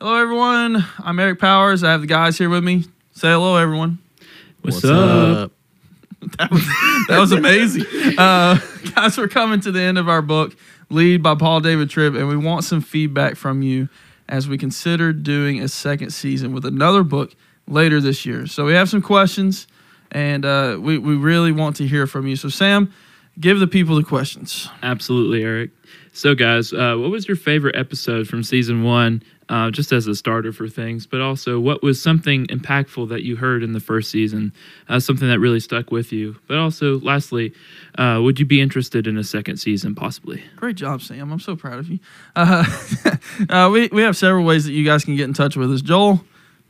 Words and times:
Hello, 0.00 0.20
everyone. 0.20 0.84
I'm 0.98 1.20
Eric 1.20 1.38
Powers. 1.38 1.84
I 1.84 1.92
have 1.92 2.00
the 2.00 2.08
guys 2.08 2.36
here 2.36 2.50
with 2.50 2.64
me. 2.64 2.82
Say 3.12 3.28
hello, 3.28 3.56
everyone. 3.56 3.98
What's, 4.60 4.84
up? 4.84 5.52
That 6.36 6.50
was, 6.50 6.66
that 7.08 7.18
was 7.20 7.30
amazing. 7.30 7.84
Uh, 8.18 8.58
guys, 8.96 9.16
we're 9.16 9.28
coming 9.28 9.60
to 9.60 9.70
the 9.70 9.80
end 9.80 9.96
of 9.96 10.08
our 10.08 10.20
book, 10.20 10.56
Lead 10.90 11.22
by 11.22 11.36
Paul 11.36 11.60
David 11.60 11.90
Tripp, 11.90 12.14
and 12.14 12.28
we 12.28 12.36
want 12.36 12.64
some 12.64 12.80
feedback 12.80 13.36
from 13.36 13.62
you 13.62 13.88
as 14.28 14.48
we 14.48 14.58
consider 14.58 15.12
doing 15.12 15.60
a 15.60 15.68
second 15.68 16.10
season 16.10 16.52
with 16.52 16.64
another 16.64 17.04
book 17.04 17.32
later 17.68 18.00
this 18.00 18.26
year. 18.26 18.48
So 18.48 18.64
we 18.64 18.72
have 18.74 18.88
some 18.88 19.00
questions, 19.00 19.68
and 20.10 20.44
uh, 20.44 20.76
we, 20.80 20.98
we 20.98 21.14
really 21.14 21.52
want 21.52 21.76
to 21.76 21.86
hear 21.86 22.08
from 22.08 22.26
you. 22.26 22.34
So, 22.34 22.48
Sam, 22.48 22.92
give 23.38 23.58
the 23.58 23.66
people 23.66 23.96
the 23.96 24.02
questions. 24.02 24.68
Absolutely, 24.82 25.42
Eric. 25.42 25.70
So, 26.12 26.34
guys, 26.34 26.72
uh, 26.72 26.96
what 26.96 27.10
was 27.10 27.26
your 27.26 27.36
favorite 27.36 27.76
episode 27.76 28.28
from 28.28 28.42
season 28.44 28.84
one? 28.84 29.22
Uh, 29.50 29.70
just 29.70 29.92
as 29.92 30.06
a 30.06 30.14
starter 30.14 30.52
for 30.52 30.68
things, 30.68 31.06
but 31.06 31.20
also 31.20 31.60
what 31.60 31.82
was 31.82 32.00
something 32.00 32.46
impactful 32.46 33.06
that 33.10 33.24
you 33.24 33.36
heard 33.36 33.62
in 33.62 33.72
the 33.72 33.80
first 33.80 34.10
season, 34.10 34.50
uh, 34.88 34.98
something 34.98 35.28
that 35.28 35.38
really 35.38 35.60
stuck 35.60 35.90
with 35.90 36.12
you. 36.12 36.34
But 36.48 36.56
also, 36.56 36.98
lastly, 37.00 37.52
uh, 37.98 38.20
would 38.22 38.40
you 38.40 38.46
be 38.46 38.62
interested 38.62 39.06
in 39.06 39.18
a 39.18 39.24
second 39.24 39.58
season, 39.58 39.94
possibly? 39.94 40.42
Great 40.56 40.76
job, 40.76 41.02
Sam. 41.02 41.30
I'm 41.30 41.40
so 41.40 41.56
proud 41.56 41.78
of 41.78 41.90
you. 41.90 41.98
Uh, 42.34 42.64
uh, 43.50 43.68
we, 43.70 43.88
we 43.88 44.00
have 44.00 44.16
several 44.16 44.46
ways 44.46 44.64
that 44.64 44.72
you 44.72 44.82
guys 44.82 45.04
can 45.04 45.14
get 45.14 45.24
in 45.24 45.34
touch 45.34 45.58
with 45.58 45.70
us. 45.70 45.82
Joel, 45.82 46.24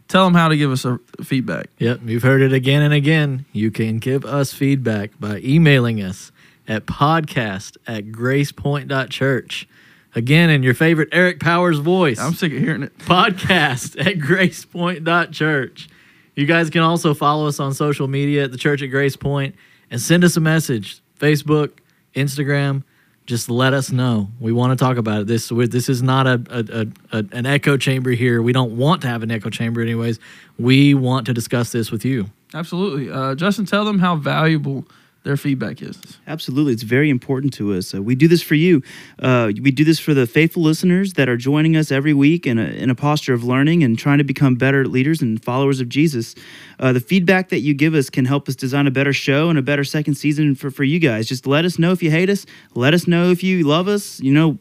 tell 0.08 0.24
them 0.24 0.34
how 0.34 0.48
to 0.48 0.56
give 0.56 0.72
us 0.72 0.84
a 0.84 0.98
feedback. 1.22 1.68
Yep, 1.78 2.00
you've 2.06 2.24
heard 2.24 2.42
it 2.42 2.52
again 2.52 2.82
and 2.82 2.92
again. 2.92 3.44
You 3.52 3.70
can 3.70 3.98
give 3.98 4.24
us 4.24 4.52
feedback 4.52 5.12
by 5.20 5.38
emailing 5.44 6.02
us 6.02 6.32
at 6.66 6.86
podcast 6.86 7.76
at 7.86 8.06
gracepoint.church. 8.06 9.68
Again, 10.14 10.48
in 10.50 10.62
your 10.62 10.74
favorite 10.74 11.08
Eric 11.12 11.40
Powers 11.40 11.78
voice, 11.78 12.18
I'm 12.20 12.34
sick 12.34 12.52
of 12.52 12.58
hearing 12.58 12.84
it. 12.84 12.96
podcast 12.98 13.98
at 14.06 14.18
gracepoint.church. 14.18 15.88
You 16.36 16.46
guys 16.46 16.70
can 16.70 16.82
also 16.82 17.14
follow 17.14 17.46
us 17.46 17.60
on 17.60 17.74
social 17.74 18.08
media 18.08 18.44
at 18.44 18.52
the 18.52 18.58
Church 18.58 18.82
at 18.82 18.88
Grace 18.88 19.16
Point 19.16 19.54
and 19.90 20.00
send 20.00 20.24
us 20.24 20.36
a 20.36 20.40
message 20.40 21.00
Facebook, 21.18 21.72
Instagram. 22.14 22.82
Just 23.26 23.48
let 23.48 23.72
us 23.72 23.90
know. 23.90 24.28
We 24.38 24.52
want 24.52 24.78
to 24.78 24.84
talk 24.84 24.98
about 24.98 25.22
it. 25.22 25.26
This 25.26 25.48
this 25.48 25.88
is 25.88 26.02
not 26.02 26.26
a, 26.26 26.42
a, 26.50 27.18
a 27.18 27.24
an 27.32 27.46
echo 27.46 27.76
chamber 27.78 28.10
here. 28.10 28.42
We 28.42 28.52
don't 28.52 28.76
want 28.76 29.00
to 29.02 29.08
have 29.08 29.22
an 29.22 29.30
echo 29.30 29.48
chamber, 29.48 29.80
anyways. 29.80 30.18
We 30.58 30.92
want 30.92 31.26
to 31.26 31.32
discuss 31.32 31.72
this 31.72 31.90
with 31.90 32.04
you. 32.04 32.26
Absolutely. 32.52 33.10
Uh, 33.10 33.34
Justin, 33.34 33.64
tell 33.64 33.84
them 33.84 33.98
how 33.98 34.16
valuable 34.16 34.84
their 35.24 35.38
feedback 35.38 35.80
is. 35.80 35.98
Absolutely. 36.26 36.74
It's 36.74 36.82
very 36.82 37.08
important 37.08 37.54
to 37.54 37.72
us. 37.72 37.94
Uh, 37.94 38.02
we 38.02 38.14
do 38.14 38.28
this 38.28 38.42
for 38.42 38.54
you. 38.54 38.82
Uh, 39.18 39.50
we 39.62 39.70
do 39.70 39.82
this 39.82 39.98
for 39.98 40.12
the 40.12 40.26
faithful 40.26 40.62
listeners 40.62 41.14
that 41.14 41.30
are 41.30 41.36
joining 41.38 41.76
us 41.76 41.90
every 41.90 42.12
week 42.12 42.46
in 42.46 42.58
a, 42.58 42.66
in 42.66 42.90
a 42.90 42.94
posture 42.94 43.32
of 43.32 43.42
learning 43.42 43.82
and 43.82 43.98
trying 43.98 44.18
to 44.18 44.24
become 44.24 44.54
better 44.54 44.86
leaders 44.86 45.22
and 45.22 45.42
followers 45.42 45.80
of 45.80 45.88
Jesus. 45.88 46.34
Uh, 46.78 46.92
the 46.92 47.00
feedback 47.00 47.48
that 47.48 47.60
you 47.60 47.72
give 47.72 47.94
us 47.94 48.10
can 48.10 48.26
help 48.26 48.48
us 48.50 48.54
design 48.54 48.86
a 48.86 48.90
better 48.90 49.14
show 49.14 49.48
and 49.48 49.58
a 49.58 49.62
better 49.62 49.82
second 49.82 50.14
season 50.14 50.54
for, 50.54 50.70
for 50.70 50.84
you 50.84 50.98
guys. 50.98 51.26
Just 51.26 51.46
let 51.46 51.64
us 51.64 51.78
know 51.78 51.92
if 51.92 52.02
you 52.02 52.10
hate 52.10 52.28
us. 52.28 52.44
Let 52.74 52.92
us 52.92 53.06
know 53.06 53.30
if 53.30 53.42
you 53.42 53.64
love 53.64 53.88
us. 53.88 54.20
You 54.20 54.32
know, 54.32 54.58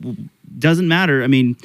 doesn't 0.58 0.88
matter. 0.88 1.24
I 1.24 1.28
mean, 1.28 1.58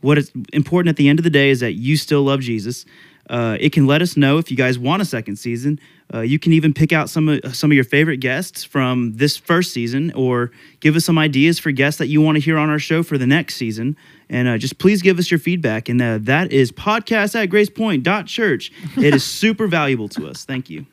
what 0.00 0.18
is 0.18 0.32
important 0.52 0.88
at 0.88 0.96
the 0.96 1.08
end 1.08 1.20
of 1.20 1.22
the 1.22 1.30
day 1.30 1.50
is 1.50 1.60
that 1.60 1.74
you 1.74 1.96
still 1.96 2.22
love 2.24 2.40
Jesus. 2.40 2.84
Uh, 3.28 3.56
it 3.60 3.70
can 3.70 3.86
let 3.86 4.02
us 4.02 4.16
know 4.16 4.38
if 4.38 4.50
you 4.50 4.56
guys 4.56 4.76
want 4.76 5.00
a 5.00 5.04
second 5.04 5.36
season. 5.36 5.78
Uh, 6.12 6.20
you 6.20 6.38
can 6.38 6.52
even 6.52 6.74
pick 6.74 6.92
out 6.92 7.08
some 7.08 7.28
of 7.28 7.54
some 7.54 7.70
of 7.70 7.74
your 7.74 7.84
favorite 7.84 8.18
guests 8.18 8.64
from 8.64 9.12
this 9.14 9.36
first 9.36 9.72
season, 9.72 10.12
or 10.14 10.50
give 10.80 10.96
us 10.96 11.04
some 11.04 11.18
ideas 11.18 11.58
for 11.58 11.70
guests 11.70 11.98
that 11.98 12.08
you 12.08 12.20
want 12.20 12.36
to 12.36 12.40
hear 12.40 12.58
on 12.58 12.68
our 12.68 12.78
show 12.78 13.02
for 13.02 13.16
the 13.16 13.26
next 13.26 13.54
season. 13.54 13.96
And 14.28 14.48
uh, 14.48 14.58
just 14.58 14.78
please 14.78 15.02
give 15.02 15.18
us 15.18 15.30
your 15.30 15.38
feedback. 15.38 15.88
And 15.88 16.00
uh, 16.00 16.18
that 16.22 16.52
is 16.52 16.72
podcast 16.72 17.40
at 17.40 17.48
gracepoint.church. 17.48 18.72
It 18.96 19.14
is 19.14 19.24
super 19.40 19.66
valuable 19.66 20.08
to 20.10 20.28
us. 20.28 20.44
Thank 20.44 20.70
you. 20.70 20.86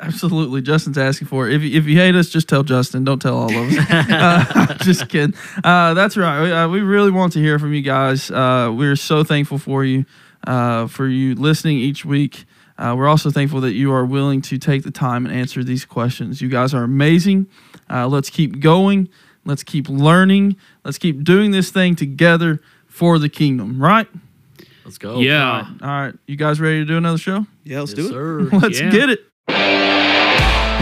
Absolutely. 0.00 0.60
Justin's 0.60 0.98
asking 0.98 1.28
for 1.28 1.48
it. 1.48 1.54
If 1.54 1.62
you, 1.62 1.78
if 1.78 1.86
you 1.86 1.96
hate 1.96 2.16
us, 2.16 2.28
just 2.28 2.48
tell 2.48 2.62
Justin. 2.62 3.04
Don't 3.04 3.20
tell 3.22 3.36
all 3.36 3.56
of 3.56 3.72
us. 3.72 3.86
uh, 3.90 4.74
just 4.80 5.08
kidding. 5.08 5.34
Uh, 5.62 5.94
that's 5.94 6.16
right. 6.16 6.42
We, 6.42 6.52
uh, 6.52 6.68
we 6.68 6.80
really 6.80 7.10
want 7.10 7.32
to 7.34 7.38
hear 7.38 7.58
from 7.58 7.72
you 7.72 7.82
guys. 7.82 8.30
Uh, 8.30 8.72
we're 8.76 8.96
so 8.96 9.22
thankful 9.22 9.58
for 9.58 9.84
you, 9.84 10.04
uh, 10.46 10.88
for 10.88 11.06
you 11.06 11.34
listening 11.36 11.78
each 11.78 12.04
week. 12.04 12.44
Uh, 12.76 12.94
we're 12.96 13.06
also 13.08 13.30
thankful 13.30 13.60
that 13.60 13.72
you 13.72 13.92
are 13.92 14.04
willing 14.04 14.40
to 14.42 14.58
take 14.58 14.82
the 14.82 14.90
time 14.90 15.26
and 15.26 15.34
answer 15.34 15.62
these 15.62 15.84
questions. 15.84 16.40
You 16.40 16.48
guys 16.48 16.74
are 16.74 16.82
amazing. 16.82 17.46
Uh, 17.88 18.08
let's 18.08 18.30
keep 18.30 18.58
going. 18.60 19.08
Let's 19.44 19.62
keep 19.62 19.88
learning. 19.88 20.56
Let's 20.84 20.98
keep 20.98 21.22
doing 21.22 21.50
this 21.52 21.70
thing 21.70 21.94
together 21.94 22.60
for 22.86 23.18
the 23.18 23.28
kingdom, 23.28 23.80
right? 23.80 24.08
Let's 24.84 24.98
go. 24.98 25.20
yeah. 25.20 25.66
All 25.82 25.88
right. 25.88 26.14
You 26.26 26.36
guys 26.36 26.60
ready 26.60 26.80
to 26.80 26.84
do 26.84 26.96
another 26.96 27.18
show? 27.18 27.46
Yeah, 27.62 27.80
let's 27.80 27.92
Yes, 27.92 27.96
do 27.96 28.06
it. 28.06 28.10
sir. 28.10 28.40
Let's 28.58 28.80
Yeah. 28.80 28.90
get 28.90 29.08
it. 29.10 29.20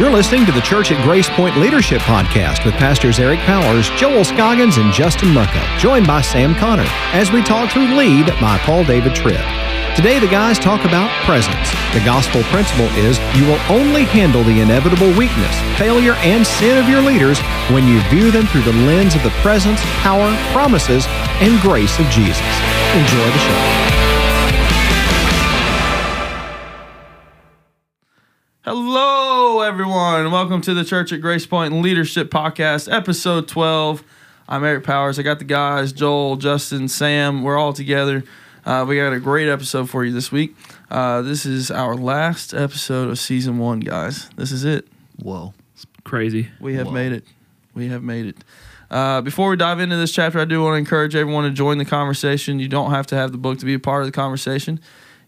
You're 0.00 0.10
listening 0.10 0.46
to 0.46 0.52
the 0.52 0.60
Church 0.62 0.90
at 0.90 1.04
Grace 1.04 1.28
Point 1.30 1.56
Leadership 1.58 2.00
Podcast 2.02 2.64
with 2.64 2.74
Pastors 2.74 3.18
Eric 3.20 3.38
Powers, 3.40 3.90
Joel 3.90 4.24
Scoggins, 4.24 4.78
and 4.78 4.92
Justin 4.92 5.28
Mucka, 5.34 5.62
joined 5.78 6.06
by 6.06 6.22
Sam 6.22 6.54
Connor, 6.54 6.86
as 7.12 7.30
we 7.30 7.42
talk 7.42 7.70
through 7.70 7.94
Lead 7.94 8.26
by 8.40 8.58
Paul 8.64 8.84
David 8.84 9.14
Tripp. 9.14 9.38
Today, 9.94 10.18
the 10.18 10.26
guys 10.26 10.58
talk 10.58 10.86
about 10.86 11.10
presence. 11.26 11.70
The 11.92 12.00
gospel 12.02 12.42
principle 12.44 12.86
is 12.96 13.18
you 13.36 13.44
will 13.44 13.60
only 13.68 14.04
handle 14.04 14.42
the 14.42 14.62
inevitable 14.62 15.08
weakness, 15.18 15.54
failure, 15.78 16.14
and 16.24 16.46
sin 16.46 16.78
of 16.82 16.88
your 16.88 17.02
leaders 17.02 17.38
when 17.68 17.86
you 17.86 18.00
view 18.08 18.30
them 18.30 18.46
through 18.46 18.62
the 18.62 18.72
lens 18.72 19.14
of 19.14 19.22
the 19.22 19.28
presence, 19.42 19.82
power, 20.00 20.34
promises, 20.50 21.04
and 21.42 21.60
grace 21.60 21.98
of 21.98 22.06
Jesus. 22.06 22.40
Enjoy 22.94 23.18
the 23.18 23.38
show. 23.38 23.82
Hello, 28.62 29.60
everyone. 29.60 30.30
Welcome 30.32 30.62
to 30.62 30.72
the 30.72 30.84
Church 30.84 31.12
at 31.12 31.20
Grace 31.20 31.44
Point 31.44 31.74
Leadership 31.82 32.30
Podcast, 32.30 32.90
episode 32.90 33.46
12. 33.46 34.02
I'm 34.48 34.64
Eric 34.64 34.84
Powers. 34.84 35.18
I 35.18 35.22
got 35.22 35.38
the 35.38 35.44
guys, 35.44 35.92
Joel, 35.92 36.36
Justin, 36.36 36.88
Sam. 36.88 37.42
We're 37.42 37.58
all 37.58 37.74
together. 37.74 38.24
Uh, 38.64 38.84
we 38.88 38.96
got 38.96 39.12
a 39.12 39.18
great 39.20 39.48
episode 39.48 39.90
for 39.90 40.04
you 40.04 40.12
this 40.12 40.30
week. 40.30 40.54
Uh, 40.90 41.22
this 41.22 41.44
is 41.44 41.70
our 41.70 41.96
last 41.96 42.54
episode 42.54 43.08
of 43.10 43.18
season 43.18 43.58
one, 43.58 43.80
guys. 43.80 44.28
This 44.36 44.52
is 44.52 44.64
it. 44.64 44.86
Whoa. 45.20 45.52
It's 45.74 45.86
crazy. 46.04 46.48
We 46.60 46.74
have 46.74 46.86
Whoa. 46.86 46.92
made 46.92 47.12
it. 47.12 47.24
We 47.74 47.88
have 47.88 48.02
made 48.02 48.26
it. 48.26 48.44
Uh, 48.90 49.20
before 49.20 49.48
we 49.50 49.56
dive 49.56 49.80
into 49.80 49.96
this 49.96 50.12
chapter, 50.12 50.38
I 50.38 50.44
do 50.44 50.62
want 50.62 50.74
to 50.74 50.78
encourage 50.78 51.16
everyone 51.16 51.44
to 51.44 51.50
join 51.50 51.78
the 51.78 51.84
conversation. 51.84 52.60
You 52.60 52.68
don't 52.68 52.90
have 52.90 53.06
to 53.08 53.16
have 53.16 53.32
the 53.32 53.38
book 53.38 53.58
to 53.58 53.64
be 53.64 53.74
a 53.74 53.78
part 53.78 54.02
of 54.02 54.06
the 54.06 54.12
conversation. 54.12 54.80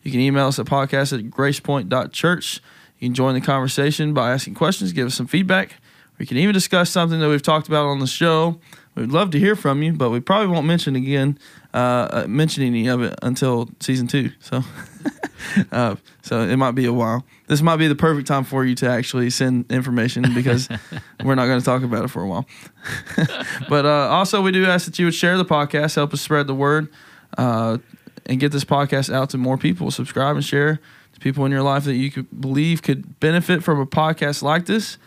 You 0.02 0.10
can 0.10 0.20
email 0.20 0.46
us 0.46 0.58
at 0.58 0.66
podcast 0.66 1.18
at 1.18 1.24
gracepoint.church. 1.30 2.60
You 2.98 3.08
can 3.08 3.14
join 3.14 3.34
the 3.34 3.40
conversation 3.40 4.14
by 4.14 4.32
asking 4.32 4.54
questions, 4.54 4.92
give 4.92 5.06
us 5.06 5.14
some 5.14 5.26
feedback. 5.26 5.76
We 6.18 6.26
can 6.26 6.36
even 6.36 6.52
discuss 6.52 6.90
something 6.90 7.18
that 7.18 7.28
we've 7.28 7.42
talked 7.42 7.66
about 7.66 7.86
on 7.86 7.98
the 7.98 8.06
show. 8.06 8.60
We'd 8.94 9.10
love 9.10 9.30
to 9.32 9.40
hear 9.40 9.56
from 9.56 9.82
you, 9.82 9.92
but 9.92 10.10
we 10.10 10.20
probably 10.20 10.46
won't 10.46 10.66
mention 10.66 10.94
again, 10.94 11.38
uh, 11.72 11.76
uh, 11.76 12.26
mention 12.28 12.62
any 12.62 12.86
of 12.86 13.02
it 13.02 13.18
until 13.22 13.68
season 13.80 14.06
two. 14.06 14.30
So, 14.38 14.62
uh, 15.72 15.96
so 16.22 16.40
it 16.42 16.56
might 16.56 16.72
be 16.72 16.84
a 16.84 16.92
while. 16.92 17.24
This 17.48 17.60
might 17.60 17.76
be 17.76 17.88
the 17.88 17.96
perfect 17.96 18.28
time 18.28 18.44
for 18.44 18.64
you 18.64 18.76
to 18.76 18.88
actually 18.88 19.30
send 19.30 19.70
information 19.70 20.32
because 20.32 20.68
we're 21.24 21.34
not 21.34 21.46
going 21.46 21.58
to 21.58 21.64
talk 21.64 21.82
about 21.82 22.04
it 22.04 22.08
for 22.08 22.22
a 22.22 22.28
while. 22.28 22.46
but 23.68 23.84
uh, 23.84 24.08
also, 24.10 24.40
we 24.40 24.52
do 24.52 24.64
ask 24.64 24.86
that 24.86 24.98
you 24.98 25.06
would 25.06 25.14
share 25.14 25.36
the 25.36 25.44
podcast, 25.44 25.96
help 25.96 26.14
us 26.14 26.20
spread 26.20 26.46
the 26.46 26.54
word, 26.54 26.88
uh, 27.36 27.78
and 28.26 28.38
get 28.38 28.52
this 28.52 28.64
podcast 28.64 29.12
out 29.12 29.30
to 29.30 29.38
more 29.38 29.58
people. 29.58 29.90
Subscribe 29.90 30.36
and 30.36 30.44
share 30.44 30.78
to 31.12 31.20
people 31.20 31.44
in 31.44 31.50
your 31.50 31.62
life 31.62 31.82
that 31.84 31.94
you 31.94 32.12
could 32.12 32.40
believe 32.40 32.80
could 32.82 33.18
benefit 33.18 33.64
from 33.64 33.80
a 33.80 33.86
podcast 33.86 34.40
like 34.40 34.66
this, 34.66 34.98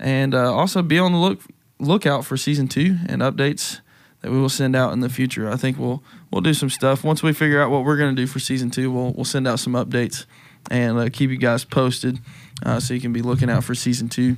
and 0.00 0.34
uh, 0.34 0.52
also 0.52 0.82
be 0.82 0.98
on 0.98 1.12
the 1.12 1.18
look 1.18 1.40
lookout 1.78 2.24
for 2.24 2.36
season 2.36 2.68
two 2.68 2.96
and 3.08 3.22
updates 3.22 3.80
that 4.22 4.30
we 4.30 4.38
will 4.38 4.48
send 4.48 4.74
out 4.74 4.92
in 4.92 5.00
the 5.00 5.08
future. 5.08 5.50
I 5.50 5.56
think 5.56 5.78
we'll 5.78 6.02
we'll 6.30 6.40
do 6.40 6.54
some 6.54 6.70
stuff 6.70 7.04
once 7.04 7.22
we 7.22 7.32
figure 7.32 7.62
out 7.62 7.70
what 7.70 7.84
we're 7.84 7.96
going 7.96 8.14
to 8.14 8.20
do 8.20 8.26
for 8.26 8.38
season 8.38 8.70
two. 8.70 8.90
We'll 8.90 9.12
we'll 9.12 9.24
send 9.24 9.46
out 9.46 9.58
some 9.60 9.74
updates 9.74 10.26
and 10.70 10.98
uh, 10.98 11.08
keep 11.10 11.30
you 11.30 11.36
guys 11.36 11.64
posted, 11.64 12.18
uh, 12.64 12.80
so 12.80 12.94
you 12.94 13.00
can 13.00 13.12
be 13.12 13.22
looking 13.22 13.50
out 13.50 13.64
for 13.64 13.74
season 13.74 14.08
two. 14.08 14.36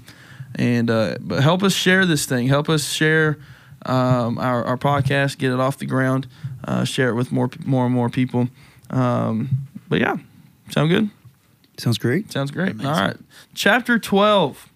And 0.54 0.90
uh, 0.90 1.16
but 1.20 1.42
help 1.42 1.62
us 1.62 1.74
share 1.74 2.06
this 2.06 2.26
thing. 2.26 2.48
Help 2.48 2.68
us 2.68 2.90
share 2.90 3.38
um, 3.86 4.38
our 4.38 4.64
our 4.64 4.76
podcast. 4.76 5.38
Get 5.38 5.52
it 5.52 5.60
off 5.60 5.78
the 5.78 5.86
ground. 5.86 6.26
Uh, 6.64 6.84
share 6.84 7.10
it 7.10 7.14
with 7.14 7.32
more 7.32 7.50
more 7.64 7.86
and 7.86 7.94
more 7.94 8.10
people. 8.10 8.48
Um, 8.90 9.68
but 9.88 10.00
yeah, 10.00 10.16
sound 10.70 10.90
good. 10.90 11.10
Sounds 11.78 11.98
great. 11.98 12.32
Sounds 12.32 12.50
great. 12.50 12.84
All 12.84 12.90
right. 12.90 13.16
Chapter 13.54 13.98
12. 13.98 14.68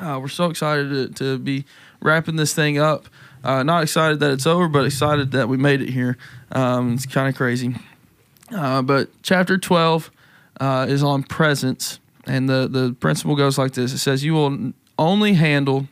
Uh, 0.00 0.18
we're 0.20 0.26
so 0.26 0.46
excited 0.46 0.90
to, 0.90 1.24
to 1.24 1.38
be 1.38 1.64
wrapping 2.04 2.36
this 2.36 2.54
thing 2.54 2.78
up. 2.78 3.08
Uh, 3.42 3.62
not 3.64 3.82
excited 3.82 4.20
that 4.20 4.30
it's 4.30 4.46
over, 4.46 4.68
but 4.68 4.86
excited 4.86 5.32
that 5.32 5.48
we 5.48 5.56
made 5.56 5.82
it 5.82 5.90
here. 5.90 6.16
Um, 6.52 6.94
it's 6.94 7.06
kind 7.06 7.28
of 7.28 7.34
crazy. 7.34 7.74
Uh, 8.54 8.82
but 8.82 9.10
chapter 9.22 9.58
12 9.58 10.10
uh, 10.60 10.86
is 10.88 11.02
on 11.02 11.24
presence. 11.24 11.98
And 12.26 12.48
the, 12.48 12.68
the 12.68 12.96
principle 13.00 13.34
goes 13.34 13.58
like 13.58 13.72
this 13.72 13.92
it 13.92 13.98
says, 13.98 14.24
You 14.24 14.34
will 14.34 14.72
only 14.98 15.34
handle 15.34 15.88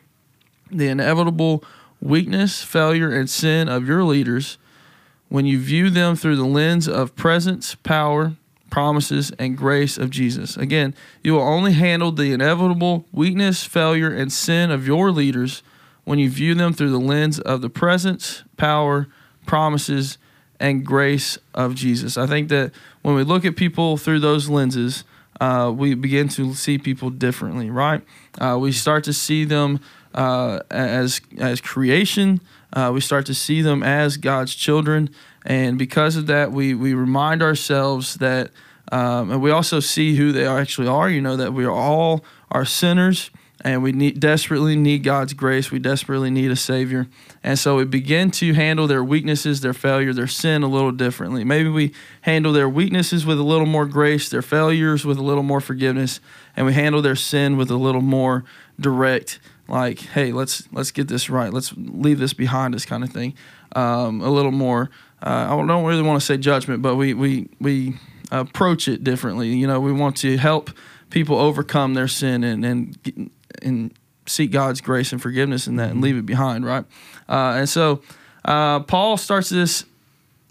the 0.71 0.89
inevitable 0.89 1.65
weakness, 2.01 2.63
failure, 2.63 3.11
and 3.11 3.29
sin 3.29 3.69
of 3.69 3.87
your 3.87 4.05
leaders 4.05 4.59
when 5.29 5.47
you 5.47 5.59
view 5.59 5.91
them 5.91 6.15
through 6.15 6.37
the 6.37 6.45
lens 6.45 6.89
of 6.89 7.15
presence, 7.17 7.75
power, 7.75 8.33
promises, 8.71 9.31
and 9.39 9.57
grace 9.57 9.99
of 9.99 10.11
Jesus. 10.11 10.57
Again, 10.57 10.95
you 11.23 11.35
will 11.35 11.43
only 11.43 11.73
handle 11.73 12.13
the 12.13 12.33
inevitable 12.33 13.07
weakness, 13.13 13.65
failure, 13.65 14.11
and 14.11 14.33
sin 14.33 14.71
of 14.71 14.87
your 14.87 15.11
leaders 15.11 15.63
when 16.05 16.19
you 16.19 16.29
view 16.29 16.55
them 16.55 16.73
through 16.73 16.91
the 16.91 17.01
lens 17.01 17.39
of 17.39 17.61
the 17.61 17.71
presence, 17.71 18.43
power, 18.57 19.09
promises, 19.47 20.19
and 20.59 20.87
grace 20.87 21.39
of 21.55 21.75
Jesus. 21.75 22.17
I 22.17 22.27
think 22.27 22.49
that 22.49 22.73
when 23.03 23.15
we 23.15 23.25
look 23.25 23.45
at 23.45 23.57
people 23.57 23.97
through 23.97 24.21
those 24.21 24.49
lenses, 24.49 25.05
uh, 25.41 25.73
we 25.75 25.95
begin 25.95 26.29
to 26.29 26.55
see 26.55 26.79
people 26.79 27.11
differently, 27.11 27.69
right? 27.69 28.03
Uh, 28.39 28.57
we 28.61 28.71
start 28.71 29.03
to 29.05 29.13
see 29.13 29.45
them 29.45 29.81
uh, 30.15 30.61
as 30.71 31.21
as 31.39 31.61
creation. 31.61 32.41
Uh, 32.73 32.91
we 32.95 33.01
start 33.01 33.27
to 33.27 33.35
see 33.35 33.61
them 33.61 33.83
as 33.83 34.17
God's 34.17 34.55
children, 34.55 35.11
and 35.45 35.79
because 35.79 36.17
of 36.17 36.27
that, 36.29 36.53
we 36.53 36.75
we 36.75 36.95
remind 36.95 37.43
ourselves 37.43 38.15
that, 38.17 38.51
um, 38.93 39.33
and 39.33 39.43
we 39.43 39.51
also 39.51 39.81
see 39.81 40.15
who 40.15 40.31
they 40.31 40.47
actually 40.47 40.87
are. 40.87 41.11
You 41.11 41.21
know 41.21 41.37
that 41.37 41.53
we 41.53 41.65
are 41.65 41.73
all 41.73 42.25
are 42.53 42.65
sinners, 42.65 43.31
and 43.65 43.83
we 43.83 43.93
need 43.93 44.21
desperately 44.21 44.77
need 44.77 45.03
God's 45.05 45.35
grace. 45.35 45.71
We 45.71 45.79
desperately 45.79 46.31
need 46.31 46.51
a 46.51 46.57
Savior, 46.57 47.09
and 47.43 47.59
so 47.59 47.77
we 47.77 47.85
begin 47.85 48.31
to 48.33 48.53
handle 48.55 48.87
their 48.87 49.05
weaknesses, 49.05 49.61
their 49.61 49.73
failure, 49.73 50.13
their 50.13 50.27
sin 50.27 50.63
a 50.63 50.69
little 50.69 50.93
differently. 50.93 51.45
Maybe 51.45 51.69
we 51.69 51.93
handle 52.23 52.53
their 52.53 52.69
weaknesses 52.69 53.25
with 53.25 53.39
a 53.39 53.45
little 53.45 53.67
more 53.67 53.87
grace, 53.87 54.29
their 54.29 54.43
failures 54.43 55.05
with 55.05 55.19
a 55.19 55.23
little 55.23 55.43
more 55.43 55.61
forgiveness, 55.61 56.21
and 56.57 56.67
we 56.67 56.75
handle 56.75 57.03
their 57.03 57.17
sin 57.17 57.57
with 57.57 57.71
a 57.71 57.77
little 57.77 58.03
more 58.03 58.45
direct 58.81 59.39
like 59.69 60.01
hey 60.01 60.33
let's 60.33 60.71
let's 60.73 60.91
get 60.91 61.09
this 61.09 61.31
right 61.31 61.53
let's 61.53 61.73
leave 61.77 62.19
this 62.19 62.33
behind 62.33 62.75
us 62.75 62.85
kind 62.85 63.05
of 63.05 63.11
thing 63.11 63.35
um, 63.77 64.21
a 64.21 64.29
little 64.29 64.51
more 64.51 64.91
uh, 65.23 65.47
i 65.49 65.67
don't 65.67 65.85
really 65.85 66.03
want 66.03 66.21
to 66.21 66.25
say 66.25 66.37
judgment 66.37 66.83
but 66.83 66.97
we 66.97 67.15
we 67.15 67.49
we 67.61 67.97
approach 68.31 68.89
it 68.89 69.05
differently 69.05 69.49
you 69.49 69.67
know 69.67 69.81
we 69.81 69.93
want 69.93 70.17
to 70.17 70.37
help 70.37 70.71
people 71.11 71.39
overcome 71.39 71.95
their 71.95 72.09
sin 72.09 72.43
and 72.43 72.65
and 72.65 73.31
and 73.61 73.93
seek 74.27 74.51
god's 74.51 74.81
grace 74.81 75.13
and 75.13 75.21
forgiveness 75.21 75.67
in 75.67 75.77
that 75.77 75.91
and 75.91 76.01
leave 76.01 76.17
it 76.17 76.27
behind 76.27 76.65
right 76.65 76.85
uh, 77.29 77.55
and 77.57 77.69
so 77.69 78.01
uh, 78.45 78.81
paul 78.81 79.17
starts 79.17 79.49
this 79.49 79.85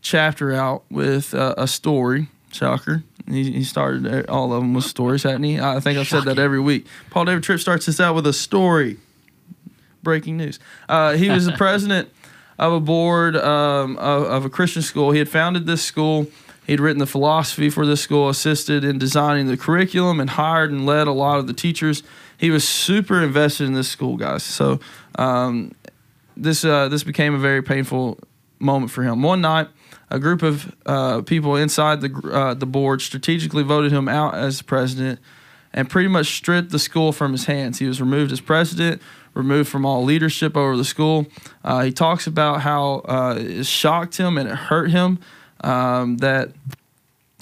chapter 0.02 0.52
out 0.52 0.84
with 0.90 1.34
uh, 1.34 1.56
a 1.58 1.68
story 1.68 2.28
shocker 2.52 3.04
he, 3.28 3.52
he 3.52 3.64
started 3.64 4.28
all 4.28 4.54
of 4.54 4.62
them 4.62 4.74
with 4.74 4.86
stories, 4.86 5.24
hadn't 5.24 5.44
he? 5.44 5.60
I 5.60 5.80
think 5.80 5.98
I've 5.98 6.08
said 6.08 6.26
that 6.26 6.40
every 6.40 6.60
week. 6.60 6.86
Paul 7.10 7.26
David 7.26 7.44
Tripp 7.44 7.60
starts 7.60 7.86
this 7.86 8.00
out 8.00 8.16
with 8.16 8.28
a 8.28 8.34
story. 8.34 8.98
Breaking 10.04 10.38
news. 10.38 10.60
Uh, 10.90 11.14
he 11.14 11.30
was 11.30 11.46
the 11.46 11.52
president 11.58 12.10
of 12.58 12.74
a 12.74 12.80
board 12.80 13.36
um, 13.36 13.98
of, 13.98 14.24
of 14.24 14.46
a 14.46 14.50
Christian 14.50 14.82
school. 14.82 15.12
He 15.12 15.20
had 15.20 15.30
founded 15.30 15.66
this 15.66 15.84
school. 15.84 16.28
He'd 16.66 16.80
written 16.80 17.00
the 17.00 17.08
philosophy 17.08 17.70
for 17.70 17.86
this 17.86 18.02
school, 18.02 18.30
assisted 18.30 18.84
in 18.84 18.98
designing 18.98 19.48
the 19.48 19.58
curriculum, 19.58 20.20
and 20.20 20.32
hired 20.32 20.72
and 20.72 20.86
led 20.86 21.08
a 21.08 21.12
lot 21.12 21.38
of 21.38 21.48
the 21.48 21.54
teachers. 21.54 22.04
He 22.42 22.50
was 22.50 22.68
super 22.68 23.22
invested 23.22 23.68
in 23.68 23.74
this 23.74 23.88
school, 23.88 24.18
guys. 24.18 24.42
So 24.42 24.80
um, 25.14 25.74
this 26.36 26.66
uh, 26.66 26.88
this 26.88 27.04
became 27.04 27.36
a 27.36 27.38
very 27.38 27.62
painful 27.62 28.18
moment 28.58 28.92
for 28.92 29.04
him. 29.04 29.22
One 29.22 29.42
night, 29.42 29.68
a 30.10 30.18
group 30.18 30.42
of 30.42 30.76
uh, 30.88 31.22
people 31.22 31.56
inside 31.56 32.02
the 32.02 32.12
uh, 32.34 32.56
the 32.56 32.66
board 32.66 33.04
strategically 33.04 33.62
voted 33.62 33.92
him 33.92 34.10
out 34.10 34.34
as 34.34 34.64
president 34.64 35.20
and 35.72 35.88
pretty 35.88 36.10
much 36.10 36.36
stripped 36.36 36.72
the 36.72 36.80
school 36.80 37.12
from 37.12 37.32
his 37.32 37.46
hands. 37.46 37.78
He 37.78 37.86
was 37.86 38.02
removed 38.02 38.32
as 38.32 38.42
president, 38.42 39.04
removed 39.36 39.70
from 39.70 39.86
all 39.86 40.04
leadership 40.04 40.58
over 40.58 40.76
the 40.76 40.84
school. 40.84 41.28
Uh, 41.64 41.84
he 41.84 41.92
talks 41.92 42.26
about 42.26 42.62
how 42.62 43.04
uh, 43.08 43.36
it 43.38 43.68
shocked 43.68 44.18
him 44.18 44.40
and 44.40 44.50
it 44.50 44.56
hurt 44.56 44.90
him 44.90 45.20
um, 45.64 46.18
that 46.18 46.50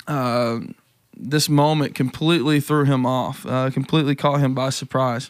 uh, 0.09 0.59
this 1.19 1.49
moment 1.49 1.95
completely 1.95 2.59
threw 2.59 2.85
him 2.85 3.05
off, 3.05 3.45
uh, 3.45 3.69
completely 3.71 4.15
caught 4.15 4.39
him 4.39 4.53
by 4.53 4.69
surprise. 4.69 5.29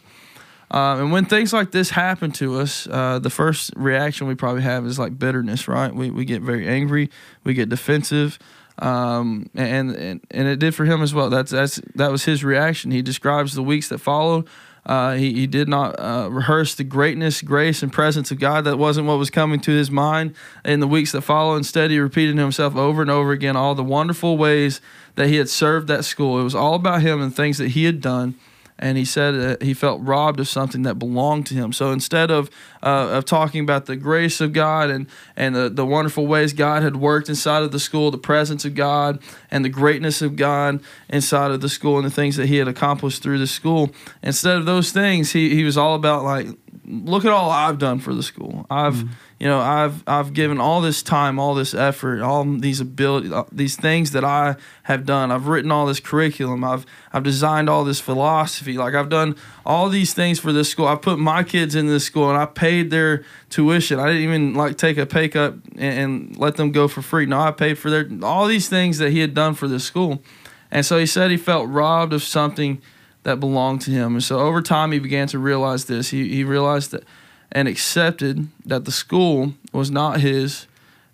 Um, 0.70 1.00
and 1.00 1.12
when 1.12 1.24
things 1.24 1.52
like 1.52 1.72
this 1.72 1.90
happen 1.90 2.30
to 2.32 2.60
us, 2.60 2.86
uh, 2.86 3.18
the 3.18 3.30
first 3.30 3.72
reaction 3.74 4.28
we 4.28 4.36
probably 4.36 4.62
have 4.62 4.86
is 4.86 4.98
like 5.00 5.18
bitterness, 5.18 5.66
right? 5.66 5.92
We, 5.92 6.10
we 6.10 6.24
get 6.24 6.42
very 6.42 6.68
angry, 6.68 7.10
we 7.42 7.54
get 7.54 7.68
defensive, 7.68 8.38
um, 8.78 9.50
and, 9.54 9.90
and 9.90 10.20
and 10.30 10.48
it 10.48 10.60
did 10.60 10.74
for 10.74 10.84
him 10.84 11.02
as 11.02 11.12
well. 11.12 11.28
That's 11.28 11.50
that's 11.50 11.80
that 11.96 12.12
was 12.12 12.24
his 12.24 12.44
reaction. 12.44 12.92
He 12.92 13.02
describes 13.02 13.54
the 13.54 13.62
weeks 13.62 13.88
that 13.88 13.98
followed. 13.98 14.46
Uh, 14.86 15.14
he, 15.14 15.32
he 15.34 15.46
did 15.46 15.68
not 15.68 15.94
uh, 15.98 16.28
rehearse 16.30 16.74
the 16.74 16.84
greatness, 16.84 17.42
grace, 17.42 17.82
and 17.82 17.92
presence 17.92 18.30
of 18.30 18.38
God. 18.38 18.64
That 18.64 18.78
wasn't 18.78 19.06
what 19.06 19.18
was 19.18 19.30
coming 19.30 19.60
to 19.60 19.72
his 19.72 19.90
mind 19.90 20.34
in 20.64 20.80
the 20.80 20.88
weeks 20.88 21.12
that 21.12 21.22
followed. 21.22 21.56
Instead, 21.56 21.90
he 21.90 21.98
repeated 21.98 22.38
himself 22.38 22.76
over 22.76 23.02
and 23.02 23.10
over 23.10 23.32
again 23.32 23.56
all 23.56 23.74
the 23.74 23.84
wonderful 23.84 24.36
ways 24.36 24.80
that 25.16 25.28
he 25.28 25.36
had 25.36 25.48
served 25.48 25.86
that 25.88 26.04
school. 26.04 26.40
It 26.40 26.44
was 26.44 26.54
all 26.54 26.74
about 26.74 27.02
him 27.02 27.20
and 27.20 27.34
things 27.34 27.58
that 27.58 27.68
he 27.68 27.84
had 27.84 28.00
done 28.00 28.34
and 28.80 28.96
he 28.96 29.04
said 29.04 29.32
that 29.32 29.62
he 29.62 29.74
felt 29.74 30.00
robbed 30.02 30.40
of 30.40 30.48
something 30.48 30.82
that 30.82 30.98
belonged 30.98 31.46
to 31.46 31.54
him. 31.54 31.72
So 31.72 31.92
instead 31.92 32.30
of 32.30 32.50
uh, 32.82 33.10
of 33.10 33.26
talking 33.26 33.62
about 33.62 33.84
the 33.86 33.94
grace 33.94 34.40
of 34.40 34.52
God 34.52 34.90
and 34.90 35.06
and 35.36 35.54
the, 35.54 35.68
the 35.68 35.86
wonderful 35.86 36.26
ways 36.26 36.52
God 36.54 36.82
had 36.82 36.96
worked 36.96 37.28
inside 37.28 37.62
of 37.62 37.70
the 37.70 37.78
school, 37.78 38.10
the 38.10 38.18
presence 38.18 38.64
of 38.64 38.74
God 38.74 39.22
and 39.50 39.64
the 39.64 39.68
greatness 39.68 40.22
of 40.22 40.34
God 40.34 40.82
inside 41.10 41.50
of 41.50 41.60
the 41.60 41.68
school 41.68 41.98
and 41.98 42.06
the 42.06 42.10
things 42.10 42.36
that 42.36 42.46
he 42.46 42.56
had 42.56 42.68
accomplished 42.68 43.22
through 43.22 43.38
the 43.38 43.46
school, 43.46 43.90
instead 44.22 44.56
of 44.56 44.64
those 44.64 44.92
things, 44.92 45.32
he, 45.32 45.54
he 45.54 45.62
was 45.62 45.76
all 45.76 45.94
about 45.94 46.24
like, 46.24 46.48
look 46.90 47.24
at 47.24 47.30
all 47.30 47.50
I've 47.50 47.78
done 47.78 48.00
for 48.00 48.14
the 48.14 48.22
school. 48.22 48.66
I've 48.70 48.94
mm 48.94 49.10
you 49.40 49.46
know 49.46 49.58
i've 49.58 50.04
i've 50.06 50.34
given 50.34 50.60
all 50.60 50.80
this 50.82 51.02
time 51.02 51.38
all 51.38 51.54
this 51.54 51.72
effort 51.72 52.20
all 52.20 52.44
these 52.44 52.78
ability 52.78 53.32
uh, 53.32 53.42
these 53.50 53.74
things 53.74 54.12
that 54.12 54.22
i 54.22 54.54
have 54.82 55.06
done. 55.06 55.30
I've 55.30 55.46
written 55.46 55.70
all 55.70 55.86
this 55.86 56.00
curriculum. 56.00 56.64
I've 56.64 56.84
i've 57.12 57.22
designed 57.22 57.70
all 57.70 57.84
this 57.84 58.00
philosophy. 58.00 58.76
Like 58.76 58.94
i've 58.94 59.08
done 59.08 59.36
all 59.64 59.88
these 59.88 60.12
things 60.12 60.40
for 60.40 60.52
this 60.52 60.68
school. 60.68 60.88
I 60.88 60.96
put 60.96 61.18
my 61.18 61.42
kids 61.42 61.74
in 61.74 61.86
this 61.86 62.04
school 62.04 62.28
and 62.28 62.36
i 62.36 62.44
paid 62.44 62.90
their 62.90 63.24
tuition. 63.48 63.98
I 63.98 64.08
didn't 64.08 64.22
even 64.22 64.54
like 64.54 64.76
take 64.76 64.98
a 64.98 65.06
pay 65.06 65.28
cut 65.28 65.54
and, 65.76 65.80
and 65.80 66.36
let 66.36 66.56
them 66.56 66.72
go 66.72 66.88
for 66.88 67.02
free. 67.02 67.24
No 67.26 67.40
i 67.40 67.50
paid 67.50 67.78
for 67.78 67.88
their 67.88 68.08
all 68.22 68.46
these 68.46 68.68
things 68.68 68.98
that 68.98 69.10
he 69.10 69.20
had 69.20 69.32
done 69.32 69.54
for 69.54 69.66
this 69.68 69.84
school. 69.84 70.22
And 70.70 70.84
so 70.84 70.98
he 70.98 71.06
said 71.06 71.30
he 71.30 71.36
felt 71.36 71.68
robbed 71.68 72.12
of 72.12 72.22
something 72.22 72.82
that 73.22 73.38
belonged 73.38 73.80
to 73.80 73.90
him 73.90 74.14
and 74.14 74.24
so 74.24 74.38
over 74.38 74.62
time 74.62 74.92
he 74.92 74.98
began 74.98 75.26
to 75.26 75.38
realize 75.38 75.86
this 75.86 76.10
he, 76.10 76.28
he 76.28 76.44
realized 76.44 76.90
that 76.90 77.04
and 77.52 77.68
accepted 77.68 78.48
that 78.64 78.84
the 78.84 78.92
school 78.92 79.54
was 79.72 79.90
not 79.90 80.20
his 80.20 80.66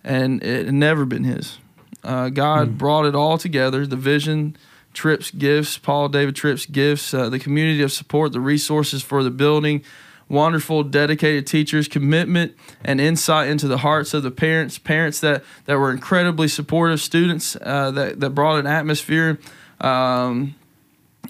and 0.04 0.42
it 0.42 0.66
had 0.66 0.74
never 0.74 1.04
been 1.04 1.24
his. 1.24 1.58
Uh, 2.04 2.28
God 2.28 2.68
mm. 2.68 2.78
brought 2.78 3.06
it 3.06 3.14
all 3.14 3.38
together 3.38 3.86
the 3.86 3.96
vision, 3.96 4.56
Tripp's 4.92 5.30
gifts, 5.30 5.76
Paul 5.78 6.08
David 6.08 6.36
Tripp's 6.36 6.64
gifts, 6.64 7.12
uh, 7.12 7.28
the 7.28 7.38
community 7.38 7.82
of 7.82 7.92
support, 7.92 8.32
the 8.32 8.40
resources 8.40 9.02
for 9.02 9.24
the 9.24 9.30
building, 9.30 9.82
wonderful, 10.28 10.84
dedicated 10.84 11.46
teachers, 11.46 11.88
commitment 11.88 12.56
and 12.84 13.00
insight 13.00 13.48
into 13.48 13.66
the 13.66 13.78
hearts 13.78 14.14
of 14.14 14.22
the 14.22 14.30
parents, 14.30 14.78
parents 14.78 15.20
that, 15.20 15.42
that 15.64 15.78
were 15.78 15.90
incredibly 15.90 16.48
supportive, 16.48 17.00
students 17.00 17.56
uh, 17.62 17.90
that, 17.90 18.20
that 18.20 18.30
brought 18.30 18.60
an 18.60 18.66
atmosphere. 18.66 19.38
Um, 19.80 20.54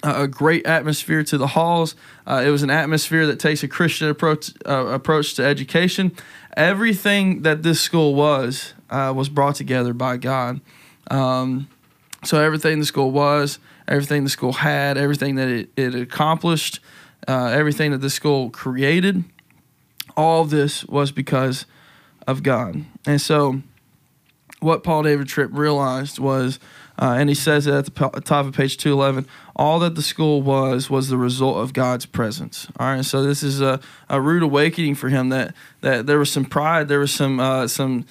a 0.03 0.29
great 0.29 0.67
atmosphere 0.67 1.23
to 1.25 1.39
the 1.39 1.49
halls. 1.49 1.97
Uh, 2.27 2.43
it 2.45 2.51
was 2.51 2.63
an 2.63 2.71
atmosphere 2.71 3.27
that 3.27 3.39
takes 3.39 3.63
a 3.63 3.69
Christian 3.69 4.09
approach 4.09 4.51
uh, 4.67 4.87
approach 4.87 5.35
to 5.35 5.45
education. 5.45 6.13
Everything 6.57 7.43
that 7.43 7.63
this 7.63 7.81
school 7.81 8.15
was 8.15 8.75
uh, 8.91 9.13
was 9.15 9.29
brought 9.29 9.55
together 9.55 9.93
by 9.93 10.17
God. 10.17 10.61
Um, 11.11 11.69
so 12.25 12.41
everything 12.41 12.81
the 12.81 12.87
school 12.87 13.11
was, 13.11 13.59
everything 13.87 14.25
the 14.25 14.31
school 14.31 14.53
had, 14.53 14.99
everything 14.99 15.37
that 15.37 15.49
it, 15.49 15.71
it 15.77 15.95
accomplished, 15.95 16.81
uh, 17.29 17.51
everything 17.53 17.93
that 17.93 18.01
the 18.01 18.11
school 18.11 18.51
created, 18.51 19.25
all 20.17 20.45
this 20.45 20.85
was 20.87 21.13
because 21.13 21.67
of 22.27 22.43
God. 22.43 22.85
And 23.07 23.21
so, 23.21 23.63
what 24.61 24.83
Paul 24.83 25.03
David 25.03 25.29
Tripp 25.29 25.51
realized 25.53 26.19
was 26.19 26.59
uh, 26.99 27.17
and 27.19 27.29
he 27.29 27.35
says 27.35 27.67
at 27.67 27.85
the 27.85 27.91
top 27.91 28.47
of 28.47 28.55
page 28.55 28.77
211 28.77 29.29
all 29.55 29.79
that 29.79 29.95
the 29.95 30.03
school 30.03 30.43
was 30.43 30.91
was 30.91 31.09
the 31.09 31.17
result 31.17 31.59
of 31.59 31.73
god's 31.73 32.07
presence. 32.07 32.69
All 32.79 32.89
right 32.89 33.05
so 33.05 33.23
this 33.23 33.43
is 33.43 33.61
a, 33.61 33.81
a 34.09 34.21
rude 34.21 34.43
awakening 34.43 34.95
for 34.95 35.09
him 35.09 35.29
that, 35.31 35.55
that 35.81 36.07
there 36.07 36.19
was 36.19 36.31
some 36.31 36.45
pride 36.45 36.89
there 36.89 37.01
was 37.01 37.13
some 37.13 37.41
uh, 37.41 37.67
some 37.69 38.05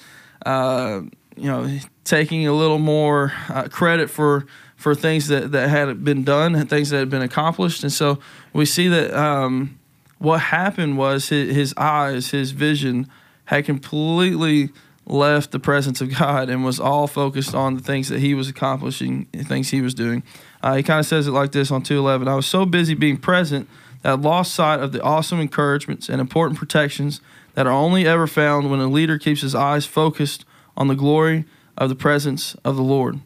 uh, 0.44 1.02
you 1.36 1.50
know 1.50 1.78
taking 2.04 2.46
a 2.46 2.52
little 2.52 2.78
more 2.78 3.32
uh, 3.48 3.68
credit 3.68 4.08
for 4.08 4.46
for 4.76 4.94
things 4.94 5.28
that, 5.28 5.52
that 5.52 5.68
had 5.68 6.04
been 6.04 6.22
done 6.22 6.54
and 6.54 6.68
things 6.68 6.90
that 6.90 6.98
had 6.98 7.10
been 7.10 7.22
accomplished. 7.22 7.82
And 7.82 7.92
so 7.92 8.18
we 8.52 8.66
see 8.66 8.88
that 8.88 9.12
um, 9.14 9.78
what 10.18 10.38
happened 10.38 10.98
was 10.98 11.30
his, 11.30 11.54
his 11.54 11.74
eyes 11.76 12.30
his 12.30 12.52
vision 12.52 13.08
had 13.46 13.64
completely 13.64 14.70
left 15.06 15.52
the 15.52 15.60
presence 15.60 16.00
of 16.00 16.16
God 16.18 16.50
and 16.50 16.64
was 16.64 16.80
all 16.80 17.06
focused 17.06 17.54
on 17.54 17.74
the 17.74 17.80
things 17.80 18.08
that 18.08 18.20
he 18.20 18.34
was 18.34 18.48
accomplishing, 18.48 19.28
the 19.32 19.44
things 19.44 19.70
he 19.70 19.80
was 19.80 19.94
doing. 19.94 20.22
Uh, 20.62 20.74
he 20.74 20.82
kind 20.82 21.00
of 21.00 21.06
says 21.06 21.26
it 21.26 21.32
like 21.32 21.52
this 21.52 21.70
on 21.70 21.82
211 21.82 22.28
I 22.28 22.34
was 22.34 22.46
so 22.46 22.66
busy 22.66 22.94
being 22.94 23.16
present 23.16 23.68
that 24.02 24.10
I 24.10 24.14
lost 24.14 24.54
sight 24.54 24.80
of 24.80 24.92
the 24.92 25.00
awesome 25.02 25.40
encouragements 25.40 26.08
and 26.08 26.20
important 26.20 26.58
protections 26.58 27.20
that 27.54 27.66
are 27.66 27.72
only 27.72 28.06
ever 28.06 28.26
found 28.26 28.70
when 28.70 28.80
a 28.80 28.88
leader 28.88 29.18
keeps 29.18 29.40
his 29.40 29.54
eyes 29.54 29.86
focused 29.86 30.44
on 30.76 30.88
the 30.88 30.94
glory 30.94 31.44
of 31.78 31.88
the 31.88 31.94
presence 31.94 32.54
of 32.64 32.76
the 32.76 32.82
Lord. 32.82 33.20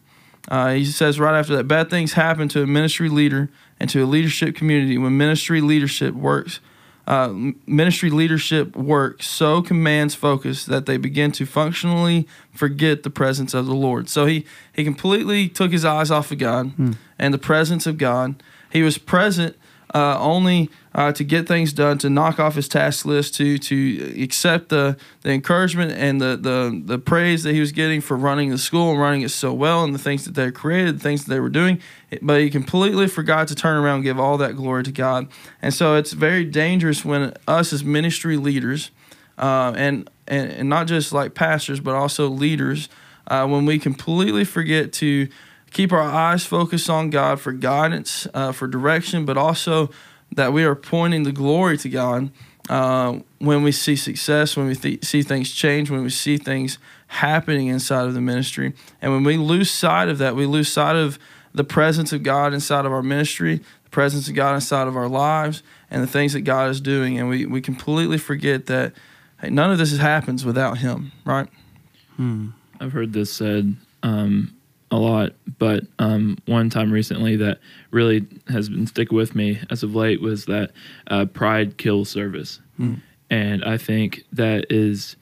Uh, 0.49 0.75
he 0.75 0.85
says 0.85 1.21
right 1.21 1.39
after 1.39 1.57
that, 1.57 1.65
bad 1.65 1.91
things 1.91 2.15
happen 2.15 2.49
to 2.49 2.63
a 2.63 2.67
ministry 2.67 3.09
leader 3.09 3.51
and 3.79 3.89
to 3.91 4.03
a 4.03 4.07
leadership 4.07 4.55
community 4.55 4.99
when 4.99 5.17
ministry 5.17 5.61
leadership 5.61 6.15
works. 6.15 6.61
Uh, 7.07 7.53
ministry 7.67 8.09
leadership 8.09 8.77
work 8.77 9.21
so 9.23 9.63
commands 9.63 10.15
focus 10.15 10.65
that 10.65 10.87
they 10.87 10.97
begin 10.97 11.33
to 11.33 11.45
functionally 11.45 12.29
forget 12.53 13.03
the 13.03 13.11
presence 13.11 13.53
of 13.53 13.67
the 13.67 13.75
Lord. 13.75 14.09
So 14.09 14.27
he, 14.27 14.45
he 14.73 14.85
completely 14.85 15.49
took 15.49 15.73
his 15.73 15.85
eyes 15.85 16.11
off 16.13 16.31
of 16.31 16.39
God 16.39 16.73
and 17.19 17.35
the 17.35 17.39
presence 17.39 17.87
of 17.87 17.99
God. 17.99 18.41
He 18.71 18.83
was 18.83 18.97
present 18.97 19.57
uh, 19.93 20.19
only 20.21 20.71
uh, 20.95 21.13
to 21.13 21.23
get 21.23 21.47
things 21.47 21.73
done, 21.73 21.99
to 21.99 22.11
knock 22.11 22.41
off 22.41 22.57
his 22.57 22.69
task 22.69 23.05
list, 23.05 23.35
to 23.37 23.59
to 23.59 24.23
accept 24.23 24.71
the, 24.71 24.97
the 25.23 25.31
encouragement 25.31 25.93
and 25.93 26.21
the, 26.21 26.37
the 26.37 26.83
the 26.85 26.99
praise 26.99 27.43
that 27.45 27.55
he 27.55 27.61
was 27.61 27.73
getting 27.73 28.01
for 28.01 28.17
running 28.17 28.51
the 28.51 28.59
school 28.59 28.91
and 28.91 29.01
running 29.01 29.23
it 29.23 29.31
so 29.31 29.53
well, 29.53 29.85
and 29.85 29.95
the 29.95 29.99
things 29.99 30.25
that 30.25 30.35
they 30.35 30.51
created, 30.51 30.97
the 30.97 31.03
things 31.03 31.25
that 31.25 31.31
they 31.31 31.41
were 31.41 31.49
doing. 31.51 31.81
But 32.21 32.41
he 32.41 32.51
completely 32.51 33.07
forgot 33.07 33.49
to 33.49 33.55
turn 33.55 33.77
around 33.77 33.97
and 33.97 34.05
give 34.05 34.19
all 34.19 34.37
that 34.39 34.57
glory 34.57 34.83
to 34.83 34.93
God. 34.93 35.29
And 35.63 35.73
so 35.73 35.95
it's 35.95 36.13
very 36.13 36.45
dangerous 36.45 37.05
when 37.05 37.35
us 37.47 37.73
as 37.73 37.85
ministry 37.85 38.37
leaders, 38.37 38.91
uh, 39.39 39.73
and, 39.77 40.11
and 40.27 40.51
and 40.51 40.69
not 40.69 40.89
just 40.89 41.13
like 41.13 41.35
pastors, 41.35 41.79
but 41.79 41.95
also 41.95 42.29
leaders, 42.29 42.89
uh, 43.29 43.47
when 43.47 43.65
we 43.65 43.79
completely 43.79 44.45
forget 44.45 44.93
to 44.95 45.29
keep 45.71 45.93
our 45.93 46.03
eyes 46.03 46.45
focused 46.45 46.91
on 46.91 47.11
God 47.11 47.41
for 47.41 47.53
guidance, 47.53 48.27
uh, 48.35 48.51
for 48.51 48.67
direction, 48.67 49.25
but 49.25 49.37
also 49.37 49.91
that 50.33 50.53
we 50.53 50.65
are 50.65 50.75
pointing 50.75 51.25
the 51.25 51.33
glory 51.33 51.77
to 51.79 51.89
God 51.89 52.31
uh, 52.69 53.19
when 53.39 53.63
we 53.63 53.73
see 53.73 53.97
success, 53.97 54.57
when 54.57 54.67
we 54.67 54.77
th- 54.77 55.05
see 55.05 55.23
things 55.23 55.51
change, 55.51 55.91
when 55.91 56.03
we 56.03 56.11
see 56.11 56.37
things 56.37 56.79
happening 57.09 57.67
inside 57.67 58.07
of 58.07 58.15
the 58.15 58.21
ministry. 58.21 58.73
And 59.03 59.13
when 59.13 59.25
we 59.25 59.37
lose 59.37 59.71
sight 59.71 60.09
of 60.09 60.19
that, 60.19 60.37
we 60.37 60.47
lose 60.47 60.69
sight 60.69 60.95
of 60.95 61.19
the 61.53 61.65
presence 61.65 62.13
of 62.13 62.23
God 62.23 62.55
inside 62.55 62.87
of 62.87 62.93
our 62.93 63.03
ministry, 63.03 63.57
the 63.85 63.91
presence 63.91 64.29
of 64.29 64.35
God 64.35 64.55
inside 64.55 64.87
of 64.87 64.97
our 64.97 65.09
lives, 65.09 65.65
and 65.91 66.03
the 66.03 66.07
things 66.07 66.33
that 66.35 66.43
God 66.43 66.71
is 66.71 66.81
doing. 66.81 67.19
And 67.19 67.29
we, 67.29 67.45
we 67.45 67.61
completely 67.61 68.19
forget 68.19 68.67
that 68.67 68.93
hey, 69.41 69.51
none 69.51 69.73
of 69.73 69.79
this 69.79 69.97
happens 69.97 70.45
without 70.45 70.79
Him, 70.79 71.11
right? 71.25 71.49
I've 72.79 72.93
heard 72.93 73.13
this 73.13 73.33
said 73.33 73.75
um, 74.05 74.55
a 74.91 74.97
lot, 74.97 75.33
but 75.59 75.85
um, 75.99 76.37
one 76.47 76.69
time 76.71 76.91
recently 76.91 77.37
that 77.37 77.59
really 77.93 78.27
has 78.49 78.69
been 78.69 78.87
sticking 78.87 79.17
with 79.17 79.35
me 79.35 79.61
as 79.71 79.83
of 79.83 79.95
late 79.95 80.21
was 80.21 80.47
that 80.47 80.73
uh, 81.07 81.27
pride 81.27 81.77
kills 81.79 82.09
service, 82.09 82.61
and 83.31 83.65
I 83.65 83.79
think 83.79 84.25
that 84.33 84.67
is 84.71 85.17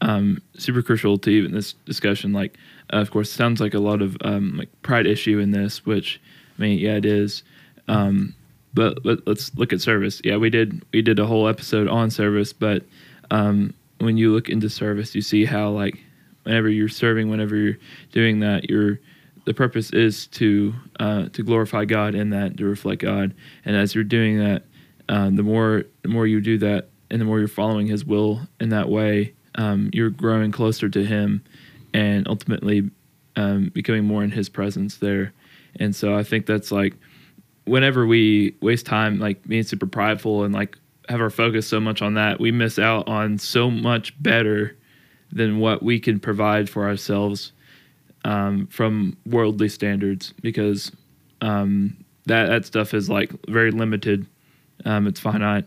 um, 0.00 0.42
super 0.56 0.82
crucial 0.82 1.18
to 1.18 1.30
even 1.30 1.52
this 1.52 1.74
discussion. 1.86 2.32
Like, 2.32 2.56
uh, 2.92 2.96
of 2.96 3.10
course, 3.10 3.30
it 3.30 3.36
sounds 3.36 3.60
like 3.60 3.74
a 3.74 3.78
lot 3.78 4.02
of 4.02 4.16
um, 4.22 4.56
like 4.58 4.68
pride 4.82 5.06
issue 5.06 5.38
in 5.38 5.52
this, 5.52 5.86
which 5.86 6.20
I 6.58 6.62
mean, 6.62 6.78
yeah, 6.78 6.96
it 6.96 7.04
is. 7.04 7.44
Um, 7.88 8.34
but 8.74 9.04
let, 9.04 9.26
let's 9.26 9.54
look 9.54 9.72
at 9.72 9.80
service. 9.80 10.20
Yeah, 10.24 10.36
we 10.36 10.50
did 10.50 10.84
we 10.92 11.02
did 11.02 11.18
a 11.18 11.26
whole 11.26 11.46
episode 11.46 11.88
on 11.88 12.10
service, 12.10 12.52
but 12.52 12.82
um, 13.30 13.74
when 13.98 14.16
you 14.16 14.32
look 14.32 14.48
into 14.48 14.68
service, 14.68 15.14
you 15.14 15.22
see 15.22 15.44
how 15.44 15.70
like 15.70 16.02
whenever 16.42 16.68
you're 16.68 16.88
serving, 16.88 17.30
whenever 17.30 17.56
you're 17.56 17.78
doing 18.10 18.40
that, 18.40 18.68
you're 18.68 18.98
the 19.44 19.54
purpose 19.54 19.92
is 19.92 20.26
to 20.28 20.74
uh, 21.00 21.28
to 21.28 21.42
glorify 21.42 21.84
God 21.84 22.14
in 22.14 22.30
that 22.30 22.56
to 22.56 22.64
reflect 22.64 23.02
God. 23.02 23.34
And 23.64 23.76
as 23.76 23.94
you're 23.94 24.04
doing 24.04 24.38
that, 24.38 24.64
um, 25.08 25.36
the 25.36 25.42
more 25.42 25.84
the 26.02 26.08
more 26.08 26.26
you 26.26 26.40
do 26.40 26.58
that, 26.58 26.90
and 27.10 27.20
the 27.20 27.24
more 27.24 27.38
you're 27.38 27.48
following 27.48 27.86
His 27.86 28.04
will 28.04 28.40
in 28.60 28.68
that 28.70 28.88
way, 28.88 29.34
um, 29.56 29.90
you're 29.92 30.10
growing 30.10 30.52
closer 30.52 30.88
to 30.88 31.04
Him, 31.04 31.42
and 31.92 32.28
ultimately 32.28 32.90
um, 33.36 33.70
becoming 33.74 34.04
more 34.04 34.22
in 34.22 34.30
His 34.30 34.48
presence 34.48 34.96
there. 34.96 35.32
And 35.76 35.96
so 35.96 36.16
I 36.16 36.22
think 36.22 36.46
that's 36.46 36.70
like 36.70 36.94
whenever 37.64 38.06
we 38.06 38.54
waste 38.60 38.86
time 38.86 39.18
like 39.18 39.46
being 39.46 39.62
super 39.62 39.86
prideful 39.86 40.44
and 40.44 40.52
like 40.54 40.76
have 41.08 41.20
our 41.20 41.30
focus 41.30 41.66
so 41.66 41.80
much 41.80 42.02
on 42.02 42.14
that, 42.14 42.38
we 42.38 42.52
miss 42.52 42.78
out 42.78 43.08
on 43.08 43.38
so 43.38 43.70
much 43.70 44.20
better 44.22 44.76
than 45.32 45.58
what 45.58 45.82
we 45.82 45.98
can 45.98 46.20
provide 46.20 46.68
for 46.68 46.86
ourselves 46.86 47.52
um, 48.24 48.66
from 48.68 49.16
worldly 49.26 49.68
standards 49.68 50.32
because 50.40 50.92
um, 51.40 51.96
that 52.26 52.46
that 52.46 52.64
stuff 52.64 52.94
is 52.94 53.08
like 53.08 53.32
very 53.48 53.70
limited. 53.70 54.26
Um, 54.84 55.06
it's 55.06 55.20
finite. 55.20 55.66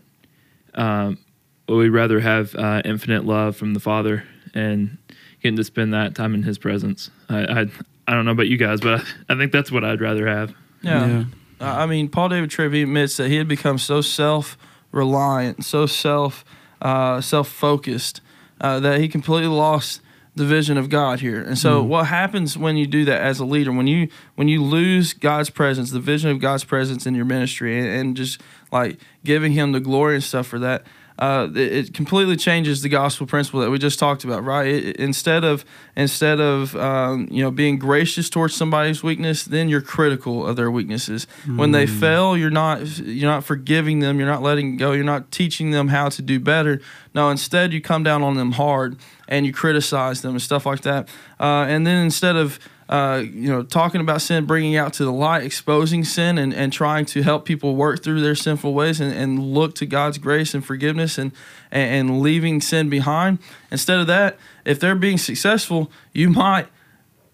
Um, 0.74 1.18
but 1.66 1.76
we'd 1.76 1.88
rather 1.88 2.20
have 2.20 2.54
uh, 2.54 2.82
infinite 2.84 3.24
love 3.24 3.56
from 3.56 3.74
the 3.74 3.80
Father 3.80 4.24
and 4.54 4.98
getting 5.42 5.56
to 5.56 5.64
spend 5.64 5.92
that 5.94 6.14
time 6.14 6.34
in 6.34 6.42
His 6.42 6.58
presence. 6.58 7.10
I 7.28 7.44
I, 7.44 7.66
I 8.08 8.14
don't 8.14 8.24
know 8.24 8.30
about 8.32 8.48
you 8.48 8.56
guys, 8.56 8.80
but 8.80 9.00
I, 9.00 9.32
I 9.34 9.36
think 9.36 9.52
that's 9.52 9.72
what 9.72 9.84
I'd 9.84 10.00
rather 10.00 10.26
have. 10.26 10.54
Yeah. 10.82 11.06
Yeah. 11.06 11.24
I 11.60 11.86
mean, 11.86 12.08
Paul 12.08 12.28
David 12.28 12.50
Tripp 12.50 12.72
he 12.72 12.82
admits 12.82 13.16
that 13.16 13.28
he 13.28 13.36
had 13.36 13.48
become 13.48 13.78
so 13.78 14.00
self 14.00 14.58
reliant, 14.92 15.64
so 15.64 15.86
self 15.86 16.44
uh, 16.82 17.20
self 17.20 17.48
focused 17.48 18.20
uh, 18.60 18.80
that 18.80 19.00
he 19.00 19.08
completely 19.08 19.48
lost 19.48 20.00
the 20.36 20.44
vision 20.44 20.76
of 20.76 20.90
God 20.90 21.20
here. 21.20 21.40
And 21.40 21.58
so, 21.58 21.80
mm-hmm. 21.80 21.88
what 21.88 22.06
happens 22.06 22.56
when 22.56 22.76
you 22.76 22.86
do 22.86 23.04
that 23.06 23.22
as 23.22 23.40
a 23.40 23.44
leader? 23.44 23.72
When 23.72 23.86
you 23.86 24.08
when 24.36 24.48
you 24.48 24.62
lose 24.62 25.14
God's 25.14 25.50
presence, 25.50 25.90
the 25.90 26.00
vision 26.00 26.30
of 26.30 26.40
God's 26.40 26.62
presence 26.62 27.06
in 27.06 27.14
your 27.14 27.24
ministry, 27.24 27.78
and, 27.78 27.88
and 27.88 28.16
just 28.16 28.40
like 28.70 28.98
giving 29.24 29.52
Him 29.52 29.72
the 29.72 29.80
glory 29.80 30.14
and 30.14 30.24
stuff 30.24 30.46
for 30.46 30.58
that. 30.60 30.84
Uh, 31.18 31.48
it, 31.54 31.72
it 31.72 31.94
completely 31.94 32.36
changes 32.36 32.82
the 32.82 32.88
gospel 32.88 33.26
principle 33.26 33.60
that 33.60 33.70
we 33.70 33.78
just 33.78 33.98
talked 33.98 34.24
about, 34.24 34.44
right? 34.44 34.66
It, 34.66 34.96
instead 34.96 35.44
of 35.44 35.64
instead 35.96 36.40
of 36.40 36.76
um, 36.76 37.28
you 37.30 37.42
know 37.42 37.50
being 37.50 37.78
gracious 37.78 38.28
towards 38.28 38.54
somebody's 38.54 39.02
weakness, 39.02 39.44
then 39.44 39.68
you're 39.68 39.80
critical 39.80 40.46
of 40.46 40.56
their 40.56 40.70
weaknesses. 40.70 41.26
When 41.46 41.72
they 41.72 41.86
fail, 41.86 42.36
you're 42.36 42.50
not 42.50 42.98
you're 42.98 43.30
not 43.30 43.44
forgiving 43.44 44.00
them, 44.00 44.18
you're 44.18 44.28
not 44.28 44.42
letting 44.42 44.76
go, 44.76 44.92
you're 44.92 45.04
not 45.04 45.30
teaching 45.30 45.70
them 45.70 45.88
how 45.88 46.08
to 46.10 46.22
do 46.22 46.38
better. 46.38 46.80
No, 47.14 47.30
instead 47.30 47.72
you 47.72 47.80
come 47.80 48.02
down 48.02 48.22
on 48.22 48.36
them 48.36 48.52
hard 48.52 48.96
and 49.28 49.46
you 49.46 49.52
criticize 49.52 50.22
them 50.22 50.32
and 50.32 50.42
stuff 50.42 50.66
like 50.66 50.82
that. 50.82 51.08
Uh, 51.40 51.64
and 51.68 51.86
then 51.86 52.04
instead 52.04 52.36
of 52.36 52.58
uh, 52.88 53.22
you 53.24 53.50
know, 53.50 53.62
talking 53.62 54.00
about 54.00 54.22
sin, 54.22 54.44
bringing 54.44 54.76
out 54.76 54.92
to 54.94 55.04
the 55.04 55.12
light, 55.12 55.42
exposing 55.42 56.04
sin, 56.04 56.38
and, 56.38 56.54
and 56.54 56.72
trying 56.72 57.04
to 57.06 57.22
help 57.22 57.44
people 57.44 57.74
work 57.74 58.02
through 58.02 58.20
their 58.20 58.34
sinful 58.34 58.72
ways 58.72 59.00
and, 59.00 59.12
and 59.12 59.42
look 59.54 59.74
to 59.74 59.86
God's 59.86 60.18
grace 60.18 60.54
and 60.54 60.64
forgiveness 60.64 61.18
and, 61.18 61.32
and, 61.70 62.10
and 62.10 62.20
leaving 62.20 62.60
sin 62.60 62.88
behind. 62.88 63.38
Instead 63.70 63.98
of 63.98 64.06
that, 64.06 64.38
if 64.64 64.78
they're 64.78 64.94
being 64.94 65.18
successful, 65.18 65.90
you 66.12 66.30
might 66.30 66.68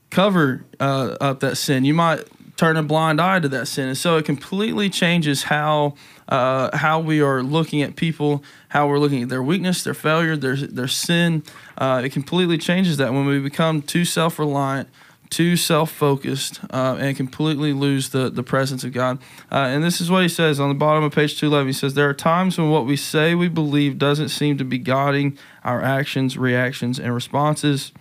cover 0.09 0.65
uh, 0.81 1.17
up 1.21 1.41
that 1.41 1.57
sin. 1.57 1.85
You 1.85 1.95
might 1.95 2.25
turn 2.57 2.77
a 2.77 2.83
blind 2.83 3.21
eye 3.21 3.41
to 3.41 3.49
that 3.49 3.67
sin, 3.67 3.89
and 3.89 3.99
so 3.99 4.17
it 4.17 4.25
completely 4.25 4.89
changes 4.89 5.45
how 5.45 5.95
uh, 6.29 6.75
how 6.77 7.01
we 7.01 7.21
are 7.21 7.43
looking 7.43 7.83
at 7.83 7.97
people, 7.97 8.43
how 8.69 8.87
we're 8.87 8.99
looking 8.99 9.23
at 9.23 9.29
their 9.29 9.43
weakness, 9.43 9.83
their 9.85 9.95
failure, 9.95 10.37
their 10.37 10.57
their 10.57 10.89
sin. 10.89 11.43
Uh, 11.77 12.03
it 12.05 12.13
completely 12.13 12.57
changes 12.57 12.97
that 12.99 13.13
when 13.13 13.27
we 13.27 13.39
become 13.39 13.83
too 13.83 14.05
self 14.05 14.39
reliant. 14.39 14.89
Too 15.33 15.57
self-focused 15.57 16.61
uh, 16.71 16.99
and 17.01 17.17
completely 17.17 17.73
lose 17.73 18.11
the, 18.11 18.29
the 18.29 18.43
presence 18.43 18.85
of 18.85 18.93
God, 18.93 19.19
uh, 19.51 19.57
and 19.57 19.83
this 19.83 19.99
is 19.99 20.11
what 20.11 20.23
he 20.23 20.29
says 20.29 20.61
on 20.61 20.69
the 20.69 20.75
bottom 20.75 21.03
of 21.05 21.15
page 21.15 21.41
two 21.41 21.47
eleven. 21.47 21.69
He 21.69 21.73
says 21.73 21.95
there 21.95 22.09
are 22.09 22.15
times 22.15 22.59
when 22.59 22.69
what 22.69 22.85
we 22.85 22.97
say 22.97 23.35
we 23.35 23.49
believe 23.49 23.97
doesn't 23.97 24.29
seem 24.29 24.59
to 24.59 24.65
be 24.65 24.77
guiding 24.77 25.39
our 25.65 25.81
actions, 25.81 26.37
reactions, 26.37 27.01
and 27.01 27.15
responses 27.15 27.93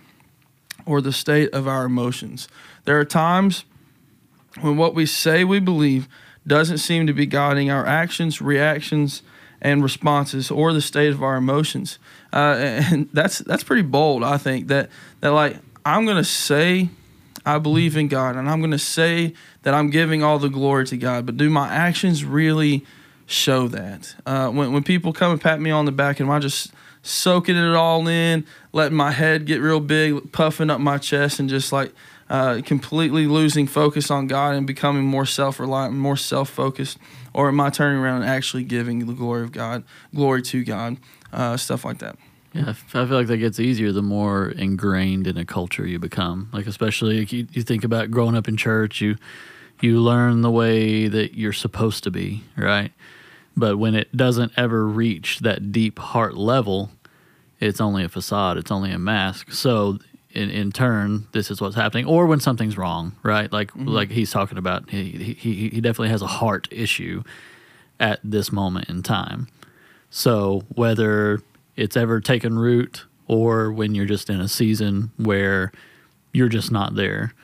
or 0.84 1.00
the 1.00 1.12
state 1.12 1.48
of 1.54 1.66
our 1.66 1.84
emotions. 1.84 2.48
There 2.84 2.98
are 3.00 3.04
times 3.04 3.64
when 4.60 4.76
what 4.76 4.94
we 4.94 5.06
say 5.06 5.44
we 5.44 5.60
believe 5.60 6.08
doesn't 6.46 6.78
seem 6.78 7.06
to 7.06 7.12
be 7.12 7.26
guiding 7.26 7.70
our 7.70 7.86
actions, 7.86 8.42
reactions, 8.42 9.22
and 9.60 9.82
responses, 9.82 10.50
or 10.50 10.72
the 10.72 10.82
state 10.82 11.12
of 11.12 11.22
our 11.22 11.36
emotions. 11.36 11.98
Uh, 12.32 12.56
and 12.92 13.08
that's 13.12 13.38
that's 13.38 13.64
pretty 13.64 13.82
bold, 13.82 14.24
I 14.24 14.38
think. 14.38 14.68
That 14.68 14.90
that 15.20 15.30
like 15.30 15.56
I'm 15.84 16.06
gonna 16.06 16.24
say 16.24 16.90
I 17.44 17.58
believe 17.58 17.96
in 17.96 18.08
God, 18.08 18.36
and 18.36 18.48
I'm 18.48 18.60
gonna 18.60 18.78
say 18.78 19.34
that 19.62 19.74
I'm 19.74 19.90
giving 19.90 20.22
all 20.22 20.38
the 20.38 20.48
glory 20.48 20.86
to 20.86 20.96
God, 20.96 21.26
but 21.26 21.36
do 21.36 21.50
my 21.50 21.68
actions 21.68 22.24
really 22.24 22.84
show 23.26 23.68
that? 23.68 24.14
Uh, 24.26 24.48
when 24.48 24.72
when 24.72 24.82
people 24.82 25.12
come 25.12 25.32
and 25.32 25.40
pat 25.40 25.60
me 25.60 25.70
on 25.70 25.84
the 25.84 25.92
back, 25.92 26.20
am 26.20 26.30
I 26.30 26.38
just 26.38 26.72
soaking 27.02 27.56
it 27.56 27.74
all 27.74 28.06
in, 28.06 28.46
letting 28.72 28.96
my 28.96 29.10
head 29.10 29.44
get 29.44 29.60
real 29.60 29.80
big, 29.80 30.32
puffing 30.32 30.70
up 30.70 30.80
my 30.80 30.98
chest, 30.98 31.40
and 31.40 31.48
just 31.48 31.72
like 31.72 31.92
uh, 32.30 32.62
completely 32.64 33.26
losing 33.26 33.66
focus 33.66 34.10
on 34.10 34.26
God 34.26 34.54
and 34.54 34.66
becoming 34.66 35.04
more 35.04 35.26
self 35.26 35.60
reliant, 35.60 35.94
more 35.94 36.16
self 36.16 36.48
focused? 36.48 36.98
Or 37.34 37.48
am 37.48 37.60
I 37.60 37.70
turning 37.70 37.98
around 37.98 38.22
and 38.22 38.30
actually 38.30 38.64
giving 38.64 39.06
the 39.06 39.14
glory 39.14 39.42
of 39.42 39.52
God, 39.52 39.84
glory 40.14 40.42
to 40.42 40.64
God, 40.64 40.96
uh, 41.32 41.56
stuff 41.56 41.84
like 41.84 41.98
that? 41.98 42.16
Yeah, 42.54 42.70
I 42.70 42.72
feel 42.72 43.06
like 43.06 43.28
that 43.28 43.38
gets 43.38 43.58
easier 43.58 43.92
the 43.92 44.02
more 44.02 44.50
ingrained 44.50 45.26
in 45.26 45.38
a 45.38 45.44
culture 45.44 45.86
you 45.86 45.98
become. 45.98 46.50
Like 46.52 46.66
especially 46.66 47.22
if 47.22 47.32
you, 47.32 47.46
you 47.52 47.62
think 47.62 47.82
about 47.82 48.10
growing 48.10 48.36
up 48.36 48.46
in 48.46 48.56
church, 48.56 49.00
you 49.00 49.16
you 49.80 49.98
learn 49.98 50.42
the 50.42 50.50
way 50.50 51.08
that 51.08 51.34
you're 51.34 51.52
supposed 51.52 52.04
to 52.04 52.10
be, 52.10 52.44
right? 52.56 52.92
But 53.56 53.78
when 53.78 53.94
it 53.94 54.16
doesn't 54.16 54.52
ever 54.56 54.86
reach 54.86 55.40
that 55.40 55.72
deep 55.72 55.98
heart 55.98 56.36
level, 56.36 56.90
it's 57.58 57.80
only 57.80 58.04
a 58.04 58.08
facade, 58.08 58.58
it's 58.58 58.70
only 58.70 58.92
a 58.92 58.98
mask. 58.98 59.52
So 59.52 59.98
in, 60.30 60.50
in 60.50 60.72
turn, 60.72 61.26
this 61.32 61.50
is 61.50 61.60
what's 61.60 61.76
happening, 61.76 62.06
or 62.06 62.26
when 62.26 62.40
something's 62.40 62.78
wrong, 62.78 63.12
right? 63.22 63.52
Like 63.52 63.70
mm-hmm. 63.72 63.88
like 63.88 64.10
he's 64.10 64.30
talking 64.30 64.58
about, 64.58 64.90
he, 64.90 65.34
he 65.38 65.68
he 65.68 65.80
definitely 65.80 66.10
has 66.10 66.22
a 66.22 66.26
heart 66.26 66.68
issue 66.70 67.22
at 67.98 68.20
this 68.22 68.52
moment 68.52 68.88
in 68.88 69.02
time. 69.02 69.48
So 70.10 70.64
whether 70.74 71.40
it's 71.76 71.96
ever 71.96 72.20
taken 72.20 72.58
root 72.58 73.06
or 73.26 73.72
when 73.72 73.94
you're 73.94 74.06
just 74.06 74.28
in 74.28 74.40
a 74.40 74.48
season 74.48 75.10
where 75.16 75.72
you're 76.32 76.48
just 76.48 76.70
not 76.70 76.94
there, 76.94 77.34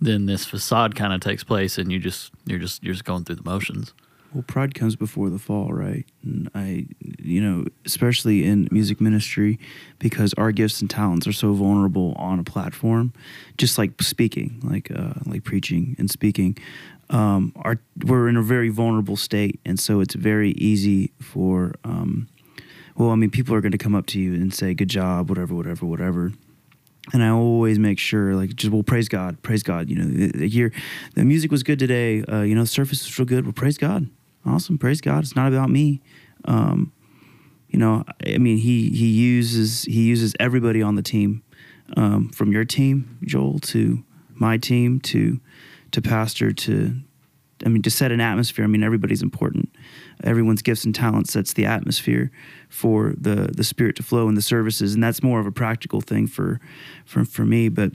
then 0.00 0.26
this 0.26 0.44
facade 0.44 0.94
kind 0.94 1.12
of 1.12 1.20
takes 1.20 1.42
place, 1.42 1.78
and 1.78 1.90
you 1.90 1.98
just 1.98 2.32
you're 2.44 2.58
just 2.58 2.82
you're 2.82 2.94
just 2.94 3.04
going 3.04 3.24
through 3.24 3.36
the 3.36 3.48
motions. 3.50 3.94
Well, 4.34 4.44
pride 4.46 4.74
comes 4.74 4.96
before 4.96 5.30
the 5.30 5.38
fall, 5.38 5.72
right? 5.72 6.04
And 6.22 6.50
I, 6.54 6.86
you 7.00 7.40
know, 7.40 7.64
especially 7.86 8.44
in 8.44 8.68
music 8.70 9.00
ministry, 9.00 9.58
because 9.98 10.34
our 10.34 10.52
gifts 10.52 10.80
and 10.82 10.90
talents 10.90 11.26
are 11.26 11.32
so 11.32 11.54
vulnerable 11.54 12.14
on 12.18 12.38
a 12.38 12.44
platform, 12.44 13.14
just 13.56 13.78
like 13.78 14.02
speaking, 14.02 14.60
like 14.62 14.90
uh, 14.90 15.14
like 15.24 15.44
preaching 15.44 15.96
and 15.98 16.10
speaking. 16.10 16.58
Um, 17.08 17.52
our 17.56 17.78
we're 18.04 18.28
in 18.28 18.36
a 18.36 18.42
very 18.42 18.68
vulnerable 18.68 19.16
state, 19.16 19.60
and 19.64 19.78
so 19.78 20.00
it's 20.00 20.14
very 20.14 20.50
easy 20.52 21.12
for, 21.20 21.72
um, 21.84 22.28
well, 22.96 23.10
I 23.10 23.14
mean, 23.14 23.30
people 23.30 23.54
are 23.54 23.60
going 23.60 23.72
to 23.72 23.78
come 23.78 23.94
up 23.94 24.06
to 24.06 24.20
you 24.20 24.34
and 24.34 24.52
say, 24.52 24.74
"Good 24.74 24.88
job," 24.88 25.28
whatever, 25.28 25.54
whatever, 25.54 25.86
whatever 25.86 26.32
and 27.12 27.22
I 27.22 27.28
always 27.28 27.78
make 27.78 27.98
sure, 27.98 28.34
like, 28.34 28.54
just 28.56 28.72
well, 28.72 28.82
praise 28.82 29.08
God, 29.08 29.40
praise 29.42 29.62
God. 29.62 29.88
You 29.88 29.96
know, 29.96 30.06
the, 30.06 30.38
the 30.38 30.48
year, 30.48 30.72
the 31.14 31.24
music 31.24 31.50
was 31.50 31.62
good 31.62 31.78
today. 31.78 32.22
Uh, 32.24 32.42
you 32.42 32.54
know, 32.54 32.62
the 32.62 32.66
surface 32.66 33.04
was 33.04 33.18
real 33.18 33.26
good. 33.26 33.44
Well, 33.44 33.52
praise 33.52 33.78
God, 33.78 34.08
awesome, 34.44 34.78
praise 34.78 35.00
God. 35.00 35.22
It's 35.22 35.36
not 35.36 35.48
about 35.52 35.70
me. 35.70 36.02
Um, 36.46 36.92
you 37.68 37.78
know, 37.78 38.04
I 38.26 38.38
mean, 38.38 38.58
he 38.58 38.90
he 38.90 39.06
uses 39.06 39.84
he 39.84 40.02
uses 40.06 40.34
everybody 40.40 40.82
on 40.82 40.96
the 40.96 41.02
team, 41.02 41.42
um, 41.96 42.30
from 42.30 42.52
your 42.52 42.64
team, 42.64 43.18
Joel, 43.24 43.60
to 43.60 44.04
my 44.34 44.56
team, 44.56 45.00
to 45.00 45.40
to 45.92 46.02
pastor, 46.02 46.52
to 46.52 46.96
I 47.64 47.68
mean, 47.68 47.82
to 47.82 47.90
set 47.90 48.12
an 48.12 48.20
atmosphere. 48.20 48.64
I 48.64 48.68
mean, 48.68 48.82
everybody's 48.82 49.22
important. 49.22 49.65
Everyone's 50.24 50.62
gifts 50.62 50.84
and 50.84 50.94
talents 50.94 51.32
sets 51.32 51.52
the 51.52 51.66
atmosphere 51.66 52.30
for 52.68 53.14
the 53.18 53.50
the 53.52 53.64
spirit 53.64 53.96
to 53.96 54.02
flow 54.02 54.28
in 54.28 54.34
the 54.34 54.42
services, 54.42 54.94
and 54.94 55.02
that's 55.02 55.22
more 55.22 55.40
of 55.40 55.46
a 55.46 55.52
practical 55.52 56.00
thing 56.00 56.26
for 56.26 56.60
for 57.04 57.24
for 57.24 57.44
me. 57.44 57.68
But 57.68 57.92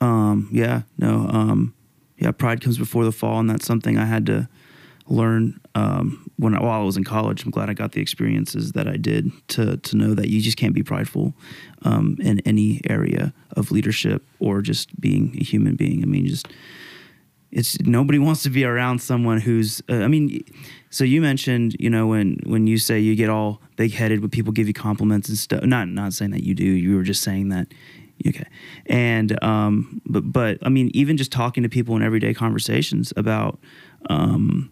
um, 0.00 0.48
yeah, 0.52 0.82
no, 0.98 1.28
um, 1.28 1.74
yeah, 2.18 2.30
pride 2.30 2.60
comes 2.60 2.78
before 2.78 3.04
the 3.04 3.12
fall, 3.12 3.38
and 3.40 3.48
that's 3.48 3.66
something 3.66 3.98
I 3.98 4.04
had 4.04 4.26
to 4.26 4.48
learn 5.08 5.60
um, 5.74 6.30
when 6.36 6.54
I, 6.54 6.62
while 6.62 6.80
I 6.80 6.84
was 6.84 6.96
in 6.96 7.04
college. 7.04 7.44
I'm 7.44 7.50
glad 7.50 7.70
I 7.70 7.74
got 7.74 7.92
the 7.92 8.00
experiences 8.00 8.72
that 8.72 8.88
I 8.88 8.96
did 8.96 9.30
to 9.48 9.76
to 9.76 9.96
know 9.96 10.14
that 10.14 10.28
you 10.28 10.40
just 10.40 10.56
can't 10.56 10.74
be 10.74 10.82
prideful 10.82 11.34
um, 11.82 12.16
in 12.20 12.40
any 12.40 12.80
area 12.88 13.32
of 13.56 13.70
leadership 13.70 14.24
or 14.40 14.62
just 14.62 15.00
being 15.00 15.36
a 15.40 15.44
human 15.44 15.76
being. 15.76 16.02
I 16.02 16.06
mean, 16.06 16.26
just 16.26 16.48
it's 17.52 17.80
nobody 17.80 18.18
wants 18.18 18.42
to 18.42 18.50
be 18.50 18.64
around 18.64 19.00
someone 19.00 19.40
who's 19.40 19.82
uh, 19.88 19.96
i 19.96 20.08
mean 20.08 20.42
so 20.90 21.04
you 21.04 21.20
mentioned 21.20 21.76
you 21.78 21.90
know 21.90 22.06
when 22.06 22.38
when 22.44 22.66
you 22.66 22.78
say 22.78 22.98
you 22.98 23.14
get 23.14 23.30
all 23.30 23.60
big 23.76 23.92
headed 23.92 24.20
when 24.20 24.30
people 24.30 24.52
give 24.52 24.66
you 24.66 24.74
compliments 24.74 25.28
and 25.28 25.38
stuff 25.38 25.62
not 25.62 25.88
not 25.88 26.12
saying 26.12 26.30
that 26.30 26.42
you 26.42 26.54
do 26.54 26.64
you 26.64 26.96
were 26.96 27.02
just 27.02 27.22
saying 27.22 27.48
that 27.48 27.66
okay. 28.26 28.46
And 28.86 29.42
um 29.44 30.00
but 30.06 30.32
but 30.32 30.58
i 30.62 30.68
mean 30.68 30.90
even 30.94 31.16
just 31.16 31.32
talking 31.32 31.62
to 31.62 31.68
people 31.68 31.96
in 31.96 32.02
everyday 32.02 32.34
conversations 32.34 33.12
about 33.16 33.58
um 34.08 34.70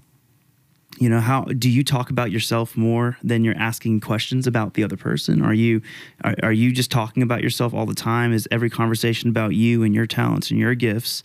you 0.98 1.08
know 1.08 1.20
how 1.20 1.42
do 1.44 1.68
you 1.68 1.82
talk 1.82 2.10
about 2.10 2.30
yourself 2.30 2.76
more 2.76 3.16
than 3.22 3.44
you're 3.44 3.56
asking 3.56 4.00
questions 4.00 4.46
about 4.46 4.74
the 4.74 4.84
other 4.84 4.96
person? 4.96 5.42
Are 5.42 5.54
you 5.54 5.82
are, 6.22 6.34
are 6.42 6.52
you 6.52 6.72
just 6.72 6.90
talking 6.90 7.22
about 7.22 7.42
yourself 7.42 7.74
all 7.74 7.86
the 7.86 7.94
time? 7.94 8.32
Is 8.32 8.48
every 8.50 8.70
conversation 8.70 9.28
about 9.28 9.54
you 9.54 9.82
and 9.82 9.94
your 9.94 10.06
talents 10.06 10.50
and 10.50 10.58
your 10.58 10.74
gifts? 10.74 11.22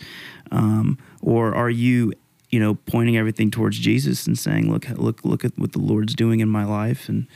Um, 0.52 0.98
or 1.22 1.54
are 1.54 1.70
you 1.70 2.14
you 2.50 2.60
know 2.60 2.76
pointing 2.76 3.16
everything 3.16 3.52
towards 3.52 3.78
jesus 3.78 4.26
and 4.26 4.38
saying 4.38 4.72
look 4.72 4.90
look 4.90 5.24
look 5.24 5.46
at 5.46 5.56
what 5.60 5.72
the 5.74 5.80
lord's 5.80 6.16
doing 6.16 6.40
in 6.40 6.50
my 6.50 6.66
life 6.66 7.08
and 7.08 7.28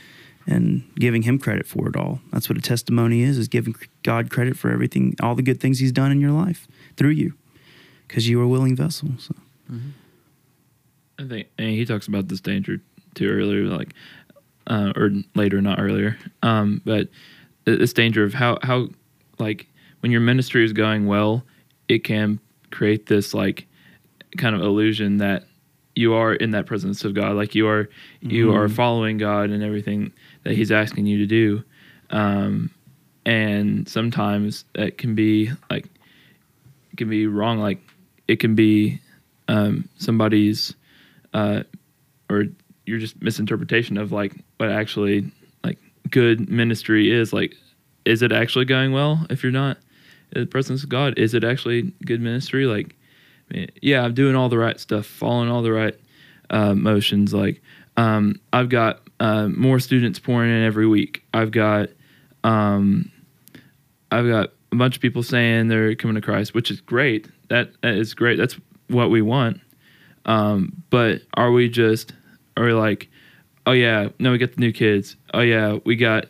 and 0.46 0.82
giving 0.96 1.22
him 1.22 1.38
credit 1.38 1.66
for 1.66 1.88
it 1.88 1.96
all? 1.96 2.20
That's 2.32 2.48
what 2.48 2.58
a 2.58 2.60
testimony 2.60 3.22
is 3.22 3.38
is 3.38 3.48
giving 3.48 3.74
god 4.02 4.30
credit 4.30 4.56
for 4.58 4.70
everything 4.70 5.14
all 5.22 5.34
the 5.34 5.42
good 5.42 5.60
things 5.60 5.78
he's 5.78 5.92
done 5.92 6.10
in 6.10 6.20
your 6.20 6.32
life 6.32 6.66
through 6.96 7.10
you 7.10 7.34
because 8.08 8.28
you 8.28 8.40
are 8.40 8.44
a 8.44 8.48
willing 8.48 8.76
vessel 8.76 9.10
so 9.18 9.34
I 11.18 11.28
think 11.28 11.48
and 11.58 11.70
he 11.70 11.84
talks 11.84 12.06
about 12.08 12.28
this 12.28 12.40
danger 12.40 12.80
too 13.14 13.28
earlier, 13.28 13.64
like 13.64 13.94
uh, 14.66 14.92
or 14.96 15.10
later, 15.34 15.60
not 15.60 15.78
earlier. 15.80 16.18
Um, 16.42 16.82
but 16.84 17.08
this 17.64 17.92
danger 17.92 18.24
of 18.24 18.34
how 18.34 18.58
how 18.62 18.88
like 19.38 19.68
when 20.00 20.12
your 20.12 20.20
ministry 20.20 20.64
is 20.64 20.72
going 20.72 21.06
well, 21.06 21.44
it 21.88 22.04
can 22.04 22.40
create 22.70 23.06
this 23.06 23.34
like 23.34 23.66
kind 24.36 24.54
of 24.54 24.62
illusion 24.62 25.18
that 25.18 25.44
you 25.94 26.14
are 26.14 26.34
in 26.34 26.50
that 26.50 26.66
presence 26.66 27.04
of 27.04 27.14
God, 27.14 27.36
like 27.36 27.54
you 27.54 27.68
are 27.68 27.88
you 28.20 28.52
are 28.54 28.68
following 28.68 29.18
God 29.18 29.50
and 29.50 29.62
everything 29.62 30.12
that 30.42 30.54
He's 30.54 30.72
asking 30.72 31.06
you 31.06 31.18
to 31.18 31.26
do. 31.26 31.64
Um, 32.10 32.70
and 33.24 33.88
sometimes 33.88 34.64
it 34.74 34.98
can 34.98 35.14
be 35.14 35.50
like 35.70 35.86
it 36.92 36.96
can 36.96 37.08
be 37.08 37.26
wrong. 37.26 37.58
Like 37.58 37.78
it 38.28 38.36
can 38.40 38.54
be 38.54 39.00
um, 39.48 39.88
somebody's 39.98 40.74
uh, 41.34 41.64
or 42.30 42.44
you're 42.86 42.98
just 42.98 43.20
misinterpretation 43.20 43.98
of 43.98 44.12
like 44.12 44.34
what 44.56 44.70
actually 44.70 45.30
like 45.62 45.78
good 46.10 46.48
ministry 46.48 47.12
is. 47.12 47.32
Like, 47.32 47.54
is 48.04 48.22
it 48.22 48.32
actually 48.32 48.64
going 48.64 48.92
well 48.92 49.26
if 49.30 49.42
you're 49.42 49.52
not 49.52 49.78
in 50.32 50.40
the 50.42 50.46
presence 50.46 50.82
of 50.82 50.88
God? 50.88 51.18
Is 51.18 51.34
it 51.34 51.44
actually 51.44 51.92
good 52.06 52.20
ministry? 52.20 52.66
Like, 52.66 52.96
I 53.50 53.54
mean, 53.54 53.70
yeah, 53.82 54.02
I'm 54.02 54.14
doing 54.14 54.36
all 54.36 54.48
the 54.48 54.58
right 54.58 54.78
stuff, 54.78 55.06
following 55.06 55.50
all 55.50 55.62
the 55.62 55.72
right 55.72 55.98
uh, 56.50 56.74
motions. 56.74 57.34
Like, 57.34 57.62
um, 57.96 58.40
I've 58.52 58.68
got 58.68 59.00
uh, 59.20 59.48
more 59.48 59.80
students 59.80 60.18
pouring 60.18 60.50
in 60.50 60.62
every 60.62 60.86
week. 60.86 61.24
I've 61.32 61.50
got, 61.50 61.90
um, 62.42 63.10
I've 64.10 64.26
got 64.26 64.50
a 64.72 64.76
bunch 64.76 64.96
of 64.96 65.02
people 65.02 65.22
saying 65.22 65.68
they're 65.68 65.94
coming 65.94 66.16
to 66.16 66.20
Christ, 66.20 66.54
which 66.54 66.70
is 66.70 66.80
great. 66.80 67.28
That, 67.48 67.70
that 67.82 67.94
is 67.94 68.14
great. 68.14 68.36
That's 68.36 68.58
what 68.88 69.10
we 69.10 69.22
want. 69.22 69.60
Um, 70.26 70.82
but 70.90 71.22
are 71.34 71.52
we 71.52 71.68
just 71.68 72.12
are 72.56 72.64
we 72.64 72.72
like, 72.72 73.08
oh 73.66 73.72
yeah, 73.72 74.08
no, 74.18 74.32
we 74.32 74.38
got 74.38 74.54
the 74.54 74.60
new 74.60 74.72
kids. 74.72 75.16
Oh 75.32 75.40
yeah, 75.40 75.78
we 75.84 75.96
got 75.96 76.26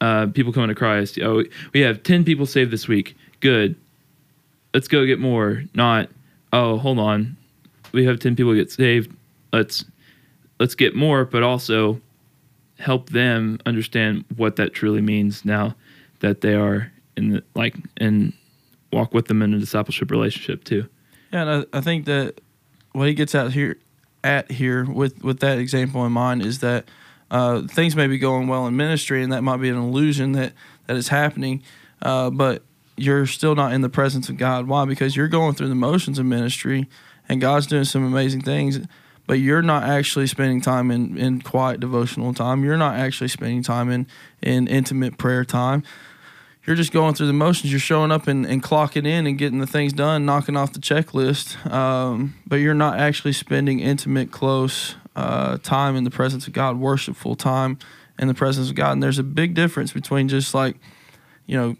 uh, 0.00 0.26
people 0.26 0.52
coming 0.52 0.68
to 0.68 0.74
Christ. 0.74 1.18
Oh, 1.20 1.44
we, 1.72 1.80
have 1.80 2.02
ten 2.02 2.24
people 2.24 2.46
saved 2.46 2.70
this 2.70 2.88
week. 2.88 3.16
Good. 3.40 3.76
Let's 4.74 4.88
go 4.88 5.04
get 5.06 5.18
more. 5.18 5.64
Not 5.74 6.08
oh, 6.52 6.78
hold 6.78 6.98
on, 6.98 7.36
we 7.92 8.04
have 8.04 8.20
ten 8.20 8.36
people 8.36 8.54
get 8.54 8.70
saved. 8.70 9.14
Let's 9.52 9.84
let's 10.60 10.74
get 10.74 10.94
more, 10.94 11.24
but 11.24 11.42
also 11.42 12.00
help 12.78 13.10
them 13.10 13.58
understand 13.66 14.24
what 14.36 14.56
that 14.56 14.72
truly 14.72 15.00
means 15.00 15.44
now 15.44 15.74
that 16.20 16.40
they 16.42 16.54
are 16.54 16.92
in 17.16 17.30
the 17.30 17.42
like 17.54 17.74
and 17.96 18.32
walk 18.92 19.12
with 19.12 19.26
them 19.26 19.42
in 19.42 19.52
a 19.54 19.58
discipleship 19.58 20.10
relationship 20.10 20.64
too. 20.64 20.88
Yeah, 21.32 21.42
and 21.42 21.66
I, 21.72 21.78
I 21.78 21.80
think 21.80 22.06
that 22.06 22.40
what 22.98 23.08
he 23.08 23.14
gets 23.14 23.34
out 23.34 23.52
here 23.52 23.78
at 24.24 24.50
here 24.50 24.84
with 24.84 25.22
with 25.22 25.40
that 25.40 25.58
example 25.58 26.04
in 26.04 26.12
mind 26.12 26.42
is 26.42 26.58
that 26.60 26.88
uh, 27.30 27.62
things 27.66 27.94
may 27.94 28.06
be 28.06 28.18
going 28.18 28.48
well 28.48 28.66
in 28.66 28.76
ministry, 28.76 29.22
and 29.22 29.32
that 29.32 29.42
might 29.42 29.58
be 29.58 29.68
an 29.68 29.76
illusion 29.76 30.32
that 30.32 30.52
that 30.86 30.96
is 30.96 31.08
happening, 31.08 31.62
uh, 32.02 32.30
but 32.30 32.62
you're 32.96 33.26
still 33.26 33.54
not 33.54 33.72
in 33.72 33.82
the 33.82 33.88
presence 33.88 34.28
of 34.28 34.36
God. 34.36 34.66
Why? 34.66 34.84
Because 34.84 35.14
you're 35.14 35.28
going 35.28 35.54
through 35.54 35.68
the 35.68 35.74
motions 35.74 36.18
of 36.18 36.26
ministry, 36.26 36.88
and 37.28 37.40
God's 37.40 37.66
doing 37.66 37.84
some 37.84 38.04
amazing 38.04 38.42
things. 38.42 38.80
But 39.26 39.40
you're 39.40 39.60
not 39.60 39.82
actually 39.82 40.26
spending 40.26 40.62
time 40.62 40.90
in, 40.90 41.18
in 41.18 41.42
quiet 41.42 41.80
devotional 41.80 42.32
time. 42.32 42.64
You're 42.64 42.78
not 42.78 42.96
actually 42.96 43.28
spending 43.28 43.62
time 43.62 43.90
in, 43.90 44.06
in 44.40 44.66
intimate 44.66 45.18
prayer 45.18 45.44
time 45.44 45.82
you're 46.68 46.76
just 46.76 46.92
going 46.92 47.14
through 47.14 47.28
the 47.28 47.32
motions. 47.32 47.72
You're 47.72 47.80
showing 47.80 48.12
up 48.12 48.26
and, 48.26 48.44
and 48.44 48.62
clocking 48.62 49.06
in 49.06 49.26
and 49.26 49.38
getting 49.38 49.58
the 49.58 49.66
things 49.66 49.94
done, 49.94 50.26
knocking 50.26 50.54
off 50.54 50.74
the 50.74 50.80
checklist. 50.80 51.64
Um, 51.72 52.34
but 52.46 52.56
you're 52.56 52.74
not 52.74 52.98
actually 52.98 53.32
spending 53.32 53.80
intimate, 53.80 54.30
close 54.30 54.94
uh, 55.16 55.56
time 55.62 55.96
in 55.96 56.04
the 56.04 56.10
presence 56.10 56.46
of 56.46 56.52
God, 56.52 56.78
worshipful 56.78 57.36
time 57.36 57.78
in 58.18 58.28
the 58.28 58.34
presence 58.34 58.68
of 58.68 58.74
God. 58.74 58.92
And 58.92 59.02
there's 59.02 59.18
a 59.18 59.22
big 59.22 59.54
difference 59.54 59.94
between 59.94 60.28
just 60.28 60.52
like, 60.52 60.76
you 61.46 61.56
know, 61.56 61.76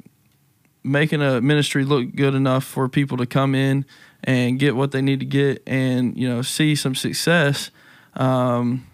making 0.83 1.21
a 1.21 1.43
ministry 1.43 1.85
look 1.85 2.17
good 2.17 2.35
enough 2.35 2.65
for 2.65 2.89
people 2.89 3.19
to 3.19 3.27
come 3.27 3.55
in 3.55 3.85
and 4.25 4.59
get 4.59 4.75
what 4.75 4.93
they 4.93 5.03
need 5.03 5.21
to 5.21 5.27
get 5.27 5.63
and, 5.67 6.17
you 6.17 6.27
know, 6.27 6.41
see 6.41 6.75
some 6.75 6.95
success. 6.95 7.71
Um, 8.15 8.87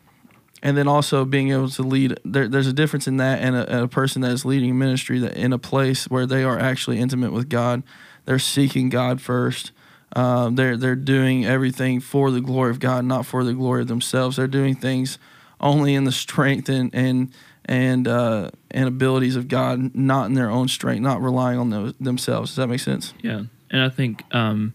and 0.65 0.77
then 0.77 0.89
also 0.89 1.25
being 1.25 1.51
able 1.51 1.69
to 1.69 1.83
lead 1.83 2.19
there, 2.25 2.49
there's 2.49 2.67
a 2.67 2.73
difference 2.73 3.07
in 3.07 3.19
that 3.19 3.41
and 3.41 3.55
a, 3.55 3.71
and 3.71 3.85
a 3.85 3.89
person 3.89 4.23
that 4.23 4.33
is 4.33 4.45
leading 4.45 4.77
ministry 4.77 5.21
that 5.21 5.37
in 5.37 5.53
a 5.53 5.59
place 5.59 6.11
where 6.11 6.27
they 6.27 6.43
are 6.43 6.59
actually 6.59 6.99
intimate 6.99 7.33
with 7.33 7.49
god 7.49 7.85
they're 8.25 8.39
seeking 8.41 8.89
god 8.89 9.21
first 9.21 9.71
um, 10.17 10.57
they're 10.57 10.77
they're 10.77 10.97
doing 10.97 11.45
everything 11.45 12.01
for 12.01 12.33
the 12.33 12.41
glory 12.41 12.71
of 12.71 12.81
god 12.81 13.05
not 13.05 13.25
for 13.25 13.45
the 13.45 13.55
glory 13.55 13.83
of 13.83 13.89
themselves 13.89 14.37
they're 14.37 14.49
doing 14.49 14.75
things 14.75 15.19
only 15.61 15.95
in 15.95 16.05
the 16.05 16.13
strength 16.13 16.69
and 16.69 16.93
and 16.95 17.33
and 17.67 18.07
uh, 18.07 18.51
and 18.71 18.87
abilities 18.87 19.37
of 19.37 19.49
God, 19.49 19.95
not 19.95 20.27
in 20.27 20.35
their 20.35 20.51
own 20.51 20.69
strength, 20.69 21.03
not 21.03 21.23
relying 21.23 21.59
on 21.59 21.71
those, 21.71 21.95
themselves. 21.99 22.51
Does 22.51 22.57
that 22.57 22.67
make 22.69 22.81
sense? 22.81 23.15
Yeah, 23.23 23.45
and 23.71 23.83
I 23.83 23.89
think 23.89 24.23
um, 24.35 24.75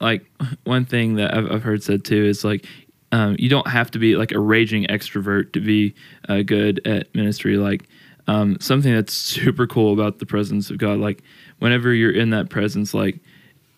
like 0.00 0.24
one 0.64 0.84
thing 0.84 1.16
that 1.16 1.34
I've, 1.36 1.50
I've 1.50 1.62
heard 1.62 1.82
said 1.82 2.04
too 2.04 2.24
is 2.24 2.44
like 2.44 2.66
um, 3.14 3.36
you 3.38 3.48
don't 3.48 3.68
have 3.68 3.92
to 3.92 4.00
be 4.00 4.16
like 4.16 4.32
a 4.32 4.40
raging 4.40 4.86
extrovert 4.86 5.52
to 5.52 5.60
be 5.60 5.94
uh, 6.28 6.42
good 6.42 6.84
at 6.84 7.14
ministry. 7.14 7.56
Like 7.56 7.84
um, 8.26 8.58
something 8.58 8.92
that's 8.92 9.12
super 9.12 9.68
cool 9.68 9.92
about 9.92 10.18
the 10.18 10.26
presence 10.26 10.68
of 10.68 10.78
God. 10.78 10.98
Like 10.98 11.22
whenever 11.60 11.94
you're 11.94 12.10
in 12.10 12.30
that 12.30 12.50
presence, 12.50 12.92
like 12.92 13.20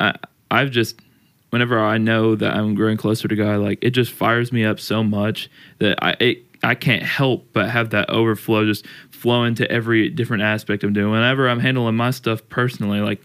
I, 0.01 0.14
I've 0.51 0.70
just 0.70 0.99
whenever 1.51 1.79
I 1.79 1.99
know 1.99 2.35
that 2.35 2.57
I'm 2.57 2.75
growing 2.75 2.96
closer 2.96 3.29
to 3.29 3.37
God, 3.37 3.61
like 3.61 3.79
it 3.83 3.90
just 3.90 4.11
fires 4.11 4.53
me 4.53 4.64
up 4.64 4.81
so 4.81 5.05
much 5.05 5.51
that 5.81 5.99
I 6.03 6.16
it, 6.18 6.42
I 6.62 6.75
can't 6.75 7.03
help 7.03 7.46
but 7.53 7.68
have 7.68 7.90
that 7.90 8.09
overflow 8.09 8.64
just 8.64 8.87
flow 9.11 9.44
into 9.44 9.70
every 9.70 10.09
different 10.09 10.44
aspect 10.44 10.83
I'm 10.83 10.94
doing. 10.94 11.12
Whenever 11.12 11.46
I'm 11.46 11.61
handling 11.61 11.96
my 11.96 12.11
stuff 12.11 12.40
personally, 12.49 13.01
like 13.01 13.20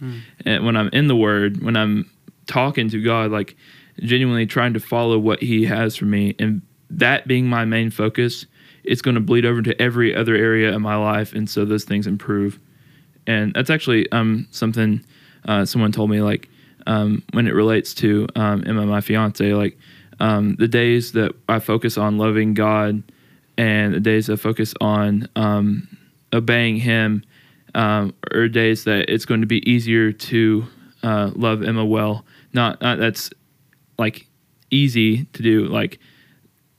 and 0.45 0.65
when 0.65 0.75
I'm 0.75 0.89
in 0.89 1.07
the 1.07 1.15
Word, 1.15 1.63
when 1.63 1.77
I'm 1.77 2.11
talking 2.47 2.89
to 2.89 3.01
God, 3.01 3.31
like 3.31 3.55
genuinely 4.01 4.45
trying 4.45 4.73
to 4.73 4.79
follow 4.79 5.17
what 5.17 5.41
He 5.41 5.65
has 5.65 5.95
for 5.95 6.05
me, 6.05 6.35
and 6.39 6.61
that 6.89 7.27
being 7.27 7.47
my 7.47 7.65
main 7.65 7.89
focus, 7.91 8.45
it's 8.83 9.01
going 9.01 9.15
to 9.15 9.21
bleed 9.21 9.45
over 9.45 9.59
into 9.59 9.79
every 9.81 10.15
other 10.15 10.35
area 10.35 10.73
of 10.73 10.81
my 10.81 10.95
life, 10.95 11.33
and 11.33 11.49
so 11.49 11.65
those 11.65 11.83
things 11.83 12.07
improve. 12.07 12.59
And 13.27 13.53
that's 13.53 13.69
actually 13.69 14.11
um 14.11 14.47
something 14.51 15.03
uh, 15.47 15.65
someone 15.65 15.91
told 15.91 16.09
me 16.09 16.21
like 16.21 16.49
um, 16.87 17.23
when 17.33 17.47
it 17.47 17.53
relates 17.53 17.93
to 17.95 18.27
um, 18.35 18.63
Emma, 18.65 18.85
my 18.85 19.01
fiance, 19.01 19.53
like 19.53 19.77
um, 20.19 20.55
the 20.57 20.67
days 20.67 21.13
that 21.13 21.33
I 21.49 21.59
focus 21.59 21.97
on 21.97 22.17
loving 22.17 22.53
God 22.53 23.03
and 23.57 23.93
the 23.93 23.99
days 23.99 24.29
I 24.29 24.35
focus 24.35 24.73
on 24.81 25.27
um, 25.35 25.87
obeying 26.33 26.77
Him 26.77 27.23
um, 27.75 28.13
are 28.33 28.47
days 28.47 28.83
that 28.85 29.09
it's 29.09 29.25
going 29.25 29.41
to 29.41 29.47
be 29.47 29.67
easier 29.69 30.11
to 30.11 30.65
uh, 31.03 31.31
love 31.35 31.63
Emma 31.63 31.85
well. 31.85 32.25
Not, 32.53 32.81
not 32.81 32.99
that's 32.99 33.31
like 34.01 34.27
easy 34.71 35.25
to 35.25 35.41
do 35.41 35.65
like 35.67 35.99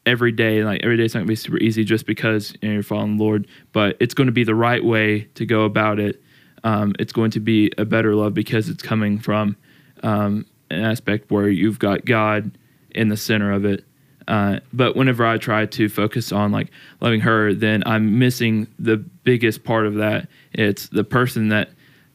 every 0.05 0.33
day. 0.33 0.65
Like 0.65 0.83
every 0.83 0.97
day, 0.97 1.05
it's 1.05 1.15
not 1.15 1.21
gonna 1.21 1.29
be 1.29 1.37
super 1.37 1.59
easy 1.59 1.85
just 1.85 2.05
because 2.07 2.55
you 2.61 2.69
know, 2.69 2.75
you're 2.75 2.83
following 2.83 3.17
the 3.17 3.25
Lord, 3.25 3.47
but 3.73 3.97
it's 4.01 4.15
going 4.15 4.27
to 4.27 4.33
be 4.33 4.45
the 4.45 4.55
right 4.55 4.85
way 4.85 5.23
to 5.35 5.47
go 5.47 5.63
about 5.65 5.99
it. 5.99 6.23
Um, 6.65 6.95
it's 6.99 7.13
going 7.13 7.31
to 7.33 7.41
be 7.41 7.73
a 7.79 7.85
better 7.85 8.15
love 8.15 8.35
because 8.35 8.69
it's 8.69 8.83
coming 8.83 9.19
from 9.19 9.57
um, 10.03 10.47
an 10.71 10.85
aspect 10.85 11.31
where 11.31 11.49
you've 11.49 11.79
got 11.79 12.05
God 12.05 12.57
in 12.91 13.09
the 13.09 13.17
center 13.17 13.53
of 13.53 13.65
it. 13.65 13.85
Uh, 14.29 14.61
but 14.73 14.95
whenever 14.95 15.27
I 15.27 15.39
try 15.39 15.67
to 15.67 15.89
focus 15.89 16.31
on 16.31 16.53
like 16.53 16.71
loving 17.01 17.21
her, 17.21 17.53
then 17.53 17.83
I'm 17.87 18.19
missing 18.21 18.69
the 18.79 18.97
biggest 18.97 19.65
part 19.65 19.87
of 19.87 19.95
that. 19.95 20.29
It's 20.53 20.89
the 20.89 21.03
person 21.03 21.49
that 21.49 21.71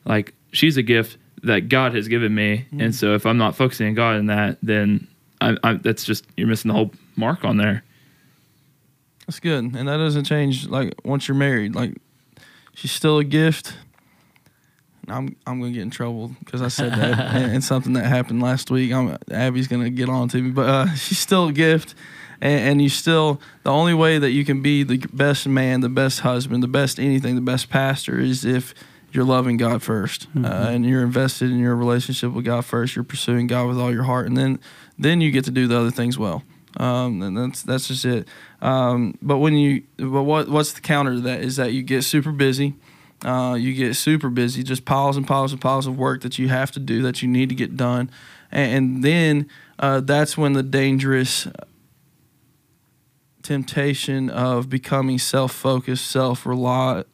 like 0.06 0.34
she's 0.52 0.78
a 0.78 0.84
gift 0.84 1.17
that 1.43 1.69
God 1.69 1.93
has 1.93 2.08
given 2.08 2.34
me, 2.34 2.65
and 2.78 2.93
so 2.93 3.13
if 3.13 3.26
I'm 3.26 3.38
not 3.38 3.56
focusing 3.56 3.88
on 3.88 3.93
God 3.93 4.15
in 4.17 4.26
that, 4.28 4.58
then 4.62 5.08
I, 5.41 5.58
I, 5.63 5.73
that's 5.73 6.04
just 6.04 6.26
you're 6.36 6.47
missing 6.47 6.69
the 6.69 6.76
whole 6.76 6.91
mark 7.15 7.43
on 7.43 7.58
there. 7.58 7.84
That's 9.26 9.39
good, 9.39 9.63
and 9.63 9.88
that 9.88 9.97
doesn't 9.97 10.23
change. 10.23 10.67
Like 10.67 10.93
once 11.04 11.28
you're 11.28 11.36
married, 11.36 11.76
like 11.76 11.95
she's 12.73 12.91
still 12.91 13.19
a 13.19 13.23
gift. 13.23 13.73
I'm 15.10 15.36
I'm 15.45 15.60
gonna 15.60 15.71
get 15.71 15.84
in 15.84 15.89
trouble 15.89 16.32
because 16.39 16.62
I 16.62 16.69
said 16.69 16.93
that, 16.93 17.19
and, 17.36 17.52
and 17.54 17.63
something 17.63 17.93
that 17.93 18.06
happened 18.06 18.41
last 18.41 18.71
week. 18.71 18.91
I'm, 18.91 19.17
Abby's 19.30 19.67
gonna 19.67 19.89
get 19.89 20.10
on 20.10 20.30
to 20.30 20.41
me, 20.41 20.52
but 20.52 20.69
uh, 20.69 20.89
she's 20.95 21.19
still 21.19 21.50
a 21.50 21.54
gift, 21.54 21.93
and, 22.41 22.62
and 22.62 22.82
you 22.82 22.89
still 22.89 23.39
the 23.63 23.71
only 23.71 23.93
way 23.93 24.17
that 24.17 24.32
you 24.32 24.43
can 24.43 24.62
be 24.62 24.84
the 24.84 24.97
best 25.13 25.47
man, 25.47 25.82
the 25.82 25.89
best 25.89 26.21
husband, 26.21 26.63
the 26.63 26.67
best 26.67 27.00
anything, 27.00 27.36
the 27.36 27.41
best 27.41 27.69
pastor 27.69 28.19
is 28.19 28.43
if 28.43 28.73
you're 29.12 29.26
loving 29.26 29.58
God 29.58 29.82
1st 29.82 30.46
uh, 30.46 30.70
and 30.70 30.86
you're 30.86 31.04
invested 31.04 31.50
in 31.50 31.60
your 31.60 31.76
relationship 31.76 32.32
with 32.34 32.46
God 32.46 32.65
first. 32.65 32.96
You're 32.96 33.04
pursuing 33.06 33.48
God 33.48 33.67
with 33.67 33.80
all 33.80 33.91
your 33.91 34.04
heart, 34.04 34.28
and 34.28 34.38
then 34.38 34.60
then 34.98 35.22
you 35.22 35.32
get 35.32 35.46
to 35.46 35.52
do 35.52 35.67
the 35.67 35.78
other 35.78 35.91
things 35.91 36.17
well. 36.17 36.43
Um, 36.78 37.22
and 37.22 37.38
that's 37.38 37.63
that's 37.63 37.88
just 37.88 38.06
it. 38.06 38.28
Um, 38.62 39.17
but 39.22 39.38
when 39.38 39.56
you 39.56 39.84
but 39.98 40.24
what 40.24 40.50
what's 40.50 40.74
the 40.74 40.82
counter 40.82 41.15
to 41.15 41.22
that 41.22 41.41
is 41.41 41.56
that 41.56 41.74
you 41.74 41.84
get 41.84 42.04
super 42.04 42.32
busy. 42.32 42.76
Uh, 43.26 43.58
you 43.60 43.74
get 43.74 43.96
super 43.96 44.30
busy, 44.30 44.62
just 44.62 44.86
piles 44.86 45.17
and 45.17 45.26
piles 45.26 45.52
and 45.52 45.60
piles 45.60 45.88
of 45.88 45.98
work 45.98 46.22
that 46.22 46.38
you 46.38 46.50
have 46.50 46.72
to 46.72 46.80
do 46.80 47.02
that 47.02 47.24
you 47.24 47.28
need 47.28 47.50
to 47.50 47.56
get 47.56 47.76
done, 47.76 48.12
and, 48.52 48.72
and 48.72 49.04
then 49.04 49.50
uh, 49.80 50.00
that's 50.02 50.38
when 50.38 50.54
the 50.54 50.62
dangerous 50.62 51.48
temptation 53.48 54.30
of 54.30 54.70
becoming 54.70 55.17
self-focused, 55.17 56.06
self-reliant, 56.06 57.08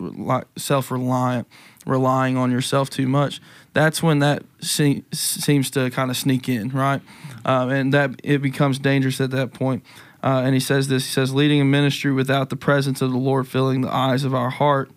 self-reliant, 0.58 1.48
relying 1.86 2.38
on 2.38 2.52
yourself 2.52 2.90
too 2.90 3.08
much. 3.08 3.42
That's 3.74 4.04
when 4.04 4.20
that 4.20 4.44
se- 4.62 5.04
seems 5.12 5.70
to 5.72 5.90
kind 5.90 6.12
of 6.12 6.18
sneak 6.18 6.48
in, 6.48 6.70
right? 6.70 7.02
Um, 7.46 7.70
and 7.70 7.94
that 7.94 8.20
it 8.24 8.42
becomes 8.42 8.80
dangerous 8.80 9.20
at 9.20 9.32
that 9.32 9.54
point. 9.54 9.84
Uh, 10.24 10.44
and 10.46 10.54
he 10.54 10.60
says 10.60 10.88
this: 10.88 11.06
He 11.06 11.12
says, 11.12 11.34
leading 11.34 11.60
a 11.60 11.66
ministry 11.66 12.12
without 12.12 12.50
the 12.50 12.56
presence 12.56 13.02
of 13.02 13.12
the 13.12 13.18
Lord 13.18 13.48
filling 13.48 13.82
the 13.82 13.94
eyes 13.94 14.24
of 14.24 14.34
our 14.34 14.50
heart 14.50 14.92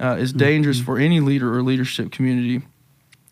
uh, 0.00 0.16
is 0.18 0.32
dangerous 0.32 0.80
for 0.80 0.98
any 0.98 1.20
leader 1.20 1.56
or 1.56 1.62
leadership 1.62 2.10
community. 2.10 2.62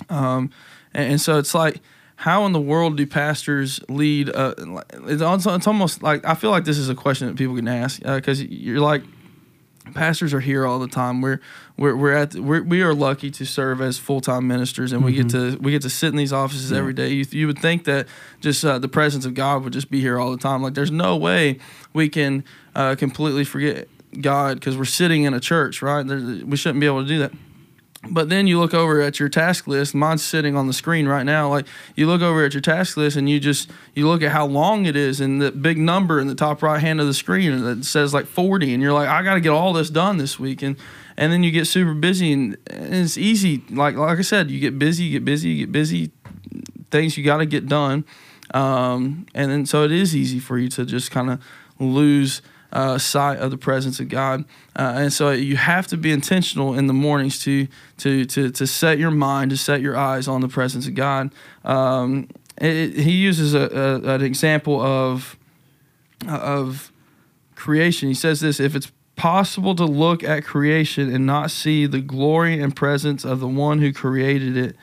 Um, 0.09 0.51
and, 0.95 1.13
and 1.13 1.21
so 1.21 1.39
it's 1.39 1.55
like, 1.55 1.81
how 2.17 2.45
in 2.45 2.53
the 2.53 2.61
world 2.61 2.97
do 2.97 3.07
pastors 3.07 3.81
lead? 3.89 4.29
Uh, 4.29 4.55
it's, 5.07 5.47
it's 5.47 5.67
almost 5.67 6.03
like 6.03 6.25
I 6.25 6.35
feel 6.35 6.51
like 6.51 6.65
this 6.65 6.79
is 6.79 6.89
a 6.89 6.95
question 6.95 7.29
that 7.29 7.37
people 7.37 7.57
can 7.57 7.67
ask 7.67 8.01
because 8.03 8.43
you're 8.43 8.81
like, 8.81 9.03
pastors 9.91 10.33
are 10.33 10.41
here 10.41 10.67
all 10.67 10.79
the 10.79 10.89
time. 10.89 11.21
We're 11.21 11.41
we're 11.77 11.97
we're 11.97 12.13
at 12.13 12.35
we're, 12.35 12.63
we 12.63 12.83
are 12.83 12.95
lucky 12.95 13.31
to 13.33 13.45
serve 13.45 13.81
as 13.81 13.99
full 13.99 14.21
time 14.21 14.47
ministers, 14.47 14.93
and 14.93 15.05
we 15.05 15.13
get 15.13 15.29
to 15.31 15.57
we 15.59 15.73
get 15.73 15.83
to 15.83 15.91
sit 15.91 16.09
in 16.09 16.17
these 16.17 16.33
offices 16.33 16.73
every 16.73 16.93
day. 16.93 17.09
You, 17.09 17.25
you 17.31 17.47
would 17.47 17.59
think 17.59 17.85
that 17.85 18.07
just 18.41 18.65
uh, 18.65 18.79
the 18.79 18.89
presence 18.89 19.25
of 19.25 19.35
God 19.35 19.65
would 19.65 19.73
just 19.73 19.91
be 19.91 20.01
here 20.01 20.19
all 20.19 20.31
the 20.31 20.39
time. 20.39 20.63
Like 20.63 20.75
there's 20.75 20.91
no 20.91 21.17
way 21.17 21.59
we 21.93 22.09
can 22.09 22.45
uh, 22.75 22.97
completely 22.97 23.45
forget 23.45 23.89
God 24.21 24.59
because 24.59 24.77
we're 24.77 24.85
sitting 24.85 25.25
in 25.25 25.35
a 25.35 25.41
church, 25.41 25.83
right? 25.83 26.07
There, 26.07 26.19
we 26.19 26.57
shouldn't 26.57 26.81
be 26.81 26.87
able 26.87 27.03
to 27.03 27.09
do 27.09 27.19
that. 27.19 27.33
But 28.09 28.31
then 28.31 28.47
you 28.47 28.59
look 28.59 28.73
over 28.73 29.03
at 29.03 29.21
your 29.21 29.29
task 29.29 29.67
list. 29.67 29.95
Mine's 29.95 30.25
sitting 30.25 30.57
on 30.57 30.67
the 30.67 30.73
screen 30.73 31.07
right 31.07 31.25
now. 31.25 31.51
Like 31.51 31.67
you 31.97 32.07
look 32.07 32.23
over 32.23 32.45
at 32.45 32.55
your 32.55 32.63
task 32.63 32.97
list 32.97 33.17
and 33.17 33.29
you 33.29 33.39
just 33.39 33.71
you 33.95 34.09
look 34.09 34.23
at 34.23 34.33
how 34.33 34.47
long 34.47 34.87
it 34.87 34.97
is 34.97 35.21
and 35.21 35.41
the 35.41 35.53
big 35.53 35.77
number 35.77 36.19
in 36.19 36.27
the 36.27 36.35
top 36.35 36.63
right 36.63 36.81
hand 36.81 37.01
of 37.01 37.07
the 37.07 37.13
screen 37.15 37.63
that 37.63 37.85
says 37.85 38.15
like 38.15 38.27
40 38.27 38.73
and 38.73 38.83
you're 38.83 38.95
like 38.95 39.09
I 39.09 39.23
got 39.23 39.35
to 39.35 39.41
get 39.41 39.51
all 39.51 39.75
this 39.75 39.91
done 39.91 40.17
this 40.17 40.39
week 40.39 40.63
and 40.63 40.77
and 41.19 41.31
then 41.31 41.43
you 41.43 41.51
get 41.51 41.67
super 41.67 41.93
busy 41.93 42.33
and, 42.33 42.57
and 42.69 42.95
it's 42.95 43.19
easy 43.19 43.63
like 43.69 43.97
like 43.97 44.19
I 44.19 44.23
said 44.23 44.51
you 44.51 44.61
get 44.61 44.79
busy 44.79 45.05
you 45.05 45.19
get 45.19 45.25
busy 45.27 45.51
you 45.51 45.67
get 45.67 45.73
busy 45.73 46.11
things 46.91 47.19
you 47.19 47.25
got 47.25 47.39
to 47.39 47.47
get 47.47 47.69
done 47.69 48.07
um, 48.55 49.27
and 49.35 49.51
then 49.51 49.67
so 49.67 49.85
it 49.85 49.93
is 49.93 50.17
easy 50.17 50.39
for 50.41 50.59
you 50.59 50.69
to 50.71 50.87
just 50.87 51.11
kind 51.11 51.31
of 51.31 51.43
lose 51.79 52.41
uh, 52.73 52.99
sight 52.99 53.39
of 53.39 53.51
the 53.51 53.57
presence 53.57 54.01
of 54.01 54.09
God, 54.09 54.45
uh, 54.77 54.95
and 54.97 55.13
so 55.13 55.31
you 55.31 55.57
have 55.57 55.87
to 55.89 55.97
be 55.97 56.13
intentional 56.13 56.75
in 56.75 56.87
the 56.87 56.93
mornings 56.93 57.39
to 57.41 57.67
to 57.99 58.25
to 58.27 58.51
to 58.51 58.67
set 58.67 58.99
your 58.99 59.11
mind, 59.11 59.51
to 59.51 59.57
set 59.57 59.81
your 59.81 59.97
eyes 59.97 60.29
on 60.29 60.41
the 60.41 60.49
presence 60.49 60.87
of 60.87 60.95
God. 60.95 61.33
Um, 61.65 62.29
it, 62.61 62.95
he 62.95 63.13
uses 63.13 63.55
a, 63.55 63.69
a, 64.05 64.15
an 64.15 64.23
example 64.23 64.81
of 64.81 65.37
of 66.29 66.93
creation. 67.55 68.09
He 68.09 68.15
says 68.15 68.41
this: 68.41 68.61
if 68.61 68.75
it's 68.77 68.93
possible 69.17 69.75
to 69.75 69.85
look 69.85 70.25
at 70.25 70.45
creation 70.45 71.15
and 71.15 71.27
not 71.27 71.51
see 71.51 71.87
the 71.87 72.01
glory 72.01 72.59
and 72.59 72.75
presence 72.75 73.23
of 73.23 73.39
the 73.41 73.47
one 73.47 73.79
who 73.79 73.93
created 73.93 74.57
it 74.57 74.77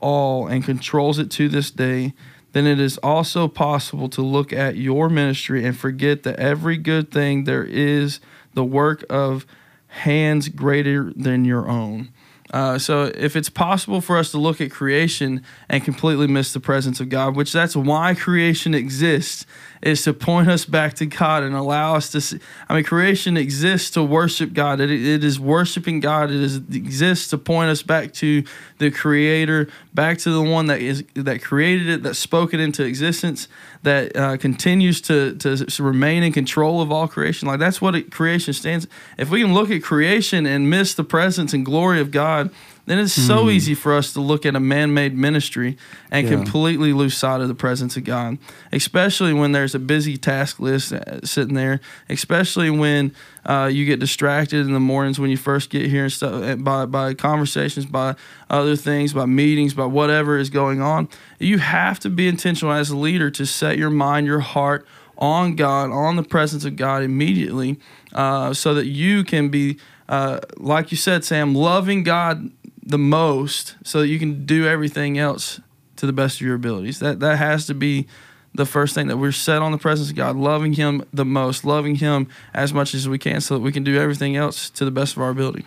all 0.00 0.46
and 0.46 0.62
controls 0.62 1.18
it 1.18 1.30
to 1.30 1.48
this 1.48 1.70
day, 1.70 2.12
then 2.58 2.66
it 2.66 2.80
is 2.80 2.98
also 2.98 3.46
possible 3.46 4.08
to 4.08 4.20
look 4.20 4.52
at 4.52 4.76
your 4.76 5.08
ministry 5.08 5.64
and 5.64 5.78
forget 5.78 6.24
that 6.24 6.40
every 6.40 6.76
good 6.76 7.12
thing 7.12 7.44
there 7.44 7.62
is 7.62 8.18
the 8.54 8.64
work 8.64 9.04
of 9.08 9.46
hands 9.86 10.48
greater 10.48 11.12
than 11.14 11.44
your 11.44 11.68
own. 11.68 12.08
Uh, 12.52 12.78
so 12.78 13.12
if 13.14 13.36
it's 13.36 13.50
possible 13.50 14.00
for 14.00 14.16
us 14.16 14.30
to 14.30 14.38
look 14.38 14.60
at 14.60 14.70
creation 14.70 15.42
and 15.68 15.84
completely 15.84 16.26
miss 16.26 16.52
the 16.52 16.60
presence 16.60 16.98
of 17.00 17.08
God, 17.08 17.36
which 17.36 17.52
that's 17.52 17.76
why 17.76 18.14
creation 18.14 18.74
exists, 18.74 19.44
is 19.82 20.02
to 20.02 20.12
point 20.12 20.48
us 20.48 20.64
back 20.64 20.94
to 20.94 21.06
God 21.06 21.42
and 21.42 21.54
allow 21.54 21.94
us 21.94 22.10
to 22.10 22.20
see. 22.20 22.40
I 22.68 22.74
mean, 22.74 22.84
creation 22.84 23.36
exists 23.36 23.90
to 23.90 24.02
worship 24.02 24.52
God. 24.52 24.80
It, 24.80 24.90
it 24.90 25.22
is 25.22 25.38
worshiping 25.38 26.00
God. 26.00 26.30
It, 26.30 26.40
is, 26.40 26.56
it 26.56 26.74
exists 26.74 27.28
to 27.28 27.38
point 27.38 27.70
us 27.70 27.82
back 27.82 28.12
to 28.14 28.42
the 28.78 28.90
Creator, 28.90 29.68
back 29.94 30.18
to 30.18 30.30
the 30.30 30.42
one 30.42 30.66
that 30.66 30.80
is 30.80 31.04
that 31.14 31.42
created 31.42 31.88
it, 31.88 32.02
that 32.02 32.14
spoke 32.14 32.54
it 32.54 32.60
into 32.60 32.84
existence, 32.84 33.48
that 33.82 34.16
uh, 34.16 34.36
continues 34.36 35.00
to 35.02 35.36
to 35.36 35.66
remain 35.82 36.22
in 36.22 36.32
control 36.32 36.80
of 36.80 36.90
all 36.90 37.08
creation. 37.08 37.48
Like 37.48 37.60
that's 37.60 37.80
what 37.80 37.94
it, 37.94 38.10
creation 38.10 38.54
stands. 38.54 38.86
If 39.16 39.30
we 39.30 39.42
can 39.42 39.54
look 39.54 39.70
at 39.70 39.82
creation 39.82 40.46
and 40.46 40.68
miss 40.68 40.94
the 40.94 41.04
presence 41.04 41.52
and 41.52 41.64
glory 41.64 42.00
of 42.00 42.10
God 42.10 42.37
God, 42.44 42.50
then 42.86 42.98
it's 42.98 43.12
so 43.12 43.50
easy 43.50 43.74
for 43.74 43.94
us 43.94 44.14
to 44.14 44.20
look 44.20 44.46
at 44.46 44.56
a 44.56 44.60
man-made 44.60 45.14
ministry 45.14 45.76
and 46.10 46.26
Yeah. 46.26 46.34
completely 46.34 46.94
lose 46.94 47.14
sight 47.14 47.42
of 47.42 47.48
the 47.48 47.54
presence 47.54 47.98
of 47.98 48.04
God. 48.04 48.38
Especially 48.72 49.34
when 49.34 49.52
there's 49.52 49.74
a 49.74 49.78
busy 49.78 50.16
task 50.16 50.58
list 50.58 50.94
uh, 50.94 51.20
sitting 51.22 51.54
there. 51.54 51.80
Especially 52.08 52.70
when 52.70 53.12
uh, 53.44 53.68
you 53.70 53.84
get 53.84 54.00
distracted 54.00 54.66
in 54.66 54.72
the 54.72 54.80
mornings 54.80 55.18
when 55.18 55.30
you 55.30 55.36
first 55.36 55.68
get 55.68 55.86
here 55.90 56.04
and 56.04 56.12
stuff 56.12 56.42
uh, 56.42 56.56
by 56.56 56.86
by 56.86 57.12
conversations, 57.14 57.84
by 57.84 58.14
other 58.48 58.74
things, 58.76 59.12
by 59.12 59.26
meetings, 59.26 59.74
by 59.74 59.84
whatever 59.84 60.38
is 60.38 60.48
going 60.48 60.80
on. 60.80 61.08
You 61.38 61.58
have 61.58 61.98
to 62.00 62.08
be 62.10 62.26
intentional 62.26 62.72
as 62.72 62.88
a 62.90 62.96
leader 62.96 63.30
to 63.32 63.44
set 63.44 63.76
your 63.76 63.90
mind, 63.90 64.26
your 64.26 64.40
heart 64.40 64.86
on 65.18 65.56
God, 65.56 65.90
on 65.90 66.16
the 66.16 66.22
presence 66.22 66.64
of 66.64 66.76
God 66.76 67.02
immediately, 67.02 67.78
uh, 68.14 68.54
so 68.54 68.72
that 68.74 68.86
you 68.86 69.24
can 69.24 69.48
be, 69.48 69.76
uh, 70.08 70.40
like 70.56 70.90
you 70.90 70.96
said, 70.96 71.24
Sam, 71.24 71.54
loving 71.54 72.02
God 72.02 72.50
the 72.82 72.98
most, 72.98 73.76
so 73.84 74.00
that 74.00 74.08
you 74.08 74.18
can 74.18 74.46
do 74.46 74.66
everything 74.66 75.18
else 75.18 75.60
to 75.96 76.06
the 76.06 76.12
best 76.12 76.40
of 76.40 76.46
your 76.46 76.54
abilities. 76.54 77.00
That 77.00 77.20
that 77.20 77.36
has 77.36 77.66
to 77.66 77.74
be 77.74 78.06
the 78.54 78.64
first 78.64 78.94
thing 78.94 79.08
that 79.08 79.18
we're 79.18 79.32
set 79.32 79.60
on 79.60 79.72
the 79.72 79.78
presence 79.78 80.10
of 80.10 80.16
God, 80.16 80.36
loving 80.36 80.72
Him 80.72 81.04
the 81.12 81.24
most, 81.24 81.64
loving 81.64 81.96
Him 81.96 82.28
as 82.54 82.72
much 82.72 82.94
as 82.94 83.08
we 83.08 83.18
can, 83.18 83.40
so 83.40 83.54
that 83.54 83.60
we 83.60 83.72
can 83.72 83.84
do 83.84 84.00
everything 84.00 84.36
else 84.36 84.70
to 84.70 84.84
the 84.84 84.90
best 84.90 85.16
of 85.16 85.22
our 85.22 85.30
ability. 85.30 85.66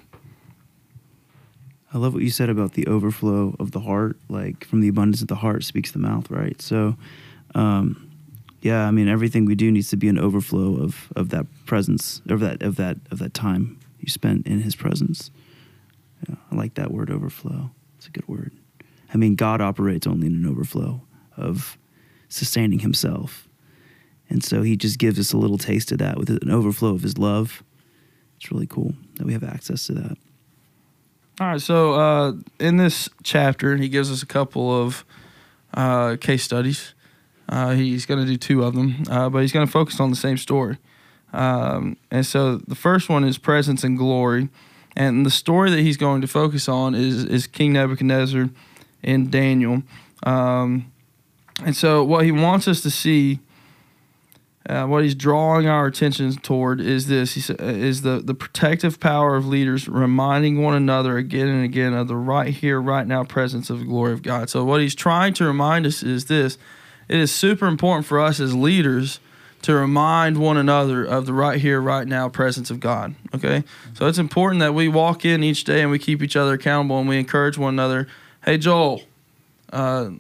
I 1.94 1.98
love 1.98 2.14
what 2.14 2.24
you 2.24 2.30
said 2.30 2.50
about 2.50 2.74
the 2.74 2.88
overflow 2.88 3.56
of 3.60 3.72
the 3.72 3.82
heart. 3.82 4.18
Like 4.28 4.66
from 4.66 4.82
the 4.82 4.88
abundance 4.88 5.22
of 5.22 5.28
the 5.28 5.36
heart 5.36 5.64
speaks 5.64 5.92
the 5.92 6.00
mouth, 6.00 6.32
right? 6.32 6.60
So, 6.62 6.96
um, 7.54 8.10
yeah, 8.62 8.88
I 8.88 8.92
mean 8.92 9.08
everything 9.08 9.46
we 9.46 9.56
do 9.56 9.72
needs 9.72 9.90
to 9.90 9.98
be 9.98 10.08
an 10.08 10.18
overflow 10.18 10.82
of 10.82 11.14
of 11.16 11.30
that 11.30 11.46
presence, 11.68 12.22
of 12.28 12.40
that 12.40 12.64
of 12.64 12.78
that 12.78 12.98
of 13.12 13.20
that 13.20 13.36
time 13.36 13.78
you 14.02 14.10
spent 14.10 14.48
in 14.48 14.62
His 14.62 14.76
presence. 14.76 15.32
Yeah, 16.28 16.36
I 16.52 16.56
like 16.56 16.76
that 16.76 16.92
word 16.92 17.10
overflow. 17.10 17.72
It's 17.98 18.08
a 18.08 18.12
good 18.12 18.28
word. 18.28 18.52
I 19.14 19.18
mean, 19.18 19.36
God 19.36 19.62
operates 19.62 20.08
only 20.08 20.28
in 20.28 20.34
an 20.34 20.46
overflow 20.46 21.02
of 21.38 21.78
sustaining 22.30 22.80
Himself, 22.80 23.48
and 24.30 24.44
so 24.44 24.62
He 24.62 24.76
just 24.76 24.98
gives 24.98 25.20
us 25.20 25.34
a 25.34 25.38
little 25.38 25.58
taste 25.58 25.92
of 25.92 25.98
that 26.00 26.18
with 26.18 26.30
an 26.30 26.50
overflow 26.50 26.94
of 26.94 27.04
His 27.04 27.18
love. 27.18 27.64
It's 28.38 28.52
really 28.52 28.68
cool 28.68 28.96
that 29.16 29.26
we 29.26 29.34
have 29.34 29.44
access 29.44 29.86
to 29.88 29.94
that. 29.94 30.18
All 31.40 31.48
right, 31.48 31.62
so 31.62 31.94
uh, 31.94 32.34
in 32.60 32.78
this 32.78 33.10
chapter, 33.24 33.76
he 33.78 33.90
gives 33.90 34.12
us 34.12 34.22
a 34.22 34.28
couple 34.28 34.70
of 34.70 35.06
uh, 35.74 36.18
case 36.20 36.44
studies. 36.44 36.94
Uh, 37.50 37.72
he's 37.72 38.06
going 38.06 38.20
to 38.20 38.26
do 38.26 38.38
two 38.38 38.64
of 38.64 38.76
them, 38.76 39.04
uh, 39.10 39.30
but 39.30 39.40
he's 39.40 39.52
going 39.52 39.66
to 39.66 39.72
focus 39.72 40.00
on 40.00 40.10
the 40.10 40.16
same 40.16 40.38
story. 40.38 40.78
Um, 41.34 41.98
and 42.10 42.26
so 42.26 42.58
the 42.58 42.76
first 42.76 43.10
one 43.10 43.24
is 43.24 43.38
presence 43.38 43.84
and 43.84 43.98
glory, 43.98 44.50
and 44.96 45.26
the 45.26 45.32
story 45.32 45.72
that 45.72 45.80
he's 45.80 45.98
going 45.98 46.22
to 46.22 46.28
focus 46.28 46.68
on 46.68 46.96
is 46.96 47.24
is 47.24 47.48
King 47.48 47.74
Nebuchadnezzar 47.74 48.50
in 49.02 49.30
Daniel. 49.30 49.84
Um, 50.24 50.92
and 51.64 51.76
so 51.76 52.04
what 52.04 52.26
he 52.26 52.32
wants 52.32 52.68
us 52.68 52.82
to 52.82 52.92
see 52.92 53.40
uh, 54.70 54.86
what 54.86 55.04
he's 55.04 55.16
drawing 55.16 55.68
our 55.68 55.88
attention 55.88 56.34
toward 56.34 56.80
is 56.80 57.08
this: 57.08 57.46
sa- 57.46 57.54
is 57.60 58.04
the 58.04 58.20
the 58.20 58.34
protective 58.34 59.00
power 59.00 59.36
of 59.36 59.48
leaders 59.48 59.88
reminding 59.88 60.62
one 60.62 60.76
another 60.76 61.18
again 61.18 61.48
and 61.48 61.64
again 61.66 61.94
of 61.94 62.08
the 62.08 62.16
right 62.16 62.54
here, 62.54 62.80
right 62.80 63.08
now 63.08 63.24
presence 63.24 63.70
of 63.70 63.80
the 63.80 63.86
glory 63.86 64.14
of 64.14 64.22
God. 64.22 64.50
So 64.50 64.64
what 64.64 64.82
he's 64.82 64.96
trying 64.96 65.34
to 65.36 65.46
remind 65.46 65.86
us 65.86 66.04
is 66.04 66.26
this: 66.26 66.58
it 67.08 67.20
is 67.20 67.34
super 67.34 67.66
important 67.66 68.06
for 68.06 68.20
us 68.20 68.40
as 68.40 68.54
leaders 68.54 69.20
to 69.64 69.76
remind 69.76 70.38
one 70.38 70.58
another 70.58 71.04
of 71.04 71.26
the 71.26 71.34
right 71.34 71.60
here, 71.60 71.80
right 71.80 72.08
now 72.08 72.30
presence 72.30 72.70
of 72.72 72.80
God. 72.80 73.16
Okay, 73.36 73.64
so 73.94 74.08
it's 74.08 74.18
important 74.18 74.60
that 74.60 74.74
we 74.74 74.88
walk 74.88 75.26
in 75.26 75.44
each 75.44 75.64
day 75.64 75.82
and 75.82 75.92
we 75.92 76.00
keep 76.00 76.22
each 76.22 76.36
other 76.36 76.54
accountable 76.54 77.00
and 77.00 77.08
we 77.08 77.20
encourage 77.20 77.58
one 77.58 77.74
another. 77.74 78.08
Hey, 78.44 78.58
Joel, 78.58 79.04
uh, 79.72 80.12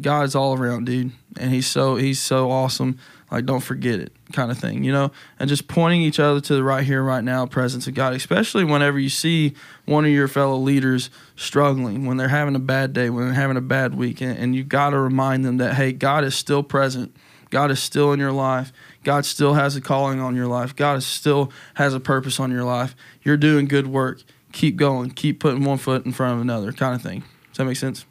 God's 0.00 0.34
all 0.34 0.54
around, 0.56 0.86
dude, 0.86 1.12
and 1.36 1.52
he's 1.52 1.66
so 1.66 1.96
he's 1.96 2.20
so 2.20 2.50
awesome. 2.50 2.98
Like, 3.30 3.44
don't 3.44 3.60
forget 3.60 4.00
it, 4.00 4.10
kind 4.32 4.50
of 4.50 4.56
thing, 4.56 4.84
you 4.84 4.92
know, 4.92 5.12
and 5.38 5.50
just 5.50 5.68
pointing 5.68 6.00
each 6.00 6.18
other 6.18 6.40
to 6.40 6.54
the 6.54 6.64
right 6.64 6.82
here, 6.82 7.02
right 7.02 7.22
now 7.22 7.44
presence 7.44 7.86
of 7.86 7.92
God, 7.92 8.14
especially 8.14 8.64
whenever 8.64 8.98
you 8.98 9.10
see 9.10 9.52
one 9.84 10.06
of 10.06 10.10
your 10.10 10.28
fellow 10.28 10.56
leaders 10.56 11.10
struggling, 11.36 12.06
when 12.06 12.16
they're 12.16 12.28
having 12.28 12.56
a 12.56 12.60
bad 12.60 12.94
day, 12.94 13.10
when 13.10 13.26
they're 13.26 13.34
having 13.34 13.58
a 13.58 13.62
bad 13.62 13.94
week, 13.94 14.22
and, 14.22 14.38
and 14.38 14.56
you 14.56 14.64
got 14.64 14.90
to 14.90 14.98
remind 14.98 15.44
them 15.44 15.58
that 15.58 15.74
hey, 15.74 15.92
God 15.92 16.24
is 16.24 16.34
still 16.34 16.62
present. 16.62 17.14
God 17.50 17.70
is 17.70 17.82
still 17.82 18.12
in 18.12 18.20
your 18.20 18.32
life. 18.32 18.72
God 19.04 19.24
still 19.24 19.54
has 19.54 19.76
a 19.76 19.80
calling 19.80 20.20
on 20.20 20.36
your 20.36 20.46
life. 20.46 20.76
God 20.76 20.98
is 20.98 21.06
still 21.06 21.52
has 21.74 21.94
a 21.94 22.00
purpose 22.00 22.38
on 22.38 22.50
your 22.50 22.64
life. 22.64 22.94
You're 23.22 23.36
doing 23.36 23.66
good 23.66 23.86
work. 23.86 24.22
Keep 24.52 24.76
going. 24.76 25.10
Keep 25.10 25.40
putting 25.40 25.64
one 25.64 25.78
foot 25.78 26.04
in 26.04 26.12
front 26.12 26.34
of 26.34 26.40
another, 26.40 26.72
kind 26.72 26.94
of 26.94 27.02
thing. 27.02 27.20
Does 27.48 27.58
that 27.58 27.64
make 27.64 27.76
sense? 27.76 28.04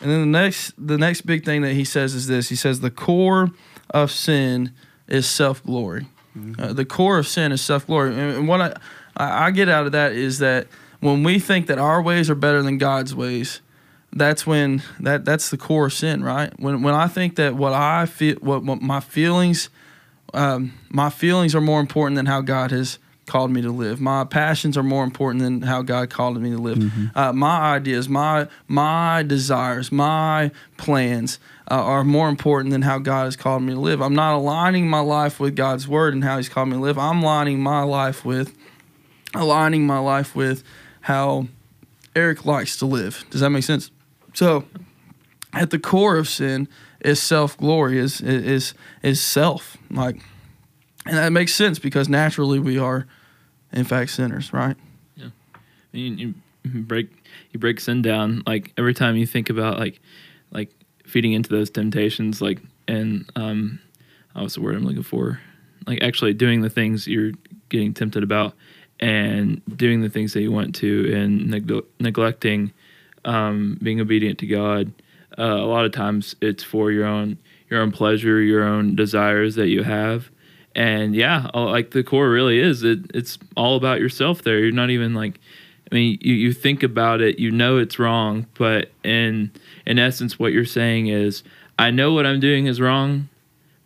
And 0.00 0.10
then 0.10 0.20
the 0.20 0.38
next 0.38 0.74
the 0.78 0.98
next 0.98 1.22
big 1.22 1.44
thing 1.44 1.62
that 1.62 1.74
he 1.74 1.84
says 1.84 2.14
is 2.14 2.26
this. 2.26 2.48
He 2.48 2.56
says 2.56 2.80
the 2.80 2.90
core 2.90 3.50
of 3.90 4.10
sin 4.10 4.72
is 5.06 5.28
self 5.28 5.62
glory. 5.62 6.06
Uh, 6.58 6.72
the 6.72 6.84
core 6.84 7.18
of 7.18 7.28
sin 7.28 7.52
is 7.52 7.60
self 7.60 7.86
glory. 7.86 8.18
And 8.18 8.48
what 8.48 8.60
I 8.60 8.74
I 9.16 9.50
get 9.50 9.68
out 9.68 9.86
of 9.86 9.92
that 9.92 10.12
is 10.12 10.38
that 10.38 10.66
when 11.00 11.22
we 11.22 11.38
think 11.38 11.66
that 11.66 11.78
our 11.78 12.00
ways 12.00 12.30
are 12.30 12.34
better 12.34 12.62
than 12.62 12.78
God's 12.78 13.14
ways, 13.14 13.60
that's 14.12 14.46
when 14.46 14.82
that 15.00 15.24
that's 15.24 15.50
the 15.50 15.56
core 15.56 15.86
of 15.86 15.92
sin, 15.92 16.22
right? 16.22 16.52
When 16.58 16.82
when 16.82 16.94
I 16.94 17.08
think 17.08 17.36
that 17.36 17.54
what 17.54 17.72
I 17.72 18.06
feel, 18.06 18.36
what, 18.36 18.62
what 18.64 18.82
my 18.82 19.00
feelings, 19.00 19.70
um, 20.34 20.72
my 20.90 21.10
feelings 21.10 21.54
are 21.54 21.60
more 21.60 21.80
important 21.80 22.16
than 22.16 22.26
how 22.26 22.40
God 22.40 22.70
has 22.70 22.98
called 23.26 23.50
me 23.50 23.62
to 23.62 23.70
live. 23.70 24.00
My 24.00 24.24
passions 24.24 24.76
are 24.76 24.82
more 24.82 25.04
important 25.04 25.42
than 25.42 25.62
how 25.62 25.80
God 25.82 26.10
called 26.10 26.40
me 26.40 26.50
to 26.50 26.58
live. 26.58 26.92
Uh, 27.14 27.32
my 27.32 27.74
ideas, 27.74 28.08
my 28.08 28.48
my 28.68 29.22
desires, 29.22 29.90
my 29.90 30.50
plans 30.76 31.38
uh, 31.70 31.74
are 31.82 32.04
more 32.04 32.28
important 32.28 32.72
than 32.72 32.82
how 32.82 32.98
God 32.98 33.24
has 33.24 33.36
called 33.36 33.62
me 33.62 33.72
to 33.72 33.80
live. 33.80 34.02
I'm 34.02 34.14
not 34.14 34.34
aligning 34.34 34.88
my 34.90 35.00
life 35.00 35.40
with 35.40 35.56
God's 35.56 35.88
word 35.88 36.12
and 36.12 36.22
how 36.22 36.36
He's 36.36 36.48
called 36.48 36.68
me 36.68 36.74
to 36.74 36.80
live. 36.80 36.98
I'm 36.98 37.22
aligning 37.22 37.60
my 37.60 37.82
life 37.82 38.24
with 38.24 38.54
aligning 39.34 39.86
my 39.86 39.98
life 39.98 40.36
with 40.36 40.62
how 41.02 41.46
Eric 42.14 42.44
likes 42.44 42.76
to 42.76 42.86
live. 42.86 43.24
Does 43.30 43.40
that 43.40 43.48
make 43.48 43.64
sense? 43.64 43.90
So, 44.32 44.64
at 45.52 45.70
the 45.70 45.78
core 45.78 46.16
of 46.16 46.28
sin 46.28 46.68
is 47.00 47.20
self 47.20 47.56
glory, 47.56 47.98
is 47.98 48.20
is 48.20 48.74
is 49.02 49.20
self. 49.20 49.76
Like, 49.90 50.22
and 51.06 51.16
that 51.16 51.32
makes 51.32 51.54
sense 51.54 51.78
because 51.78 52.08
naturally 52.08 52.58
we 52.58 52.78
are, 52.78 53.06
in 53.72 53.84
fact, 53.84 54.10
sinners, 54.12 54.52
right? 54.52 54.76
you, 55.92 56.34
you 56.64 56.82
break 56.82 57.08
you 57.50 57.60
break 57.60 57.80
sin 57.80 58.02
down 58.02 58.42
like 58.46 58.72
every 58.76 58.94
time 58.94 59.16
you 59.16 59.26
think 59.26 59.50
about 59.50 59.78
like 59.78 60.00
like 60.50 60.70
feeding 61.06 61.32
into 61.32 61.50
those 61.50 61.70
temptations 61.70 62.40
like 62.40 62.60
and 62.88 63.30
um 63.36 63.78
oh, 64.34 64.42
what's 64.42 64.54
the 64.54 64.60
word 64.60 64.74
i'm 64.74 64.84
looking 64.84 65.02
for 65.02 65.40
like 65.86 66.02
actually 66.02 66.32
doing 66.32 66.62
the 66.62 66.70
things 66.70 67.06
you're 67.06 67.32
getting 67.68 67.92
tempted 67.92 68.22
about 68.22 68.54
and 69.00 69.60
doing 69.76 70.00
the 70.00 70.08
things 70.08 70.32
that 70.32 70.40
you 70.42 70.52
want 70.52 70.74
to 70.74 71.12
and 71.14 71.50
neg- 71.50 71.84
neglecting 71.98 72.72
um, 73.24 73.78
being 73.82 74.00
obedient 74.00 74.38
to 74.38 74.46
god 74.46 74.92
uh, 75.38 75.42
a 75.42 75.66
lot 75.66 75.84
of 75.84 75.92
times 75.92 76.36
it's 76.40 76.62
for 76.62 76.90
your 76.90 77.06
own 77.06 77.38
your 77.70 77.80
own 77.80 77.90
pleasure 77.90 78.40
your 78.40 78.64
own 78.64 78.94
desires 78.94 79.54
that 79.54 79.68
you 79.68 79.82
have. 79.82 80.30
And 80.74 81.14
yeah 81.14 81.48
like 81.54 81.90
the 81.90 82.02
core 82.02 82.30
really 82.30 82.58
is 82.58 82.82
it, 82.82 83.10
it's 83.14 83.38
all 83.56 83.76
about 83.76 84.00
yourself 84.00 84.42
there. 84.42 84.58
You're 84.58 84.72
not 84.72 84.90
even 84.90 85.14
like 85.14 85.40
I 85.90 85.94
mean, 85.94 86.18
you, 86.22 86.32
you 86.32 86.52
think 86.54 86.82
about 86.82 87.20
it, 87.20 87.38
you 87.38 87.50
know 87.50 87.76
it's 87.76 87.98
wrong, 87.98 88.46
but 88.54 88.90
in 89.04 89.50
in 89.84 89.98
essence, 89.98 90.38
what 90.38 90.52
you're 90.52 90.64
saying 90.64 91.08
is, 91.08 91.42
I 91.78 91.90
know 91.90 92.14
what 92.14 92.24
I'm 92.24 92.40
doing 92.40 92.66
is 92.66 92.80
wrong, 92.80 93.28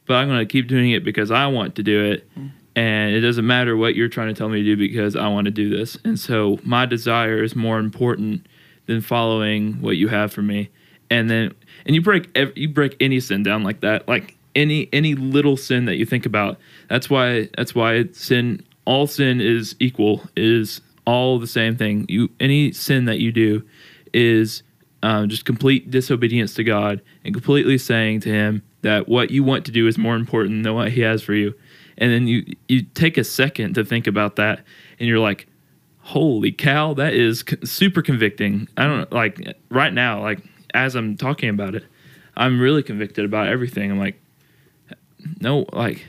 but 0.06 0.14
I'm 0.14 0.28
going 0.28 0.38
to 0.38 0.46
keep 0.46 0.68
doing 0.68 0.92
it 0.92 1.02
because 1.02 1.32
I 1.32 1.48
want 1.48 1.74
to 1.76 1.82
do 1.82 2.04
it, 2.04 2.28
and 2.76 3.12
it 3.12 3.22
doesn't 3.22 3.44
matter 3.44 3.76
what 3.76 3.96
you're 3.96 4.08
trying 4.08 4.28
to 4.28 4.34
tell 4.34 4.48
me 4.48 4.62
to 4.62 4.64
do 4.64 4.76
because 4.76 5.16
I 5.16 5.26
want 5.26 5.46
to 5.46 5.50
do 5.50 5.68
this. 5.68 5.98
And 6.04 6.16
so 6.16 6.60
my 6.62 6.86
desire 6.86 7.42
is 7.42 7.56
more 7.56 7.80
important 7.80 8.46
than 8.86 9.00
following 9.00 9.80
what 9.80 9.96
you 9.96 10.08
have 10.08 10.32
for 10.32 10.42
me. 10.42 10.70
And 11.10 11.30
then 11.30 11.54
and 11.84 11.94
you 11.94 12.02
break 12.02 12.28
ev- 12.34 12.56
you 12.56 12.68
break 12.68 12.96
any 13.00 13.20
sin 13.20 13.42
down 13.42 13.62
like 13.62 13.80
that, 13.80 14.08
like 14.08 14.36
any 14.54 14.88
any 14.92 15.14
little 15.14 15.56
sin 15.56 15.84
that 15.84 15.96
you 15.96 16.06
think 16.06 16.26
about. 16.26 16.58
That's 16.88 17.08
why 17.08 17.48
that's 17.56 17.74
why 17.74 18.06
sin 18.12 18.64
all 18.84 19.06
sin 19.06 19.40
is 19.40 19.76
equal 19.78 20.22
is 20.36 20.80
all 21.06 21.38
the 21.38 21.46
same 21.46 21.76
thing. 21.76 22.06
You 22.08 22.30
any 22.40 22.72
sin 22.72 23.04
that 23.04 23.20
you 23.20 23.30
do 23.30 23.62
is 24.12 24.62
um, 25.02 25.28
just 25.28 25.44
complete 25.44 25.90
disobedience 25.90 26.54
to 26.54 26.64
God 26.64 27.02
and 27.24 27.34
completely 27.34 27.78
saying 27.78 28.20
to 28.20 28.30
Him 28.30 28.62
that 28.82 29.08
what 29.08 29.30
you 29.30 29.44
want 29.44 29.64
to 29.66 29.70
do 29.70 29.86
is 29.86 29.98
more 29.98 30.16
important 30.16 30.64
than 30.64 30.74
what 30.74 30.90
He 30.90 31.02
has 31.02 31.22
for 31.22 31.34
you. 31.34 31.54
And 31.98 32.10
then 32.10 32.26
you 32.26 32.44
you 32.68 32.82
take 32.82 33.16
a 33.16 33.24
second 33.24 33.74
to 33.74 33.84
think 33.84 34.06
about 34.06 34.36
that, 34.36 34.64
and 34.98 35.08
you're 35.08 35.18
like, 35.18 35.46
"Holy 36.06 36.52
cow, 36.52 36.94
that 36.94 37.14
is 37.14 37.44
super 37.64 38.02
convicting." 38.02 38.68
I 38.76 38.84
don't 38.84 39.12
like 39.12 39.56
right 39.70 39.92
now, 39.92 40.22
like 40.22 40.40
as 40.74 40.94
I'm 40.94 41.16
talking 41.16 41.48
about 41.48 41.74
it, 41.74 41.84
I'm 42.36 42.60
really 42.60 42.82
convicted 42.82 43.24
about 43.24 43.48
everything. 43.48 43.90
I'm 43.90 43.98
like, 43.98 44.20
no, 45.40 45.66
like, 45.72 46.04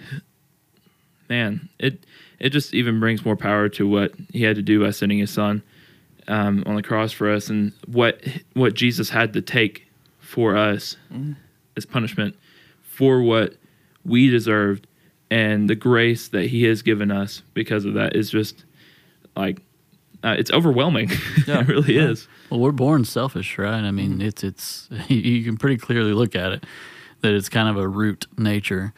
man, 1.30 1.70
it 1.80 2.06
it 2.40 2.50
just 2.50 2.74
even 2.74 3.00
brings 3.00 3.26
more 3.26 3.36
power 3.36 3.70
to 3.70 3.88
what 3.88 4.14
he 4.32 4.44
had 4.44 4.56
to 4.58 4.62
do 4.62 4.84
by 4.84 4.92
sending 4.92 5.18
his 5.18 5.32
son 5.32 5.64
um, 6.28 6.64
on 6.66 6.76
the 6.76 6.84
cross 6.84 7.12
for 7.12 7.32
us, 7.32 7.50
and 7.50 7.74
what 7.88 8.22
what 8.54 8.74
Jesus 8.74 9.10
had 9.10 9.34
to 9.34 9.42
take 9.42 9.88
for 10.20 10.56
us 10.58 10.98
as 11.76 11.86
punishment 11.86 12.36
for 12.82 13.22
what 13.22 13.56
we 14.04 14.30
deserved, 14.30 14.88
and 15.30 15.70
the 15.70 15.76
grace 15.76 16.28
that 16.30 16.48
He 16.48 16.64
has 16.64 16.82
given 16.82 17.12
us 17.12 17.42
because 17.54 17.86
of 17.86 17.94
that 17.94 18.16
is 18.16 18.30
just 18.30 18.66
like 19.36 19.62
uh, 20.24 20.36
it's 20.38 20.52
overwhelming. 20.52 21.10
Yeah. 21.48 21.62
it 21.62 21.68
really 21.68 21.98
is. 21.98 22.28
Well, 22.50 22.60
we're 22.60 22.72
born 22.74 23.06
selfish, 23.06 23.58
right? 23.58 23.84
I 23.84 23.92
mean, 23.92 24.22
it's 24.22 24.44
it's 24.44 24.90
you 25.08 25.44
can 25.44 25.58
pretty 25.58 25.78
clearly 25.78 26.14
look 26.14 26.36
at 26.36 26.52
it 26.52 26.64
that 27.22 27.34
it's 27.34 27.50
kind 27.50 27.70
of 27.70 27.78
a 27.78 27.88
root 27.88 28.26
nature. 28.38 28.94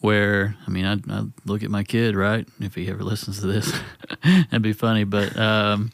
Where 0.00 0.56
I 0.66 0.70
mean, 0.70 0.84
I 0.84 0.94
I 1.12 1.24
look 1.46 1.62
at 1.62 1.70
my 1.70 1.82
kid, 1.82 2.14
right? 2.16 2.46
If 2.60 2.74
he 2.74 2.88
ever 2.88 3.02
listens 3.02 3.40
to 3.40 3.46
this, 3.46 3.72
that'd 4.22 4.60
be 4.62 4.74
funny. 4.74 5.04
But 5.04 5.36
um, 5.38 5.90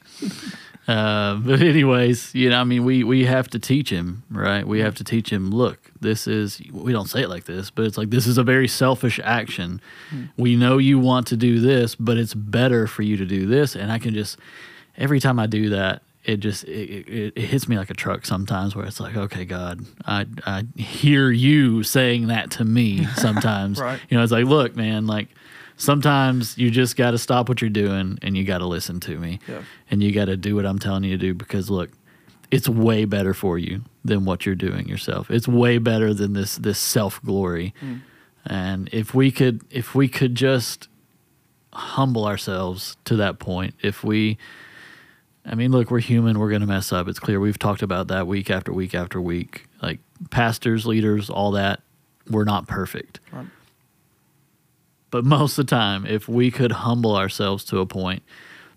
uh, 0.88 1.36
but 1.44 1.60
anyways, 1.60 2.34
you 2.34 2.50
know, 2.50 2.60
I 2.60 2.64
mean, 2.64 2.84
we 2.84 3.04
we 3.04 3.24
have 3.24 3.48
to 3.48 3.58
teach 3.58 3.90
him, 3.90 4.24
right? 4.30 4.66
We 4.66 4.80
have 4.80 4.94
to 4.96 5.04
teach 5.04 5.30
him. 5.30 5.50
Look, 5.50 5.90
this 6.00 6.26
is 6.26 6.60
we 6.72 6.92
don't 6.92 7.08
say 7.08 7.22
it 7.22 7.28
like 7.28 7.44
this, 7.44 7.70
but 7.70 7.84
it's 7.84 7.98
like 7.98 8.10
this 8.10 8.26
is 8.26 8.38
a 8.38 8.42
very 8.42 8.68
selfish 8.68 9.20
action. 9.22 9.80
We 10.36 10.56
know 10.56 10.78
you 10.78 10.98
want 10.98 11.26
to 11.28 11.36
do 11.36 11.60
this, 11.60 11.94
but 11.94 12.18
it's 12.18 12.34
better 12.34 12.86
for 12.86 13.02
you 13.02 13.16
to 13.16 13.24
do 13.24 13.46
this. 13.46 13.76
And 13.76 13.92
I 13.92 13.98
can 13.98 14.14
just 14.14 14.38
every 14.96 15.20
time 15.20 15.38
I 15.38 15.46
do 15.46 15.70
that, 15.70 16.02
it 16.24 16.38
just 16.38 16.64
it, 16.64 17.08
it, 17.08 17.32
it 17.36 17.44
hits 17.44 17.68
me 17.68 17.76
like 17.78 17.90
a 17.90 17.94
truck 17.94 18.26
sometimes. 18.26 18.74
Where 18.74 18.84
it's 18.84 19.00
like, 19.00 19.16
okay, 19.16 19.44
God, 19.44 19.84
I 20.04 20.26
I 20.44 20.64
hear 20.80 21.30
you 21.30 21.82
saying 21.82 22.26
that 22.28 22.50
to 22.52 22.64
me 22.64 23.06
sometimes. 23.16 23.80
Right. 23.80 24.00
You 24.08 24.16
know, 24.16 24.22
it's 24.22 24.32
like, 24.32 24.46
look, 24.46 24.76
man, 24.76 25.06
like 25.06 25.28
sometimes 25.82 26.56
you 26.56 26.70
just 26.70 26.96
got 26.96 27.10
to 27.10 27.18
stop 27.18 27.48
what 27.48 27.60
you're 27.60 27.70
doing 27.70 28.18
and 28.22 28.36
you 28.36 28.44
got 28.44 28.58
to 28.58 28.66
listen 28.66 29.00
to 29.00 29.18
me 29.18 29.40
Yeah. 29.48 29.62
and 29.90 30.02
you 30.02 30.12
got 30.12 30.26
to 30.26 30.36
do 30.36 30.54
what 30.56 30.64
I'm 30.64 30.78
telling 30.78 31.04
you 31.04 31.10
to 31.16 31.18
do 31.18 31.34
because 31.34 31.68
look, 31.70 31.90
it's 32.50 32.68
way 32.68 33.04
better 33.04 33.34
for 33.34 33.58
you 33.58 33.82
than 34.04 34.24
what 34.24 34.46
you're 34.46 34.54
doing 34.54 34.88
yourself. 34.88 35.30
It's 35.30 35.48
way 35.48 35.78
better 35.78 36.14
than 36.14 36.32
this 36.34 36.56
this 36.56 36.78
self 36.78 37.20
glory. 37.22 37.74
Mm. 37.82 38.00
And 38.46 38.88
if 38.92 39.14
we 39.14 39.30
could 39.30 39.62
if 39.70 39.94
we 39.94 40.08
could 40.08 40.34
just 40.34 40.88
humble 41.72 42.26
ourselves 42.26 42.96
to 43.06 43.16
that 43.16 43.38
point, 43.38 43.74
if 43.82 44.04
we 44.04 44.38
I 45.44 45.56
mean, 45.56 45.72
look, 45.72 45.90
we're 45.90 45.98
human, 45.98 46.38
we're 46.38 46.50
going 46.50 46.60
to 46.60 46.68
mess 46.68 46.92
up. 46.92 47.08
It's 47.08 47.18
clear. 47.18 47.40
We've 47.40 47.58
talked 47.58 47.82
about 47.82 48.06
that 48.08 48.28
week 48.28 48.48
after 48.50 48.72
week 48.72 48.94
after 48.94 49.20
week. 49.20 49.66
Like 49.82 49.98
pastors, 50.30 50.86
leaders, 50.86 51.28
all 51.30 51.50
that, 51.52 51.80
we're 52.30 52.44
not 52.44 52.68
perfect. 52.68 53.18
Right. 53.32 53.46
But 55.12 55.26
most 55.26 55.58
of 55.58 55.66
the 55.66 55.70
time, 55.70 56.06
if 56.06 56.26
we 56.26 56.50
could 56.50 56.72
humble 56.72 57.14
ourselves 57.14 57.64
to 57.66 57.78
a 57.78 57.86
point 57.86 58.24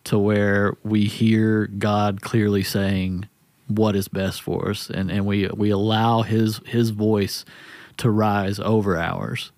to 0.03 0.19
where 0.19 0.75
we 0.83 1.05
hear 1.05 1.65
God 1.65 2.21
clearly 2.21 2.61
saying 2.61 3.27
what 3.67 3.95
is 3.95 4.07
best 4.07 4.43
for 4.43 4.69
us 4.69 4.91
and, 4.91 5.09
and 5.09 5.25
we 5.25 5.47
we 5.47 5.71
allow 5.71 6.21
his 6.21 6.59
his 6.65 6.91
voice 6.91 7.45
to 7.97 8.11
rise 8.11 8.59
over 8.59 8.97
ours, 8.97 9.53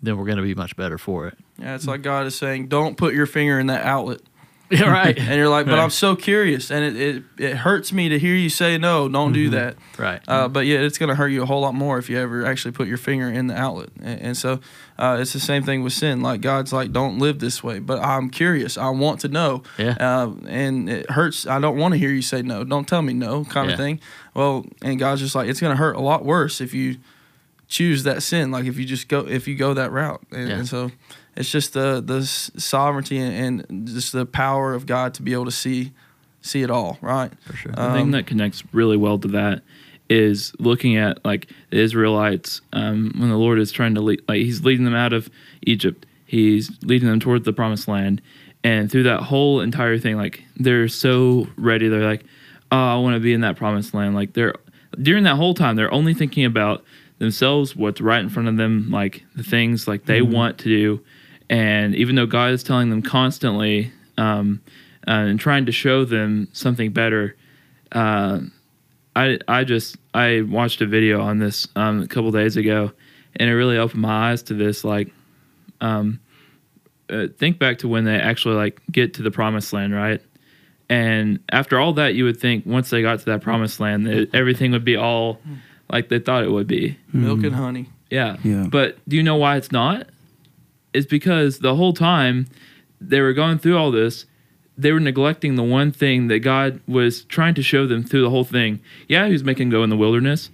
then 0.00 0.16
we're 0.16 0.24
going 0.24 0.38
to 0.38 0.44
be 0.44 0.54
much 0.54 0.76
better 0.76 0.96
for 0.96 1.26
it. 1.26 1.36
Yeah, 1.58 1.74
it's 1.74 1.88
like 1.88 2.02
God 2.02 2.24
is 2.24 2.36
saying, 2.36 2.68
don't 2.68 2.96
put 2.96 3.12
your 3.12 3.26
finger 3.26 3.58
in 3.58 3.66
that 3.66 3.84
outlet. 3.84 4.20
Yeah, 4.80 4.88
right. 4.90 5.18
And 5.18 5.34
you're 5.36 5.48
like, 5.48 5.66
but 5.66 5.72
Right. 5.72 5.82
I'm 5.82 5.90
so 5.90 6.14
curious, 6.14 6.70
and 6.70 6.84
it, 6.84 6.96
it, 6.96 7.22
it 7.38 7.56
hurts 7.56 7.92
me 7.92 8.08
to 8.10 8.18
hear 8.20 8.34
you 8.36 8.48
say 8.48 8.78
no, 8.78 9.08
don't 9.08 9.32
do 9.32 9.50
that. 9.50 9.76
right. 9.98 10.20
Uh, 10.28 10.46
but 10.46 10.64
yeah, 10.66 10.78
it's 10.78 10.96
going 10.96 11.08
to 11.08 11.16
hurt 11.16 11.28
you 11.28 11.42
a 11.42 11.46
whole 11.46 11.60
lot 11.60 11.74
more 11.74 11.98
if 11.98 12.08
you 12.08 12.16
ever 12.18 12.46
actually 12.46 12.70
put 12.72 12.86
your 12.86 12.96
finger 12.96 13.28
in 13.28 13.48
the 13.48 13.56
outlet. 13.58 13.88
And, 14.00 14.20
and 14.20 14.36
so 14.36 14.60
uh, 14.96 15.18
it's 15.20 15.32
the 15.32 15.40
same 15.40 15.64
thing 15.64 15.82
with 15.82 15.92
sin. 15.92 16.20
Like 16.20 16.40
God's 16.40 16.72
like, 16.72 16.92
don't 16.92 17.18
live 17.18 17.40
this 17.40 17.64
way. 17.64 17.80
But 17.80 17.98
I'm 18.00 18.30
curious. 18.30 18.78
I 18.78 18.90
want 18.90 19.20
to 19.20 19.28
know. 19.28 19.64
Yeah. 19.76 19.96
Uh, 19.98 20.34
and 20.46 20.88
it 20.88 21.10
hurts. 21.10 21.46
I 21.48 21.58
don't 21.58 21.76
want 21.76 21.92
to 21.94 21.98
hear 21.98 22.10
you 22.10 22.22
say 22.22 22.42
no. 22.42 22.62
Don't 22.62 22.86
tell 22.86 23.02
me 23.02 23.12
no, 23.12 23.44
kind 23.44 23.66
Yeah. 23.68 23.72
of 23.74 23.78
thing. 23.78 24.00
Well, 24.34 24.66
and 24.82 24.98
God's 25.00 25.20
just 25.20 25.34
like, 25.34 25.48
it's 25.48 25.60
going 25.60 25.72
to 25.72 25.78
hurt 25.82 25.96
a 25.96 26.00
lot 26.00 26.24
worse 26.24 26.60
if 26.60 26.72
you 26.74 26.98
choose 27.66 28.04
that 28.04 28.22
sin. 28.22 28.50
Like 28.52 28.66
if 28.66 28.78
you 28.78 28.84
just 28.84 29.08
go, 29.08 29.20
if 29.26 29.48
you 29.48 29.56
go 29.56 29.74
that 29.74 29.90
route. 29.90 30.22
And, 30.30 30.48
Yeah. 30.48 30.54
and 30.58 30.68
so 30.68 30.90
it's 31.36 31.50
just 31.50 31.72
the 31.72 32.00
the 32.00 32.24
sovereignty 32.24 33.18
and, 33.18 33.64
and 33.68 33.86
just 33.88 34.12
the 34.12 34.26
power 34.26 34.74
of 34.74 34.86
God 34.86 35.14
to 35.14 35.22
be 35.22 35.32
able 35.32 35.44
to 35.46 35.50
see 35.50 35.92
see 36.42 36.62
it 36.62 36.70
all. 36.70 36.98
Right. 37.00 37.30
for 37.44 37.54
sure. 37.54 37.72
The 37.72 37.92
thing 37.92 38.02
Um, 38.04 38.10
that 38.12 38.26
connects 38.26 38.62
really 38.72 38.96
well 38.96 39.18
to 39.18 39.28
that 39.28 39.62
is 40.08 40.52
looking 40.58 40.96
at 40.96 41.24
like 41.24 41.48
the 41.70 41.78
Israelites 41.78 42.60
um, 42.72 43.12
when 43.16 43.28
the 43.28 43.36
Lord 43.36 43.58
is 43.58 43.70
trying 43.70 43.94
to 43.94 44.00
lead, 44.00 44.22
like 44.28 44.38
He's 44.38 44.64
leading 44.64 44.84
them 44.84 44.94
out 44.94 45.12
of 45.12 45.30
Egypt. 45.62 46.06
He's 46.26 46.70
leading 46.82 47.08
them 47.08 47.20
toward 47.20 47.44
the 47.44 47.52
Promised 47.52 47.88
Land, 47.88 48.22
and 48.64 48.90
through 48.90 49.04
that 49.04 49.20
whole 49.20 49.60
entire 49.60 49.98
thing, 49.98 50.16
like 50.16 50.44
they're 50.56 50.88
so 50.88 51.46
ready. 51.56 51.88
They're 51.88 52.02
like, 52.08 52.24
"Oh, 52.72 52.76
I 52.76 52.96
want 52.96 53.14
to 53.14 53.20
be 53.20 53.32
in 53.32 53.40
that 53.42 53.56
Promised 53.56 53.94
Land." 53.94 54.14
Like 54.14 54.32
they're 54.32 54.54
during 55.00 55.24
that 55.24 55.36
whole 55.36 55.54
time, 55.54 55.76
they're 55.76 55.92
only 55.92 56.14
thinking 56.14 56.44
about 56.44 56.84
themselves, 57.18 57.76
what's 57.76 58.00
right 58.00 58.20
in 58.20 58.28
front 58.28 58.48
of 58.48 58.56
them, 58.56 58.90
like 58.90 59.24
the 59.36 59.42
things 59.42 59.86
like 59.86 60.06
they 60.06 60.22
want 60.22 60.58
to 60.58 60.64
do. 60.64 61.00
And 61.50 61.96
even 61.96 62.14
though 62.14 62.26
God 62.26 62.52
is 62.52 62.62
telling 62.62 62.88
them 62.90 63.02
constantly 63.02 63.92
um, 64.16 64.62
uh, 65.06 65.10
and 65.10 65.38
trying 65.38 65.66
to 65.66 65.72
show 65.72 66.04
them 66.04 66.48
something 66.52 66.92
better, 66.92 67.36
uh, 67.92 68.38
I 69.16 69.38
I 69.48 69.64
just 69.64 69.96
I 70.14 70.42
watched 70.42 70.80
a 70.80 70.86
video 70.86 71.20
on 71.20 71.40
this 71.40 71.66
um, 71.74 72.02
a 72.02 72.06
couple 72.06 72.30
days 72.30 72.56
ago, 72.56 72.92
and 73.34 73.50
it 73.50 73.54
really 73.54 73.76
opened 73.76 74.00
my 74.00 74.30
eyes 74.30 74.44
to 74.44 74.54
this. 74.54 74.84
Like, 74.84 75.12
um, 75.80 76.20
uh, 77.10 77.26
think 77.36 77.58
back 77.58 77.78
to 77.78 77.88
when 77.88 78.04
they 78.04 78.16
actually 78.16 78.54
like 78.54 78.80
get 78.92 79.14
to 79.14 79.22
the 79.22 79.32
promised 79.32 79.72
land, 79.72 79.92
right? 79.92 80.22
And 80.88 81.40
after 81.50 81.80
all 81.80 81.92
that, 81.94 82.14
you 82.14 82.24
would 82.24 82.38
think 82.38 82.64
once 82.64 82.90
they 82.90 83.02
got 83.02 83.18
to 83.20 83.24
that 83.26 83.42
promised 83.42 83.80
land, 83.80 84.06
that 84.06 84.32
everything 84.34 84.70
would 84.70 84.84
be 84.84 84.96
all 84.96 85.40
like 85.90 86.08
they 86.08 86.20
thought 86.20 86.44
it 86.44 86.50
would 86.50 86.68
be. 86.68 86.96
Milk 87.12 87.42
and 87.42 87.54
honey. 87.54 87.88
Yeah. 88.08 88.36
Yeah. 88.44 88.66
But 88.70 88.98
do 89.08 89.16
you 89.16 89.22
know 89.24 89.36
why 89.36 89.56
it's 89.56 89.72
not? 89.72 90.08
It's 90.92 91.06
because 91.06 91.58
the 91.60 91.74
whole 91.76 91.92
time 91.92 92.46
they 93.00 93.20
were 93.20 93.32
going 93.32 93.58
through 93.58 93.76
all 93.76 93.90
this, 93.90 94.26
they 94.76 94.92
were 94.92 95.00
neglecting 95.00 95.56
the 95.56 95.62
one 95.62 95.92
thing 95.92 96.28
that 96.28 96.40
God 96.40 96.80
was 96.88 97.24
trying 97.24 97.54
to 97.54 97.62
show 97.62 97.86
them 97.86 98.02
through 98.02 98.22
the 98.22 98.30
whole 98.30 98.44
thing. 98.44 98.80
Yeah, 99.08 99.26
he 99.26 99.32
was 99.32 99.44
making 99.44 99.68
them 99.68 99.78
go 99.78 99.84
in 99.84 99.90
the 99.90 99.96
wilderness, 99.96 100.50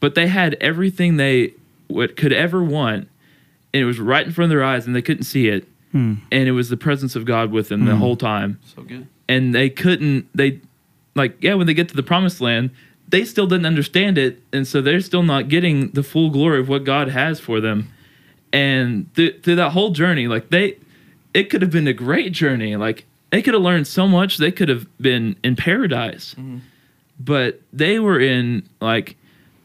but 0.00 0.14
they 0.14 0.26
had 0.28 0.54
everything 0.60 1.16
they 1.16 1.54
would, 1.88 2.16
could 2.16 2.32
ever 2.32 2.62
want, 2.62 3.08
and 3.72 3.82
it 3.82 3.86
was 3.86 3.98
right 3.98 4.26
in 4.26 4.32
front 4.32 4.50
of 4.52 4.56
their 4.56 4.64
eyes, 4.64 4.86
and 4.86 4.94
they 4.94 5.02
couldn't 5.02 5.24
see 5.24 5.48
it. 5.48 5.66
Hmm. 5.92 6.14
And 6.30 6.48
it 6.48 6.52
was 6.52 6.68
the 6.68 6.76
presence 6.76 7.16
of 7.16 7.24
God 7.24 7.50
with 7.50 7.68
them 7.68 7.84
the 7.84 7.96
whole 7.96 8.16
time 8.16 8.60
So 8.76 8.82
good. 8.82 9.08
and 9.28 9.52
they 9.52 9.68
couldn't 9.68 10.28
they 10.32 10.60
like 11.16 11.36
yeah 11.42 11.54
when 11.54 11.66
they 11.66 11.74
get 11.74 11.88
to 11.88 11.96
the 11.96 12.02
promised 12.04 12.40
land 12.40 12.70
they 13.08 13.24
still 13.24 13.48
didn't 13.48 13.66
understand 13.66 14.16
it 14.16 14.40
and 14.52 14.68
so 14.68 14.80
they're 14.80 15.00
still 15.00 15.24
not 15.24 15.48
getting 15.48 15.90
the 15.90 16.04
full 16.04 16.30
glory 16.30 16.60
of 16.60 16.68
what 16.68 16.84
god 16.84 17.08
has 17.08 17.40
for 17.40 17.60
them 17.60 17.88
and 18.52 19.12
th- 19.14 19.42
through 19.42 19.56
that 19.56 19.70
whole 19.70 19.90
journey 19.90 20.26
like 20.28 20.50
they 20.50 20.76
it 21.34 21.44
could 21.50 21.62
have 21.62 21.70
been 21.70 21.86
a 21.86 21.92
great 21.92 22.32
journey. 22.32 22.76
Like 22.76 23.06
they 23.30 23.42
could 23.42 23.54
have 23.54 23.62
learned 23.62 23.86
so 23.86 24.08
much 24.08 24.38
they 24.38 24.50
could 24.50 24.68
have 24.68 24.86
been 25.00 25.36
in 25.44 25.54
paradise. 25.56 26.34
But 27.18 27.60
they 27.72 27.98
were 27.98 28.18
in 28.18 28.68
like 28.80 29.16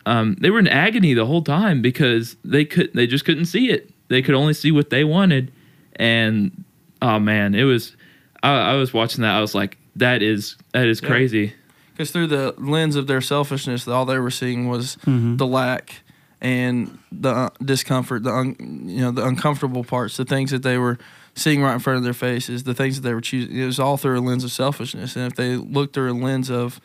um, 0.05 0.35
they 0.39 0.49
were 0.51 0.59
in 0.59 0.67
agony 0.67 1.13
the 1.13 1.25
whole 1.25 1.41
time 1.41 1.81
because 1.81 2.35
they 2.43 2.65
could 2.65 2.93
they 2.93 3.07
just 3.07 3.25
couldn't 3.25 3.45
see 3.45 3.69
it. 3.71 3.89
They 4.09 4.21
could 4.21 4.35
only 4.35 4.53
see 4.53 4.71
what 4.71 4.89
they 4.89 5.03
wanted. 5.03 5.51
And 5.95 6.63
oh 7.01 7.17
man 7.19 7.55
it 7.55 7.63
was 7.63 7.95
I, 8.43 8.71
I 8.71 8.73
was 8.75 8.93
watching 8.93 9.21
that. 9.21 9.31
I 9.35 9.41
was 9.41 9.55
like 9.55 9.77
that 9.95 10.21
is 10.21 10.57
that 10.73 10.87
is 10.87 11.01
Yeah. 11.01 11.07
crazy. 11.07 11.53
Because 11.93 12.11
through 12.11 12.27
the 12.27 12.53
lens 12.57 12.97
of 12.97 13.07
their 13.07 13.21
selfishness, 13.21 13.87
all 13.87 14.05
they 14.05 14.19
were 14.19 14.29
seeing 14.31 14.67
was 14.67 14.97
Mm-hmm. 15.05 15.37
the 15.37 15.47
lack 15.47 16.01
and 16.45 16.99
the 17.11 17.29
uh, 17.29 17.49
discomfort, 17.63 18.23
the 18.23 18.31
un, 18.31 18.55
you 18.87 19.01
know 19.01 19.11
the 19.11 19.25
uncomfortable 19.25 19.83
parts, 19.83 20.17
the 20.17 20.25
things 20.25 20.51
that 20.51 20.61
they 20.63 20.77
were 20.77 20.97
seeing 21.33 21.61
right 21.63 21.73
in 21.73 21.79
front 21.79 21.97
of 21.97 22.03
their 22.03 22.13
faces, 22.13 22.63
the 22.63 22.73
things 22.73 22.95
that 23.01 23.07
they 23.07 23.13
were 23.13 23.21
choosing. 23.21 23.55
It 23.57 23.65
was 23.65 23.79
all 23.79 23.97
through 23.97 24.19
a 24.19 24.21
lens 24.21 24.43
of 24.43 24.51
selfishness. 24.51 25.15
And 25.15 25.25
if 25.25 25.35
they 25.35 25.55
looked 25.57 25.93
through 25.95 26.11
a 26.11 26.17
lens 26.27 26.49
of 26.51 26.79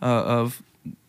uh, 0.00 0.06
of 0.40 0.62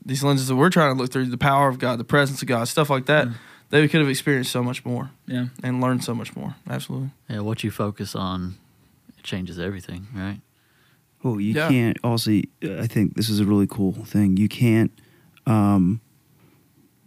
these 0.06 0.22
lenses 0.24 0.48
that 0.50 0.56
we're 0.58 0.70
trying 0.70 0.94
to 0.96 1.02
look 1.02 1.12
through, 1.12 1.28
the 1.28 1.38
power 1.38 1.70
of 1.70 1.80
God, 1.80 1.98
the 1.98 2.04
presence 2.04 2.42
of 2.42 2.48
God, 2.48 2.68
stuff 2.68 2.90
like 2.90 3.06
that, 3.06 3.28
they 3.70 3.88
could 3.88 4.02
have 4.02 4.10
experienced 4.10 4.52
so 4.52 4.62
much 4.62 4.84
more 4.86 5.10
yeah 5.26 5.46
and 5.64 5.80
learned 5.82 6.04
so 6.04 6.14
much 6.14 6.36
more. 6.36 6.56
Absolutely. 6.70 7.12
Yeah, 7.30 7.40
what 7.40 7.64
you 7.64 7.72
focus 7.72 8.16
on 8.16 8.56
changes 9.24 9.58
everything, 9.58 10.08
right? 10.14 10.42
Well, 11.24 11.40
you 11.40 11.54
Yeah. 11.54 11.70
can't 11.70 11.98
also. 12.04 12.32
I 12.84 12.88
think 12.88 13.16
this 13.16 13.30
is 13.30 13.40
a 13.40 13.46
really 13.46 13.68
cool 13.68 13.94
thing. 14.06 14.36
You 14.36 14.50
can't. 14.50 14.92
Um, 15.46 16.02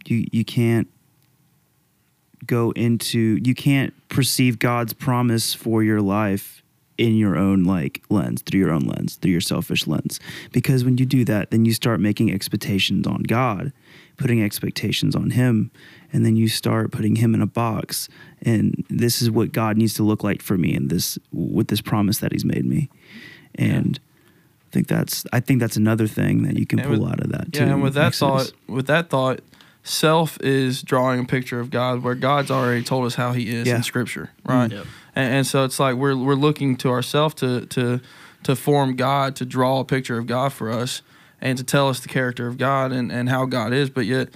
you 0.09 0.25
you 0.31 0.43
can't 0.45 0.87
go 2.45 2.71
into. 2.71 3.39
You 3.43 3.55
can't 3.55 3.93
perceive 4.09 4.59
God's 4.59 4.93
promise 4.93 5.53
for 5.53 5.83
your 5.83 6.01
life 6.01 6.63
in 6.97 7.15
your 7.15 7.37
own 7.37 7.63
like 7.63 8.01
lens 8.09 8.41
through 8.41 8.59
your 8.59 8.71
own 8.71 8.81
lens 8.81 9.17
through 9.17 9.29
your 9.29 9.39
selfish 9.39 9.85
lens 9.85 10.19
because 10.51 10.83
when 10.83 10.97
you 10.97 11.05
do 11.05 11.23
that 11.23 11.51
then 11.51 11.63
you 11.63 11.71
start 11.71 11.99
making 11.99 12.33
expectations 12.33 13.05
on 13.05 13.21
god 13.21 13.71
putting 14.17 14.41
expectations 14.41 15.15
on 15.15 15.29
him 15.29 15.69
and 16.11 16.25
then 16.25 16.35
you 16.35 16.47
start 16.47 16.91
putting 16.91 17.17
him 17.17 17.35
in 17.35 17.41
a 17.43 17.45
box 17.45 18.09
and 18.41 18.83
this 18.89 19.21
is 19.21 19.29
what 19.29 19.51
god 19.51 19.77
needs 19.77 19.93
to 19.93 20.01
look 20.01 20.23
like 20.23 20.41
for 20.41 20.57
me 20.57 20.73
and 20.73 20.89
this 20.89 21.19
with 21.31 21.67
this 21.67 21.81
promise 21.81 22.17
that 22.17 22.31
he's 22.31 22.43
made 22.45 22.65
me 22.65 22.89
and 23.53 23.99
I 24.65 24.69
think 24.71 24.87
that's 24.87 25.23
I 25.31 25.39
think 25.39 25.59
that's 25.59 25.77
another 25.77 26.07
thing 26.07 26.41
that 26.43 26.57
you 26.57 26.65
can 26.65 26.79
And 26.79 26.87
pull 26.89 27.01
with- 27.01 27.11
out 27.11 27.19
of 27.19 27.29
that. 27.31 27.49
Yeah, 27.53 27.65
too, 27.65 27.71
and 27.73 27.83
with 27.83 27.93
that 27.93 28.07
Exodus. 28.07 28.49
thought, 28.49 28.53
with 28.67 28.87
that 28.87 29.09
thought, 29.11 29.41
self 29.87 30.37
is 30.41 30.83
drawing 30.83 31.21
a 31.21 31.25
picture 31.25 31.59
of 31.59 31.69
God, 31.69 32.03
where 32.03 32.15
God's 32.15 32.51
already 32.51 32.83
told 32.83 33.05
us 33.05 33.15
how 33.15 33.31
He 33.33 33.49
is 33.55 33.67
Yeah. 33.67 33.77
in 33.77 33.83
Scripture, 33.83 34.31
right? 34.45 34.71
Yep. 34.71 34.85
And, 35.15 35.33
and 35.35 35.47
so 35.47 35.63
it's 35.63 35.79
like 35.79 35.95
we're 35.95 36.15
we're 36.17 36.35
looking 36.35 36.75
to 36.77 36.89
ourselves 36.89 37.35
to 37.35 37.65
to 37.67 37.99
to 38.43 38.55
form 38.55 38.95
God, 38.95 39.35
to 39.37 39.45
draw 39.45 39.79
a 39.79 39.85
picture 39.85 40.17
of 40.17 40.27
God 40.27 40.53
for 40.53 40.69
us, 40.71 41.01
and 41.41 41.57
to 41.57 41.63
tell 41.63 41.89
us 41.89 41.99
the 41.99 42.07
character 42.09 42.47
of 42.47 42.57
God 42.57 42.91
and 42.91 43.11
and 43.11 43.29
how 43.29 43.45
God 43.45 43.73
is. 43.73 43.89
But 43.89 44.05
yet, 44.05 44.29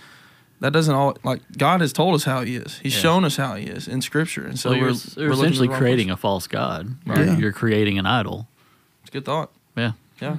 that 0.60 0.74
doesn't 0.74 0.94
all 0.96 1.18
like 1.24 1.42
God 1.58 1.82
has 1.82 1.94
told 1.94 2.16
us 2.16 2.24
how 2.24 2.42
He 2.42 2.56
is. 2.56 2.80
He's 2.80 2.96
Yeah. 2.96 3.02
shown 3.02 3.26
us 3.26 3.36
how 3.38 3.56
He 3.56 3.66
is 3.66 3.88
in 3.88 4.02
Scripture, 4.02 4.46
and 4.46 4.58
so 4.60 4.70
So, 4.70 4.76
you're, 4.76 4.86
we're, 4.88 4.96
you're 5.18 5.28
we're 5.30 5.34
essentially 5.34 5.68
creating 5.68 6.08
place. 6.08 6.18
a 6.18 6.22
false 6.22 6.48
god. 6.48 6.96
Right. 7.06 7.18
You're, 7.18 7.28
Yeah. 7.28 7.38
you're 7.38 7.52
creating 7.54 8.00
an 8.00 8.06
idol. 8.06 8.48
It's 9.04 9.10
a 9.10 9.14
good 9.14 9.26
thought. 9.26 9.52
Yeah. 9.76 9.92
Yeah. 10.22 10.36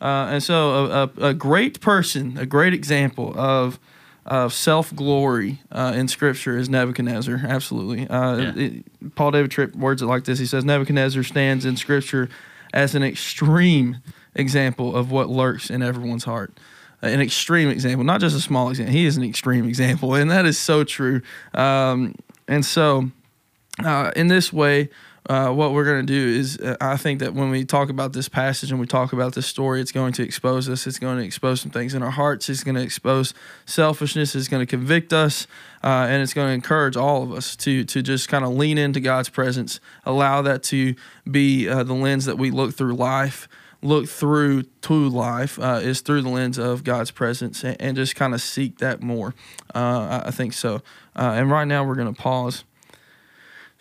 Uh, 0.00 0.26
and 0.32 0.42
so 0.42 0.70
a, 0.86 1.02
a, 1.22 1.26
a 1.28 1.34
great 1.34 1.80
person, 1.80 2.36
a 2.36 2.44
great 2.46 2.74
example 2.74 3.32
of 3.38 3.78
of 4.24 4.52
self 4.52 4.94
glory 4.94 5.60
uh, 5.72 5.92
in 5.96 6.06
Scripture 6.08 6.56
is 6.56 6.68
Nebuchadnezzar. 6.68 7.40
Absolutely. 7.46 8.08
Uh, 8.08 8.36
Yeah. 8.36 8.52
it- 8.56 9.14
Paul 9.16 9.32
David 9.32 9.50
Tripp 9.50 9.74
words 9.74 10.00
it 10.02 10.06
like 10.06 10.24
this. 10.24 10.38
He 10.38 10.46
says 10.46 10.64
Nebuchadnezzar 10.64 11.22
stands 11.24 11.64
in 11.64 11.76
Scripture 11.76 12.28
as 12.72 12.94
an 12.94 13.02
extreme 13.02 13.98
example 14.34 14.94
of 14.96 15.10
what 15.10 15.28
lurks 15.28 15.70
in 15.70 15.82
everyone's 15.82 16.24
heart. 16.24 16.52
An 17.02 17.20
extreme 17.20 17.68
example, 17.68 18.04
not 18.04 18.20
just 18.20 18.36
a 18.36 18.40
small 18.40 18.70
example. 18.70 18.92
He 18.94 19.04
is 19.06 19.16
an 19.16 19.24
extreme 19.24 19.66
example, 19.66 20.14
and 20.14 20.30
that 20.30 20.46
is 20.46 20.56
so 20.56 20.84
true. 20.84 21.20
Um, 21.52 22.14
and 22.46 22.64
so, 22.64 23.10
uh, 23.84 24.12
in 24.14 24.28
this 24.28 24.52
way, 24.52 24.88
uh, 25.26 25.50
what 25.50 25.72
we're 25.72 25.84
going 25.84 26.04
to 26.04 26.12
do 26.12 26.38
is, 26.40 26.58
uh, 26.58 26.76
I 26.80 26.96
think 26.96 27.20
that 27.20 27.32
when 27.32 27.50
we 27.50 27.64
talk 27.64 27.90
about 27.90 28.12
this 28.12 28.28
passage 28.28 28.72
and 28.72 28.80
we 28.80 28.86
talk 28.86 29.12
about 29.12 29.34
this 29.34 29.46
story, 29.46 29.80
it's 29.80 29.92
going 29.92 30.12
to 30.14 30.22
expose 30.24 30.68
us. 30.68 30.84
It's 30.86 30.98
going 30.98 31.18
to 31.18 31.24
expose 31.24 31.60
some 31.60 31.70
things 31.70 31.94
in 31.94 32.02
our 32.02 32.10
hearts. 32.10 32.48
It's 32.48 32.64
going 32.64 32.74
to 32.74 32.82
expose 32.82 33.32
selfishness. 33.64 34.34
It's 34.34 34.48
going 34.48 34.62
to 34.62 34.66
convict 34.66 35.12
us, 35.12 35.46
uh, 35.84 36.06
and 36.08 36.22
it's 36.22 36.34
going 36.34 36.48
to 36.48 36.52
encourage 36.52 36.96
all 36.96 37.22
of 37.22 37.32
us 37.32 37.54
to 37.56 37.84
to 37.84 38.02
just 38.02 38.28
kind 38.28 38.44
of 38.44 38.50
lean 38.50 38.78
into 38.78 38.98
God's 38.98 39.28
presence. 39.28 39.78
Allow 40.04 40.42
that 40.42 40.64
to 40.64 40.96
be 41.30 41.68
uh, 41.68 41.84
the 41.84 41.94
lens 41.94 42.24
that 42.24 42.36
we 42.36 42.50
look 42.50 42.74
through 42.74 42.94
life. 42.94 43.48
Look 43.84 44.08
through 44.08 44.62
to 44.62 45.08
life 45.08 45.58
uh, 45.58 45.80
is 45.82 46.02
through 46.02 46.22
the 46.22 46.28
lens 46.28 46.56
of 46.56 46.84
God's 46.84 47.10
presence, 47.10 47.64
and, 47.64 47.76
and 47.80 47.96
just 47.96 48.16
kind 48.16 48.34
of 48.34 48.40
seek 48.40 48.78
that 48.78 49.02
more. 49.02 49.34
Uh, 49.74 50.22
I, 50.24 50.28
I 50.28 50.30
think 50.32 50.52
so. 50.52 50.82
And 51.14 51.50
right 51.50 51.64
now, 51.64 51.84
we're 51.84 51.96
going 51.96 52.12
to 52.12 52.20
pause. 52.20 52.64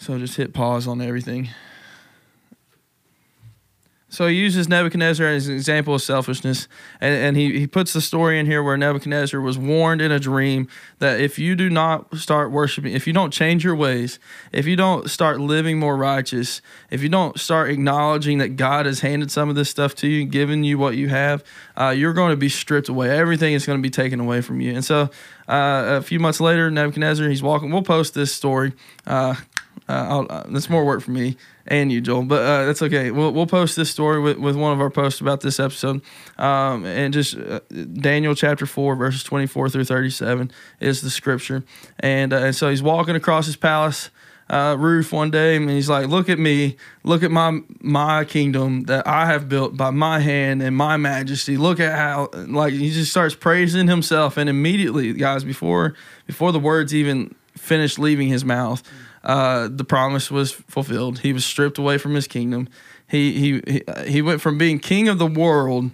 So 0.01 0.17
just 0.17 0.35
hit 0.35 0.51
pause 0.51 0.87
on 0.87 0.99
everything. 0.99 1.49
So 4.09 4.27
he 4.27 4.35
uses 4.35 4.67
Nebuchadnezzar 4.67 5.27
as 5.27 5.47
an 5.47 5.53
example 5.53 5.93
of 5.93 6.01
selfishness, 6.01 6.67
and, 6.99 7.13
and 7.13 7.37
he, 7.37 7.59
he 7.59 7.67
puts 7.67 7.93
the 7.93 8.01
story 8.01 8.39
in 8.39 8.47
here 8.47 8.63
where 8.63 8.75
Nebuchadnezzar 8.75 9.39
was 9.39 9.59
warned 9.59 10.01
in 10.01 10.11
a 10.11 10.19
dream 10.19 10.67
that 10.97 11.21
if 11.21 11.37
you 11.37 11.55
do 11.55 11.69
not 11.69 12.17
start 12.17 12.49
worshiping, 12.49 12.93
if 12.93 13.05
you 13.05 13.13
don't 13.13 13.31
change 13.31 13.63
your 13.63 13.75
ways, 13.75 14.17
if 14.51 14.65
you 14.65 14.75
don't 14.75 15.07
start 15.07 15.39
living 15.39 15.77
more 15.77 15.95
righteous, 15.95 16.63
if 16.89 17.03
you 17.03 17.07
don't 17.07 17.39
start 17.39 17.69
acknowledging 17.69 18.39
that 18.39 18.55
God 18.55 18.87
has 18.87 19.01
handed 19.01 19.29
some 19.29 19.49
of 19.49 19.55
this 19.55 19.69
stuff 19.69 19.93
to 19.97 20.07
you, 20.07 20.25
given 20.25 20.63
you 20.63 20.79
what 20.79 20.97
you 20.97 21.09
have, 21.09 21.43
uh, 21.77 21.93
you're 21.95 22.13
going 22.13 22.31
to 22.31 22.37
be 22.37 22.49
stripped 22.49 22.89
away. 22.89 23.11
Everything 23.11 23.53
is 23.53 23.67
going 23.67 23.77
to 23.77 23.83
be 23.83 23.91
taken 23.91 24.19
away 24.19 24.41
from 24.41 24.61
you. 24.61 24.73
And 24.73 24.83
so 24.83 25.11
uh, 25.47 25.99
a 25.99 26.01
few 26.01 26.19
months 26.19 26.41
later, 26.41 26.71
Nebuchadnezzar, 26.71 27.29
he's 27.29 27.43
walking. 27.43 27.71
We'll 27.71 27.83
post 27.83 28.15
this 28.15 28.33
story. 28.33 28.73
Uh, 29.05 29.35
uh, 29.91 30.23
uh, 30.29 30.43
that's 30.49 30.69
more 30.69 30.85
work 30.85 31.01
for 31.01 31.11
me 31.11 31.37
and 31.67 31.91
you, 31.91 32.01
Joel, 32.01 32.23
but 32.23 32.41
uh, 32.41 32.65
that's 32.65 32.81
okay. 32.81 33.11
We'll, 33.11 33.31
we'll 33.31 33.47
post 33.47 33.75
this 33.75 33.89
story 33.89 34.19
with, 34.19 34.37
with 34.37 34.55
one 34.55 34.73
of 34.73 34.81
our 34.81 34.89
posts 34.89 35.21
about 35.21 35.41
this 35.41 35.59
episode. 35.59 36.01
Um, 36.37 36.85
and 36.85 37.13
just 37.13 37.37
uh, 37.37 37.59
Daniel 37.69 38.35
chapter 38.35 38.65
4, 38.65 38.95
verses 38.95 39.23
24 39.23 39.69
through 39.69 39.85
37 39.85 40.51
is 40.79 41.01
the 41.01 41.09
scripture. 41.09 41.63
And, 41.99 42.33
uh, 42.33 42.37
and 42.37 42.55
so 42.55 42.69
he's 42.69 42.83
walking 42.83 43.15
across 43.15 43.45
his 43.45 43.55
palace 43.55 44.09
uh, 44.49 44.75
roof 44.77 45.13
one 45.13 45.31
day 45.31 45.55
and 45.55 45.69
he's 45.69 45.87
like, 45.87 46.07
Look 46.07 46.27
at 46.27 46.37
me, 46.37 46.75
look 47.03 47.23
at 47.23 47.31
my 47.31 47.61
my 47.79 48.25
kingdom 48.25 48.83
that 48.83 49.07
I 49.07 49.25
have 49.27 49.47
built 49.47 49.77
by 49.77 49.91
my 49.91 50.19
hand 50.19 50.61
and 50.61 50.75
my 50.75 50.97
majesty. 50.97 51.55
Look 51.55 51.79
at 51.79 51.97
how 51.97 52.29
like 52.33 52.73
he 52.73 52.91
just 52.91 53.11
starts 53.11 53.33
praising 53.33 53.87
himself 53.87 54.35
and 54.35 54.49
immediately, 54.49 55.13
guys, 55.13 55.45
before 55.45 55.95
before 56.27 56.51
the 56.51 56.59
words 56.59 56.93
even 56.93 57.33
finished 57.55 57.97
leaving 57.97 58.27
his 58.27 58.43
mouth, 58.43 58.83
uh, 59.23 59.67
the 59.71 59.83
promise 59.83 60.31
was 60.31 60.51
fulfilled. 60.51 61.19
He 61.19 61.33
was 61.33 61.45
stripped 61.45 61.77
away 61.77 61.97
from 61.97 62.15
his 62.15 62.27
kingdom. 62.27 62.67
He 63.07 63.33
he 63.33 63.61
he, 63.67 64.11
he 64.11 64.21
went 64.21 64.41
from 64.41 64.57
being 64.57 64.79
king 64.79 65.07
of 65.07 65.19
the 65.19 65.27
world 65.27 65.91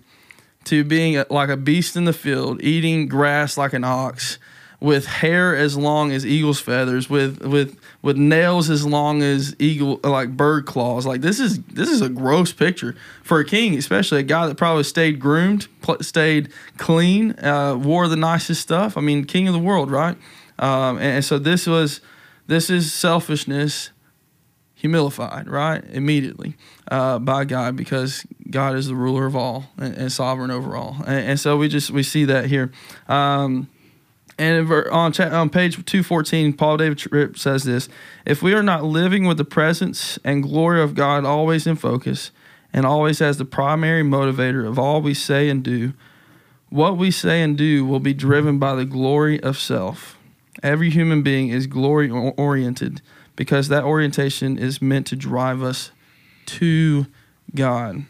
to 0.65 0.83
being 0.83 1.17
a, 1.17 1.25
like 1.29 1.49
a 1.49 1.57
beast 1.57 1.95
in 1.95 2.05
the 2.05 2.13
field, 2.13 2.61
eating 2.61 3.07
grass 3.07 3.57
like 3.57 3.73
an 3.73 3.83
ox, 3.83 4.37
with 4.79 5.05
hair 5.05 5.55
as 5.55 5.75
long 5.77 6.11
as 6.11 6.25
eagle's 6.25 6.59
feathers, 6.59 7.09
with 7.09 7.41
with 7.41 7.77
with 8.01 8.15
nails 8.15 8.69
as 8.69 8.85
long 8.85 9.21
as 9.21 9.55
eagle 9.59 9.99
like 10.03 10.37
bird 10.37 10.65
claws. 10.65 11.05
Like 11.05 11.21
this 11.21 11.39
is 11.39 11.61
this 11.63 11.89
is 11.89 12.01
a 12.01 12.09
gross 12.09 12.53
picture 12.53 12.95
for 13.23 13.39
a 13.39 13.45
king, 13.45 13.75
especially 13.75 14.19
a 14.19 14.23
guy 14.23 14.47
that 14.47 14.55
probably 14.55 14.83
stayed 14.83 15.19
groomed, 15.19 15.67
pl- 15.81 16.03
stayed 16.03 16.49
clean, 16.77 17.37
uh, 17.39 17.75
wore 17.75 18.07
the 18.07 18.15
nicest 18.15 18.61
stuff. 18.61 18.97
I 18.97 19.01
mean, 19.01 19.25
king 19.25 19.47
of 19.47 19.53
the 19.53 19.59
world, 19.59 19.89
right? 19.89 20.15
Um, 20.59 20.97
and, 20.97 21.15
and 21.17 21.25
so 21.25 21.39
this 21.39 21.65
was 21.67 22.01
this 22.47 22.69
is 22.69 22.91
selfishness 22.91 23.91
humilified, 24.73 25.49
right? 25.49 25.83
Immediately 25.89 26.55
uh, 26.89 27.19
by 27.19 27.45
God 27.45 27.75
because 27.75 28.25
God 28.49 28.75
is 28.75 28.87
the 28.87 28.95
ruler 28.95 29.25
of 29.25 29.35
all 29.35 29.65
and, 29.77 29.95
and 29.95 30.11
sovereign 30.11 30.51
over 30.51 30.75
all. 30.75 30.97
And, 31.05 31.31
and 31.31 31.39
so 31.39 31.57
we 31.57 31.67
just 31.67 31.91
we 31.91 32.03
see 32.03 32.25
that 32.25 32.45
here. 32.45 32.71
Um, 33.07 33.69
and 34.39 34.71
on, 34.91 35.13
cha- 35.13 35.29
on 35.29 35.49
page 35.49 35.83
214, 35.85 36.53
Paul 36.53 36.77
David 36.77 36.99
Tripp 36.99 37.37
says 37.37 37.63
this 37.63 37.89
If 38.25 38.43
we 38.43 38.53
are 38.53 38.61
not 38.61 38.83
living 38.83 39.25
with 39.25 39.37
the 39.37 39.45
presence 39.45 40.19
and 40.23 40.43
glory 40.43 40.81
of 40.81 40.93
God 40.93 41.25
always 41.25 41.65
in 41.65 41.75
focus 41.75 42.31
and 42.71 42.85
always 42.85 43.19
as 43.19 43.37
the 43.37 43.45
primary 43.45 44.03
motivator 44.03 44.67
of 44.67 44.77
all 44.77 45.01
we 45.01 45.15
say 45.15 45.49
and 45.49 45.63
do, 45.63 45.93
what 46.69 46.97
we 46.97 47.09
say 47.09 47.41
and 47.41 47.57
do 47.57 47.85
will 47.85 47.99
be 47.99 48.13
driven 48.13 48.59
by 48.59 48.75
the 48.75 48.85
glory 48.85 49.41
of 49.41 49.57
self. 49.57 50.16
Every 50.63 50.89
human 50.89 51.21
being 51.21 51.49
is 51.49 51.67
glory 51.67 52.09
oriented 52.09 53.01
because 53.35 53.67
that 53.67 53.83
orientation 53.83 54.57
is 54.57 54.81
meant 54.81 55.07
to 55.07 55.15
drive 55.15 55.61
us 55.61 55.91
to 56.47 57.05
God. 57.55 58.05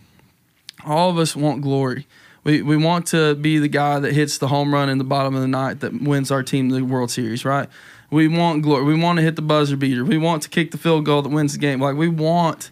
All 0.85 1.09
of 1.09 1.17
us 1.17 1.35
want 1.35 1.61
glory. 1.61 2.07
We, 2.43 2.61
we 2.61 2.77
want 2.77 3.07
to 3.07 3.35
be 3.35 3.57
the 3.57 3.67
guy 3.67 3.99
that 3.99 4.13
hits 4.13 4.37
the 4.37 4.47
home 4.47 4.73
run 4.73 4.89
in 4.89 4.97
the 4.97 5.03
bottom 5.03 5.35
of 5.35 5.41
the 5.41 5.47
night 5.47 5.81
that 5.81 6.01
wins 6.01 6.31
our 6.31 6.43
team 6.43 6.69
the 6.69 6.81
World 6.81 7.11
Series, 7.11 7.43
right? 7.43 7.67
We 8.09 8.29
want 8.29 8.63
glory. 8.63 8.85
We 8.85 8.97
want 8.97 9.17
to 9.17 9.23
hit 9.23 9.35
the 9.35 9.41
buzzer 9.41 9.75
beater. 9.75 10.05
We 10.05 10.17
want 10.17 10.43
to 10.43 10.49
kick 10.49 10.71
the 10.71 10.77
field 10.77 11.03
goal 11.03 11.21
that 11.21 11.29
wins 11.29 11.53
the 11.53 11.59
game. 11.59 11.81
Like 11.81 11.97
we 11.97 12.07
want 12.07 12.71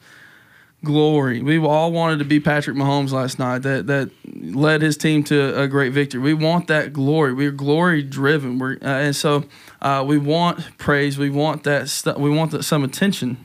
glory. 0.86 1.42
We 1.42 1.58
all 1.60 1.92
wanted 1.92 2.20
to 2.20 2.26
be 2.26 2.40
Patrick 2.40 2.78
Mahomes 2.78 3.12
last 3.12 3.38
night 3.40 3.60
that 3.60 3.88
that 3.88 4.12
led 4.26 4.82
his 4.82 4.96
team 4.96 5.24
to 5.26 5.60
a 5.60 5.68
great 5.68 5.92
victory. 5.92 6.22
We 6.22 6.34
want 6.34 6.68
that 6.68 6.94
glory. 6.94 7.34
We're 7.34 7.52
glory 7.52 8.02
driven. 8.02 8.58
We're 8.58 8.78
uh, 8.82 8.86
and 8.86 9.16
so 9.16 9.44
uh, 9.82 10.06
we 10.08 10.18
want 10.18 10.78
praise. 10.78 11.18
We 11.18 11.30
want 11.30 11.64
that. 11.64 12.16
We 12.18 12.30
want 12.30 12.52
that, 12.52 12.64
some 12.64 12.86
attention. 12.86 13.38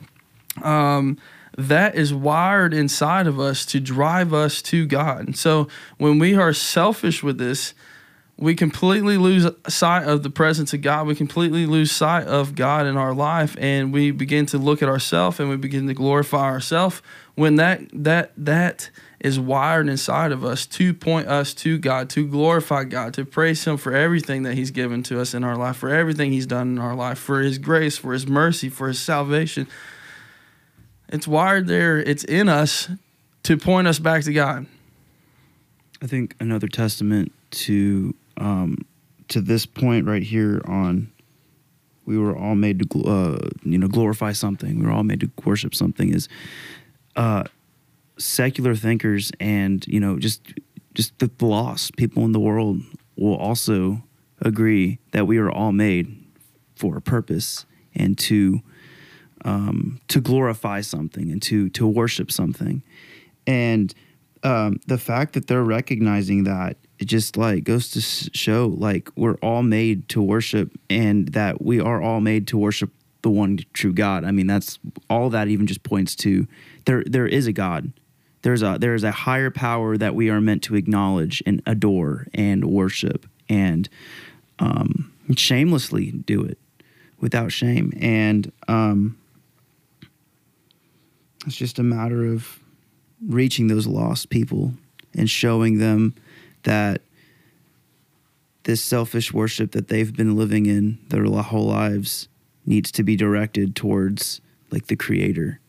Um, 0.63 1.17
that 1.57 1.95
is 1.95 2.13
wired 2.13 2.73
inside 2.73 3.27
of 3.27 3.39
us 3.39 3.65
to 3.67 3.79
drive 3.81 4.33
us 4.33 4.61
to 4.63 4.85
God. 4.85 5.25
And 5.27 5.37
so 5.37 5.67
when 5.97 6.17
we 6.17 6.35
are 6.35 6.53
selfish 6.53 7.21
with 7.21 7.37
this, 7.37 7.73
we 8.41 8.55
completely 8.55 9.17
lose 9.17 9.47
sight 9.67 10.07
of 10.07 10.23
the 10.23 10.31
presence 10.31 10.73
of 10.73 10.81
God. 10.81 11.05
We 11.05 11.13
completely 11.13 11.67
lose 11.67 11.91
sight 11.91 12.25
of 12.25 12.55
God 12.55 12.87
in 12.87 12.97
our 12.97 13.13
life, 13.13 13.55
and 13.59 13.93
we 13.93 14.09
begin 14.09 14.47
to 14.47 14.57
look 14.57 14.81
at 14.81 14.89
ourselves 14.89 15.39
and 15.39 15.47
we 15.47 15.57
begin 15.57 15.85
to 15.85 15.93
glorify 15.93 16.45
ourselves. 16.45 17.03
When 17.35 17.57
that 17.57 17.81
that 17.93 18.31
that 18.35 18.89
is 19.19 19.39
wired 19.39 19.87
inside 19.87 20.31
of 20.31 20.43
us 20.43 20.65
to 20.65 20.91
point 20.91 21.27
us 21.27 21.53
to 21.53 21.77
God, 21.77 22.09
to 22.09 22.27
glorify 22.27 22.83
God, 22.85 23.13
to 23.13 23.25
praise 23.25 23.63
Him 23.63 23.77
for 23.77 23.93
everything 23.93 24.41
that 24.41 24.55
He's 24.55 24.71
given 24.71 25.03
to 25.03 25.21
us 25.21 25.35
in 25.35 25.43
our 25.43 25.55
life, 25.55 25.77
for 25.77 25.89
everything 25.93 26.31
He's 26.31 26.47
done 26.47 26.69
in 26.69 26.79
our 26.79 26.95
life, 26.95 27.19
for 27.19 27.41
His 27.41 27.59
grace, 27.59 27.95
for 27.95 28.11
His 28.11 28.25
mercy, 28.25 28.69
for 28.69 28.87
His 28.87 28.99
salvation. 28.99 29.67
It's 31.09 31.27
wired 31.27 31.67
there. 31.67 31.99
It's 31.99 32.23
in 32.23 32.49
us 32.49 32.89
to 33.43 33.55
point 33.55 33.87
us 33.87 33.99
back 33.99 34.23
to 34.23 34.33
God. 34.33 34.65
I 36.01 36.07
think 36.07 36.35
another 36.39 36.67
testament 36.67 37.31
to 37.51 38.15
um, 38.41 38.77
to 39.29 39.39
this 39.39 39.65
point 39.65 40.07
right 40.07 40.23
here 40.23 40.61
on 40.65 41.11
we 42.05 42.17
were 42.17 42.35
all 42.35 42.55
made 42.55 42.79
to 42.79 43.03
uh, 43.03 43.49
you 43.63 43.77
know 43.77 43.87
glorify 43.87 44.31
something. 44.31 44.79
We 44.79 44.85
were 44.85 44.91
all 44.91 45.03
made 45.03 45.21
to 45.21 45.31
worship 45.45 45.75
something. 45.75 46.13
Is 46.13 46.27
uh, 47.15 47.43
secular 48.17 48.75
thinkers 48.75 49.31
and 49.39 49.85
you 49.87 49.99
know 49.99 50.17
just 50.17 50.41
just 50.93 51.17
the 51.19 51.29
lost 51.39 51.95
people 51.95 52.25
in 52.25 52.31
the 52.31 52.39
world 52.39 52.81
will 53.15 53.35
also 53.35 54.03
agree 54.41 54.99
that 55.11 55.27
we 55.27 55.37
are 55.37 55.51
all 55.51 55.71
made 55.71 56.17
for 56.75 56.97
a 56.97 57.01
purpose 57.01 57.65
and 57.93 58.17
to 58.17 58.61
um, 59.45 60.01
to 60.07 60.19
glorify 60.19 60.81
something 60.81 61.31
and 61.31 61.41
to 61.43 61.69
to 61.69 61.87
worship 61.87 62.31
something 62.31 62.81
and 63.45 63.93
um, 64.43 64.79
the 64.87 64.97
fact 64.97 65.33
that 65.33 65.47
they're 65.47 65.63
recognizing 65.63 66.43
that 66.45 66.77
it 67.01 67.07
just 67.07 67.35
like 67.35 67.63
goes 67.63 67.89
to 67.89 67.99
show 67.99 68.67
like 68.77 69.09
we're 69.15 69.37
all 69.41 69.63
made 69.63 70.07
to 70.09 70.21
worship 70.21 70.71
and 70.87 71.29
that 71.29 71.59
we 71.59 71.79
are 71.79 71.99
all 71.99 72.21
made 72.21 72.47
to 72.49 72.59
worship 72.59 72.91
the 73.23 73.29
one 73.29 73.57
true 73.73 73.91
God. 73.91 74.23
I 74.23 74.29
mean, 74.29 74.45
that's 74.45 74.77
all 75.09 75.31
that 75.31 75.47
even 75.47 75.65
just 75.65 75.81
points 75.81 76.15
to 76.17 76.47
there. 76.85 77.03
There 77.05 77.25
is 77.25 77.47
a 77.47 77.53
God. 77.53 77.91
There's 78.43 78.61
a 78.61 78.77
there 78.79 78.93
is 78.93 79.03
a 79.03 79.11
higher 79.11 79.49
power 79.49 79.97
that 79.97 80.13
we 80.13 80.29
are 80.29 80.39
meant 80.39 80.61
to 80.63 80.75
acknowledge 80.75 81.41
and 81.43 81.63
adore 81.65 82.27
and 82.35 82.65
worship 82.65 83.25
and 83.49 83.89
um, 84.59 85.11
shamelessly 85.35 86.11
do 86.11 86.43
it 86.43 86.59
without 87.19 87.51
shame. 87.51 87.93
And 87.99 88.51
um, 88.67 89.17
it's 91.47 91.55
just 91.55 91.79
a 91.79 91.83
matter 91.83 92.25
of 92.25 92.59
reaching 93.27 93.67
those 93.67 93.87
lost 93.87 94.29
people 94.29 94.73
and 95.15 95.27
showing 95.27 95.79
them 95.79 96.13
that 96.63 97.01
this 98.63 98.81
selfish 98.81 99.33
worship 99.33 99.71
that 99.71 99.87
they've 99.87 100.15
been 100.15 100.35
living 100.35 100.65
in 100.65 100.99
their 101.07 101.25
whole 101.25 101.65
lives 101.65 102.27
needs 102.65 102.91
to 102.91 103.03
be 103.03 103.15
directed 103.15 103.75
towards 103.75 104.39
like 104.69 104.87
the 104.87 104.95
creator 104.95 105.59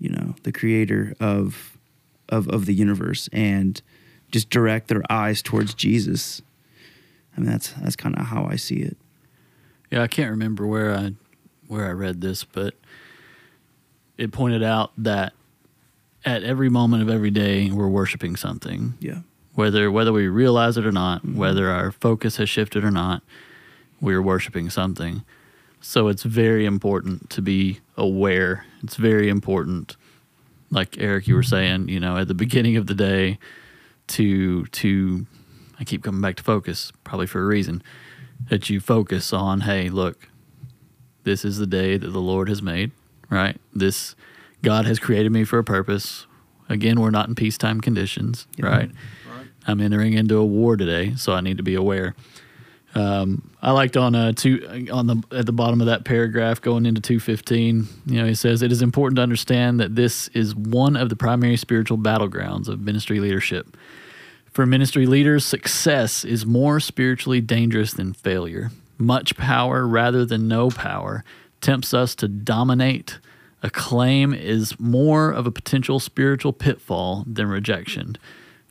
you 0.00 0.08
know 0.08 0.34
the 0.42 0.50
creator 0.50 1.14
of 1.20 1.78
of 2.28 2.48
of 2.48 2.66
the 2.66 2.74
universe 2.74 3.28
and 3.32 3.82
just 4.32 4.50
direct 4.50 4.88
their 4.88 5.02
eyes 5.10 5.42
towards 5.42 5.74
jesus. 5.74 6.42
I 7.36 7.40
mean 7.40 7.50
that's 7.50 7.72
that's 7.74 7.96
kind 7.96 8.16
of 8.18 8.26
how 8.26 8.46
i 8.46 8.56
see 8.56 8.76
it. 8.76 8.96
Yeah, 9.90 10.02
I 10.02 10.08
can't 10.08 10.30
remember 10.30 10.66
where 10.66 10.94
I 10.94 11.12
where 11.68 11.86
I 11.86 11.90
read 11.90 12.20
this, 12.20 12.42
but 12.42 12.74
it 14.16 14.32
pointed 14.32 14.62
out 14.62 14.92
that 14.98 15.34
at 16.24 16.42
every 16.42 16.68
moment 16.68 17.02
of 17.02 17.08
every 17.08 17.30
day 17.30 17.70
we're 17.70 17.88
worshiping 17.88 18.36
something. 18.36 18.94
yeah 19.00 19.20
Whether 19.60 19.90
whether 19.90 20.10
we 20.12 20.26
realize 20.28 20.78
it 20.78 20.86
or 20.86 20.92
not, 20.92 21.22
Mhm. 21.24 21.34
whether 21.34 21.68
our 21.70 21.92
focus 21.92 22.36
has 22.38 22.48
shifted 22.48 22.82
or 22.82 22.90
not, 22.90 23.22
we're 24.00 24.22
worshiping 24.22 24.70
something. 24.70 25.22
So 25.82 26.08
it's 26.08 26.22
very 26.22 26.64
important 26.64 27.28
to 27.30 27.42
be 27.42 27.80
aware. 27.96 28.64
It's 28.82 28.96
very 28.96 29.28
important 29.28 29.96
like 30.70 30.96
Eric 30.98 31.26
you 31.28 31.34
were 31.34 31.42
saying, 31.42 31.88
you 31.90 32.00
know, 32.00 32.16
at 32.16 32.28
the 32.28 32.34
beginning 32.34 32.76
of 32.78 32.86
the 32.86 32.94
day 32.94 33.38
to 34.08 34.64
to 34.66 35.26
I 35.78 35.84
keep 35.84 36.02
coming 36.02 36.20
back 36.22 36.36
to 36.36 36.42
focus, 36.42 36.90
probably 37.04 37.26
for 37.26 37.42
a 37.42 37.46
reason 37.46 37.82
that 38.48 38.70
you 38.70 38.80
focus 38.80 39.32
on 39.34 39.60
hey 39.62 39.90
look 39.90 40.28
this 41.24 41.44
is 41.44 41.58
the 41.58 41.66
day 41.66 41.98
that 41.98 42.08
the 42.10 42.20
lord 42.32 42.48
has 42.48 42.62
made 42.62 42.90
right 43.28 43.56
this 43.74 44.16
god 44.62 44.86
has 44.86 44.98
created 44.98 45.30
me 45.30 45.44
for 45.44 45.58
a 45.58 45.64
purpose 45.64 46.26
again 46.70 46.98
we're 47.00 47.10
not 47.10 47.28
in 47.28 47.34
peacetime 47.34 47.82
conditions 47.82 48.46
Yeah. 48.56 48.66
Right. 48.66 48.90
I'm 49.66 49.80
entering 49.80 50.14
into 50.14 50.36
a 50.36 50.44
war 50.44 50.76
today 50.76 51.14
so 51.16 51.32
i 51.32 51.40
need 51.40 51.56
to 51.56 51.62
be 51.62 51.74
aware 51.74 52.14
um, 52.94 53.48
I 53.62 53.70
liked 53.70 53.96
on 53.96 54.14
uh, 54.14 54.32
two 54.32 54.88
on 54.90 55.06
the 55.06 55.22
at 55.30 55.46
the 55.46 55.52
bottom 55.52 55.80
of 55.80 55.86
that 55.86 56.04
paragraph 56.04 56.60
going 56.60 56.86
into 56.86 57.00
two 57.00 57.20
fifteen. 57.20 57.86
You 58.06 58.20
know, 58.20 58.26
he 58.26 58.34
says 58.34 58.62
it 58.62 58.72
is 58.72 58.82
important 58.82 59.16
to 59.16 59.22
understand 59.22 59.78
that 59.78 59.94
this 59.94 60.28
is 60.28 60.54
one 60.56 60.96
of 60.96 61.08
the 61.08 61.16
primary 61.16 61.56
spiritual 61.56 61.98
battlegrounds 61.98 62.68
of 62.68 62.80
ministry 62.80 63.20
leadership. 63.20 63.76
For 64.50 64.66
ministry 64.66 65.06
leaders, 65.06 65.44
success 65.44 66.24
is 66.24 66.44
more 66.44 66.80
spiritually 66.80 67.40
dangerous 67.40 67.92
than 67.92 68.12
failure. 68.12 68.72
Much 68.98 69.36
power 69.36 69.86
rather 69.86 70.24
than 70.24 70.48
no 70.48 70.70
power 70.70 71.24
tempts 71.60 71.94
us 71.94 72.16
to 72.16 72.26
dominate. 72.26 73.18
Acclaim 73.62 74.34
is 74.34 74.78
more 74.80 75.30
of 75.30 75.46
a 75.46 75.52
potential 75.52 76.00
spiritual 76.00 76.52
pitfall 76.52 77.24
than 77.26 77.46
rejection, 77.46 78.16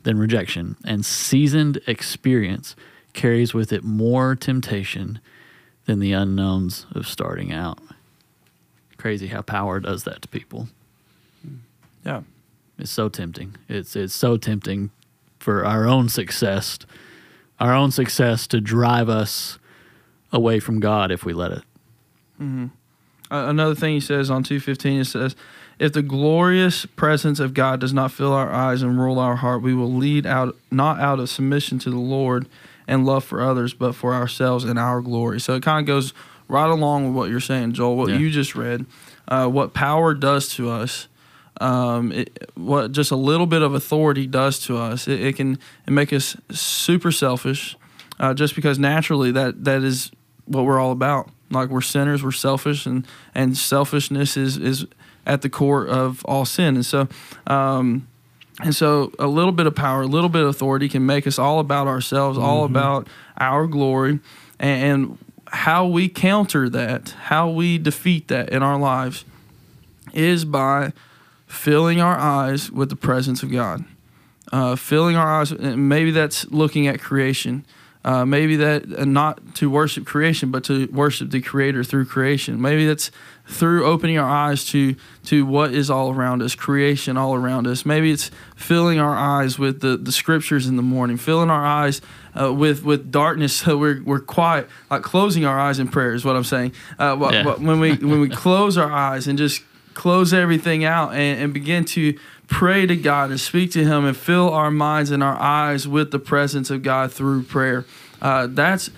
than 0.03 0.17
rejection, 0.17 0.77
and 0.85 1.05
seasoned 1.05 1.81
experience 1.87 2.75
carries 3.13 3.53
with 3.53 3.73
it 3.73 3.83
more 3.83 4.35
temptation 4.35 5.19
than 5.85 5.99
the 5.99 6.13
unknowns 6.13 6.85
of 6.93 7.07
starting 7.07 7.51
out. 7.51 7.79
Crazy 8.97 9.27
how 9.27 9.41
power 9.41 9.79
does 9.79 10.03
that 10.03 10.21
to 10.21 10.27
people. 10.27 10.69
Yeah. 12.05 12.21
It's 12.77 12.91
so 12.91 13.09
tempting. 13.09 13.55
It's 13.67 13.95
it's 13.95 14.13
so 14.13 14.37
tempting 14.37 14.91
for 15.37 15.65
our 15.65 15.85
own 15.85 16.09
success, 16.09 16.79
our 17.59 17.73
own 17.73 17.91
success 17.91 18.47
to 18.47 18.61
drive 18.61 19.09
us 19.09 19.59
away 20.31 20.59
from 20.59 20.79
God 20.79 21.11
if 21.11 21.25
we 21.25 21.33
let 21.33 21.51
it. 21.51 21.63
Uh, 23.31 23.45
another 23.47 23.75
thing 23.75 23.93
he 23.93 23.99
says 23.99 24.31
on 24.31 24.43
215 24.43 25.01
it 25.01 25.05
says 25.05 25.35
if 25.79 25.93
the 25.93 26.01
glorious 26.03 26.85
presence 26.85 27.39
of 27.39 27.53
god 27.53 27.79
does 27.79 27.93
not 27.93 28.11
fill 28.11 28.33
our 28.33 28.51
eyes 28.51 28.81
and 28.81 28.99
rule 28.99 29.17
our 29.19 29.37
heart 29.37 29.61
we 29.61 29.73
will 29.73 29.91
lead 29.93 30.25
out 30.25 30.55
not 30.71 30.99
out 30.99 31.19
of 31.19 31.29
submission 31.29 31.79
to 31.79 31.89
the 31.89 31.97
lord 31.97 32.47
and 32.87 33.05
love 33.05 33.23
for 33.23 33.41
others 33.41 33.73
but 33.73 33.93
for 33.93 34.13
ourselves 34.13 34.63
and 34.65 34.77
our 34.77 35.01
glory 35.01 35.39
so 35.39 35.55
it 35.55 35.63
kind 35.63 35.81
of 35.81 35.87
goes 35.87 36.13
right 36.47 36.69
along 36.69 37.05
with 37.05 37.15
what 37.15 37.29
you're 37.29 37.39
saying 37.39 37.71
joel 37.73 37.95
what 37.95 38.09
Yeah. 38.09 38.17
you 38.17 38.29
just 38.29 38.55
read 38.55 38.85
uh, 39.27 39.47
what 39.47 39.73
power 39.73 40.13
does 40.13 40.49
to 40.55 40.69
us 40.69 41.07
um, 41.61 42.11
it, 42.13 42.49
what 42.55 42.91
just 42.93 43.11
a 43.11 43.15
little 43.15 43.45
bit 43.45 43.61
of 43.61 43.73
authority 43.73 44.25
does 44.27 44.59
to 44.65 44.77
us 44.77 45.07
it, 45.07 45.19
it 45.21 45.35
can 45.35 45.59
it 45.87 45.91
make 45.91 46.11
us 46.13 46.35
super 46.51 47.11
selfish 47.11 47.75
uh, 48.19 48.33
just 48.33 48.55
because 48.55 48.79
naturally 48.79 49.31
that 49.31 49.63
that 49.65 49.83
is 49.83 50.11
what 50.45 50.65
we're 50.65 50.79
all 50.79 50.91
about. 50.91 51.29
Like 51.51 51.69
we're 51.69 51.81
sinners, 51.81 52.23
we're 52.23 52.31
selfish, 52.31 52.85
and 52.85 53.05
and 53.35 53.57
selfishness 53.57 54.35
is 54.35 54.57
is 54.57 54.85
at 55.29 55.43
the 55.43 55.49
core 55.49 55.87
of 55.87 56.25
all 56.25 56.43
sin. 56.43 56.75
And 56.75 56.85
so, 56.85 57.07
um, 57.47 58.07
and 58.61 58.75
so 58.75 59.13
a 59.19 59.27
little 59.27 59.51
bit 59.51 59.67
of 59.67 59.75
power, 59.75 60.01
a 60.01 60.07
little 60.07 60.29
bit 60.29 60.41
of 60.41 60.49
authority 60.49 60.89
can 60.89 61.05
make 61.05 61.27
us 61.27 61.39
all 61.39 61.59
about 61.59 61.87
ourselves, 61.87 62.37
all 62.37 62.65
about 62.65 63.07
our 63.37 63.67
glory, 63.67 64.19
and, 64.59 64.83
and 64.83 65.17
how 65.47 65.85
we 65.85 66.09
counter 66.09 66.67
that, 66.69 67.11
how 67.11 67.49
we 67.49 67.77
defeat 67.77 68.27
that 68.27 68.49
in 68.49 68.63
our 68.63 68.77
lives, 68.77 69.23
is 70.13 70.43
by 70.43 70.91
filling 71.47 72.01
our 72.01 72.17
eyes 72.17 72.71
with 72.71 72.89
the 72.89 72.95
presence 72.95 73.43
of 73.43 73.51
God. 73.51 73.85
Uh, 74.51 74.75
filling 74.75 75.15
our 75.15 75.41
eyes, 75.41 75.51
and 75.51 75.87
maybe 75.87 76.09
that's 76.09 76.49
looking 76.49 76.87
at 76.87 76.99
creation. 76.99 77.63
Uh, 78.05 78.23
maybe 78.23 78.55
that 78.55 78.85
uh, 78.97 79.03
not 79.03 79.55
to 79.55 79.69
worship 79.69 80.05
creation, 80.05 80.51
but 80.51 80.63
to 80.63 80.87
worship 80.87 81.31
the 81.31 81.41
Creator 81.41 81.83
through 81.83 82.05
creation. 82.05 82.61
Maybe 82.61 82.87
that's 82.87 83.11
through 83.45 83.83
opening 83.85 84.17
our 84.17 84.29
eyes 84.29 84.63
to 84.67 84.95
to 85.25 85.45
what 85.45 85.73
is 85.73 85.89
all 85.89 86.13
around 86.13 86.41
us, 86.41 86.55
creation 86.55 87.17
all 87.17 87.35
around 87.35 87.67
us. 87.67 87.85
Maybe 87.85 88.09
it's 88.11 88.31
filling 88.55 88.99
our 89.01 89.13
eyes 89.15 89.59
with 89.59 89.81
the, 89.81 89.97
the 89.97 90.13
scriptures 90.13 90.65
in 90.65 90.77
the 90.77 90.81
morning, 90.81 91.17
filling 91.17 91.49
our 91.49 91.65
eyes 91.65 91.99
uh, 92.39 92.53
with 92.53 92.85
with 92.85 93.11
darkness 93.11 93.51
so 93.53 93.77
we're 93.77 94.01
we're 94.03 94.21
quiet, 94.21 94.69
like 94.89 95.01
closing 95.01 95.43
our 95.43 95.59
eyes 95.59 95.77
in 95.77 95.89
prayer 95.89 96.13
is 96.13 96.23
what 96.23 96.37
I'm 96.37 96.45
saying. 96.45 96.71
Uh, 96.97 97.17
Yeah. 97.19 97.43
when 97.57 97.81
we 97.81 97.95
when 97.95 98.21
we 98.21 98.29
close 98.29 98.77
our 98.77 98.89
eyes 98.91 99.27
and 99.27 99.37
just 99.37 99.61
close 99.93 100.31
everything 100.33 100.85
out 100.85 101.09
and, 101.13 101.41
and 101.43 101.53
begin 101.53 101.83
to 101.83 102.17
pray 102.49 102.85
to 102.85 102.95
God 102.95 103.29
and 103.29 103.39
speak 103.39 103.71
to 103.71 103.83
Him 103.85 104.05
and 104.05 104.17
fill 104.17 104.49
our 104.49 104.71
minds 104.71 105.11
and 105.11 105.23
our 105.23 105.39
eyes 105.39 105.87
with 105.87 106.11
the 106.11 106.19
presence 106.19 106.69
of 106.69 106.83
God 106.83 107.13
through 107.13 107.43
prayer. 107.43 107.85
Uh, 108.21 108.47
that's 108.49 108.89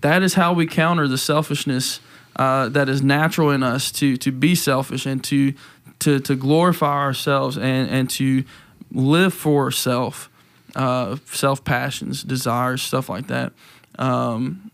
that 0.00 0.22
is 0.22 0.34
how 0.34 0.52
we 0.52 0.66
counter 0.66 1.06
the 1.06 1.18
selfishness 1.18 2.00
uh, 2.36 2.68
that 2.70 2.88
is 2.88 3.02
natural 3.02 3.50
in 3.50 3.62
us 3.62 3.92
to 3.92 4.16
to 4.16 4.32
be 4.32 4.54
selfish 4.54 5.04
and 5.04 5.22
to 5.24 5.52
to 5.98 6.20
to 6.20 6.34
glorify 6.34 6.98
ourselves 6.98 7.58
and 7.58 7.90
and 7.90 8.08
to 8.10 8.44
live 8.92 9.34
for 9.34 9.70
self, 9.70 10.30
uh, 10.74 11.16
self 11.26 11.64
passions, 11.64 12.22
desires, 12.22 12.82
stuff 12.82 13.08
like 13.08 13.26
that. 13.28 13.52
Um, 13.98 14.70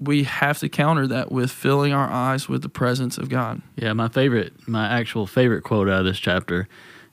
we 0.00 0.24
have 0.24 0.58
to 0.58 0.68
counter 0.68 1.06
that 1.06 1.30
with 1.30 1.50
filling 1.50 1.92
our 1.92 2.10
eyes 2.10 2.48
with 2.48 2.62
the 2.62 2.68
presence 2.68 3.18
of 3.18 3.28
God. 3.28 3.62
Yeah, 3.76 3.92
my 3.92 4.08
favorite, 4.08 4.52
my 4.66 4.88
actual 4.88 5.26
favorite 5.26 5.62
quote 5.62 5.88
out 5.88 6.00
of 6.00 6.06
this 6.06 6.18
chapter, 6.18 6.66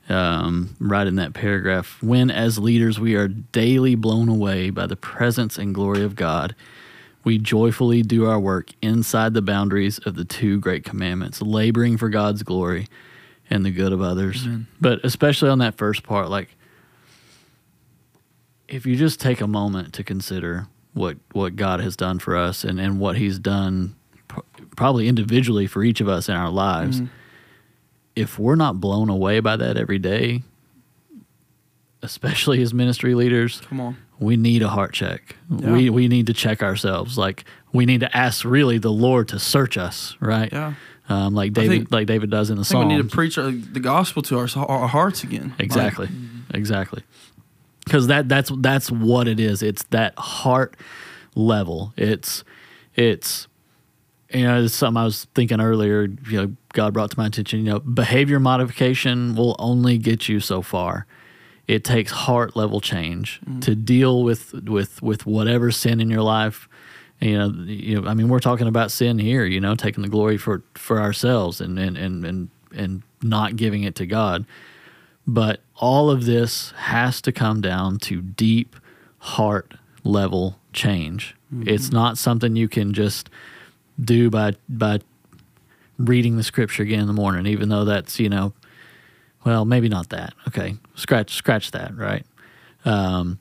um, 0.09 0.75
right 0.79 1.07
in 1.07 1.15
that 1.15 1.33
paragraph. 1.33 2.01
When, 2.01 2.31
as 2.31 2.57
leaders, 2.57 2.99
we 2.99 3.15
are 3.15 3.27
daily 3.27 3.95
blown 3.95 4.29
away 4.29 4.69
by 4.69 4.87
the 4.87 4.95
presence 4.95 5.57
and 5.57 5.73
glory 5.73 6.03
of 6.03 6.15
God, 6.15 6.55
we 7.23 7.37
joyfully 7.37 8.01
do 8.01 8.25
our 8.25 8.39
work 8.39 8.69
inside 8.81 9.33
the 9.33 9.41
boundaries 9.41 9.99
of 9.99 10.15
the 10.15 10.25
two 10.25 10.59
great 10.59 10.83
commandments, 10.83 11.41
laboring 11.41 11.97
for 11.97 12.09
God's 12.09 12.43
glory 12.43 12.87
and 13.49 13.65
the 13.65 13.71
good 13.71 13.91
of 13.91 14.01
others. 14.01 14.45
But 14.79 14.99
especially 15.03 15.49
on 15.49 15.59
that 15.59 15.77
first 15.77 16.03
part, 16.03 16.29
like, 16.29 16.55
if 18.67 18.85
you 18.85 18.95
just 18.95 19.19
take 19.19 19.41
a 19.41 19.47
moment 19.47 19.93
to 19.95 20.03
consider 20.03 20.67
what 20.93 21.17
what 21.33 21.55
God 21.55 21.79
has 21.81 21.95
done 21.95 22.19
for 22.19 22.35
us 22.35 22.63
and, 22.63 22.79
and 22.79 22.99
what 22.99 23.17
He's 23.17 23.39
done 23.39 23.95
pr- 24.27 24.41
probably 24.75 25.07
individually 25.07 25.67
for 25.67 25.83
each 25.83 26.01
of 26.01 26.07
us 26.07 26.29
in 26.29 26.35
our 26.35 26.49
lives, 26.51 27.01
if 28.19 28.37
we're 28.39 28.55
not 28.55 28.79
blown 28.81 29.09
away 29.09 29.39
by 29.39 29.55
that 29.57 29.77
every 29.77 29.99
day, 29.99 30.43
especially 32.01 32.61
as 32.61 32.73
ministry 32.73 33.15
leaders, 33.15 33.61
Come 33.61 33.81
on. 33.81 33.97
we 34.19 34.37
need 34.37 34.61
a 34.61 34.69
heart 34.69 34.93
check. 34.93 35.35
Yeah. 35.49 35.71
We 35.73 35.89
we 35.89 36.07
need 36.07 36.27
to 36.27 36.33
check 36.33 36.61
ourselves. 36.63 37.17
Like 37.17 37.45
we 37.73 37.85
need 37.85 37.99
to 38.01 38.15
ask 38.17 38.45
really 38.45 38.77
the 38.77 38.91
Lord 38.91 39.27
to 39.29 39.39
search 39.39 39.77
us, 39.77 40.15
right? 40.19 40.51
Yeah. 40.51 40.73
Um, 41.09 41.33
like 41.33 41.53
David 41.53 41.69
think- 41.71 41.91
like 41.91 42.07
David 42.07 42.29
does 42.29 42.49
in 42.49 42.57
the 42.57 42.63
think 42.63 42.79
we 42.87 42.95
need 42.95 43.01
to 43.09 43.15
preach 43.15 43.37
our, 43.37 43.51
the 43.51 43.79
gospel 43.79 44.21
to 44.23 44.37
our, 44.37 44.47
our 44.67 44.87
hearts 44.87 45.23
again. 45.23 45.49
Like, 45.57 45.61
Exactly. 45.61 46.07
exactly. 46.53 47.03
Because 47.85 48.07
that 48.07 48.29
that's 48.29 48.51
that's 48.59 48.91
what 48.91 49.27
it 49.27 49.39
is. 49.39 49.63
It's 49.63 49.83
that 49.85 50.13
heart 50.17 50.77
level. 51.35 51.93
It's 51.97 52.43
it's 52.95 53.47
you 54.31 54.43
know 54.43 54.63
it's 54.63 54.75
something 54.75 55.01
I 55.01 55.05
was 55.05 55.25
thinking 55.35 55.61
earlier. 55.61 56.03
You 56.29 56.41
know, 56.41 56.55
God 56.73 56.93
brought 56.93 57.11
to 57.11 57.19
my 57.19 57.27
attention. 57.27 57.59
You 57.59 57.73
know, 57.73 57.79
behavior 57.79 58.39
modification 58.39 59.35
will 59.35 59.55
only 59.59 59.97
get 59.97 60.29
you 60.29 60.39
so 60.39 60.61
far. 60.61 61.05
It 61.67 61.83
takes 61.83 62.11
heart 62.11 62.55
level 62.55 62.81
change 62.81 63.39
mm-hmm. 63.41 63.59
to 63.61 63.75
deal 63.75 64.23
with 64.23 64.53
with 64.53 65.01
with 65.01 65.25
whatever 65.25 65.71
sin 65.71 65.99
in 65.99 66.09
your 66.09 66.21
life. 66.21 66.67
You 67.19 67.37
know, 67.37 67.49
you 67.65 68.01
know, 68.01 68.07
I 68.07 68.13
mean, 68.13 68.29
we're 68.29 68.39
talking 68.39 68.67
about 68.67 68.91
sin 68.91 69.19
here. 69.19 69.45
You 69.45 69.59
know, 69.59 69.75
taking 69.75 70.03
the 70.03 70.09
glory 70.09 70.37
for 70.37 70.63
for 70.75 70.99
ourselves 70.99 71.59
and 71.59 71.77
and 71.79 71.97
and 71.97 72.25
and, 72.25 72.49
and 72.75 73.03
not 73.21 73.55
giving 73.55 73.83
it 73.83 73.95
to 73.95 74.05
God. 74.05 74.45
But 75.27 75.61
all 75.75 76.09
of 76.09 76.25
this 76.25 76.71
has 76.71 77.21
to 77.21 77.31
come 77.31 77.61
down 77.61 77.99
to 77.99 78.21
deep 78.21 78.75
heart 79.19 79.75
level 80.03 80.59
change. 80.73 81.35
Mm-hmm. 81.53 81.67
It's 81.67 81.91
not 81.91 82.17
something 82.17 82.55
you 82.55 82.67
can 82.67 82.93
just 82.93 83.29
do 84.01 84.29
by 84.29 84.55
by 84.67 84.99
reading 85.97 86.37
the 86.37 86.43
scripture 86.43 86.83
again 86.83 86.99
in 87.01 87.07
the 87.07 87.13
morning, 87.13 87.45
even 87.45 87.69
though 87.69 87.83
that's, 87.85 88.19
you 88.19 88.29
know, 88.29 88.53
well, 89.45 89.65
maybe 89.65 89.89
not 89.89 90.09
that. 90.09 90.33
Okay. 90.47 90.75
Scratch 90.95 91.33
scratch 91.33 91.71
that, 91.71 91.95
right? 91.95 92.25
Um, 92.85 93.39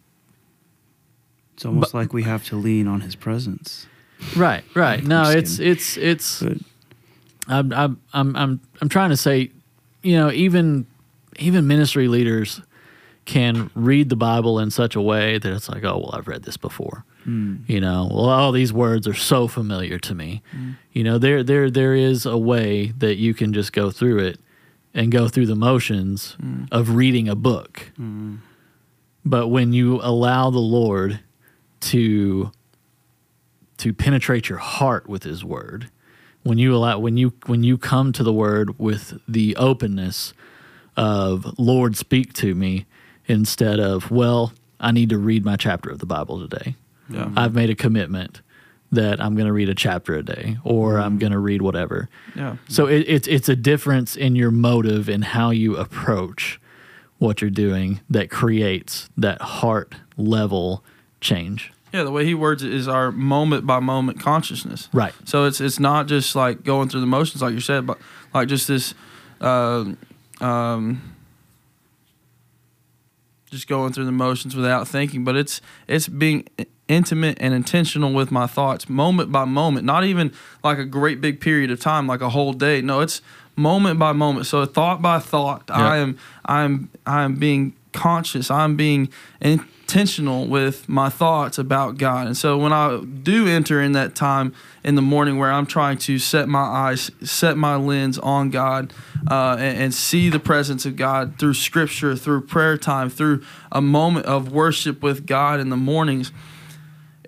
It's 1.54 1.64
almost 1.64 1.94
like 1.94 2.12
we 2.12 2.24
have 2.24 2.44
to 2.46 2.56
lean 2.56 2.88
on 2.88 3.00
his 3.02 3.14
presence. 3.14 3.86
right, 4.36 4.64
right. 4.74 5.02
No, 5.04 5.30
it's 5.30 5.58
it's 5.58 5.96
it's 5.96 6.42
But 6.42 6.58
I'm 7.46 7.72
I'm 7.72 8.00
I'm 8.12 8.36
I'm 8.36 8.60
I'm 8.80 8.88
trying 8.88 9.10
to 9.10 9.16
say, 9.16 9.50
you 10.02 10.16
know, 10.16 10.30
even 10.32 10.86
even 11.38 11.66
ministry 11.66 12.08
leaders 12.08 12.60
can 13.24 13.70
read 13.74 14.08
the 14.08 14.16
Bible 14.16 14.58
in 14.58 14.70
such 14.70 14.96
a 14.96 15.00
way 15.00 15.38
that 15.38 15.52
it's 15.52 15.68
like, 15.68 15.84
oh 15.84 15.98
well, 15.98 16.10
I've 16.14 16.26
read 16.28 16.42
this 16.44 16.56
before. 16.56 17.04
Mm. 17.28 17.68
You 17.68 17.80
know, 17.80 18.08
well, 18.10 18.30
all 18.30 18.52
these 18.52 18.72
words 18.72 19.06
are 19.06 19.14
so 19.14 19.48
familiar 19.48 19.98
to 19.98 20.14
me. 20.14 20.42
Mm. 20.56 20.76
You 20.92 21.04
know, 21.04 21.18
there 21.18 21.42
there 21.42 21.70
there 21.70 21.94
is 21.94 22.24
a 22.24 22.38
way 22.38 22.92
that 22.98 23.16
you 23.16 23.34
can 23.34 23.52
just 23.52 23.72
go 23.72 23.90
through 23.90 24.20
it 24.20 24.40
and 24.94 25.12
go 25.12 25.28
through 25.28 25.46
the 25.46 25.54
motions 25.54 26.36
mm. 26.42 26.66
of 26.72 26.96
reading 26.96 27.28
a 27.28 27.34
book. 27.34 27.92
But 29.24 29.48
when 29.48 29.74
you 29.74 30.00
allow 30.02 30.48
the 30.48 30.58
Lord 30.58 31.20
to 31.80 32.50
to 33.76 33.92
penetrate 33.92 34.48
your 34.48 34.58
heart 34.58 35.06
with 35.06 35.22
his 35.22 35.44
word, 35.44 35.90
when 36.44 36.56
you 36.56 36.74
allow 36.74 36.98
when 36.98 37.18
you 37.18 37.34
when 37.44 37.62
you 37.62 37.76
come 37.76 38.12
to 38.14 38.22
the 38.22 38.32
word 38.32 38.78
with 38.78 39.20
the 39.28 39.54
openness 39.56 40.32
of 40.96 41.58
Lord 41.58 41.94
speak 41.94 42.32
to 42.34 42.54
me 42.54 42.86
instead 43.26 43.78
of 43.78 44.10
well 44.10 44.54
I 44.80 44.92
need 44.92 45.10
to 45.10 45.18
read 45.18 45.44
my 45.44 45.56
chapter 45.56 45.90
of 45.90 45.98
the 45.98 46.06
Bible 46.06 46.48
today. 46.48 46.74
Yeah. 47.08 47.30
I've 47.36 47.54
made 47.54 47.70
a 47.70 47.74
commitment 47.74 48.42
that 48.90 49.20
I'm 49.20 49.34
going 49.34 49.46
to 49.46 49.52
read 49.52 49.68
a 49.68 49.74
chapter 49.74 50.14
a 50.14 50.22
day 50.22 50.58
or 50.64 50.98
I'm 50.98 51.18
going 51.18 51.32
to 51.32 51.38
read 51.38 51.62
whatever. 51.62 52.08
Yeah. 52.34 52.56
So 52.68 52.86
it, 52.86 53.04
it's 53.06 53.28
it's 53.28 53.48
a 53.48 53.56
difference 53.56 54.16
in 54.16 54.36
your 54.36 54.50
motive 54.50 55.08
and 55.08 55.24
how 55.24 55.50
you 55.50 55.76
approach 55.76 56.60
what 57.18 57.40
you're 57.40 57.50
doing 57.50 58.00
that 58.08 58.30
creates 58.30 59.10
that 59.16 59.40
heart 59.42 59.94
level 60.16 60.84
change. 61.20 61.72
Yeah, 61.92 62.02
the 62.02 62.10
way 62.10 62.24
he 62.24 62.34
words 62.34 62.62
it 62.62 62.72
is 62.72 62.86
our 62.86 63.10
moment 63.10 63.66
by 63.66 63.80
moment 63.80 64.20
consciousness. 64.20 64.88
Right. 64.92 65.14
So 65.24 65.44
it's 65.44 65.60
it's 65.60 65.78
not 65.78 66.06
just 66.06 66.36
like 66.36 66.62
going 66.62 66.88
through 66.88 67.00
the 67.00 67.06
motions, 67.06 67.42
like 67.42 67.54
you 67.54 67.60
said, 67.60 67.86
but 67.86 67.98
like 68.34 68.48
just 68.48 68.68
this, 68.68 68.94
uh, 69.40 69.84
um, 70.40 71.14
just 73.50 73.68
going 73.68 73.92
through 73.92 74.04
the 74.04 74.12
motions 74.12 74.54
without 74.54 74.86
thinking. 74.86 75.24
But 75.24 75.36
it's 75.36 75.60
it's 75.86 76.08
being 76.08 76.46
intimate 76.88 77.38
and 77.40 77.54
intentional 77.54 78.12
with 78.12 78.30
my 78.30 78.46
thoughts, 78.46 78.88
moment 78.88 79.30
by 79.30 79.44
moment. 79.44 79.84
Not 79.84 80.04
even 80.04 80.32
like 80.64 80.78
a 80.78 80.84
great 80.84 81.20
big 81.20 81.40
period 81.40 81.70
of 81.70 81.80
time, 81.80 82.06
like 82.06 82.20
a 82.20 82.30
whole 82.30 82.52
day. 82.52 82.80
No, 82.80 83.00
it's 83.00 83.22
moment 83.56 83.98
by 83.98 84.12
moment. 84.12 84.46
So 84.46 84.64
thought 84.64 85.02
by 85.02 85.18
thought, 85.18 85.70
I 85.70 85.98
am 85.98 86.18
I'm 86.44 86.90
I'm 87.06 87.36
being 87.36 87.74
conscious. 87.92 88.50
I'm 88.50 88.76
being 88.76 89.08
intentional 89.40 90.46
with 90.46 90.88
my 90.88 91.08
thoughts 91.08 91.58
about 91.58 91.96
God. 91.96 92.26
And 92.26 92.36
so 92.36 92.58
when 92.58 92.72
I 92.72 93.00
do 93.00 93.46
enter 93.46 93.80
in 93.80 93.92
that 93.92 94.14
time 94.14 94.54
in 94.84 94.94
the 94.94 95.02
morning 95.02 95.38
where 95.38 95.50
I'm 95.50 95.66
trying 95.66 95.98
to 95.98 96.18
set 96.18 96.48
my 96.48 96.60
eyes, 96.60 97.10
set 97.22 97.56
my 97.56 97.76
lens 97.76 98.18
on 98.18 98.50
God, 98.50 98.92
uh, 99.30 99.56
and, 99.58 99.78
and 99.78 99.94
see 99.94 100.28
the 100.28 100.38
presence 100.38 100.86
of 100.86 100.96
God 100.96 101.38
through 101.38 101.54
Scripture, 101.54 102.14
through 102.16 102.42
prayer 102.42 102.76
time, 102.76 103.10
through 103.10 103.42
a 103.72 103.80
moment 103.80 104.26
of 104.26 104.52
worship 104.52 105.02
with 105.02 105.26
God 105.26 105.58
in 105.58 105.70
the 105.70 105.76
mornings, 105.76 106.32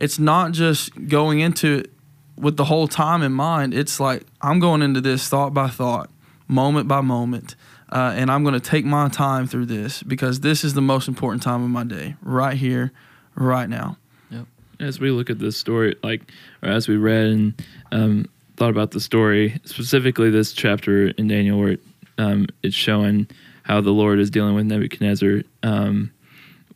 it's 0.01 0.19
not 0.19 0.53
just 0.53 1.09
going 1.09 1.41
into 1.41 1.79
it 1.79 1.91
with 2.37 2.57
the 2.57 2.65
whole 2.65 2.89
time 2.89 3.23
in 3.23 3.33
mind. 3.33 3.75
It's 3.75 4.01
like 4.01 4.25
I'm 4.41 4.59
going 4.59 4.83
into 4.83 5.01
this 5.01 5.29
thought 5.29 5.55
by 5.55 5.69
thought, 5.69 6.11
moment 6.49 6.89
by 6.89 7.03
moment, 7.03 7.55
uh, 7.93 8.15
and 8.17 8.31
I'm 8.31 8.43
going 8.43 8.55
to 8.55 8.61
take 8.61 8.85
my 8.85 9.09
time 9.09 9.47
through 9.47 9.67
this 9.67 10.03
because 10.03 10.41
this 10.41 10.65
is 10.65 10.75
the 10.75 10.81
most 10.81 11.07
important 11.07 11.43
time 11.43 11.63
of 11.63 11.71
my 11.71 11.85
day, 11.85 12.17
right 12.23 12.57
here, 12.57 12.93
right 13.35 13.69
now. 13.69 13.99
Yep. 14.31 14.47
as 14.81 15.01
we 15.01 15.11
look 15.11 15.29
at 15.29 15.39
this 15.39 15.57
story, 15.57 15.97
like, 16.03 16.23
or 16.63 16.71
as 16.71 16.89
we 16.89 16.97
read 16.97 17.27
and 17.27 17.65
um, 17.93 18.27
thought 18.57 18.71
about 18.71 18.93
the 18.93 19.01
story, 19.01 19.61
specifically 19.65 20.31
this 20.31 20.53
chapter 20.53 21.09
in 21.09 21.29
Daniel, 21.29 21.59
where 21.59 21.73
it, 21.73 21.81
um, 22.17 22.47
it's 22.63 22.77
showing 22.77 23.27
how 23.65 23.81
the 23.81 23.91
Lord 23.91 24.19
is 24.19 24.31
dealing 24.31 24.55
with 24.55 24.67
Nebuchadnezzar, 24.67 25.43
um, 25.63 26.11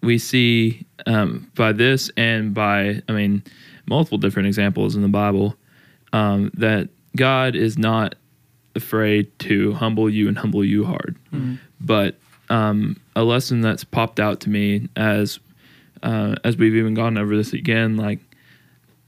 we 0.02 0.18
see 0.18 0.83
um, 1.06 1.50
by 1.54 1.72
this 1.72 2.10
and 2.16 2.54
by, 2.54 3.02
I 3.08 3.12
mean, 3.12 3.42
multiple 3.86 4.18
different 4.18 4.48
examples 4.48 4.96
in 4.96 5.02
the 5.02 5.08
Bible 5.08 5.56
um, 6.12 6.50
that 6.54 6.88
God 7.16 7.54
is 7.54 7.76
not 7.78 8.14
afraid 8.74 9.36
to 9.40 9.72
humble 9.74 10.08
you 10.10 10.28
and 10.28 10.38
humble 10.38 10.64
you 10.64 10.84
hard. 10.84 11.16
But 11.80 12.16
um, 12.50 13.00
a 13.14 13.22
lesson 13.22 13.60
that's 13.60 13.84
popped 13.84 14.20
out 14.20 14.40
to 14.40 14.50
me 14.50 14.88
as 14.96 15.38
uh, 16.02 16.34
as 16.44 16.56
we've 16.56 16.74
even 16.74 16.92
gone 16.94 17.16
over 17.16 17.34
this 17.36 17.52
again, 17.54 17.96
like 17.96 18.18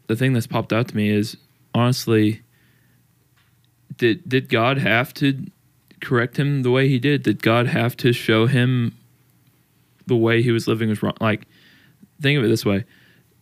the 0.07 0.17
thing 0.17 0.33
that's 0.33 0.47
popped 0.47 0.73
out 0.73 0.89
to 0.89 0.97
me 0.97 1.11
is 1.11 1.37
honestly, 1.75 2.41
did 3.97 4.27
did 4.29 4.49
God 4.49 4.79
have 4.79 5.13
to 5.15 5.47
correct 6.01 6.39
him 6.39 6.63
the 6.63 6.71
way 6.71 6.89
he 6.89 6.99
did? 6.99 7.23
Did 7.23 7.43
God 7.43 7.67
have 7.67 7.97
to 7.99 8.13
show 8.13 8.47
him 8.47 8.97
the 10.07 10.17
way 10.17 10.43
he 10.43 10.53
was 10.53 10.69
living 10.69 10.89
was 10.89 11.03
wrong? 11.03 11.17
Like, 11.21 11.47
think 12.21 12.39
of 12.39 12.45
it 12.45 12.49
this 12.49 12.65
way: 12.65 12.85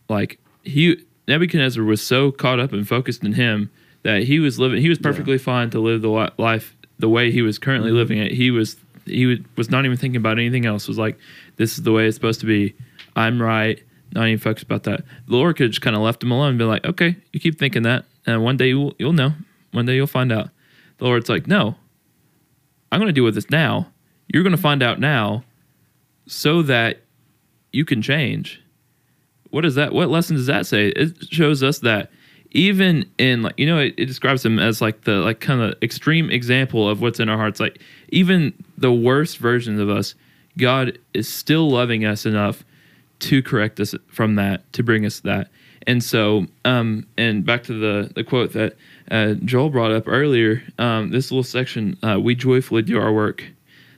like 0.09 0.39
he 0.63 1.03
Nebuchadnezzar 1.27 1.83
was 1.83 2.01
so 2.01 2.31
caught 2.31 2.59
up 2.59 2.73
and 2.73 2.87
focused 2.87 3.23
in 3.23 3.33
him 3.33 3.69
that 4.03 4.23
he 4.23 4.39
was 4.39 4.59
living. 4.59 4.81
He 4.81 4.89
was 4.89 4.99
perfectly 4.99 5.37
fine 5.37 5.69
to 5.71 5.79
live 5.79 6.01
the 6.01 6.09
li- 6.09 6.29
life 6.37 6.75
the 6.99 7.09
way 7.09 7.31
he 7.31 7.41
was 7.41 7.57
currently 7.57 7.89
mm-hmm. 7.89 7.97
living 7.97 8.17
it. 8.19 8.31
He 8.31 8.51
was 8.51 8.77
he 9.05 9.25
would, 9.25 9.57
was 9.57 9.69
not 9.69 9.85
even 9.85 9.97
thinking 9.97 10.17
about 10.17 10.39
anything 10.39 10.65
else. 10.65 10.83
It 10.83 10.89
was 10.89 10.97
like 10.97 11.17
this 11.57 11.77
is 11.77 11.83
the 11.83 11.91
way 11.91 12.07
it's 12.07 12.15
supposed 12.15 12.39
to 12.41 12.45
be. 12.45 12.75
I'm 13.15 13.41
right. 13.41 13.81
Not 14.13 14.27
even 14.27 14.39
focused 14.39 14.65
about 14.65 14.83
that. 14.83 15.03
The 15.27 15.35
Lord 15.35 15.57
could 15.57 15.65
have 15.65 15.71
just 15.71 15.81
kind 15.81 15.95
of 15.95 16.01
left 16.01 16.23
him 16.23 16.31
alone 16.31 16.49
and 16.49 16.57
be 16.57 16.63
like, 16.63 16.85
okay, 16.85 17.17
you 17.33 17.39
keep 17.39 17.59
thinking 17.59 17.83
that, 17.83 18.05
and 18.25 18.43
one 18.43 18.57
day 18.57 18.69
you'll 18.69 18.93
you'll 18.99 19.13
know. 19.13 19.33
One 19.71 19.85
day 19.85 19.95
you'll 19.95 20.07
find 20.07 20.31
out. 20.31 20.49
The 20.97 21.05
Lord's 21.05 21.27
like, 21.27 21.47
no, 21.47 21.75
I'm 22.91 22.99
going 22.99 23.09
to 23.09 23.13
deal 23.13 23.25
with 23.25 23.35
this 23.35 23.49
now. 23.49 23.91
You're 24.27 24.43
going 24.43 24.55
to 24.55 24.61
find 24.61 24.81
out 24.81 24.99
now, 24.99 25.43
so 26.27 26.61
that 26.61 27.01
you 27.73 27.83
can 27.83 28.01
change. 28.01 28.61
What 29.55 29.63
is 29.63 29.75
that? 29.75 29.93
What 29.93 30.09
lesson 30.09 30.35
does 30.35 30.47
that 30.47 30.65
say? 30.65 30.89
It 30.89 31.15
shows 31.31 31.63
us 31.63 31.79
that 31.79 32.11
even 32.51 33.09
in 33.17 33.41
like 33.43 33.53
you 33.55 33.65
know 33.65 33.79
it, 33.79 33.93
it 33.95 34.05
describes 34.05 34.45
him 34.45 34.59
as 34.59 34.81
like 34.81 35.05
the 35.05 35.13
like 35.13 35.39
kind 35.39 35.61
of 35.61 35.75
extreme 35.81 36.29
example 36.29 36.89
of 36.89 36.99
what's 36.99 37.21
in 37.21 37.29
our 37.29 37.37
hearts. 37.37 37.61
Like 37.61 37.79
even 38.09 38.51
the 38.77 38.91
worst 38.91 39.37
versions 39.37 39.79
of 39.79 39.89
us, 39.89 40.13
God 40.57 40.99
is 41.13 41.29
still 41.29 41.69
loving 41.69 42.03
us 42.03 42.25
enough 42.25 42.65
to 43.19 43.41
correct 43.41 43.79
us 43.79 43.95
from 44.07 44.35
that, 44.35 44.73
to 44.73 44.83
bring 44.83 45.05
us 45.05 45.21
that. 45.21 45.47
And 45.87 46.03
so, 46.03 46.47
um, 46.65 47.07
and 47.17 47.45
back 47.45 47.63
to 47.63 47.79
the 47.79 48.11
the 48.13 48.25
quote 48.25 48.51
that 48.51 48.75
uh, 49.09 49.35
Joel 49.35 49.69
brought 49.69 49.93
up 49.93 50.03
earlier, 50.05 50.63
um, 50.79 51.11
this 51.11 51.31
little 51.31 51.43
section, 51.43 51.97
uh, 52.03 52.19
we 52.19 52.35
joyfully 52.35 52.81
do 52.81 52.99
our 52.99 53.13
work, 53.13 53.45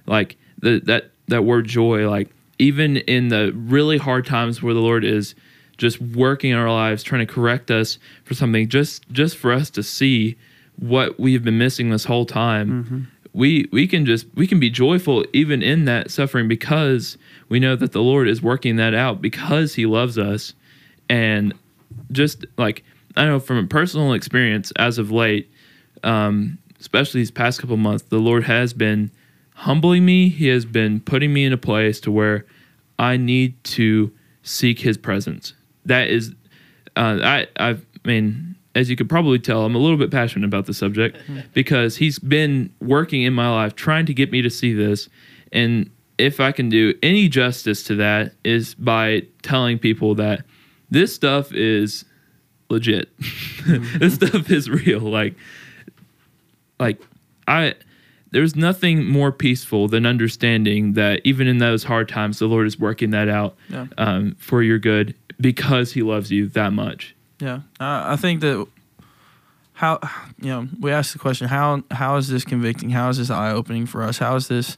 like 0.06 0.38
the 0.60 0.82
that 0.82 1.10
that 1.30 1.46
word 1.46 1.66
joy, 1.66 2.08
like 2.08 2.30
even 2.60 2.98
in 2.98 3.30
the 3.30 3.52
really 3.56 3.98
hard 3.98 4.28
times 4.28 4.62
where 4.62 4.76
the 4.76 4.82
Lord 4.82 5.04
is 5.04 5.34
just 5.78 6.02
working 6.02 6.52
in 6.52 6.58
our 6.58 6.72
lives, 6.72 7.04
trying 7.04 7.26
to 7.26 7.32
correct 7.32 7.70
us 7.72 8.00
for 8.24 8.34
something, 8.34 8.68
just 8.68 9.08
just 9.12 9.38
for 9.38 9.52
us 9.52 9.70
to 9.72 9.84
see 9.84 10.36
what 10.80 11.20
we've 11.20 11.44
been 11.44 11.58
missing 11.58 11.90
this 11.90 12.06
whole 12.06 12.26
time. 12.26 13.08
We 13.34 13.68
we 13.72 13.88
can 13.88 14.06
just 14.06 14.26
we 14.36 14.48
can 14.48 14.60
be 14.60 14.70
joyful 14.70 15.26
even 15.34 15.62
in 15.62 15.86
that 15.86 16.10
suffering 16.12 16.48
because 16.48 17.18
we 17.50 17.60
know 17.60 17.76
that 17.76 17.92
the 17.92 18.02
Lord 18.02 18.28
is 18.28 18.42
working 18.42 18.78
that 18.78 18.94
out 18.94 19.22
because 19.22 19.76
He 19.76 19.86
loves 19.86 20.18
us, 20.18 20.54
and 21.10 21.54
just 22.12 22.46
like 22.58 22.84
I 23.16 23.26
know 23.26 23.40
from 23.40 23.58
a 23.58 23.68
personal 23.68 24.14
experience 24.14 24.72
as 24.78 24.98
of 24.98 25.12
late, 25.12 25.52
um, 26.04 26.58
especially 26.80 27.22
these 27.22 27.32
past 27.32 27.60
couple 27.60 27.78
months, 27.78 28.06
the 28.10 28.20
Lord 28.20 28.44
has 28.46 28.74
been 28.74 29.12
humbling 29.54 30.06
me. 30.06 30.30
He 30.30 30.48
has 30.48 30.66
been 30.66 31.00
putting 31.00 31.34
me 31.34 31.46
in 31.46 31.54
a 31.54 31.58
place 31.58 32.00
to 32.02 32.12
where 32.12 32.46
I 32.98 33.18
need 33.18 33.64
to 33.66 34.12
seek 34.44 34.80
His 34.80 34.98
presence. 34.98 35.54
That 35.88 36.08
is, 36.10 36.34
uh, 36.96 37.20
I 37.24 37.48
I 37.60 37.78
mean, 38.06 38.56
as 38.76 38.90
you 38.90 38.96
could 38.96 39.10
probably 39.10 39.40
tell, 39.40 39.66
I'm 39.66 39.76
a 39.76 39.80
little 39.80 39.98
bit 39.98 40.12
passionate 40.12 40.46
about 40.46 40.66
the 40.68 40.74
subject 40.74 41.18
because 41.54 41.98
He's 41.98 42.20
been 42.20 42.70
working 42.80 43.24
in 43.24 43.34
my 43.34 43.50
life 43.50 43.76
trying 43.76 44.06
to 44.06 44.14
get 44.14 44.32
me 44.32 44.42
to 44.42 44.50
see 44.50 44.74
this, 44.74 45.10
and 45.52 45.90
if 46.18 46.40
I 46.40 46.52
can 46.52 46.70
do 46.70 46.94
any 47.04 47.28
justice 47.30 47.84
to 47.84 47.96
that 47.96 48.34
is 48.44 48.74
by 48.76 49.24
telling 49.44 49.78
people 49.80 50.16
that 50.16 50.44
this 50.90 51.14
stuff 51.14 51.52
is 51.54 52.06
legit. 52.70 53.10
this 54.00 54.16
stuff 54.16 54.50
is 54.50 54.68
real. 54.70 55.00
Like, 55.00 55.36
like 56.80 57.00
I, 57.48 57.76
there's 58.32 58.56
nothing 58.56 59.06
more 59.06 59.32
peaceful 59.32 59.88
than 59.88 60.06
understanding 60.06 60.94
that 60.94 61.22
even 61.24 61.48
in 61.48 61.60
those 61.60 61.84
hard 61.84 62.10
times, 62.10 62.40
the 62.40 62.48
Lord 62.48 62.68
is 62.68 62.80
working 62.80 63.12
that 63.12 63.30
out 63.30 63.56
Yeah. 63.70 63.88
um, 63.98 64.36
for 64.40 64.62
your 64.64 64.80
good 64.80 65.14
because 65.40 65.94
He 65.94 66.02
loves 66.02 66.32
you 66.32 66.48
that 66.50 66.74
much. 66.74 67.16
Yeah, 67.40 67.62
I 67.80 68.14
I 68.14 68.16
think 68.16 68.42
that 68.42 68.68
how 69.74 70.00
you 70.42 70.50
know 70.50 70.68
we 70.80 70.92
asked 70.92 71.14
the 71.14 71.20
question 71.20 71.48
how 71.48 71.84
how 71.92 72.16
is 72.16 72.28
this 72.28 72.44
convicting? 72.44 72.90
How 72.90 73.10
is 73.10 73.18
this 73.18 73.30
eye 73.30 73.52
opening 73.52 73.86
for 73.86 74.02
us? 74.02 74.18
How 74.18 74.36
is 74.36 74.48
this 74.48 74.78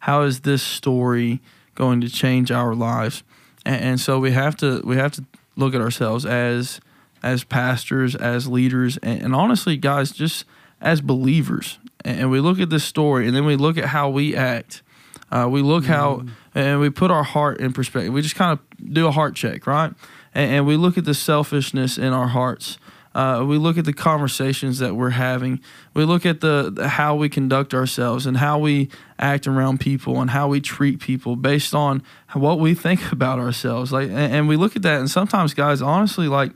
how 0.00 0.22
is 0.22 0.40
this 0.40 0.62
story 0.62 1.40
going 1.74 2.00
to 2.00 2.08
change 2.08 2.50
our 2.50 2.74
lives? 2.74 3.22
And, 3.66 3.82
and 3.82 4.00
so 4.00 4.18
we 4.18 4.30
have 4.32 4.56
to 4.58 4.80
we 4.84 4.96
have 4.96 5.12
to 5.12 5.24
look 5.56 5.74
at 5.74 5.80
ourselves 5.80 6.24
as 6.24 6.80
as 7.22 7.44
pastors, 7.44 8.14
as 8.14 8.48
leaders, 8.48 8.96
and, 8.98 9.22
and 9.22 9.34
honestly, 9.34 9.76
guys, 9.76 10.12
just 10.12 10.44
as 10.80 11.00
believers. 11.00 11.78
And, 12.04 12.20
and 12.20 12.30
we 12.30 12.40
look 12.40 12.60
at 12.60 12.70
this 12.70 12.84
story, 12.84 13.26
and 13.26 13.36
then 13.36 13.44
we 13.44 13.56
look 13.56 13.76
at 13.76 13.86
how 13.86 14.08
we 14.08 14.34
act. 14.34 14.82
Uh, 15.30 15.46
we 15.50 15.60
look 15.60 15.84
how 15.84 16.24
and 16.58 16.80
we 16.80 16.90
put 16.90 17.12
our 17.12 17.22
heart 17.22 17.60
in 17.60 17.72
perspective. 17.72 18.12
We 18.12 18.20
just 18.20 18.34
kind 18.34 18.58
of 18.58 18.92
do 18.92 19.06
a 19.06 19.12
heart 19.12 19.36
check, 19.36 19.64
right? 19.64 19.92
And, 20.34 20.52
and 20.52 20.66
we 20.66 20.76
look 20.76 20.98
at 20.98 21.04
the 21.04 21.14
selfishness 21.14 21.96
in 21.96 22.12
our 22.12 22.26
hearts. 22.26 22.78
Uh, 23.14 23.44
we 23.46 23.58
look 23.58 23.78
at 23.78 23.84
the 23.84 23.92
conversations 23.92 24.80
that 24.80 24.96
we're 24.96 25.10
having. 25.10 25.60
We 25.94 26.04
look 26.04 26.26
at 26.26 26.40
the, 26.40 26.72
the 26.74 26.88
how 26.88 27.14
we 27.14 27.28
conduct 27.28 27.74
ourselves 27.74 28.26
and 28.26 28.38
how 28.38 28.58
we 28.58 28.88
act 29.20 29.46
around 29.46 29.78
people 29.78 30.20
and 30.20 30.30
how 30.30 30.48
we 30.48 30.60
treat 30.60 30.98
people 30.98 31.36
based 31.36 31.76
on 31.76 32.02
what 32.32 32.58
we 32.58 32.74
think 32.74 33.12
about 33.12 33.38
ourselves. 33.38 33.92
Like, 33.92 34.08
and, 34.08 34.18
and 34.18 34.48
we 34.48 34.56
look 34.56 34.74
at 34.74 34.82
that, 34.82 34.98
and 34.98 35.08
sometimes, 35.08 35.54
guys, 35.54 35.80
honestly, 35.80 36.26
like, 36.26 36.50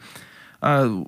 uh, 0.62 1.04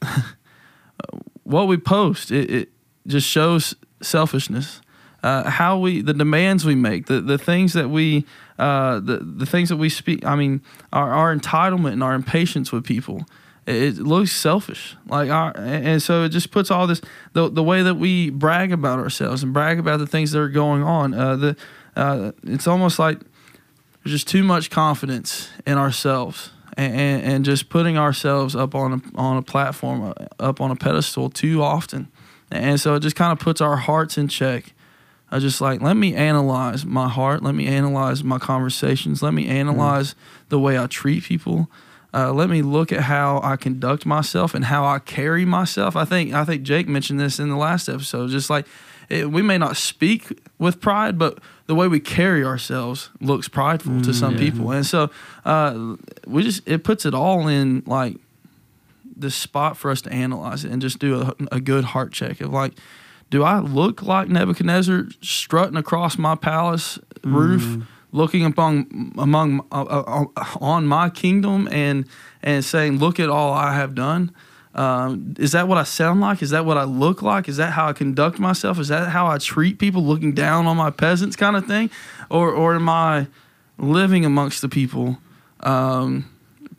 what 1.42 1.68
we 1.68 1.76
post, 1.76 2.30
it, 2.30 2.50
it 2.50 2.68
just 3.06 3.28
shows 3.28 3.74
selfishness. 4.00 4.80
Uh, 5.22 5.50
how 5.50 5.78
we, 5.78 6.00
the 6.00 6.14
demands 6.14 6.64
we 6.64 6.74
make, 6.74 7.06
the, 7.06 7.20
the 7.20 7.36
things 7.36 7.74
that 7.74 7.90
we, 7.90 8.24
uh, 8.58 9.00
the, 9.00 9.18
the 9.18 9.44
things 9.44 9.68
that 9.68 9.76
we 9.76 9.90
speak, 9.90 10.24
I 10.24 10.34
mean, 10.34 10.62
our, 10.92 11.12
our 11.12 11.36
entitlement 11.36 11.92
and 11.92 12.02
our 12.02 12.14
impatience 12.14 12.72
with 12.72 12.84
people, 12.84 13.26
it, 13.66 13.98
looks 13.98 14.32
selfish. 14.32 14.96
Like 15.06 15.30
our, 15.30 15.52
and 15.56 16.02
so 16.02 16.24
it 16.24 16.30
just 16.30 16.50
puts 16.50 16.70
all 16.70 16.86
this, 16.86 17.02
the, 17.34 17.50
the 17.50 17.62
way 17.62 17.82
that 17.82 17.96
we 17.96 18.30
brag 18.30 18.72
about 18.72 18.98
ourselves 18.98 19.42
and 19.42 19.52
brag 19.52 19.78
about 19.78 19.98
the 19.98 20.06
things 20.06 20.32
that 20.32 20.40
are 20.40 20.48
going 20.48 20.82
on, 20.82 21.12
uh, 21.12 21.36
the, 21.36 21.56
uh, 21.96 22.32
it's 22.44 22.66
almost 22.66 22.98
like 22.98 23.18
there's 24.02 24.12
just 24.12 24.28
too 24.28 24.42
much 24.42 24.70
confidence 24.70 25.50
in 25.66 25.76
ourselves 25.76 26.50
and, 26.76 26.94
and, 26.94 27.22
and 27.22 27.44
just 27.44 27.68
putting 27.68 27.98
ourselves 27.98 28.56
up 28.56 28.74
on 28.74 28.94
a, 28.94 29.18
on 29.18 29.36
a 29.36 29.42
platform, 29.42 30.02
uh, 30.02 30.14
up 30.38 30.60
on 30.60 30.70
a 30.70 30.76
pedestal 30.76 31.28
too 31.28 31.62
often. 31.62 32.08
And 32.50 32.80
so 32.80 32.94
it 32.94 33.00
just 33.00 33.16
kind 33.16 33.32
of 33.32 33.38
puts 33.38 33.60
our 33.60 33.76
hearts 33.76 34.18
in 34.18 34.28
check. 34.28 34.72
I 35.30 35.38
just 35.38 35.60
like, 35.60 35.80
let 35.80 35.96
me 35.96 36.14
analyze 36.14 36.84
my 36.84 37.08
heart. 37.08 37.42
Let 37.42 37.54
me 37.54 37.66
analyze 37.66 38.24
my 38.24 38.38
conversations. 38.38 39.22
Let 39.22 39.32
me 39.32 39.46
analyze 39.46 40.14
the 40.48 40.58
way 40.58 40.78
I 40.78 40.86
treat 40.86 41.24
people. 41.24 41.70
Uh, 42.12 42.32
let 42.32 42.50
me 42.50 42.62
look 42.62 42.90
at 42.90 43.02
how 43.02 43.40
I 43.44 43.56
conduct 43.56 44.04
myself 44.04 44.54
and 44.54 44.64
how 44.64 44.84
I 44.84 44.98
carry 44.98 45.44
myself. 45.44 45.94
I 45.94 46.04
think 46.04 46.34
I 46.34 46.44
think 46.44 46.62
Jake 46.62 46.88
mentioned 46.88 47.20
this 47.20 47.38
in 47.38 47.48
the 47.48 47.56
last 47.56 47.88
episode. 47.88 48.30
Just 48.30 48.50
like 48.50 48.66
it, 49.08 49.30
we 49.30 49.42
may 49.42 49.58
not 49.58 49.76
speak 49.76 50.40
with 50.58 50.80
pride, 50.80 51.18
but 51.18 51.38
the 51.66 51.74
way 51.76 51.86
we 51.86 52.00
carry 52.00 52.44
ourselves 52.44 53.10
looks 53.20 53.46
prideful 53.46 54.00
to 54.02 54.12
some 54.12 54.36
people, 54.36 54.72
and 54.72 54.84
so 54.84 55.10
uh, 55.44 55.94
we 56.26 56.42
just 56.42 56.66
it 56.66 56.82
puts 56.82 57.06
it 57.06 57.14
all 57.14 57.46
in 57.46 57.84
like 57.86 58.16
the 59.16 59.30
spot 59.30 59.76
for 59.76 59.90
us 59.90 60.02
to 60.02 60.12
analyze 60.12 60.64
it 60.64 60.72
and 60.72 60.82
just 60.82 60.98
do 60.98 61.20
a, 61.20 61.34
a 61.52 61.60
good 61.60 61.84
heart 61.84 62.12
check 62.12 62.40
of 62.40 62.52
like, 62.52 62.72
do 63.30 63.44
I 63.44 63.60
look 63.60 64.02
like 64.02 64.28
Nebuchadnezzar 64.28 65.06
strutting 65.22 65.76
across 65.76 66.18
my 66.18 66.34
palace 66.34 66.98
roof, 67.24 67.84
looking 68.12 68.44
upon 68.44 69.12
among 69.16 69.60
uh, 69.70 69.82
uh, 69.82 70.24
uh, 70.36 70.44
on 70.60 70.86
my 70.86 71.10
kingdom 71.10 71.68
and 71.70 72.06
and 72.42 72.64
saying, 72.64 72.98
"Look 72.98 73.20
at 73.20 73.28
all 73.28 73.52
I 73.52 73.74
have 73.74 73.94
done." 73.94 74.32
Um, 74.74 75.34
is 75.38 75.52
that 75.52 75.66
what 75.66 75.78
I 75.78 75.82
sound 75.84 76.20
like? 76.20 76.42
Is 76.42 76.50
that 76.50 76.64
what 76.64 76.76
I 76.76 76.84
look 76.84 77.22
like? 77.22 77.48
Is 77.48 77.56
that 77.56 77.72
how 77.72 77.88
I 77.88 77.92
conduct 77.92 78.38
myself? 78.38 78.78
Is 78.78 78.88
that 78.88 79.08
how 79.08 79.26
I 79.26 79.38
treat 79.38 79.78
people, 79.78 80.04
looking 80.04 80.32
down 80.32 80.66
on 80.66 80.76
my 80.76 80.90
peasants, 80.90 81.36
kind 81.36 81.56
of 81.56 81.66
thing, 81.66 81.90
or 82.30 82.50
or 82.50 82.74
am 82.74 82.88
I 82.88 83.26
living 83.78 84.24
amongst 84.24 84.60
the 84.60 84.68
people? 84.68 85.18
Um, 85.60 86.30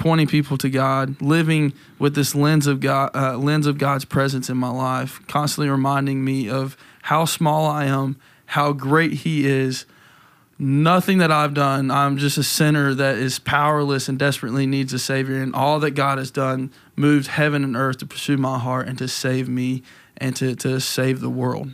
pointing 0.01 0.25
people 0.25 0.57
to 0.57 0.67
God, 0.67 1.21
living 1.21 1.73
with 1.99 2.15
this 2.15 2.33
lens 2.33 2.65
of 2.65 2.79
God, 2.79 3.11
uh, 3.15 3.37
lens 3.37 3.67
of 3.67 3.77
God's 3.77 4.03
presence 4.03 4.49
in 4.49 4.57
my 4.57 4.69
life, 4.69 5.21
constantly 5.27 5.69
reminding 5.69 6.25
me 6.25 6.49
of 6.49 6.75
how 7.03 7.25
small 7.25 7.67
I 7.67 7.85
am, 7.85 8.17
how 8.47 8.73
great 8.73 9.13
He 9.13 9.45
is. 9.47 9.85
Nothing 10.57 11.19
that 11.19 11.31
I've 11.31 11.53
done. 11.53 11.89
I'm 11.91 12.17
just 12.17 12.37
a 12.37 12.43
sinner 12.43 12.93
that 12.95 13.17
is 13.17 13.39
powerless 13.39 14.09
and 14.09 14.17
desperately 14.17 14.65
needs 14.65 14.91
a 14.93 14.99
Savior. 14.99 15.41
And 15.41 15.55
all 15.55 15.79
that 15.79 15.91
God 15.91 16.17
has 16.17 16.29
done 16.29 16.71
moved 16.95 17.27
heaven 17.27 17.63
and 17.63 17.75
earth 17.75 17.97
to 17.99 18.05
pursue 18.05 18.37
my 18.37 18.59
heart 18.59 18.87
and 18.87 18.97
to 18.97 19.07
save 19.07 19.49
me 19.49 19.81
and 20.17 20.35
to, 20.35 20.55
to 20.57 20.79
save 20.79 21.19
the 21.19 21.29
world. 21.29 21.73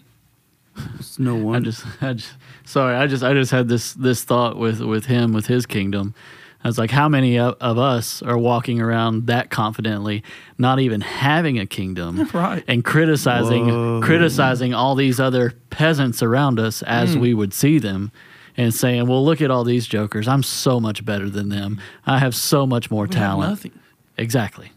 It's 0.99 1.17
no 1.17 1.35
I 1.37 1.41
wonder. 1.41 1.71
just, 1.71 1.85
I 2.01 2.13
just, 2.13 2.33
sorry, 2.65 2.95
I 2.95 3.07
just, 3.07 3.23
I 3.23 3.33
just 3.33 3.51
had 3.51 3.67
this, 3.67 3.93
this 3.93 4.23
thought 4.23 4.57
with, 4.57 4.79
with 4.81 5.05
him, 5.05 5.33
with 5.33 5.47
his 5.47 5.65
kingdom. 5.65 6.13
I 6.67 6.69
was 6.69 6.77
like, 6.77 6.91
how 6.91 7.07
many 7.07 7.39
of, 7.39 7.55
of 7.61 7.77
us 7.77 8.21
are 8.21 8.37
walking 8.37 8.81
around 8.81 9.27
that 9.27 9.49
confidently, 9.49 10.21
not 10.57 10.81
even 10.81 10.99
having 10.99 11.57
a 11.59 11.65
kingdom, 11.65 12.27
Right. 12.33 12.61
and 12.67 12.83
criticizing, 12.83 13.69
Whoa. 13.69 14.01
criticizing 14.03 14.73
all 14.73 14.93
these 14.95 15.17
other 15.17 15.53
peasants 15.69 16.21
around 16.21 16.59
us 16.59 16.81
as 16.83 17.15
Mm. 17.15 17.21
we 17.21 17.33
would 17.33 17.53
see 17.53 17.79
them, 17.79 18.11
and 18.57 18.73
saying, 18.73 19.07
"Well, 19.07 19.23
look 19.23 19.41
at 19.41 19.49
all 19.49 19.63
these 19.63 19.87
jokers. 19.87 20.27
I'm 20.27 20.43
so 20.43 20.81
much 20.81 21.05
better 21.05 21.29
than 21.29 21.47
them. 21.47 21.79
I 22.05 22.17
have 22.19 22.35
so 22.35 22.67
much 22.67 22.91
more 22.91 23.03
We 23.05 23.11
talent." 23.11 23.49
nothing. 23.49 23.79
Exactly. 24.17 24.73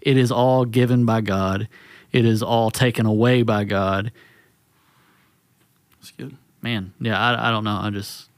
It 0.00 0.16
is 0.16 0.30
all 0.30 0.64
given 0.64 1.04
by 1.04 1.22
God. 1.22 1.66
It 2.12 2.24
is 2.24 2.40
all 2.44 2.70
taken 2.70 3.04
away 3.04 3.42
by 3.42 3.64
God. 3.64 4.12
It's 6.00 6.12
good. 6.12 6.36
Man, 6.60 6.92
yeah, 7.00 7.18
I, 7.18 7.48
I 7.48 7.50
don't 7.50 7.64
know. 7.64 7.80
I 7.82 7.90
just 7.90 8.28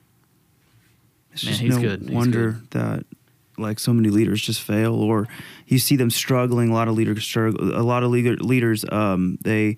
It's 1.35 1.45
Man, 1.45 1.53
just 1.53 1.61
he's 1.63 1.77
no 1.77 1.81
good. 1.83 2.01
He's 2.03 2.11
wonder 2.11 2.61
that 2.71 3.05
like 3.59 3.79
so 3.79 3.93
many 3.93 4.09
leaders 4.09 4.41
just 4.41 4.61
fail, 4.63 4.95
or 4.95 5.29
you 5.67 5.79
see 5.79 5.97
them 5.97 6.11
struggling. 6.11 6.71
A 6.71 6.75
lot 6.75 6.89
of 6.89 6.95
leaders 6.95 7.23
struggle. 7.23 7.77
A 7.77 7.83
lot 7.83 8.03
of 8.03 8.11
leader, 8.11 8.37
leaders, 8.37 8.85
um, 8.91 9.39
they, 9.43 9.77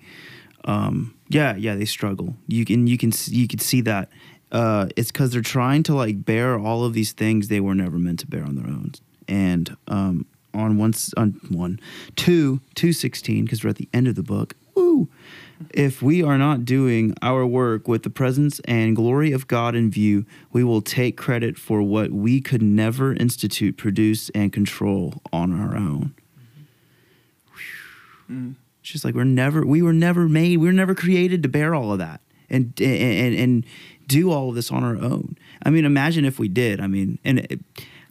um, 0.65 1.13
yeah, 1.29 1.55
yeah, 1.55 1.75
they 1.75 1.85
struggle. 1.85 2.35
You 2.47 2.63
can 2.65 2.87
you 2.87 2.97
can 2.97 3.11
you 3.25 3.47
can 3.47 3.59
see 3.59 3.81
that. 3.81 4.09
Uh, 4.51 4.87
it's 4.95 5.11
because 5.11 5.31
they're 5.31 5.41
trying 5.41 5.83
to 5.83 5.93
like 5.93 6.23
bear 6.23 6.57
all 6.57 6.85
of 6.85 6.93
these 6.93 7.11
things 7.11 7.49
they 7.49 7.59
were 7.59 7.75
never 7.75 7.99
meant 7.99 8.19
to 8.19 8.27
bear 8.27 8.43
on 8.43 8.55
their 8.55 8.67
own. 8.67 8.93
And 9.27 9.75
um, 9.89 10.25
on 10.53 10.77
one 10.77 10.93
s- 10.93 11.13
on 11.17 11.39
one 11.49 11.79
two 12.15 12.61
two 12.73 12.93
sixteen 12.93 13.43
because 13.43 13.63
we're 13.63 13.71
at 13.71 13.75
the 13.75 13.89
end 13.93 14.07
of 14.07 14.15
the 14.15 14.23
book. 14.23 14.55
Woo! 14.73 15.09
If 15.73 16.01
we 16.01 16.21
are 16.21 16.37
not 16.37 16.65
doing 16.65 17.15
our 17.21 17.45
work 17.45 17.87
with 17.87 18.03
the 18.03 18.09
presence 18.09 18.59
and 18.65 18.95
glory 18.95 19.31
of 19.31 19.47
God 19.47 19.75
in 19.75 19.89
view, 19.89 20.25
we 20.51 20.63
will 20.63 20.81
take 20.81 21.17
credit 21.17 21.57
for 21.57 21.81
what 21.81 22.11
we 22.11 22.41
could 22.41 22.61
never 22.61 23.13
institute, 23.13 23.77
produce, 23.77 24.29
and 24.29 24.53
control 24.53 25.21
on 25.33 25.59
our 25.59 25.75
own. 25.75 26.13
Mm. 28.29 28.55
It's 28.81 28.91
just 28.91 29.03
like 29.03 29.15
we're 29.15 29.23
never, 29.23 29.65
we 29.65 29.81
were 29.81 29.93
never 29.93 30.29
made, 30.29 30.57
we 30.57 30.67
were 30.67 30.73
never 30.73 30.93
created 30.93 31.41
to 31.43 31.49
bear 31.49 31.73
all 31.73 31.91
of 31.91 31.97
that 31.97 32.21
and 32.49 32.79
and 32.79 33.35
and 33.35 33.65
do 34.07 34.31
all 34.31 34.49
of 34.49 34.55
this 34.55 34.71
on 34.71 34.83
our 34.83 34.95
own. 34.95 35.37
I 35.63 35.69
mean, 35.69 35.85
imagine 35.85 36.25
if 36.25 36.39
we 36.39 36.47
did. 36.47 36.79
I 36.79 36.87
mean, 36.87 37.19
and 37.23 37.39
it, 37.39 37.59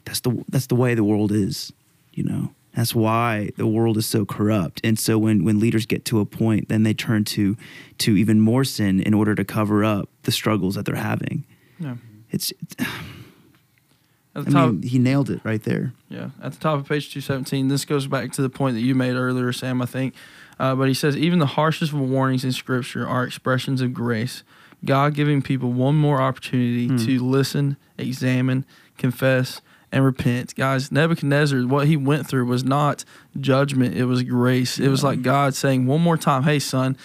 that's 0.05 0.19
the 0.21 0.43
that's 0.49 0.67
the 0.67 0.75
way 0.75 0.93
the 0.93 1.03
world 1.03 1.31
is, 1.31 1.73
you 2.13 2.23
know. 2.23 2.51
That's 2.77 2.93
why 2.93 3.49
the 3.57 3.65
world 3.65 3.97
is 3.97 4.05
so 4.05 4.23
corrupt. 4.23 4.79
And 4.83 4.99
so 4.99 5.17
when, 5.17 5.43
when 5.43 5.59
leaders 5.59 5.87
get 5.87 6.05
to 6.05 6.19
a 6.19 6.25
point, 6.25 6.69
then 6.69 6.83
they 6.83 6.93
turn 6.93 7.23
to 7.25 7.57
to 7.97 8.15
even 8.15 8.39
more 8.39 8.63
sin 8.63 8.99
in 9.01 9.15
order 9.15 9.33
to 9.33 9.43
cover 9.43 9.83
up 9.83 10.09
the 10.23 10.31
struggles 10.31 10.75
that 10.75 10.85
they're 10.85 10.95
having. 10.95 11.43
Yeah. 11.79 11.95
It's, 12.29 12.53
it's 12.61 12.75
At 14.35 14.47
I 14.49 14.51
top, 14.51 14.71
mean, 14.73 14.83
he 14.83 14.99
nailed 14.99 15.31
it 15.31 15.41
right 15.43 15.63
there. 15.63 15.93
Yeah, 16.09 16.29
at 16.43 16.51
the 16.53 16.59
top 16.59 16.77
of 16.79 16.87
page 16.87 17.11
217, 17.11 17.67
this 17.69 17.83
goes 17.85 18.05
back 18.05 18.31
to 18.33 18.43
the 18.43 18.49
point 18.49 18.75
that 18.75 18.81
you 18.81 18.93
made 18.93 19.15
earlier, 19.15 19.51
Sam, 19.51 19.81
I 19.81 19.87
think. 19.87 20.13
Uh, 20.59 20.75
but 20.75 20.87
he 20.87 20.93
says, 20.93 21.17
even 21.17 21.39
the 21.39 21.47
harshest 21.47 21.91
of 21.93 21.99
warnings 21.99 22.45
in 22.45 22.51
Scripture 22.51 23.07
are 23.07 23.23
expressions 23.23 23.81
of 23.81 23.93
grace 23.95 24.43
God 24.85 25.15
giving 25.15 25.41
people 25.41 25.71
one 25.71 25.95
more 25.95 26.21
opportunity 26.21 26.87
Hmm. 26.87 26.97
to 26.97 27.25
listen, 27.25 27.77
examine, 27.97 28.63
confess, 28.99 29.59
and 29.91 30.03
repent. 30.03 30.55
Guys, 30.55 30.91
Nebuchadnezzar, 30.91 31.65
what 31.67 31.87
he 31.87 31.97
went 31.97 32.27
through 32.27 32.45
was 32.45 32.63
not 32.63 33.05
judgment, 33.39 33.95
it 33.95 34.05
was 34.05 34.23
grace. 34.23 34.79
It 34.79 34.89
was 34.89 35.03
like 35.03 35.21
God 35.21 35.55
saying 35.55 35.85
one 35.85 36.01
more 36.01 36.17
time, 36.17 36.43
hey, 36.43 36.59
son, 36.59 36.97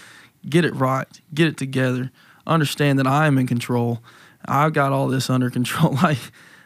get 0.49 0.65
it 0.65 0.75
right, 0.75 1.07
get 1.33 1.47
it 1.47 1.57
together. 1.57 2.11
Understand 2.47 2.99
that 2.99 3.07
I 3.07 3.27
am 3.27 3.39
in 3.39 3.47
control. 3.47 4.03
I've 4.45 4.73
got 4.73 4.93
all 4.93 5.09
this 5.09 5.31
under 5.31 5.51
control. 5.51 5.97
Like, 6.03 6.19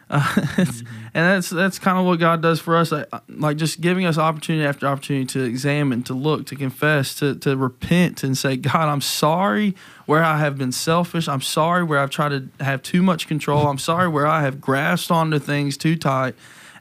uh, 0.09 0.45
and 0.57 0.75
that's 1.13 1.49
that's 1.49 1.79
kind 1.79 1.97
of 1.97 2.05
what 2.05 2.17
God 2.17 2.41
does 2.41 2.61
for 2.61 2.77
us. 2.77 2.93
Like, 2.93 3.07
like 3.27 3.57
just 3.57 3.81
giving 3.81 4.05
us 4.05 4.17
opportunity 4.17 4.65
after 4.65 4.87
opportunity 4.87 5.25
to 5.25 5.43
examine, 5.43 6.01
to 6.03 6.13
look, 6.13 6.45
to 6.47 6.55
confess, 6.55 7.13
to 7.15 7.35
to 7.35 7.57
repent, 7.57 8.23
and 8.23 8.37
say, 8.37 8.55
God, 8.55 8.87
I'm 8.87 9.01
sorry 9.01 9.75
where 10.05 10.23
I 10.23 10.37
have 10.37 10.57
been 10.57 10.71
selfish. 10.71 11.27
I'm 11.27 11.41
sorry 11.41 11.83
where 11.83 11.99
I've 11.99 12.09
tried 12.09 12.29
to 12.29 12.63
have 12.63 12.83
too 12.83 13.03
much 13.03 13.27
control. 13.27 13.67
I'm 13.67 13.77
sorry 13.77 14.07
where 14.07 14.27
I 14.27 14.43
have 14.43 14.61
grasped 14.61 15.11
onto 15.11 15.39
things 15.39 15.75
too 15.75 15.97
tight, 15.97 16.35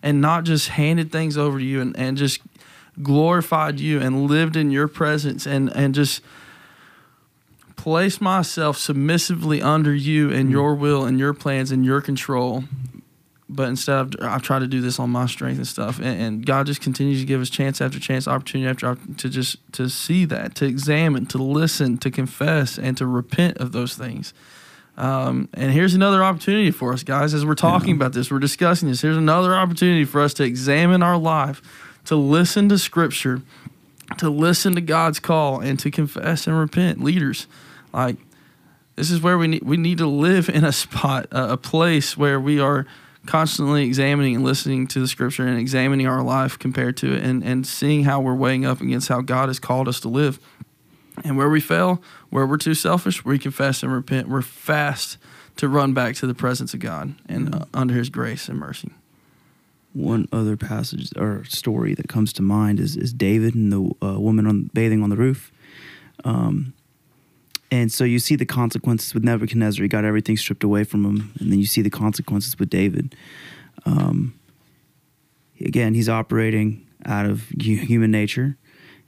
and 0.05 0.20
not 0.20 0.45
just 0.45 0.68
handed 0.68 1.11
things 1.11 1.37
over 1.37 1.59
to 1.59 1.64
you 1.64 1.81
and, 1.81 1.97
and 1.99 2.16
just 2.16 2.41
glorified 3.03 3.81
you 3.81 4.01
and 4.01 4.31
lived 4.31 4.55
in 4.55 4.70
your 4.70 4.87
presence 4.87 5.47
and 5.47 5.74
and 5.74 5.97
just 5.97 6.22
place 7.74 8.20
myself 8.20 8.77
submissively 8.77 9.61
under 9.61 9.95
you 9.95 10.33
and 10.33 10.51
your 10.51 10.74
will 10.77 11.05
and 11.05 11.18
your 11.18 11.35
plans 11.35 11.72
and 11.72 11.85
your 11.85 12.01
control. 12.01 12.64
But 13.49 13.68
instead, 13.68 13.97
I've, 13.97 14.11
I've 14.22 14.42
tried 14.42 14.61
to 14.61 14.66
do 14.66 14.80
this 14.80 14.99
on 14.99 15.11
my 15.11 15.26
strength 15.26 15.59
and 15.59 15.66
stuff. 15.66 15.99
And, 15.99 16.20
and 16.20 16.47
God 16.47 16.66
just 16.66 16.80
continues 16.80 17.20
to 17.20 17.26
give 17.26 17.40
us 17.40 17.49
chance 17.49 17.80
after 17.80 18.01
chance, 18.01 18.26
opportunity 18.26 18.68
after 18.68 18.88
opportunity 18.88 19.20
to 19.22 19.28
just 19.28 19.57
to 19.72 19.88
see 19.88 20.24
that, 20.24 20.55
to 20.57 20.66
examine, 20.66 21.26
to 21.26 21.38
listen, 21.38 21.97
to 21.99 22.11
confess, 22.11 22.78
and 22.78 22.97
to 22.97 23.07
repent 23.07 23.59
of 23.59 23.72
those 23.72 23.94
things. 23.94 24.34
Um, 24.97 25.49
and 25.53 25.72
here's 25.72 25.94
another 25.94 26.24
opportunity 26.24 26.70
for 26.70 26.92
us, 26.92 27.03
guys, 27.03 27.34
as 27.34 27.44
we're 27.44 27.55
talking 27.55 27.94
about 27.94 28.14
this, 28.14 28.30
we're 28.30 28.38
discussing 28.38 28.88
this. 28.88 29.03
Here's 29.03 29.16
another 29.16 29.55
opportunity 29.55 30.05
for 30.05 30.22
us 30.22 30.32
to 30.34 30.44
examine 30.44 31.03
our 31.03 31.18
life, 31.18 31.61
to 32.07 32.16
listen 32.16 32.68
to 32.70 32.78
Scripture, 32.78 33.42
to 34.16 34.30
listen 34.30 34.74
to 34.74 34.80
God's 34.80 35.20
call, 35.20 35.61
and 35.61 35.78
to 35.80 35.90
confess 35.90 36.47
and 36.47 36.59
repent. 36.59 37.05
Leaders, 37.05 37.47
like 37.92 38.16
this 38.94 39.11
is 39.11 39.20
where 39.20 39.36
we 39.36 39.49
need 39.49 39.62
we 39.62 39.76
need 39.76 39.99
to 39.99 40.07
live 40.07 40.49
in 40.49 40.64
a 40.64 40.72
spot, 40.72 41.26
a, 41.30 41.53
a 41.53 41.57
place 41.59 42.16
where 42.16 42.40
we 42.40 42.59
are 42.59 42.86
constantly 43.27 43.85
examining 43.85 44.37
and 44.37 44.45
listening 44.45 44.87
to 44.89 45.01
the 45.01 45.09
Scripture 45.09 45.47
and 45.47 45.59
examining 45.59 46.07
our 46.07 46.22
life 46.22 46.59
compared 46.59 46.97
to 46.99 47.14
it, 47.14 47.22
and 47.22 47.43
and 47.43 47.66
seeing 47.66 48.05
how 48.05 48.20
we're 48.20 48.35
weighing 48.35 48.64
up 48.64 48.81
against 48.81 49.09
how 49.09 49.20
God 49.20 49.49
has 49.49 49.59
called 49.59 49.89
us 49.89 50.01
to 50.01 50.09
live. 50.09 50.39
And 51.24 51.39
where 51.39 51.49
we 51.49 51.61
fail, 51.61 52.03
where 52.29 52.47
we're 52.47 52.59
too 52.59 52.74
selfish, 52.74 53.24
we 53.24 53.39
confess 53.39 53.83
and 53.83 53.91
repent. 53.91 54.29
We're 54.29 54.43
fast 54.43 55.16
to 55.57 55.66
run 55.66 55.95
back 55.95 56.14
to 56.16 56.27
the 56.27 56.35
presence 56.35 56.74
of 56.74 56.81
God 56.81 57.14
and 57.27 57.55
uh, 57.55 57.64
under 57.72 57.95
His 57.95 58.11
grace 58.11 58.49
and 58.49 58.59
mercy. 58.59 58.91
One 59.95 60.29
other 60.31 60.59
passage 60.59 61.11
or 61.16 61.45
story 61.47 61.95
that 61.95 62.09
comes 62.09 62.35
to 62.35 62.43
mind 62.43 62.81
is, 62.81 62.99
is 62.99 63.14
David 63.14 63.55
and 63.55 63.72
the 63.72 64.07
uh, 64.07 64.20
woman 64.20 64.47
on 64.47 64.70
bathing 64.74 65.03
on 65.03 65.09
the 65.09 65.16
roof. 65.16 65.51
Um, 66.22 66.74
and 67.70 67.90
so 67.90 68.04
you 68.04 68.18
see 68.18 68.36
the 68.36 68.46
consequences 68.46 69.12
with 69.14 69.24
Nebuchadnezzar. 69.24 69.82
He 69.82 69.88
got 69.88 70.04
everything 70.04 70.36
stripped 70.36 70.64
away 70.64 70.84
from 70.84 71.04
him, 71.04 71.32
and 71.38 71.50
then 71.50 71.58
you 71.58 71.66
see 71.66 71.82
the 71.82 71.90
consequences 71.90 72.58
with 72.58 72.70
David. 72.70 73.14
Um, 73.84 74.38
again, 75.60 75.94
he's 75.94 76.08
operating 76.08 76.86
out 77.04 77.26
of 77.26 77.48
human 77.60 78.10
nature, 78.10 78.56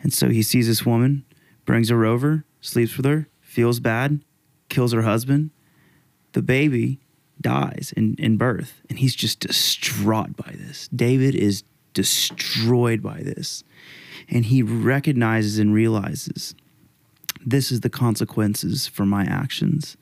and 0.01 0.13
so 0.13 0.29
he 0.29 0.43
sees 0.43 0.67
this 0.67 0.85
woman, 0.85 1.25
brings 1.65 1.89
her 1.89 2.05
over, 2.05 2.45
sleeps 2.61 2.97
with 2.97 3.07
her, 3.07 3.29
feels 3.41 3.81
bad, 3.81 4.21
kills 4.69 4.93
her 4.93 5.03
husband. 5.03 5.51
The 6.33 6.43
baby 6.43 7.01
dies 7.41 7.93
in, 7.97 8.17
in 8.19 8.37
birth, 8.37 8.83
and 8.89 8.99
he's 8.99 9.15
just 9.15 9.41
distraught 9.41 10.37
by 10.37 10.53
this. 10.55 10.89
David 10.89 11.35
is 11.35 11.63
destroyed 11.95 13.03
by 13.03 13.21
this, 13.23 13.63
and 14.29 14.47
he 14.47 14.63
recognizes 14.63 15.59
and 15.59 15.73
realizes 15.73 16.55
this 17.51 17.71
is 17.71 17.81
the 17.81 17.91
consequences 17.91 18.87
for 18.87 19.07
my 19.07 19.25
actions. 19.25 19.97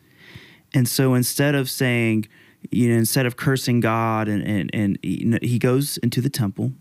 And 0.74 0.88
so 0.88 1.14
instead 1.14 1.54
of 1.54 1.70
saying, 1.70 2.28
you 2.70 2.88
know, 2.88 2.96
instead 2.96 3.26
of 3.26 3.36
cursing 3.36 3.80
God 3.80 4.28
and, 4.28 4.42
and, 4.46 4.70
and 4.74 4.98
he 5.42 5.58
goes 5.58 5.96
into 5.98 6.20
the 6.20 6.30
temple, 6.30 6.72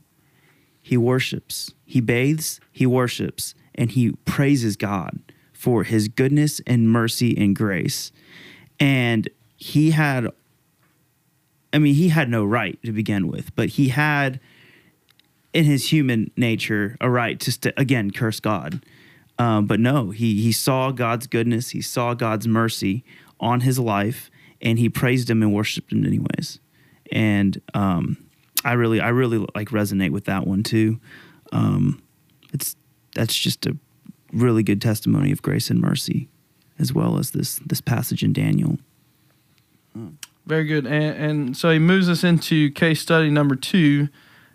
he 0.82 0.98
worships, 0.98 1.74
he 1.86 2.02
bathes, 2.02 2.60
he 2.72 2.86
worships, 2.86 3.56
and 3.74 3.92
he 3.92 4.12
praises 4.26 4.76
God 4.76 5.20
for 5.54 5.84
his 5.84 6.08
goodness 6.08 6.62
and 6.68 6.90
mercy 6.90 7.36
and 7.38 7.56
grace. 7.56 8.12
And 8.80 9.30
he 9.58 9.92
had, 9.92 10.28
I 11.74 11.80
mean, 11.80 11.96
he 11.96 12.10
had 12.10 12.30
no 12.30 12.46
right 12.46 12.82
to 12.84 12.92
begin 12.92 13.28
with, 13.28 13.56
but 13.56 13.70
he 13.70 13.90
had 13.90 14.40
in 15.54 15.66
his 15.66 15.92
human 15.92 16.32
nature 16.36 16.98
a 17.00 17.10
right 17.10 17.40
to, 17.40 17.74
again, 17.78 18.12
curse 18.12 18.40
God. 18.40 18.84
Um, 19.38 19.66
but 19.66 19.80
no, 19.80 20.12
he 20.12 20.42
he 20.42 20.52
saw 20.52 20.92
God's 20.92 21.28
goodness, 21.28 21.72
he 21.72 21.82
saw 21.82 22.14
God's 22.14 22.48
mercy 22.48 23.04
on 23.40 23.62
his 23.62 23.78
life, 23.80 24.32
and 24.62 24.80
he 24.80 24.90
praised 24.90 25.30
him 25.30 25.42
and 25.42 25.54
worshipped 25.54 25.92
him 25.92 26.06
anyways. 26.06 26.60
And 27.12 27.62
um, 27.74 28.18
I 28.64 28.74
really, 28.74 29.00
I 29.00 29.10
really 29.10 29.46
like 29.54 29.70
resonate 29.70 30.12
with 30.12 30.26
that 30.26 30.48
one 30.48 30.64
too. 30.64 31.00
Um, 31.52 32.02
it's 32.54 32.76
that's 33.14 33.36
just 33.36 33.66
a 33.66 33.78
really 34.32 34.64
good 34.64 34.82
testimony 34.82 35.32
of 35.32 35.42
grace 35.42 35.70
and 35.70 35.80
mercy, 35.80 36.30
as 36.80 36.94
well 36.94 37.18
as 37.18 37.32
this 37.32 37.60
this 37.66 37.82
passage 37.82 38.24
in 38.24 38.34
Daniel. 38.34 38.78
Very 40.46 40.66
good. 40.66 40.86
And, 40.86 41.18
and 41.18 41.58
so 41.58 41.72
he 41.72 41.80
moves 41.80 42.10
us 42.10 42.24
into 42.24 42.70
case 42.72 43.02
study 43.02 43.30
number 43.30 43.56
two. 43.56 44.10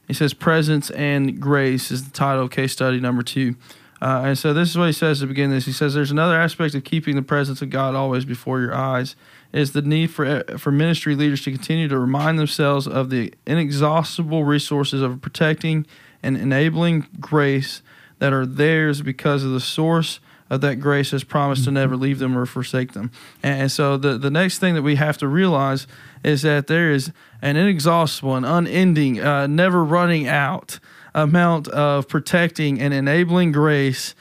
He 0.07 0.15
says, 0.15 0.35
Presence 0.35 0.91
and 0.91 1.41
Grace 1.41 1.91
is 1.91 2.05
the 2.05 2.11
title 2.11 2.45
of 2.45 2.51
case 2.51 2.73
study 2.73 3.01
number 3.01 3.23
two. 3.23 3.57
Uh, 4.03 4.23
and 4.25 4.39
so 4.39 4.55
this 4.55 4.71
is 4.71 4.79
what 4.79 4.87
he 4.87 4.93
says 4.93 5.21
to 5.21 5.27
begin 5.27 5.51
this. 5.51 5.67
He 5.67 5.73
says, 5.73 5.95
There's 5.95 6.11
another 6.11 6.37
aspect 6.37 6.75
of 6.75 6.85
keeping 6.85 7.17
the 7.17 7.23
presence 7.23 7.61
of 7.61 7.71
God 7.71 7.95
always 7.95 8.25
before 8.25 8.61
your 8.61 8.75
eyes 8.75 9.15
is 9.53 9.73
the 9.73 9.83
need 9.83 10.11
for, 10.11 10.45
for 10.59 10.71
ministry 10.71 11.15
leaders 11.15 11.43
to 11.45 11.51
continue 11.51 11.89
to 11.89 11.99
remind 11.99 12.39
themselves 12.39 12.87
of 12.87 13.11
the 13.11 13.35
inexhaustible 13.47 14.45
resources 14.45 15.03
of 15.03 15.21
protecting 15.21 15.87
and 16.23 16.37
enabling 16.37 17.07
grace 17.19 17.83
that 18.21 18.33
are 18.33 18.47
theirs 18.47 19.03
because 19.03 19.45
of 19.45 19.51
the 19.51 19.61
source 19.61 20.21
of 20.49 20.61
that 20.61 20.77
grace 20.77 21.13
has 21.13 21.25
promised 21.25 21.65
to 21.65 21.71
never 21.71 21.97
leave 21.97 22.19
them 22.19 22.37
or 22.37 22.45
forsake 22.45 22.93
them. 22.93 23.11
And, 23.43 23.63
and 23.63 23.73
so 23.73 23.97
the, 23.97 24.19
the 24.19 24.31
next 24.31 24.59
thing 24.59 24.75
that 24.75 24.83
we 24.83 24.97
have 24.97 25.17
to 25.19 25.29
realize 25.29 25.87
is 26.25 26.43
that 26.43 26.67
there 26.67 26.91
is 26.91 27.13
an 27.41 27.57
inexhaustible 27.57 28.35
and 28.37 28.45
unending, 28.45 29.21
uh, 29.21 29.47
never 29.47 29.85
running 29.85 30.27
out 30.27 30.81
amount 31.15 31.69
of 31.69 32.09
protecting 32.09 32.81
and 32.81 32.95
enabling 32.95 33.53
grace 33.53 34.15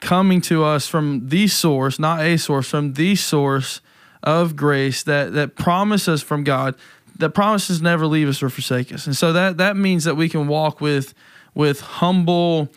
coming 0.00 0.40
to 0.42 0.64
us 0.64 0.86
from 0.86 1.28
the 1.28 1.46
source, 1.48 1.98
not 1.98 2.20
a 2.20 2.36
source, 2.36 2.68
from 2.68 2.94
the 2.94 3.16
source 3.16 3.80
of 4.22 4.56
grace 4.56 5.02
that 5.02 5.32
that 5.34 5.54
promises 5.54 6.22
from 6.22 6.44
God 6.44 6.74
that 7.18 7.30
promises 7.30 7.80
never 7.80 8.06
leave 8.06 8.28
us 8.28 8.42
or 8.42 8.50
forsake 8.50 8.92
us. 8.92 9.06
And 9.06 9.16
so 9.16 9.32
that 9.32 9.58
that 9.58 9.76
means 9.76 10.04
that 10.04 10.16
we 10.16 10.28
can 10.28 10.48
walk 10.48 10.80
with 10.80 11.14
with 11.54 11.80
humble 11.80 12.72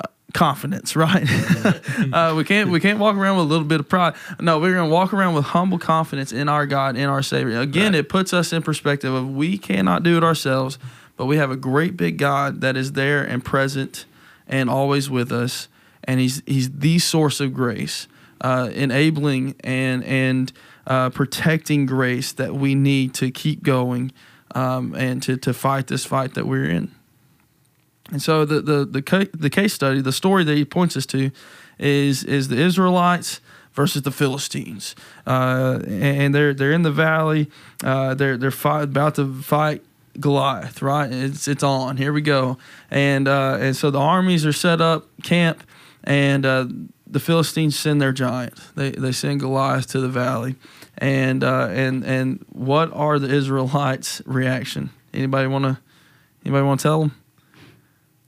uh, 0.00 0.06
confidence, 0.32 0.96
right? 0.96 1.26
uh, 2.12 2.34
we 2.36 2.44
can't 2.44 2.70
we 2.70 2.80
can't 2.80 2.98
walk 2.98 3.16
around 3.16 3.36
with 3.36 3.46
a 3.46 3.48
little 3.48 3.66
bit 3.66 3.80
of 3.80 3.88
pride. 3.88 4.14
No, 4.40 4.58
we're 4.58 4.74
going 4.74 4.88
to 4.88 4.94
walk 4.94 5.12
around 5.12 5.34
with 5.34 5.46
humble 5.46 5.78
confidence 5.78 6.32
in 6.32 6.48
our 6.48 6.66
God, 6.66 6.96
in 6.96 7.08
our 7.08 7.22
Savior. 7.22 7.60
Again, 7.60 7.94
it 7.94 8.08
puts 8.08 8.32
us 8.32 8.52
in 8.52 8.62
perspective 8.62 9.12
of 9.12 9.28
we 9.28 9.58
cannot 9.58 10.02
do 10.02 10.16
it 10.16 10.24
ourselves, 10.24 10.78
but 11.22 11.26
we 11.26 11.36
have 11.36 11.52
a 11.52 11.56
great 11.56 11.96
big 11.96 12.18
God 12.18 12.62
that 12.62 12.76
is 12.76 12.94
there 12.94 13.22
and 13.22 13.44
present 13.44 14.06
and 14.48 14.68
always 14.68 15.08
with 15.08 15.30
us, 15.30 15.68
and 16.02 16.18
He's 16.18 16.42
He's 16.46 16.68
the 16.68 16.98
source 16.98 17.38
of 17.38 17.54
grace, 17.54 18.08
uh, 18.40 18.70
enabling 18.74 19.54
and 19.60 20.02
and 20.02 20.52
uh, 20.84 21.10
protecting 21.10 21.86
grace 21.86 22.32
that 22.32 22.56
we 22.56 22.74
need 22.74 23.14
to 23.14 23.30
keep 23.30 23.62
going 23.62 24.10
um, 24.56 24.96
and 24.96 25.22
to 25.22 25.36
to 25.36 25.54
fight 25.54 25.86
this 25.86 26.04
fight 26.04 26.34
that 26.34 26.48
we're 26.48 26.68
in. 26.68 26.90
And 28.10 28.20
so 28.20 28.44
the 28.44 28.60
the 28.60 28.84
the, 28.84 29.30
the 29.32 29.48
case 29.48 29.72
study, 29.72 30.00
the 30.00 30.10
story 30.10 30.42
that 30.42 30.56
he 30.56 30.64
points 30.64 30.96
us 30.96 31.06
to, 31.06 31.30
is 31.78 32.24
is 32.24 32.48
the 32.48 32.58
Israelites 32.58 33.40
versus 33.74 34.02
the 34.02 34.10
Philistines, 34.10 34.96
uh, 35.24 35.78
and 35.86 36.34
they're 36.34 36.52
they're 36.52 36.72
in 36.72 36.82
the 36.82 36.90
valley. 36.90 37.48
Uh, 37.84 38.14
they're 38.14 38.36
they're 38.36 38.50
fight, 38.50 38.82
about 38.82 39.14
to 39.14 39.32
fight 39.40 39.84
Goliath. 40.18 40.82
Right? 40.82 41.10
It's 41.12 41.48
it's 41.48 41.62
on. 41.62 41.96
Here 41.96 42.12
we 42.12 42.20
go. 42.20 42.58
And 42.90 43.28
uh, 43.28 43.58
and 43.60 43.76
so 43.76 43.90
the 43.90 44.00
armies 44.00 44.44
are 44.46 44.52
set 44.52 44.80
up 44.80 45.06
camp, 45.22 45.62
and 46.04 46.44
uh, 46.46 46.66
the 47.06 47.20
Philistines 47.20 47.78
send 47.78 48.00
their 48.00 48.12
giant. 48.12 48.54
They 48.74 48.90
they 48.90 49.12
send 49.12 49.40
Goliath 49.40 49.86
to 49.88 50.00
the 50.00 50.08
valley, 50.08 50.56
and 50.98 51.44
uh, 51.44 51.68
and 51.70 52.04
and 52.04 52.44
what 52.48 52.92
are 52.92 53.18
the 53.18 53.28
Israelites' 53.28 54.22
reaction? 54.24 54.90
Anybody 55.12 55.46
want 55.46 55.64
to 55.64 55.78
anybody 56.44 56.64
want 56.64 56.80
to 56.80 56.82
tell 56.82 57.00
them? 57.00 57.14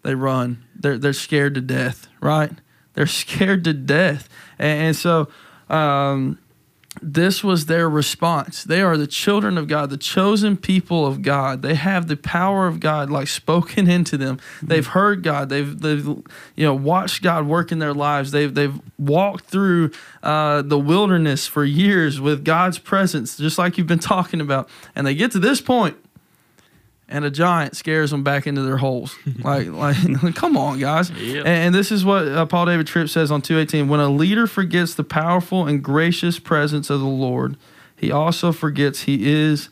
They 0.02 0.14
run. 0.14 0.64
They're 0.76 0.98
they're 0.98 1.14
scared 1.14 1.54
to 1.54 1.62
death, 1.62 2.08
right? 2.20 2.52
They're 2.92 3.06
scared 3.24 3.64
to 3.64 3.72
death, 3.72 4.28
and, 4.58 4.88
and 4.88 4.96
so 4.96 5.28
um, 5.68 6.38
this 7.02 7.42
was 7.42 7.66
their 7.66 7.88
response. 7.88 8.62
They 8.62 8.80
are 8.80 8.96
the 8.96 9.06
children 9.06 9.58
of 9.58 9.66
God, 9.66 9.90
the 9.90 9.96
chosen 9.96 10.56
people 10.56 11.06
of 11.06 11.22
God. 11.22 11.62
They 11.62 11.74
have 11.74 12.06
the 12.06 12.16
power 12.16 12.66
of 12.66 12.80
God 12.80 13.10
like 13.10 13.28
spoken 13.28 13.88
into 13.90 14.16
them. 14.16 14.38
They've 14.62 14.86
heard 14.86 15.22
God. 15.22 15.48
They've 15.48 15.78
they've 15.78 16.06
you 16.06 16.24
know 16.64 16.74
watched 16.74 17.22
God 17.22 17.46
work 17.46 17.72
in 17.72 17.78
their 17.78 17.94
lives. 17.94 18.30
They've 18.30 18.54
they've 18.54 18.78
walked 18.98 19.46
through 19.46 19.90
uh, 20.22 20.62
the 20.62 20.78
wilderness 20.78 21.46
for 21.46 21.64
years 21.64 22.20
with 22.20 22.44
God's 22.44 22.78
presence, 22.78 23.36
just 23.36 23.58
like 23.58 23.76
you've 23.76 23.86
been 23.86 23.98
talking 23.98 24.40
about. 24.40 24.68
And 24.94 25.06
they 25.06 25.14
get 25.14 25.32
to 25.32 25.38
this 25.38 25.60
point, 25.60 25.96
and 27.14 27.24
a 27.24 27.30
giant 27.30 27.76
scares 27.76 28.10
them 28.10 28.24
back 28.24 28.44
into 28.44 28.62
their 28.62 28.76
holes. 28.76 29.14
like, 29.44 29.68
like, 29.68 29.96
come 30.34 30.56
on, 30.56 30.80
guys. 30.80 31.10
Yep. 31.10 31.46
And, 31.46 31.46
and 31.46 31.74
this 31.74 31.92
is 31.92 32.04
what 32.04 32.26
uh, 32.26 32.44
Paul 32.44 32.66
David 32.66 32.88
Tripp 32.88 33.08
says 33.08 33.30
on 33.30 33.40
218. 33.40 33.88
When 33.88 34.00
a 34.00 34.08
leader 34.08 34.48
forgets 34.48 34.94
the 34.94 35.04
powerful 35.04 35.64
and 35.64 35.82
gracious 35.82 36.40
presence 36.40 36.90
of 36.90 36.98
the 36.98 37.06
Lord, 37.06 37.56
he 37.96 38.10
also 38.10 38.50
forgets 38.50 39.02
he 39.02 39.30
is 39.30 39.68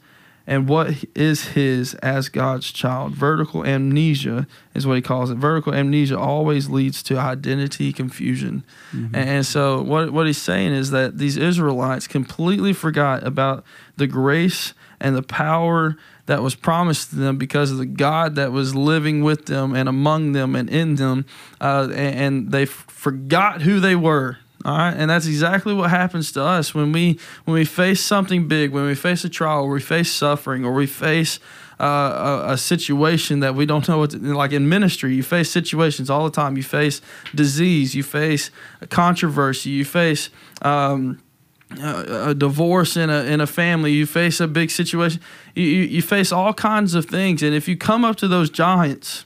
and 0.46 0.68
what 0.68 1.04
is 1.16 1.48
his 1.48 1.94
as 1.94 2.28
God's 2.28 2.70
child. 2.70 3.12
Vertical 3.14 3.64
amnesia 3.64 4.46
is 4.74 4.86
what 4.86 4.94
he 4.94 5.02
calls 5.02 5.28
it. 5.30 5.36
Vertical 5.36 5.74
amnesia 5.74 6.16
always 6.16 6.68
leads 6.68 7.02
to 7.04 7.18
identity 7.18 7.92
confusion. 7.92 8.62
And, 8.92 9.16
and 9.16 9.46
so 9.46 9.82
what 9.82 10.12
what 10.12 10.26
he's 10.26 10.40
saying 10.40 10.72
is 10.72 10.90
that 10.92 11.18
these 11.18 11.36
Israelites 11.36 12.06
completely 12.06 12.72
forgot 12.72 13.26
about 13.26 13.64
the 13.96 14.06
grace 14.06 14.74
and 15.00 15.16
the 15.16 15.22
power 15.22 15.96
that 16.32 16.42
was 16.42 16.54
promised 16.54 17.10
to 17.10 17.16
them 17.16 17.36
because 17.36 17.70
of 17.70 17.76
the 17.76 17.84
God 17.84 18.36
that 18.36 18.52
was 18.52 18.74
living 18.74 19.22
with 19.22 19.44
them 19.44 19.74
and 19.74 19.86
among 19.86 20.32
them 20.32 20.56
and 20.56 20.70
in 20.70 20.94
them, 20.94 21.26
uh, 21.60 21.88
and, 21.92 22.16
and 22.16 22.52
they 22.52 22.62
f- 22.62 22.86
forgot 22.88 23.60
who 23.60 23.80
they 23.80 23.94
were. 23.94 24.38
All 24.64 24.78
right, 24.78 24.94
and 24.96 25.10
that's 25.10 25.26
exactly 25.26 25.74
what 25.74 25.90
happens 25.90 26.32
to 26.32 26.42
us 26.42 26.74
when 26.74 26.90
we 26.90 27.18
when 27.44 27.54
we 27.54 27.66
face 27.66 28.00
something 28.00 28.48
big, 28.48 28.70
when 28.70 28.86
we 28.86 28.94
face 28.94 29.24
a 29.24 29.28
trial, 29.28 29.64
or 29.64 29.72
we 29.72 29.80
face 29.80 30.10
suffering, 30.10 30.64
or 30.64 30.72
we 30.72 30.86
face 30.86 31.38
uh, 31.78 32.46
a, 32.46 32.52
a 32.52 32.56
situation 32.56 33.40
that 33.40 33.54
we 33.54 33.66
don't 33.66 33.86
know 33.90 33.98
what. 33.98 34.12
To, 34.12 34.18
like 34.18 34.52
in 34.52 34.70
ministry, 34.70 35.14
you 35.14 35.22
face 35.22 35.50
situations 35.50 36.08
all 36.08 36.24
the 36.24 36.30
time. 36.30 36.56
You 36.56 36.62
face 36.62 37.02
disease, 37.34 37.94
you 37.94 38.02
face 38.02 38.50
controversy, 38.88 39.68
you 39.68 39.84
face. 39.84 40.30
Um, 40.62 41.20
a 41.80 42.30
a 42.30 42.34
divorce 42.34 42.96
in 42.96 43.10
a 43.10 43.24
in 43.24 43.40
a 43.40 43.46
family, 43.46 43.92
you 43.92 44.06
face 44.06 44.40
a 44.40 44.48
big 44.48 44.70
situation, 44.70 45.20
you, 45.54 45.64
you, 45.64 45.82
you 45.82 46.02
face 46.02 46.32
all 46.32 46.52
kinds 46.54 46.94
of 46.94 47.06
things, 47.06 47.42
and 47.42 47.54
if 47.54 47.68
you 47.68 47.76
come 47.76 48.04
up 48.04 48.16
to 48.16 48.28
those 48.28 48.50
giants, 48.50 49.24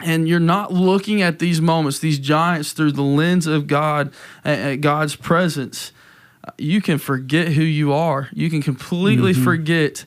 and 0.00 0.28
you're 0.28 0.40
not 0.40 0.72
looking 0.72 1.22
at 1.22 1.38
these 1.38 1.60
moments, 1.60 1.98
these 1.98 2.18
giants 2.18 2.72
through 2.72 2.92
the 2.92 3.02
lens 3.02 3.46
of 3.46 3.66
God, 3.66 4.12
at 4.44 4.76
God's 4.76 5.16
presence, 5.16 5.92
uh, 6.44 6.52
you 6.58 6.82
can 6.82 6.98
forget 6.98 7.48
who 7.48 7.62
you 7.62 7.92
are. 7.92 8.28
You 8.32 8.50
can 8.50 8.62
completely 8.62 9.32
forget 9.32 10.04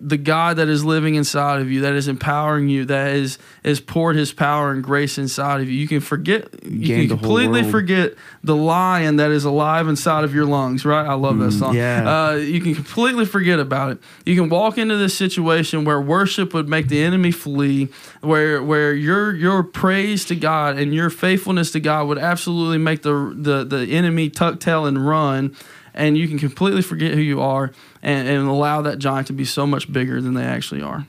the 0.00 0.16
God 0.16 0.56
that 0.56 0.68
is 0.68 0.84
living 0.84 1.16
inside 1.16 1.60
of 1.60 1.70
you, 1.70 1.80
that 1.82 1.92
is 1.92 2.08
empowering 2.08 2.68
you, 2.68 2.84
that 2.86 3.14
is 3.14 3.38
is 3.64 3.80
poured 3.80 4.16
His 4.16 4.32
power 4.32 4.70
and 4.70 4.82
grace 4.82 5.18
inside 5.18 5.60
of 5.60 5.68
you. 5.68 5.76
You 5.76 5.88
can 5.88 6.00
forget. 6.00 6.64
You 6.64 6.94
can 6.94 7.08
completely 7.08 7.68
forget 7.68 8.14
the 8.44 8.56
lion 8.56 9.16
that 9.16 9.30
is 9.30 9.44
alive 9.44 9.88
inside 9.88 10.24
of 10.24 10.34
your 10.34 10.46
lungs. 10.46 10.84
Right? 10.84 11.04
I 11.04 11.14
love 11.14 11.38
that 11.38 11.52
song. 11.52 11.74
yeah. 11.74 12.28
Uh, 12.28 12.34
you 12.34 12.60
can 12.60 12.74
completely 12.74 13.24
forget 13.24 13.58
about 13.58 13.92
it. 13.92 13.98
You 14.24 14.40
can 14.40 14.48
walk 14.48 14.78
into 14.78 14.96
this 14.96 15.16
situation 15.16 15.84
where 15.84 16.00
worship 16.00 16.54
would 16.54 16.68
make 16.68 16.88
the 16.88 17.02
enemy 17.02 17.32
flee, 17.32 17.88
where 18.20 18.62
where 18.62 18.94
your 18.94 19.34
your 19.34 19.62
praise 19.62 20.24
to 20.26 20.36
God 20.36 20.78
and 20.78 20.94
your 20.94 21.10
faithfulness 21.10 21.72
to 21.72 21.80
God 21.80 22.06
would 22.06 22.18
absolutely 22.18 22.78
make 22.78 23.02
the 23.02 23.34
the, 23.36 23.64
the 23.64 23.86
enemy 23.86 24.30
tuck 24.30 24.60
tail 24.60 24.86
and 24.86 25.06
run. 25.06 25.56
And 25.98 26.16
you 26.16 26.28
can 26.28 26.38
completely 26.38 26.80
forget 26.82 27.12
who 27.12 27.20
you 27.20 27.40
are 27.40 27.72
and, 28.02 28.28
and 28.28 28.46
allow 28.48 28.82
that 28.82 29.00
giant 29.00 29.26
to 29.26 29.32
be 29.32 29.44
so 29.44 29.66
much 29.66 29.92
bigger 29.92 30.20
than 30.22 30.34
they 30.34 30.44
actually 30.44 30.80
are. 30.80 31.06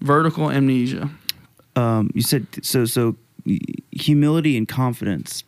Vertical 0.00 0.50
amnesia. 0.50 1.08
um, 1.76 2.10
you 2.12 2.22
said 2.22 2.46
so 2.62 2.84
so 2.84 3.14
humility 3.92 4.56
and 4.56 4.66
confidence. 4.66 5.44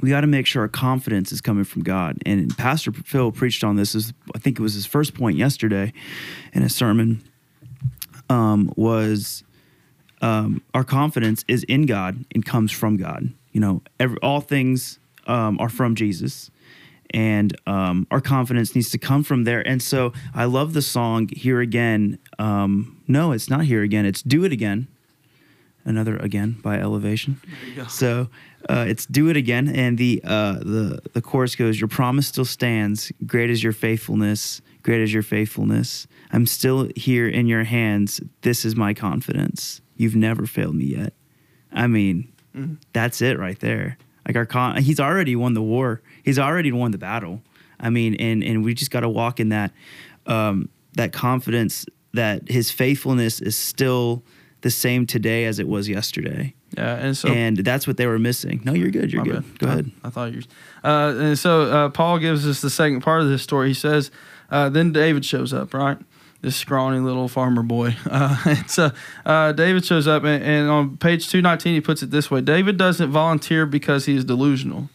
We 0.00 0.10
got 0.10 0.20
to 0.20 0.26
make 0.26 0.46
sure 0.46 0.62
our 0.62 0.68
confidence 0.68 1.32
is 1.32 1.40
coming 1.40 1.64
from 1.64 1.82
god. 1.82 2.18
And 2.24 2.56
pastor 2.56 2.92
phil 2.92 3.32
preached 3.32 3.64
on 3.64 3.74
this 3.76 3.94
is 3.94 4.12
i 4.34 4.38
think 4.38 4.58
it 4.58 4.62
was 4.62 4.74
his 4.74 4.86
first 4.86 5.12
point 5.14 5.36
yesterday 5.36 5.92
in 6.52 6.62
a 6.62 6.68
sermon 6.68 7.22
um, 8.30 8.72
was 8.76 9.42
um, 10.22 10.62
our 10.74 10.84
confidence 10.84 11.44
is 11.48 11.64
in 11.64 11.86
god 11.86 12.24
and 12.34 12.44
comes 12.44 12.70
from 12.72 12.96
god. 12.96 13.32
You 13.52 13.60
know 13.60 13.82
every, 13.98 14.18
all 14.22 14.40
things 14.40 14.98
um, 15.26 15.58
are 15.58 15.68
from 15.70 15.94
jesus 15.96 16.50
and 17.10 17.56
um, 17.66 18.06
our 18.10 18.20
confidence 18.20 18.74
needs 18.74 18.90
to 18.90 18.98
come 18.98 19.22
from 19.22 19.44
there. 19.44 19.66
And 19.66 19.82
so 19.82 20.12
I 20.34 20.44
love 20.44 20.72
the 20.72 20.82
song 20.82 21.28
"Here 21.28 21.60
Again." 21.60 22.18
Um, 22.38 23.00
no, 23.06 23.32
it's 23.32 23.48
not 23.48 23.64
"Here 23.64 23.82
Again." 23.82 24.06
It's 24.06 24.22
"Do 24.22 24.44
It 24.44 24.52
Again." 24.52 24.88
Another 25.84 26.16
again 26.16 26.56
by 26.62 26.80
Elevation. 26.80 27.40
So 27.88 28.28
uh, 28.68 28.86
it's 28.88 29.06
"Do 29.06 29.28
It 29.28 29.36
Again," 29.36 29.68
and 29.68 29.96
the 29.96 30.20
uh, 30.24 30.54
the 30.54 31.00
the 31.12 31.22
chorus 31.22 31.54
goes, 31.54 31.80
"Your 31.80 31.88
promise 31.88 32.26
still 32.26 32.44
stands. 32.44 33.12
Great 33.24 33.50
is 33.50 33.62
your 33.62 33.72
faithfulness. 33.72 34.60
Great 34.82 35.00
is 35.00 35.12
your 35.14 35.22
faithfulness. 35.22 36.08
I'm 36.32 36.46
still 36.46 36.88
here 36.96 37.28
in 37.28 37.46
your 37.46 37.62
hands. 37.64 38.20
This 38.42 38.64
is 38.64 38.74
my 38.74 38.94
confidence. 38.94 39.80
You've 39.96 40.16
never 40.16 40.44
failed 40.46 40.74
me 40.74 40.86
yet." 40.86 41.12
I 41.72 41.86
mean, 41.86 42.32
that's 42.92 43.22
it 43.22 43.38
right 43.38 43.58
there. 43.60 43.96
Like 44.26 44.36
our 44.36 44.46
con, 44.46 44.82
he's 44.82 44.98
already 45.00 45.36
won 45.36 45.54
the 45.54 45.62
war. 45.62 46.02
He's 46.24 46.38
already 46.38 46.72
won 46.72 46.90
the 46.90 46.98
battle. 46.98 47.42
I 47.78 47.90
mean, 47.90 48.14
and 48.16 48.42
and 48.42 48.64
we 48.64 48.74
just 48.74 48.90
got 48.90 49.00
to 49.00 49.08
walk 49.08 49.38
in 49.40 49.50
that 49.50 49.72
um, 50.26 50.68
that 50.94 51.12
confidence 51.12 51.86
that 52.14 52.48
his 52.50 52.70
faithfulness 52.70 53.40
is 53.40 53.56
still 53.56 54.24
the 54.62 54.70
same 54.70 55.06
today 55.06 55.44
as 55.44 55.58
it 55.58 55.68
was 55.68 55.88
yesterday. 55.88 56.54
Yeah, 56.76 56.96
and 56.96 57.16
so 57.16 57.28
and 57.28 57.58
that's 57.58 57.86
what 57.86 57.96
they 57.98 58.06
were 58.06 58.18
missing. 58.18 58.62
No, 58.64 58.72
you're 58.72 58.90
good. 58.90 59.12
You're 59.12 59.22
good. 59.24 59.44
bad. 59.44 59.58
Go 59.58 59.66
I- 59.68 59.70
ahead. 59.72 59.90
I, 60.02 60.10
thought 60.10 60.32
you. 60.32 60.42
were- 60.82 60.88
Uh, 60.90 61.14
and 61.18 61.38
so 61.38 61.62
uh, 61.62 61.88
Paul 61.90 62.18
gives 62.18 62.46
us 62.48 62.60
the 62.60 62.70
second 62.70 63.02
part 63.02 63.22
of 63.22 63.28
this 63.28 63.42
story. 63.42 63.68
He 63.68 63.74
says, 63.74 64.10
uh, 64.50 64.68
then 64.70 64.92
David 64.92 65.24
shows 65.24 65.52
up, 65.52 65.72
right? 65.72 65.98
This 66.46 66.54
scrawny 66.54 67.00
little 67.00 67.26
farmer 67.26 67.64
boy. 67.64 67.96
Uh, 68.08 68.54
so 68.68 68.92
uh, 69.24 69.50
David 69.50 69.84
shows 69.84 70.06
up, 70.06 70.22
and, 70.22 70.44
and 70.44 70.70
on 70.70 70.96
page 70.96 71.28
two 71.28 71.42
nineteen, 71.42 71.74
he 71.74 71.80
puts 71.80 72.04
it 72.04 72.12
this 72.12 72.30
way: 72.30 72.40
David 72.40 72.76
doesn't 72.76 73.10
volunteer 73.10 73.66
because 73.66 74.04
he 74.06 74.14
is 74.14 74.24
delusional. 74.24 74.88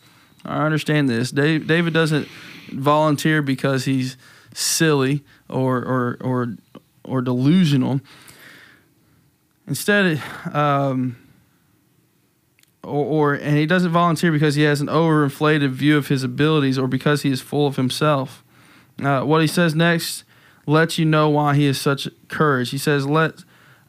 I 0.45 0.63
understand 0.63 1.09
this. 1.09 1.29
Dave, 1.29 1.67
David 1.67 1.93
doesn't 1.93 2.29
volunteer 2.69 3.41
because 3.41 3.83
he's 3.83 4.15
silly 4.53 5.25
or 5.49 5.79
or 5.83 6.17
or 6.21 6.55
or 7.03 7.21
delusional. 7.21 7.99
Instead, 9.67 10.23
um, 10.53 11.17
or, 12.81 13.33
or 13.33 13.33
and 13.33 13.57
he 13.57 13.65
doesn't 13.65 13.91
volunteer 13.91 14.31
because 14.31 14.55
he 14.55 14.63
has 14.63 14.79
an 14.79 14.87
overinflated 14.87 15.71
view 15.71 15.97
of 15.97 16.07
his 16.07 16.23
abilities 16.23 16.77
or 16.77 16.87
because 16.87 17.23
he 17.23 17.29
is 17.29 17.41
full 17.41 17.67
of 17.67 17.75
himself. 17.75 18.41
Uh, 19.03 19.23
what 19.23 19.41
he 19.41 19.47
says 19.47 19.75
next 19.75 20.23
lets 20.65 20.97
you 20.97 21.05
know 21.05 21.29
why 21.29 21.55
he 21.55 21.65
is 21.65 21.79
such 21.79 22.07
courage. 22.27 22.69
He 22.71 22.77
says, 22.77 23.05
"Let 23.05 23.43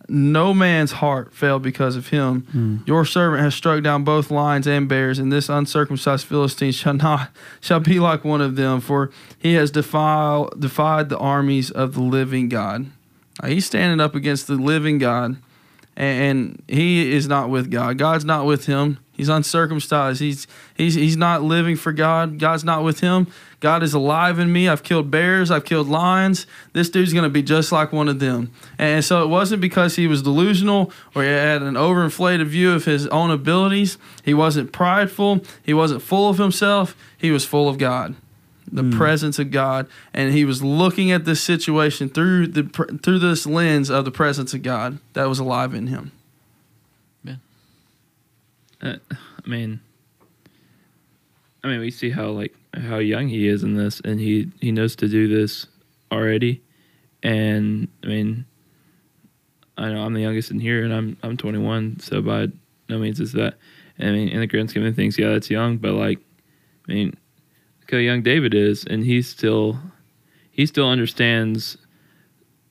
no 0.09 0.53
man's 0.53 0.93
heart 0.93 1.33
fail 1.33 1.59
because 1.59 1.97
of 1.97 2.09
him. 2.09 2.83
Your 2.87 3.05
servant 3.05 3.43
has 3.43 3.55
struck 3.55 3.83
down 3.83 4.05
both 4.05 4.31
lions 4.31 4.67
and 4.67 4.89
bears, 4.89 5.19
and 5.19 5.33
this 5.33 5.49
uncircumcised 5.49 6.27
Philistine 6.27 6.73
shall 6.73 6.95
not 6.95 7.31
shall 7.61 7.81
be 7.81 7.99
like 8.01 8.25
one 8.25 8.41
of 8.41 8.57
them, 8.57 8.81
for 8.81 9.11
he 9.39 9.55
has 9.55 9.71
defiled 9.71 10.61
defied 10.61 11.09
the 11.09 11.19
armies 11.19 11.71
of 11.71 11.95
the 11.95 12.03
living 12.03 12.49
God." 12.49 12.87
Uh, 13.43 13.47
he's 13.47 13.65
standing 13.65 14.01
up 14.01 14.15
against 14.15 14.47
the 14.47 14.55
living 14.55 14.99
God 14.99 15.37
and 15.97 16.63
he 16.69 17.13
is 17.13 17.29
not 17.29 17.51
with 17.51 17.71
God. 17.71 17.99
God's 17.99 18.25
not 18.25 18.47
with 18.47 18.67
him. 18.67 18.99
He's 19.13 19.29
uncircumcised. 19.29 20.21
He's 20.21 20.47
he's 20.75 20.95
he's 20.95 21.17
not 21.17 21.43
living 21.43 21.77
for 21.77 21.93
God. 21.93 22.39
God's 22.39 22.65
not 22.65 22.83
with 22.83 23.01
him. 23.01 23.27
God 23.63 23.85
is 23.85 23.95
alive 23.95 24.41
in 24.41 24.53
me. 24.53 24.69
I've 24.69 24.83
killed 24.83 25.09
bears. 25.09 25.51
I've 25.51 25.65
killed 25.65 25.89
lions. 25.89 26.49
This 26.73 26.91
dude's 26.91 27.13
gonna 27.13 27.31
be 27.31 27.43
just 27.43 27.71
like 27.71 27.93
one 27.93 28.09
of 28.09 28.19
them. 28.19 28.51
And 28.77 29.05
so 29.05 29.23
it 29.23 29.29
wasn't 29.29 29.63
because 29.63 29.95
he 29.95 30.09
was 30.09 30.21
delusional 30.21 30.93
or 31.15 31.23
he 31.23 31.29
had 31.29 31.63
an 31.63 31.75
overinflated 31.75 32.47
view 32.47 32.73
of 32.73 32.85
his 32.85 33.07
own 33.07 33.31
abilities. 33.31 33.99
He 34.25 34.35
wasn't 34.35 34.73
prideful. 34.73 35.45
He 35.63 35.73
wasn't 35.73 36.03
full 36.03 36.29
of 36.29 36.39
himself. 36.39 36.97
He 37.17 37.31
was 37.31 37.45
full 37.45 37.69
of 37.69 37.79
God 37.79 38.17
the 38.75 38.91
presence 38.97 39.39
of 39.39 39.51
God, 39.51 39.87
and 40.15 40.33
he 40.33 40.47
was 40.47 40.63
looking 40.63 41.11
at 41.11 41.27
this 41.27 41.43
situation 41.43 42.09
through 42.09 42.47
the 42.47 42.63
through 43.03 43.19
this 43.19 43.45
lens 43.45 43.91
of 43.91 44.07
the 44.07 44.11
presence 44.11 44.55
of 44.55 44.63
God 44.63 44.99
that 45.13 45.29
was 45.29 45.39
alive 45.39 45.75
in 45.75 45.89
him. 45.89 46.11
Uh, 48.83 48.97
I 49.13 49.49
mean, 49.49 49.81
I 51.63 51.69
mean, 51.69 51.81
we 51.81 51.91
see 51.91 52.11
how 52.11 52.31
like 52.31 52.55
how 52.75 52.99
young 52.99 53.29
he 53.29 53.49
is 53.49 53.63
in 53.63 53.75
this, 53.75 54.01
and 54.01 54.21
he 54.21 54.51
he 54.61 54.73
knows 54.73 54.97
to 54.97 55.09
do 55.09 55.29
this 55.29 55.67
already. 56.11 56.63
And 57.23 57.89
I 58.03 58.07
mean, 58.07 58.45
I 59.77 59.91
know 59.91 60.05
I'm 60.05 60.15
the 60.15 60.21
youngest 60.21 60.51
in 60.51 60.61
here, 60.61 60.85
and 60.85 60.93
I'm 60.93 61.17
I'm 61.23 61.37
21, 61.37 62.01
so 62.01 62.23
by 62.23 62.49
no 62.89 62.99
means 62.99 63.21
is 63.21 63.33
that. 63.33 63.55
I 63.99 64.07
mean, 64.07 64.29
in 64.29 64.41
the 64.41 64.47
grand 64.47 64.71
scheme 64.71 64.85
of 64.85 64.97
things, 64.97 65.19
yeah, 65.19 65.29
that's 65.29 65.51
young, 65.51 65.77
but 65.77 65.93
like, 65.93 66.19
I 66.89 66.93
mean, 66.93 67.15
look 67.81 67.91
how 67.91 67.99
young 67.99 68.23
David 68.23 68.55
is, 68.55 68.85
and 68.85 69.05
he 69.05 69.23
still 69.23 69.79
he 70.51 70.67
still 70.67 70.89
understands 70.89 71.77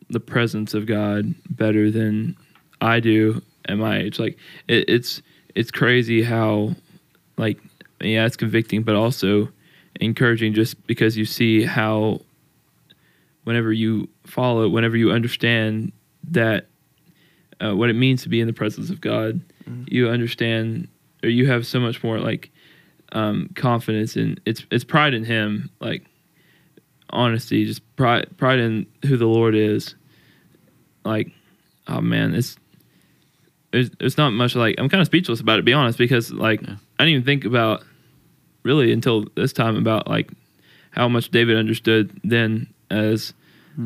the 0.10 0.20
presence 0.20 0.74
of 0.74 0.86
God 0.86 1.34
better 1.50 1.90
than 1.90 2.36
I 2.82 3.00
do 3.00 3.42
at 3.66 3.78
my 3.78 4.00
age. 4.00 4.20
Like 4.20 4.38
it, 4.68 4.90
it's 4.90 5.22
it's 5.56 5.72
crazy 5.72 6.22
how 6.24 6.76
like 7.38 7.60
yeah, 8.02 8.26
it's 8.26 8.36
convicting, 8.36 8.84
but 8.84 8.96
also 8.96 9.50
encouraging 10.02 10.54
just 10.54 10.86
because 10.88 11.16
you 11.16 11.26
see 11.26 11.64
how 11.64 12.20
whenever 13.44 13.72
you 13.72 14.10
follow, 14.26 14.68
whenever 14.68 14.98
you 14.98 15.12
understand 15.12 15.92
that 16.30 16.68
uh, 17.60 17.76
what 17.76 17.90
it 17.90 17.94
means 17.94 18.24
to 18.24 18.30
be 18.30 18.42
in 18.42 18.48
the 18.48 18.54
presence 18.54 18.90
of 18.90 19.00
God, 19.00 19.40
you 19.88 20.10
understand 20.10 20.88
or 21.24 21.30
you 21.30 21.46
have 21.48 21.66
so 21.66 21.80
much 21.80 22.04
more 22.04 22.20
like 22.20 22.52
um, 23.14 23.50
confidence 23.56 24.16
and 24.16 24.42
it's 24.46 24.66
it's 24.72 24.84
pride 24.84 25.14
in 25.14 25.24
Him, 25.24 25.70
like 25.80 26.04
honesty, 27.12 27.66
just 27.66 27.82
pride 27.96 28.28
pride 28.38 28.60
in 28.60 28.86
who 29.06 29.18
the 29.18 29.28
Lord 29.28 29.56
is. 29.56 29.96
Like, 31.06 31.32
oh 31.88 32.02
man, 32.02 32.34
it's 32.34 32.58
there's 33.72 33.90
there's 33.92 34.18
not 34.18 34.32
much 34.32 34.56
like 34.56 34.76
I'm 34.78 34.90
kind 34.90 35.02
of 35.02 35.08
speechless 35.08 35.40
about 35.40 35.54
it. 35.54 35.58
To 35.58 35.64
be 35.64 35.74
honest, 35.74 35.98
because 35.98 36.32
like 36.32 36.62
Yeah. 36.62 36.76
I 37.00 37.06
didn't 37.06 37.14
even 37.14 37.26
think 37.26 37.46
about 37.46 37.84
really 38.64 38.92
until 38.92 39.26
this 39.36 39.54
time 39.54 39.78
about 39.78 40.08
like 40.08 40.30
how 40.92 41.08
much 41.08 41.30
David 41.30 41.58
understood 41.58 42.20
then 42.24 42.68
as 42.90 43.34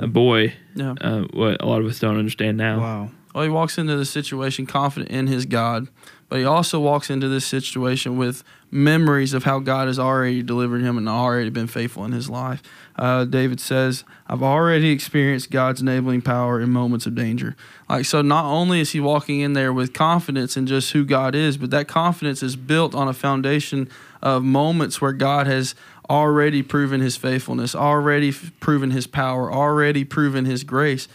a 0.01 0.07
boy. 0.07 0.53
Yeah. 0.75 0.95
Uh, 0.99 1.21
what 1.31 1.61
a 1.61 1.65
lot 1.65 1.81
of 1.81 1.87
us 1.87 1.99
don't 1.99 2.17
understand 2.17 2.57
now. 2.57 2.79
Wow. 2.79 3.11
Well, 3.33 3.43
he 3.43 3.49
walks 3.49 3.77
into 3.77 3.95
the 3.97 4.05
situation 4.05 4.65
confident 4.65 5.11
in 5.11 5.27
his 5.27 5.45
God, 5.45 5.87
but 6.27 6.39
he 6.39 6.45
also 6.45 6.79
walks 6.79 7.09
into 7.09 7.27
this 7.27 7.45
situation 7.45 8.17
with 8.17 8.43
memories 8.71 9.33
of 9.33 9.43
how 9.43 9.59
God 9.59 9.87
has 9.87 9.99
already 9.99 10.41
delivered 10.41 10.81
him 10.81 10.97
and 10.97 11.07
already 11.07 11.49
been 11.49 11.67
faithful 11.67 12.03
in 12.03 12.11
his 12.11 12.29
life. 12.29 12.63
Uh, 12.97 13.25
David 13.25 13.59
says, 13.59 14.03
I've 14.27 14.41
already 14.41 14.89
experienced 14.89 15.51
God's 15.51 15.81
enabling 15.81 16.23
power 16.23 16.59
in 16.59 16.71
moments 16.71 17.05
of 17.05 17.15
danger. 17.15 17.55
Like, 17.87 18.05
so 18.05 18.21
not 18.21 18.45
only 18.45 18.79
is 18.79 18.91
he 18.91 18.99
walking 18.99 19.39
in 19.39 19.53
there 19.53 19.71
with 19.71 19.93
confidence 19.93 20.57
in 20.57 20.65
just 20.65 20.91
who 20.93 21.05
God 21.05 21.35
is, 21.35 21.57
but 21.57 21.69
that 21.71 21.87
confidence 21.87 22.41
is 22.41 22.55
built 22.55 22.95
on 22.95 23.07
a 23.07 23.13
foundation 23.13 23.87
of 24.21 24.43
moments 24.43 24.99
where 24.99 25.13
God 25.13 25.45
has 25.47 25.75
already 26.09 26.63
proven 26.63 27.01
his 27.01 27.17
faithfulness, 27.17 27.75
already 27.75 28.29
f- 28.29 28.51
proven 28.59 28.91
his 28.91 29.07
power, 29.07 29.51
already 29.51 30.03
proven 30.03 30.45
his 30.45 30.63
grace 30.63 31.07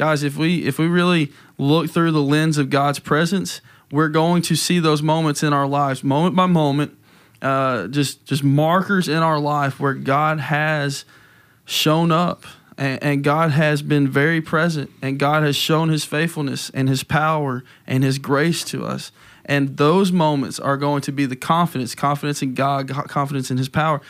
guys 0.00 0.22
if 0.22 0.34
we 0.34 0.64
if 0.66 0.78
we 0.78 0.86
really 0.86 1.30
look 1.58 1.90
through 1.90 2.10
the 2.10 2.22
lens 2.22 2.56
of 2.56 2.70
god's 2.70 2.98
presence 2.98 3.60
we're 3.90 4.08
going 4.08 4.42
to 4.42 4.54
see 4.56 4.78
those 4.78 5.02
moments 5.02 5.42
in 5.42 5.52
our 5.52 5.66
lives 5.66 6.02
moment 6.04 6.36
by 6.36 6.46
moment 6.46 6.96
uh, 7.42 7.86
just 7.88 8.24
just 8.26 8.44
markers 8.44 9.08
in 9.08 9.16
our 9.18 9.38
life 9.38 9.80
where 9.80 9.94
god 9.94 10.38
has 10.40 11.04
shown 11.64 12.12
up 12.12 12.44
and, 12.76 13.02
and 13.02 13.24
god 13.24 13.50
has 13.50 13.82
been 13.82 14.08
very 14.08 14.40
present 14.40 14.90
and 15.02 15.18
god 15.18 15.42
has 15.42 15.56
shown 15.56 15.88
his 15.88 16.04
faithfulness 16.04 16.70
and 16.70 16.88
his 16.88 17.02
power 17.02 17.64
and 17.86 18.04
his 18.04 18.18
grace 18.18 18.64
to 18.64 18.84
us. 18.84 19.12
And 19.46 19.78
those 19.78 20.12
moments 20.12 20.60
are 20.60 20.76
going 20.76 21.00
to 21.02 21.12
be 21.12 21.26
the 21.26 21.34
confidence 21.34 21.94
confidence 21.94 22.42
in 22.42 22.54
god 22.54 22.88
confidence 22.88 23.50
in 23.50 23.56
his 23.56 23.68
power. 23.68 24.00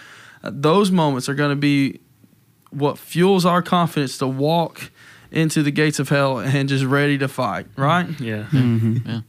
Uh, 0.42 0.50
those 0.52 0.90
moments 0.90 1.28
are 1.28 1.34
going 1.34 1.50
to 1.50 1.56
be 1.56 2.00
what 2.70 2.98
fuels 2.98 3.46
our 3.46 3.62
confidence 3.62 4.18
to 4.18 4.26
walk 4.26 4.90
into 5.30 5.62
the 5.62 5.70
gates 5.70 5.98
of 5.98 6.08
hell 6.08 6.38
and 6.40 6.68
just 6.68 6.84
ready 6.84 7.16
to 7.18 7.28
fight, 7.28 7.66
right? 7.76 8.08
Yeah. 8.20 8.46
Yeah, 8.52 9.20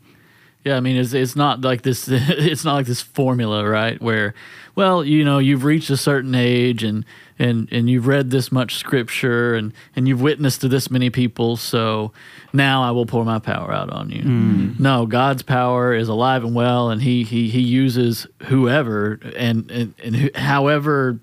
I 0.65 0.79
mean, 0.79 0.95
it's 0.95 1.13
it's 1.13 1.35
not 1.35 1.61
like 1.61 1.81
this. 1.81 2.07
It's 2.11 2.63
not 2.63 2.75
like 2.75 2.85
this 2.85 3.01
formula, 3.01 3.67
right? 3.67 3.99
Where, 4.01 4.33
well, 4.75 5.03
you 5.03 5.23
know, 5.25 5.39
you've 5.39 5.63
reached 5.63 5.89
a 5.89 5.97
certain 5.97 6.35
age 6.35 6.83
and 6.83 7.03
and 7.39 7.67
and 7.71 7.89
you've 7.89 8.05
read 8.05 8.29
this 8.29 8.51
much 8.51 8.75
scripture 8.75 9.55
and 9.55 9.73
and 9.95 10.07
you've 10.07 10.21
witnessed 10.21 10.61
to 10.61 10.67
this 10.67 10.91
many 10.91 11.09
people, 11.09 11.57
so 11.57 12.11
now 12.53 12.83
I 12.83 12.91
will 12.91 13.07
pour 13.07 13.25
my 13.25 13.39
power 13.39 13.73
out 13.73 13.89
on 13.89 14.11
you. 14.11 14.21
Mm. 14.23 14.79
No, 14.79 15.07
God's 15.07 15.41
power 15.41 15.95
is 15.95 16.07
alive 16.07 16.43
and 16.43 16.53
well, 16.53 16.91
and 16.91 17.01
he 17.01 17.23
he 17.23 17.49
he 17.49 17.61
uses 17.61 18.27
whoever 18.43 19.19
and 19.35 19.71
and 19.71 19.93
and 20.03 20.15
who, 20.15 20.29
however 20.35 21.19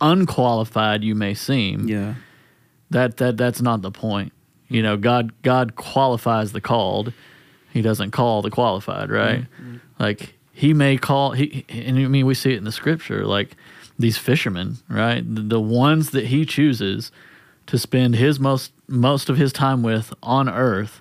unqualified 0.00 1.02
you 1.04 1.14
may 1.14 1.32
seem 1.34 1.88
Yeah. 1.88 2.14
that 2.90 3.16
that 3.18 3.36
that's 3.36 3.62
not 3.62 3.82
the 3.82 3.90
point. 3.90 4.32
You 4.68 4.82
know, 4.82 4.96
God 4.96 5.32
God 5.42 5.76
qualifies 5.76 6.52
the 6.52 6.60
called. 6.60 7.12
He 7.72 7.82
doesn't 7.82 8.10
call 8.10 8.42
the 8.42 8.50
qualified, 8.50 9.10
right? 9.10 9.46
Like 9.98 10.34
he 10.52 10.74
may 10.74 10.96
call 10.98 11.32
he 11.32 11.64
and 11.68 11.98
I 11.98 12.06
mean 12.06 12.26
we 12.26 12.34
see 12.34 12.52
it 12.52 12.58
in 12.58 12.64
the 12.64 12.72
scripture 12.72 13.24
like 13.26 13.56
these 13.98 14.18
fishermen, 14.18 14.78
right? 14.88 15.22
The, 15.34 15.42
the 15.42 15.60
ones 15.60 16.10
that 16.10 16.26
he 16.26 16.44
chooses 16.44 17.10
to 17.66 17.78
spend 17.78 18.16
his 18.16 18.38
most 18.38 18.72
most 18.88 19.28
of 19.30 19.36
his 19.36 19.52
time 19.52 19.82
with 19.82 20.12
on 20.22 20.48
earth 20.48 21.00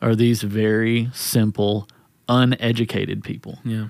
are 0.00 0.14
these 0.14 0.42
very 0.42 1.10
simple 1.12 1.88
uneducated 2.28 3.24
people. 3.24 3.58
Yeah. 3.64 3.88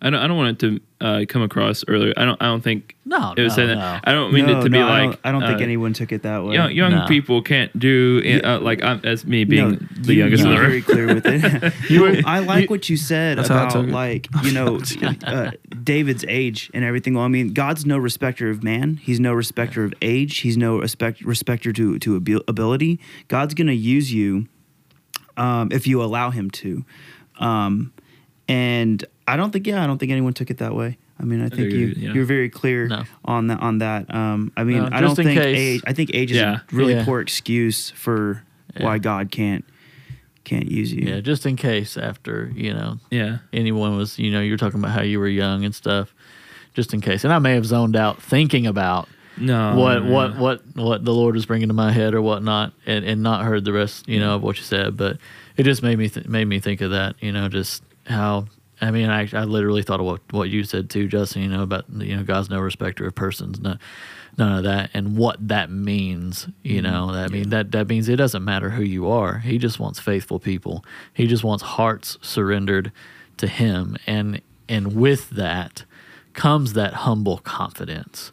I 0.00 0.10
don't. 0.10 0.20
I 0.20 0.28
don't 0.28 0.36
want 0.36 0.62
it 0.62 0.80
to 1.00 1.04
uh, 1.04 1.24
come 1.28 1.42
across 1.42 1.84
earlier. 1.88 2.12
I 2.16 2.24
don't. 2.24 2.40
I 2.40 2.46
don't 2.46 2.62
think 2.62 2.94
No, 3.08 3.32
it 3.36 3.42
was 3.42 3.56
no, 3.56 3.66
saying 3.66 3.78
no. 3.78 3.98
I 4.04 4.12
don't 4.12 4.34
mean 4.34 4.44
no, 4.44 4.60
it 4.60 4.64
to 4.64 4.68
no, 4.68 4.78
be 4.78 4.82
I 4.82 4.88
like. 5.06 5.10
don't, 5.10 5.20
I 5.24 5.32
don't 5.32 5.40
think 5.48 5.60
uh, 5.60 5.64
anyone 5.64 5.94
took 5.94 6.12
it 6.12 6.22
that 6.24 6.44
way. 6.44 6.54
Young, 6.54 6.72
young 6.72 6.90
No. 6.92 7.06
people 7.06 7.40
can't 7.40 7.76
do 7.78 8.20
uh, 8.44 8.58
like 8.60 8.82
I'm, 8.84 9.00
as 9.02 9.24
me 9.24 9.44
being 9.44 9.70
no, 9.70 9.78
the 10.02 10.12
you, 10.12 10.20
youngest 10.20 10.44
you 10.44 10.50
in 10.50 10.56
were 10.56 10.62
very 10.62 10.82
clear 10.82 11.06
with 11.14 11.24
it. 11.26 11.72
You 11.90 12.02
were- 12.02 12.16
I 12.26 12.40
like 12.40 12.64
you- 12.64 12.68
what 12.68 12.90
you 12.90 12.98
said 12.98 13.38
That's 13.38 13.48
how 13.48 13.62
about 13.62 13.72
took 13.72 13.86
like 13.88 14.26
you 14.44 14.52
know 14.52 14.78
uh, 15.24 15.52
David's 15.82 16.24
age 16.28 16.70
and 16.74 16.84
everything. 16.84 17.14
Well, 17.14 17.24
I 17.24 17.28
mean, 17.28 17.54
God's 17.54 17.86
no 17.86 17.96
respecter 17.96 18.50
of 18.50 18.62
man. 18.62 18.96
He's 18.98 19.18
no 19.18 19.32
respecter 19.32 19.84
of 19.84 19.94
age. 20.02 20.38
He's 20.40 20.58
no 20.58 20.78
respect 20.78 21.22
respecter 21.22 21.72
to 21.72 21.98
to 22.00 22.16
abil- 22.16 22.44
ability. 22.46 23.00
God's 23.28 23.54
gonna 23.54 23.72
use 23.72 24.12
you 24.12 24.48
um, 25.38 25.70
if 25.72 25.86
you 25.86 26.02
allow 26.02 26.30
Him 26.30 26.50
to. 26.50 26.84
Um, 27.40 27.92
and 28.48 29.02
I 29.26 29.36
don't 29.36 29.50
think 29.50 29.66
yeah, 29.66 29.82
I 29.82 29.86
don't 29.86 29.96
think 29.98 30.12
anyone 30.12 30.34
took 30.34 30.50
it 30.50 30.58
that 30.58 30.74
way. 30.74 30.98
I 31.20 31.24
mean, 31.24 31.42
I 31.42 31.48
think 31.48 31.72
you 31.72 31.94
yeah. 31.96 32.12
you're 32.12 32.24
very 32.24 32.48
clear 32.48 32.86
No. 32.88 33.02
on 33.24 33.48
that 33.48 33.60
on 33.60 33.78
that. 33.78 34.12
Um, 34.14 34.52
I 34.56 34.64
mean, 34.64 34.78
No, 34.78 34.88
I 34.92 35.00
don't 35.00 35.16
think 35.16 35.30
case- 35.30 35.58
age. 35.58 35.82
I 35.86 35.92
think 35.92 36.10
age 36.14 36.30
is 36.30 36.36
Yeah. 36.36 36.60
a 36.70 36.74
really 36.74 36.94
Yeah. 36.94 37.04
poor 37.04 37.20
excuse 37.20 37.90
for 37.90 38.42
why 38.78 38.98
God 38.98 39.30
can't 39.30 39.64
can't 40.44 40.70
use 40.70 40.92
you. 40.92 41.06
Yeah, 41.08 41.20
just 41.20 41.44
in 41.44 41.56
case 41.56 41.96
after, 41.98 42.50
you 42.54 42.72
know, 42.72 42.98
Yeah. 43.10 43.38
anyone 43.52 43.96
was, 43.98 44.18
you 44.18 44.30
know, 44.30 44.40
you 44.40 44.50
were 44.52 44.56
talking 44.56 44.78
about 44.80 44.92
how 44.92 45.02
you 45.02 45.18
were 45.18 45.28
young 45.28 45.62
and 45.64 45.74
stuff, 45.74 46.14
just 46.74 46.94
in 46.94 47.02
case. 47.02 47.22
And 47.24 47.32
I 47.34 47.38
may 47.38 47.52
have 47.54 47.66
zoned 47.66 47.96
out 47.96 48.22
thinking 48.22 48.66
about 48.66 49.08
No. 49.36 49.74
what 49.76 50.04
no, 50.04 50.10
what 50.10 50.36
what 50.38 50.62
what 50.76 51.04
the 51.04 51.12
Lord 51.12 51.34
was 51.34 51.44
bringing 51.46 51.68
to 51.68 51.74
my 51.74 51.92
head 51.92 52.14
or 52.14 52.22
whatnot, 52.22 52.72
and, 52.86 53.04
and 53.04 53.22
not 53.22 53.44
heard 53.44 53.64
the 53.64 53.72
rest, 53.72 54.08
you 54.08 54.20
know, 54.20 54.36
of 54.36 54.42
what 54.42 54.56
you 54.56 54.62
said. 54.62 54.96
But 54.96 55.18
it 55.56 55.64
just 55.64 55.82
made 55.82 55.98
me 55.98 56.08
th- 56.08 56.26
made 56.26 56.46
me 56.46 56.60
think 56.60 56.80
of 56.80 56.92
that, 56.92 57.16
you 57.20 57.32
know, 57.32 57.48
just 57.48 57.82
how. 58.06 58.46
I 58.80 58.90
mean, 58.90 59.10
I, 59.10 59.28
I 59.32 59.44
literally 59.44 59.82
thought 59.82 60.00
of 60.00 60.06
what, 60.06 60.20
what 60.30 60.50
you 60.50 60.64
said 60.64 60.90
too, 60.90 61.08
Justin. 61.08 61.42
You 61.42 61.48
know 61.48 61.62
about 61.62 61.84
you 61.90 62.16
know 62.16 62.22
God's 62.22 62.50
no 62.50 62.60
respecter 62.60 63.06
of 63.06 63.14
persons, 63.14 63.60
no, 63.60 63.76
none 64.36 64.58
of 64.58 64.64
that, 64.64 64.90
and 64.94 65.16
what 65.16 65.36
that 65.48 65.70
means. 65.70 66.48
You 66.62 66.82
mm-hmm. 66.82 66.90
know, 66.90 67.12
that 67.12 67.24
I 67.24 67.28
mean 67.28 67.50
that 67.50 67.72
that 67.72 67.88
means 67.88 68.08
it 68.08 68.16
doesn't 68.16 68.44
matter 68.44 68.70
who 68.70 68.82
you 68.82 69.08
are. 69.10 69.38
He 69.38 69.58
just 69.58 69.78
wants 69.80 69.98
faithful 69.98 70.38
people. 70.38 70.84
He 71.12 71.26
just 71.26 71.44
wants 71.44 71.62
hearts 71.62 72.18
surrendered 72.22 72.92
to 73.38 73.46
Him, 73.46 73.96
and 74.06 74.40
and 74.68 74.94
with 74.94 75.30
that 75.30 75.84
comes 76.34 76.74
that 76.74 76.94
humble 76.94 77.38
confidence 77.38 78.32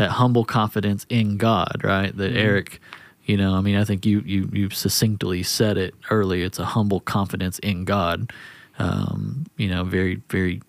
that 0.00 0.12
humble 0.12 0.46
confidence 0.46 1.04
in 1.10 1.36
God, 1.36 1.82
right? 1.84 2.16
That 2.16 2.30
mm-hmm. 2.30 2.38
Eric, 2.38 2.80
you 3.26 3.36
know, 3.36 3.52
I 3.52 3.60
mean, 3.60 3.76
I 3.76 3.84
think 3.84 4.06
you 4.06 4.20
you 4.24 4.48
you 4.50 4.70
succinctly 4.70 5.42
said 5.42 5.76
it 5.76 5.94
early. 6.08 6.42
It's 6.42 6.58
a 6.58 6.64
humble 6.64 7.00
confidence 7.00 7.58
in 7.58 7.84
God. 7.84 8.32
Um, 8.80 9.46
you 9.56 9.68
know, 9.68 9.84
very 9.84 10.22
very 10.28 10.62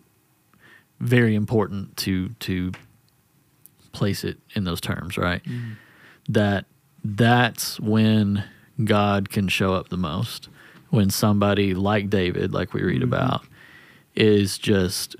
very 0.99 1.35
important 1.35 1.97
to 1.97 2.29
to 2.39 2.71
place 3.91 4.23
it 4.23 4.37
in 4.55 4.63
those 4.63 4.81
terms, 4.81 5.17
right? 5.17 5.41
That 6.29 6.65
that's 7.03 7.79
when 7.79 8.43
God 8.83 9.29
can 9.29 9.47
show 9.47 9.73
up 9.73 9.89
the 9.89 9.97
most. 9.97 10.49
When 10.89 11.09
somebody 11.09 11.73
like 11.73 12.09
David, 12.09 12.53
like 12.53 12.73
we 12.73 12.83
read 12.83 13.01
about, 13.01 13.45
is 14.13 14.57
just 14.57 15.15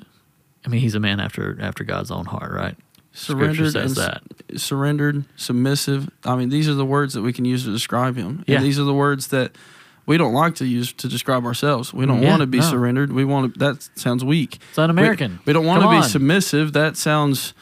I 0.65 0.69
mean, 0.69 0.81
he's 0.81 0.95
a 0.95 0.99
man 0.99 1.19
after 1.19 1.57
after 1.61 1.83
God's 1.83 2.11
own 2.11 2.25
heart, 2.25 2.51
right? 2.51 2.75
Surrendered 3.13 3.73
says 3.73 3.95
that. 3.95 4.21
surrendered, 4.55 5.25
submissive. 5.35 6.09
I 6.23 6.35
mean, 6.35 6.49
these 6.49 6.69
are 6.69 6.73
the 6.73 6.85
words 6.85 7.13
that 7.13 7.21
we 7.21 7.33
can 7.33 7.43
use 7.43 7.65
to 7.65 7.71
describe 7.71 8.15
him. 8.15 8.43
Yeah. 8.47 8.57
And 8.57 8.65
these 8.65 8.79
are 8.79 8.83
the 8.83 8.93
words 8.93 9.27
that 9.27 9.57
we 10.05 10.17
don't 10.17 10.33
like 10.33 10.55
to 10.55 10.65
use 10.65 10.91
to 10.93 11.07
describe 11.07 11.45
ourselves. 11.45 11.93
We 11.93 12.05
don't 12.05 12.21
Yeah, 12.21 12.29
want 12.29 12.41
to 12.41 12.47
be 12.47 12.59
no. 12.59 12.69
surrendered. 12.69 13.11
We 13.13 13.23
want 13.25 13.53
to. 13.53 13.59
That 13.59 13.87
sounds 13.95 14.23
weak. 14.23 14.59
It's 14.69 14.79
un-American. 14.79 15.33
We, 15.45 15.51
we 15.51 15.53
don't 15.53 15.65
want 15.65 15.81
to 15.83 15.89
be 15.89 15.97
on. 15.97 16.03
submissive. 16.03 16.73
That 16.73 16.97
sounds 16.97 17.53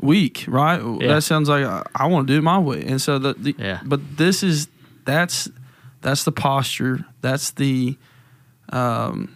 weak, 0.00 0.44
right? 0.46 0.80
Yeah. 1.00 1.08
That 1.14 1.22
sounds 1.22 1.48
like 1.48 1.64
I, 1.64 1.82
I 1.94 2.06
want 2.06 2.28
to 2.28 2.32
do 2.34 2.38
it 2.38 2.42
my 2.42 2.58
way. 2.58 2.82
And 2.84 3.00
so 3.02 3.18
the, 3.18 3.34
the 3.34 3.54
Yeah. 3.58 3.80
but 3.84 4.16
this 4.16 4.42
is 4.42 4.68
that's 5.04 5.48
that's 6.00 6.22
the 6.24 6.32
posture. 6.32 7.04
That's 7.20 7.50
the 7.50 7.96
um 8.70 9.34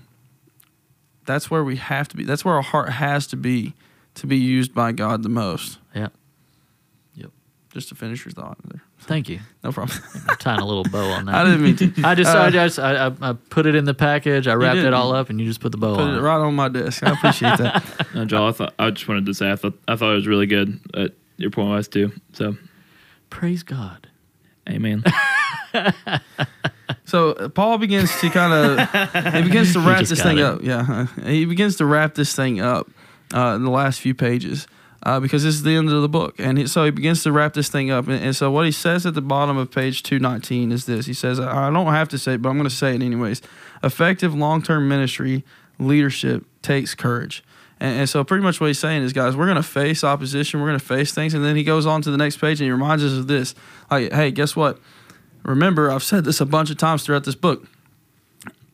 that's 1.26 1.51
where 1.51 1.64
we 1.64 1.76
have 1.76 2.09
to 2.09 2.16
be. 2.16 2.24
That's 2.24 2.44
where 2.44 2.55
our 2.55 2.62
heart 2.62 2.90
has 2.90 3.26
to 3.28 3.36
be 3.36 3.74
to 4.14 4.26
be 4.26 4.36
used 4.36 4.74
by 4.74 4.93
God 4.93 5.22
the 5.22 5.28
most. 5.28 5.78
Yeah. 5.94 6.09
Yep. 7.14 7.30
Just 7.72 7.89
to 7.89 7.94
finish 7.94 8.24
your 8.24 8.32
thought 8.32 8.59
there. 8.64 8.82
Thank 9.04 9.28
you. 9.28 9.40
No 9.64 9.72
problem. 9.72 9.98
I'm 10.28 10.36
tying 10.36 10.60
a 10.60 10.64
little 10.64 10.84
bow 10.84 11.04
on 11.10 11.26
that. 11.26 11.34
I 11.36 11.44
didn't 11.44 11.62
mean 11.62 11.76
to. 11.76 11.92
I 12.04 12.14
just, 12.14 12.34
Uh, 12.34 12.40
I 12.42 12.50
just, 12.50 12.78
I, 12.78 13.06
I, 13.08 13.12
I 13.20 13.32
put 13.32 13.66
it 13.66 13.74
in 13.74 13.84
the 13.84 13.94
package. 13.94 14.46
I 14.46 14.54
wrapped 14.54 14.78
it 14.78 14.94
all 14.94 15.12
up, 15.14 15.28
and 15.28 15.40
you 15.40 15.46
just 15.46 15.60
put 15.60 15.72
the 15.72 15.78
bow 15.78 15.94
Put 15.96 16.02
on 16.04 16.14
it 16.14 16.18
it. 16.18 16.20
right 16.22 16.36
on 16.38 16.54
my 16.54 16.68
desk. 16.68 17.02
I 17.02 17.12
appreciate 17.12 17.58
that. 17.58 17.84
No, 18.14 18.24
Joel, 18.26 18.48
I 18.48 18.52
thought 18.52 18.74
I 18.78 18.90
just 18.90 19.08
wanted 19.08 19.26
to 19.26 19.34
say 19.34 19.50
I 19.50 19.56
thought 19.56 19.78
I 19.88 19.96
thought 19.96 20.12
it 20.12 20.16
was 20.16 20.26
really 20.26 20.46
good. 20.46 20.78
Uh, 20.94 21.08
your 21.38 21.50
point 21.50 21.70
was 21.70 21.88
too. 21.88 22.12
So, 22.32 22.56
Praise 23.30 23.62
God. 23.62 24.06
amen. 24.68 25.02
So 27.04 27.32
uh, 27.32 27.48
Paul 27.48 27.78
begins 27.78 28.10
to 28.20 28.30
kind 28.30 28.52
of 28.52 29.34
he 29.34 29.42
begins 29.42 29.72
to 29.74 29.80
wrap 29.80 30.04
this 30.04 30.22
thing 30.22 30.38
it. 30.38 30.44
up. 30.44 30.62
Yeah, 30.62 31.06
he 31.24 31.44
begins 31.44 31.76
to 31.76 31.86
wrap 31.86 32.14
this 32.14 32.34
thing 32.34 32.60
up 32.60 32.88
uh, 33.34 33.54
in 33.56 33.64
the 33.64 33.70
last 33.70 34.00
few 34.00 34.14
pages 34.14 34.66
uh, 35.04 35.18
because 35.18 35.42
this 35.42 35.54
is 35.54 35.62
the 35.62 35.74
end 35.74 35.90
of 35.90 36.00
the 36.02 36.08
book, 36.08 36.34
and 36.38 36.58
he, 36.58 36.66
so 36.66 36.84
he 36.84 36.90
begins 36.90 37.22
to 37.24 37.32
wrap 37.32 37.54
this 37.54 37.68
thing 37.68 37.90
up. 37.90 38.06
And, 38.06 38.22
and 38.22 38.36
so 38.36 38.50
what 38.50 38.66
he 38.66 38.72
says 38.72 39.04
at 39.04 39.14
the 39.14 39.20
bottom 39.20 39.56
of 39.56 39.70
page 39.70 40.02
two 40.02 40.18
nineteen 40.18 40.70
is 40.70 40.86
this: 40.86 41.06
He 41.06 41.14
says, 41.14 41.40
"I 41.40 41.70
don't 41.70 41.86
have 41.86 42.08
to 42.10 42.18
say 42.18 42.34
it, 42.34 42.42
but 42.42 42.50
I'm 42.50 42.56
going 42.56 42.68
to 42.68 42.74
say 42.74 42.94
it 42.94 43.02
anyways. 43.02 43.42
Effective 43.82 44.34
long 44.34 44.62
term 44.62 44.88
ministry 44.88 45.44
leadership 45.78 46.44
takes 46.62 46.94
courage." 46.94 47.42
And, 47.80 48.00
and 48.00 48.08
so 48.08 48.22
pretty 48.22 48.44
much 48.44 48.60
what 48.60 48.68
he's 48.68 48.78
saying 48.78 49.02
is, 49.02 49.12
guys, 49.12 49.34
we're 49.36 49.46
going 49.46 49.56
to 49.56 49.62
face 49.62 50.04
opposition, 50.04 50.60
we're 50.60 50.68
going 50.68 50.78
to 50.78 50.84
face 50.84 51.12
things, 51.12 51.34
and 51.34 51.44
then 51.44 51.56
he 51.56 51.64
goes 51.64 51.84
on 51.84 52.00
to 52.02 52.10
the 52.10 52.16
next 52.16 52.36
page 52.36 52.60
and 52.60 52.66
he 52.66 52.70
reminds 52.70 53.02
us 53.02 53.12
of 53.12 53.26
this: 53.26 53.56
like, 53.90 54.12
hey, 54.12 54.30
guess 54.30 54.54
what? 54.54 54.78
Remember, 55.42 55.90
I've 55.90 56.04
said 56.04 56.24
this 56.24 56.40
a 56.40 56.46
bunch 56.46 56.70
of 56.70 56.78
times 56.78 57.02
throughout 57.02 57.24
this 57.24 57.34
book. 57.34 57.66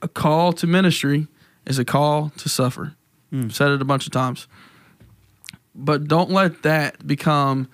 A 0.03 0.09
call 0.09 0.53
to 0.53 0.67
ministry 0.67 1.27
is 1.65 1.79
a 1.79 1.85
call 1.85 2.31
to 2.37 2.49
suffer. 2.49 2.95
I've 3.33 3.55
said 3.55 3.71
it 3.71 3.83
a 3.83 3.85
bunch 3.85 4.07
of 4.07 4.13
times. 4.13 4.47
But 5.79 6.09
don't 6.09 6.31
let 6.31 6.63
that 6.65 7.07
become 7.07 7.69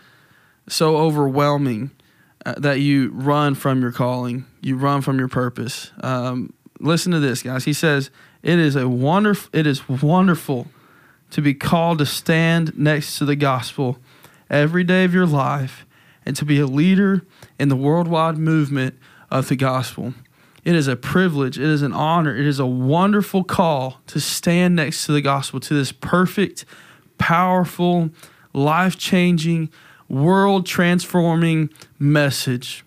so 0.69 0.97
overwhelming 0.99 1.91
uh, 2.45 2.55
that 2.59 2.81
you 2.81 3.11
run 3.11 3.55
from 3.55 3.81
your 3.81 3.93
calling, 3.93 4.45
you 4.61 4.77
run 4.77 5.01
from 5.01 5.19
your 5.19 5.29
purpose. 5.29 5.91
Um, 6.03 6.53
listen 6.79 7.13
to 7.13 7.21
this, 7.21 7.43
guys. 7.43 7.65
He 7.65 7.73
says, 7.73 8.11
"It 8.43 8.59
is 8.59 8.77
a 8.77 8.89
wonderful. 8.89 9.49
It 9.53 9.67
is 9.67 9.89
wonderful 9.89 10.69
to 11.31 11.41
be 11.41 11.55
called 11.55 11.99
to 11.99 12.07
stand 12.07 12.79
next 12.79 13.19
to 13.19 13.25
the 13.25 13.37
gospel 13.37 13.99
every 14.51 14.85
day 14.85 15.05
of 15.05 15.15
your 15.15 15.27
life 15.27 15.87
and 16.27 16.37
to 16.37 16.45
be 16.45 16.61
a 16.61 16.67
leader 16.67 17.23
in 17.59 17.69
the 17.69 17.77
worldwide 17.77 18.39
movement 18.39 18.97
of 19.31 19.49
the 19.49 19.57
gospel. 19.57 20.15
It 20.65 20.75
is 20.75 20.89
a 20.89 20.97
privilege, 20.97 21.59
it 21.59 21.65
is 21.69 21.83
an 21.83 21.93
honor, 21.93 22.35
it 22.35 22.47
is 22.47 22.59
a 22.59 22.67
wonderful 22.67 23.45
call 23.45 24.01
to 24.07 24.21
stand 24.21 24.77
next 24.77 25.07
to 25.07 25.13
the 25.13 25.21
gospel, 25.21 25.61
to 25.61 25.75
this 25.75 25.93
perfect, 25.93 26.65
powerful, 27.25 28.11
life 28.53 28.99
changing, 28.99 29.71
world 30.11 30.67
transforming 30.67 31.71
message 31.99 32.85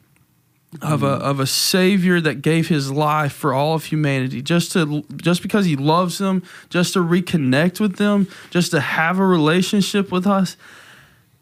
of 0.79 1.01
a 1.01 1.07
of 1.07 1.39
a 1.39 1.47
savior 1.47 2.21
that 2.21 2.43
gave 2.43 2.67
his 2.67 2.91
life 2.91 3.33
for 3.33 3.51
all 3.51 3.73
of 3.73 3.85
humanity. 3.85 4.43
Just 4.43 4.73
to 4.73 5.03
just 5.15 5.41
because 5.41 5.65
he 5.65 5.75
loves 5.75 6.19
them 6.19 6.43
just 6.69 6.93
to 6.93 6.99
reconnect 6.99 7.79
with 7.79 7.95
them 7.95 8.27
just 8.51 8.69
to 8.71 8.79
have 8.79 9.17
a 9.17 9.25
relationship 9.25 10.11
with 10.11 10.27
us 10.27 10.55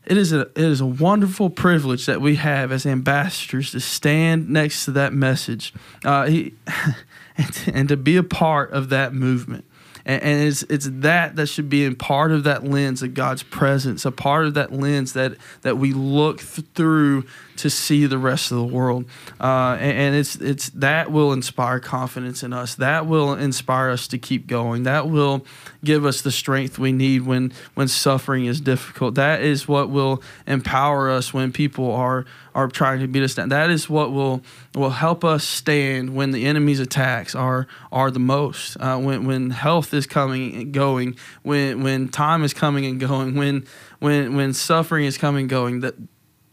it 0.06 0.16
is 0.16 0.32
a 0.32 0.42
it 0.42 0.58
is 0.60 0.80
a 0.80 0.86
wonderful 0.86 1.50
privilege 1.50 2.06
that 2.06 2.22
we 2.22 2.36
have 2.36 2.72
as 2.72 2.86
ambassadors 2.86 3.72
to 3.72 3.80
stand 3.82 4.50
next 4.50 4.86
to 4.86 4.92
that 4.92 5.12
message 5.12 5.74
uh, 6.06 6.28
he, 6.28 6.54
and, 7.38 7.62
and 7.74 7.90
to 7.90 7.98
be 7.98 8.16
a 8.16 8.24
part 8.24 8.72
of 8.72 8.90
that 8.90 9.14
movement 9.14 9.66
and, 10.06 10.22
and 10.22 10.48
it's 10.48 10.64
it's 10.64 10.88
that 10.90 11.36
that 11.36 11.48
should 11.48 11.70
be 11.70 11.84
in 11.84 11.96
part 11.96 12.32
of 12.32 12.44
that 12.44 12.64
lens 12.64 13.02
of 13.02 13.14
God's 13.14 13.44
presence, 13.44 14.06
a 14.06 14.12
part 14.12 14.46
of 14.46 14.54
that 14.54 14.72
lens 14.72 15.14
that 15.14 15.36
that 15.62 15.78
we 15.78 15.94
look 15.94 16.40
th- 16.40 16.68
through 16.76 17.26
to 17.58 17.70
see 17.70 18.06
the 18.06 18.18
rest 18.18 18.52
of 18.52 18.58
the 18.58 18.66
world, 18.66 19.06
uh, 19.40 19.78
and, 19.80 19.98
and 19.98 20.16
it's 20.16 20.36
it's 20.36 20.70
that 20.72 21.12
will 21.12 21.34
inspire 21.34 21.80
confidence 21.80 22.44
in 22.44 22.54
us. 22.54 22.76
That 22.76 23.06
will 23.06 23.34
inspire 23.34 23.90
us 23.90 24.08
to 24.10 24.18
keep 24.18 24.48
going. 24.48 24.84
That 24.84 25.10
will 25.10 25.46
give 25.84 26.06
us 26.06 26.22
the 26.22 26.32
strength 26.32 26.78
we 26.78 26.92
need 26.92 27.24
when 27.24 27.54
when 27.74 27.88
suffering 27.88 28.46
is 28.46 28.62
difficult. 28.62 29.16
That 29.16 29.42
is 29.42 29.68
what 29.68 29.90
will 29.90 30.22
empower 30.48 31.10
us 31.10 31.34
when 31.34 31.52
people 31.52 31.92
are 31.92 32.26
are 32.54 32.70
trying 32.70 33.02
to 33.02 33.08
beat 33.08 33.22
us 33.22 33.36
down. 33.36 33.50
That 33.50 33.70
is 33.70 33.90
what 33.90 34.12
will 34.12 34.42
will 34.74 34.90
help 34.90 35.24
us 35.24 35.44
stand 35.44 36.16
when 36.16 36.32
the 36.32 36.46
enemy's 36.46 36.80
attacks 36.80 37.36
are 37.36 37.68
are 37.92 38.10
the 38.10 38.20
most. 38.20 38.78
Uh, 38.78 38.98
when 38.98 39.26
when 39.26 39.50
health 39.52 39.94
is 39.94 40.08
coming 40.08 40.56
and 40.56 40.74
going, 40.74 41.18
when 41.44 41.84
when 41.84 42.08
time 42.08 42.44
is 42.44 42.54
coming 42.54 42.86
and 42.86 43.00
going, 43.00 43.36
when 43.36 43.66
when 44.00 44.36
when 44.36 44.54
suffering 44.54 45.06
is 45.06 45.18
coming 45.18 45.42
and 45.42 45.50
going. 45.50 45.80
That 45.82 45.96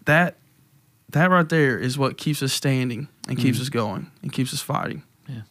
that 0.04 0.36
that 1.12 1.30
right 1.30 1.48
there 1.48 1.78
is 1.78 1.96
what 1.96 2.16
keeps 2.16 2.42
us 2.42 2.52
standing 2.52 3.08
and 3.28 3.38
keeps 3.38 3.56
mm-hmm. 3.56 3.62
us 3.62 3.68
going 3.68 4.10
and 4.22 4.32
keeps 4.32 4.52
us 4.52 4.60
fighting. 4.60 5.02
Yeah. 5.28 5.42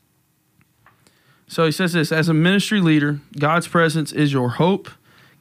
So 1.48 1.66
he 1.66 1.72
says 1.72 1.94
this 1.94 2.12
as 2.12 2.30
a 2.30 2.34
ministry 2.34 2.82
leader, 2.82 3.20
God's 3.40 3.68
presence 3.68 4.12
is 4.12 4.34
your 4.34 4.50
hope. 4.50 4.90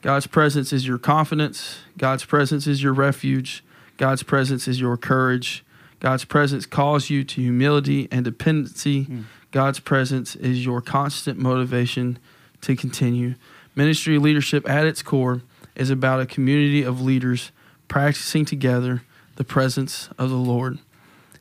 God's 0.03 0.27
presence 0.27 0.73
is 0.73 0.87
your 0.87 0.99
confidence. 0.99 1.81
God's 1.99 2.25
presence 2.25 2.67
is 2.67 2.83
your 2.83 2.93
refuge. 2.93 3.63
God's 3.97 4.23
presence 4.23 4.67
is 4.67 4.81
your 4.81 4.97
courage. 4.97 5.65
God's 6.01 6.25
presence 6.25 6.65
calls 6.65 7.11
you 7.11 7.23
to 7.25 7.43
humility 7.43 8.09
and 8.11 8.25
dependency. 8.25 9.05
Mm. 9.05 9.25
God's 9.53 9.81
presence 9.81 10.37
is 10.37 10.65
your 10.65 10.81
constant 10.81 11.39
motivation 11.39 12.19
to 12.63 12.77
continue. 12.77 13.35
Ministry 13.75 14.19
leadership 14.19 14.69
at 14.69 14.87
its 14.87 15.03
core 15.03 15.43
is 15.77 15.91
about 15.91 16.21
a 16.21 16.27
community 16.27 16.83
of 16.83 17.01
leaders 17.01 17.53
practicing 17.89 18.45
together 18.45 19.03
the 19.41 19.45
presence 19.45 20.11
of 20.19 20.29
the 20.29 20.37
Lord. 20.37 20.81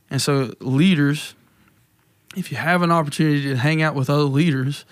And 0.10 0.22
so, 0.22 0.54
leaders, 0.62 1.36
if 2.34 2.50
you 2.50 2.56
have 2.56 2.82
an 2.82 2.92
opportunity 2.92 3.42
to 3.42 3.58
hang 3.58 3.82
out 3.82 3.94
with 3.94 4.10
other 4.10 4.24
leaders, 4.24 4.86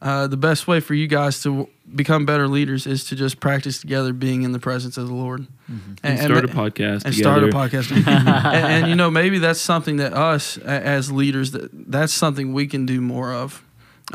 uh, 0.00 0.26
the 0.26 0.38
best 0.38 0.66
way 0.66 0.80
for 0.80 0.94
you 0.94 1.06
guys 1.06 1.42
to 1.42 1.68
become 1.94 2.24
better 2.24 2.48
leaders 2.48 2.86
is 2.86 3.04
to 3.04 3.14
just 3.14 3.40
practice 3.40 3.78
together 3.78 4.14
being 4.14 4.40
in 4.40 4.52
the 4.52 4.58
presence 4.58 4.96
of 4.96 5.06
the 5.06 5.12
Lord. 5.12 5.48
And, 6.02 6.18
start 6.18 6.46
a 6.46 6.48
podcast 6.48 7.04
and 7.04 7.14
together. 7.14 7.14
start 7.14 7.44
a 7.44 7.48
podcast. 7.48 7.94
and, 8.06 8.26
and 8.26 8.88
you 8.88 8.94
know, 8.94 9.10
maybe 9.10 9.38
that's 9.38 9.60
something 9.60 9.98
that 9.98 10.14
us 10.14 10.56
as 10.56 11.12
leaders 11.12 11.50
that 11.50 11.68
that's 11.90 12.14
something 12.14 12.54
we 12.54 12.66
can 12.66 12.86
do 12.86 13.02
more 13.02 13.34
of. 13.34 13.62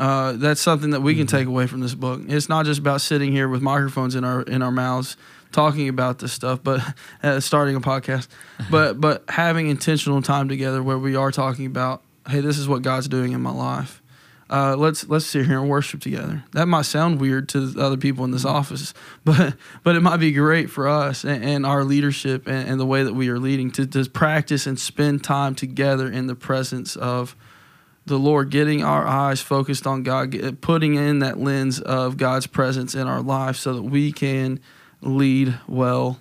Uh, 0.00 0.32
that's 0.32 0.60
something 0.60 0.90
that 0.90 1.00
we 1.00 1.14
can 1.14 1.28
take 1.28 1.46
away 1.46 1.68
from 1.68 1.78
this 1.78 1.94
book. 1.94 2.22
It's 2.26 2.48
not 2.48 2.66
just 2.66 2.80
about 2.80 3.02
sitting 3.02 3.30
here 3.30 3.48
with 3.48 3.62
microphones 3.62 4.16
in 4.16 4.24
our 4.24 4.42
in 4.42 4.62
our 4.62 4.72
mouths 4.72 5.16
talking 5.52 5.88
about 5.88 6.18
this 6.18 6.32
stuff, 6.32 6.60
but 6.62 6.80
uh, 7.22 7.40
starting 7.40 7.76
a 7.76 7.80
podcast, 7.80 8.28
but 8.70 9.00
but 9.00 9.24
having 9.28 9.68
intentional 9.68 10.22
time 10.22 10.48
together 10.48 10.82
where 10.82 10.98
we 10.98 11.16
are 11.16 11.30
talking 11.30 11.66
about, 11.66 12.02
hey, 12.28 12.40
this 12.40 12.58
is 12.58 12.68
what 12.68 12.82
God's 12.82 13.08
doing 13.08 13.32
in 13.32 13.40
my 13.40 13.52
life. 13.52 14.02
Uh, 14.48 14.76
let's 14.76 15.08
let's 15.08 15.26
sit 15.26 15.46
here 15.46 15.60
and 15.60 15.68
worship 15.68 16.00
together. 16.00 16.44
That 16.52 16.66
might 16.66 16.82
sound 16.82 17.20
weird 17.20 17.48
to 17.50 17.66
the 17.66 17.82
other 17.82 17.96
people 17.96 18.24
in 18.24 18.30
this 18.30 18.44
office, 18.44 18.94
but 19.24 19.54
but 19.82 19.96
it 19.96 20.00
might 20.00 20.18
be 20.18 20.32
great 20.32 20.70
for 20.70 20.86
us 20.86 21.24
and, 21.24 21.44
and 21.44 21.66
our 21.66 21.82
leadership 21.82 22.46
and, 22.46 22.68
and 22.68 22.80
the 22.80 22.86
way 22.86 23.02
that 23.02 23.14
we 23.14 23.28
are 23.28 23.40
leading 23.40 23.70
to, 23.72 23.86
to 23.86 24.08
practice 24.08 24.66
and 24.66 24.78
spend 24.78 25.24
time 25.24 25.54
together 25.54 26.10
in 26.10 26.28
the 26.28 26.36
presence 26.36 26.94
of 26.94 27.34
the 28.06 28.18
Lord, 28.18 28.50
getting 28.50 28.84
our 28.84 29.04
eyes 29.04 29.40
focused 29.40 29.84
on 29.84 30.04
God, 30.04 30.60
putting 30.60 30.94
in 30.94 31.18
that 31.18 31.38
lens 31.38 31.80
of 31.80 32.16
God's 32.16 32.46
presence 32.46 32.94
in 32.94 33.08
our 33.08 33.20
life, 33.20 33.56
so 33.56 33.74
that 33.74 33.82
we 33.82 34.12
can 34.12 34.60
lead 35.00 35.58
well, 35.68 36.20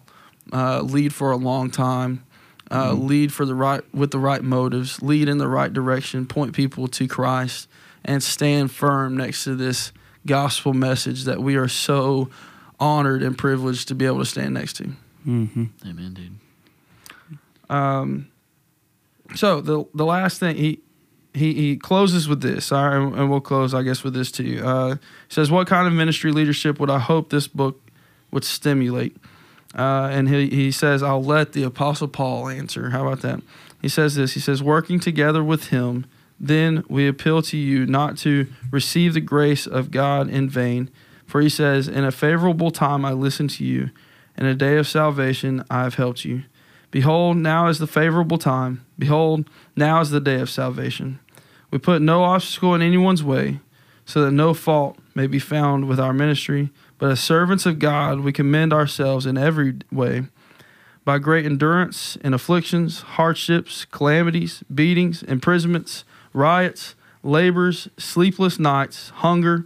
uh, 0.51 0.81
lead 0.81 1.13
for 1.13 1.31
a 1.31 1.37
long 1.37 1.69
time, 1.69 2.25
uh, 2.71 2.93
lead 2.93 3.33
for 3.33 3.45
the 3.45 3.55
right 3.55 3.81
with 3.93 4.11
the 4.11 4.19
right 4.19 4.43
motives, 4.43 5.01
lead 5.01 5.29
in 5.29 5.37
the 5.37 5.47
right 5.47 5.71
direction, 5.71 6.25
point 6.25 6.53
people 6.53 6.87
to 6.87 7.07
Christ, 7.07 7.67
and 8.03 8.21
stand 8.21 8.71
firm 8.71 9.17
next 9.17 9.43
to 9.45 9.55
this 9.55 9.91
gospel 10.25 10.73
message 10.73 11.23
that 11.25 11.41
we 11.41 11.55
are 11.55 11.67
so 11.67 12.29
honored 12.79 13.23
and 13.23 13.37
privileged 13.37 13.87
to 13.87 13.95
be 13.95 14.05
able 14.05 14.19
to 14.19 14.25
stand 14.25 14.53
next 14.53 14.73
to. 14.73 14.91
Mm-hmm. 15.25 15.65
Amen, 15.85 16.13
dude. 16.13 16.39
Um, 17.69 18.27
so 19.35 19.61
the 19.61 19.85
the 19.93 20.05
last 20.05 20.39
thing 20.39 20.55
he 20.55 20.79
he 21.33 21.53
he 21.53 21.77
closes 21.77 22.27
with 22.27 22.41
this. 22.41 22.71
All 22.71 22.87
right, 22.87 23.19
and 23.19 23.29
we'll 23.29 23.41
close, 23.41 23.73
I 23.73 23.81
guess, 23.83 24.03
with 24.03 24.13
this 24.13 24.31
too. 24.31 24.61
Uh, 24.63 24.95
says, 25.29 25.49
"What 25.49 25.67
kind 25.67 25.87
of 25.87 25.93
ministry 25.93 26.31
leadership 26.31 26.79
would 26.79 26.89
I 26.89 26.99
hope 26.99 27.29
this 27.29 27.47
book 27.47 27.81
would 28.31 28.43
stimulate?" 28.43 29.15
Uh, 29.77 30.09
and 30.11 30.29
he 30.29 30.49
he 30.49 30.71
says, 30.71 31.03
"I'll 31.03 31.23
let 31.23 31.53
the 31.53 31.63
Apostle 31.63 32.07
Paul 32.07 32.49
answer." 32.49 32.89
How 32.91 33.07
about 33.07 33.21
that? 33.21 33.41
He 33.81 33.89
says 33.89 34.15
this. 34.15 34.33
He 34.33 34.39
says, 34.39 34.63
"Working 34.63 34.99
together 34.99 35.43
with 35.43 35.67
him." 35.67 36.05
Then 36.37 36.83
we 36.89 37.07
appeal 37.07 37.41
to 37.43 37.57
you 37.57 37.85
not 37.85 38.17
to 38.19 38.47
receive 38.69 39.13
the 39.13 39.21
grace 39.21 39.65
of 39.65 39.89
God 39.89 40.29
in 40.29 40.49
vain. 40.49 40.89
For 41.25 41.41
he 41.41 41.49
says, 41.49 41.87
In 41.87 42.03
a 42.03 42.11
favorable 42.11 42.71
time 42.71 43.03
I 43.03 43.13
listened 43.13 43.49
to 43.51 43.65
you, 43.65 43.89
in 44.37 44.45
a 44.45 44.53
day 44.53 44.77
of 44.77 44.87
salvation 44.87 45.63
I 45.69 45.83
have 45.83 45.95
helped 45.95 46.25
you. 46.25 46.43
Behold, 46.91 47.37
now 47.37 47.67
is 47.67 47.79
the 47.79 47.87
favorable 47.87 48.37
time. 48.37 48.85
Behold, 48.97 49.49
now 49.75 50.01
is 50.01 50.11
the 50.11 50.19
day 50.19 50.39
of 50.39 50.49
salvation. 50.49 51.19
We 51.71 51.77
put 51.77 52.01
no 52.01 52.23
obstacle 52.23 52.75
in 52.75 52.81
anyone's 52.81 53.23
way, 53.23 53.59
so 54.05 54.23
that 54.23 54.31
no 54.31 54.53
fault 54.53 54.97
may 55.13 55.27
be 55.27 55.39
found 55.39 55.87
with 55.87 55.99
our 55.99 56.13
ministry, 56.13 56.69
But 56.97 57.11
as 57.11 57.19
servants 57.19 57.65
of 57.65 57.79
God, 57.79 58.21
we 58.21 58.31
commend 58.31 58.73
ourselves 58.73 59.25
in 59.25 59.37
every 59.37 59.75
way 59.91 60.23
by 61.03 61.19
great 61.19 61.45
endurance 61.45 62.15
in 62.17 62.33
afflictions, 62.33 63.01
hardships, 63.01 63.85
calamities, 63.85 64.63
beatings, 64.73 65.21
imprisonments, 65.23 66.03
riots, 66.33 66.95
labors, 67.21 67.87
sleepless 67.97 68.57
nights, 68.59 69.09
hunger, 69.09 69.65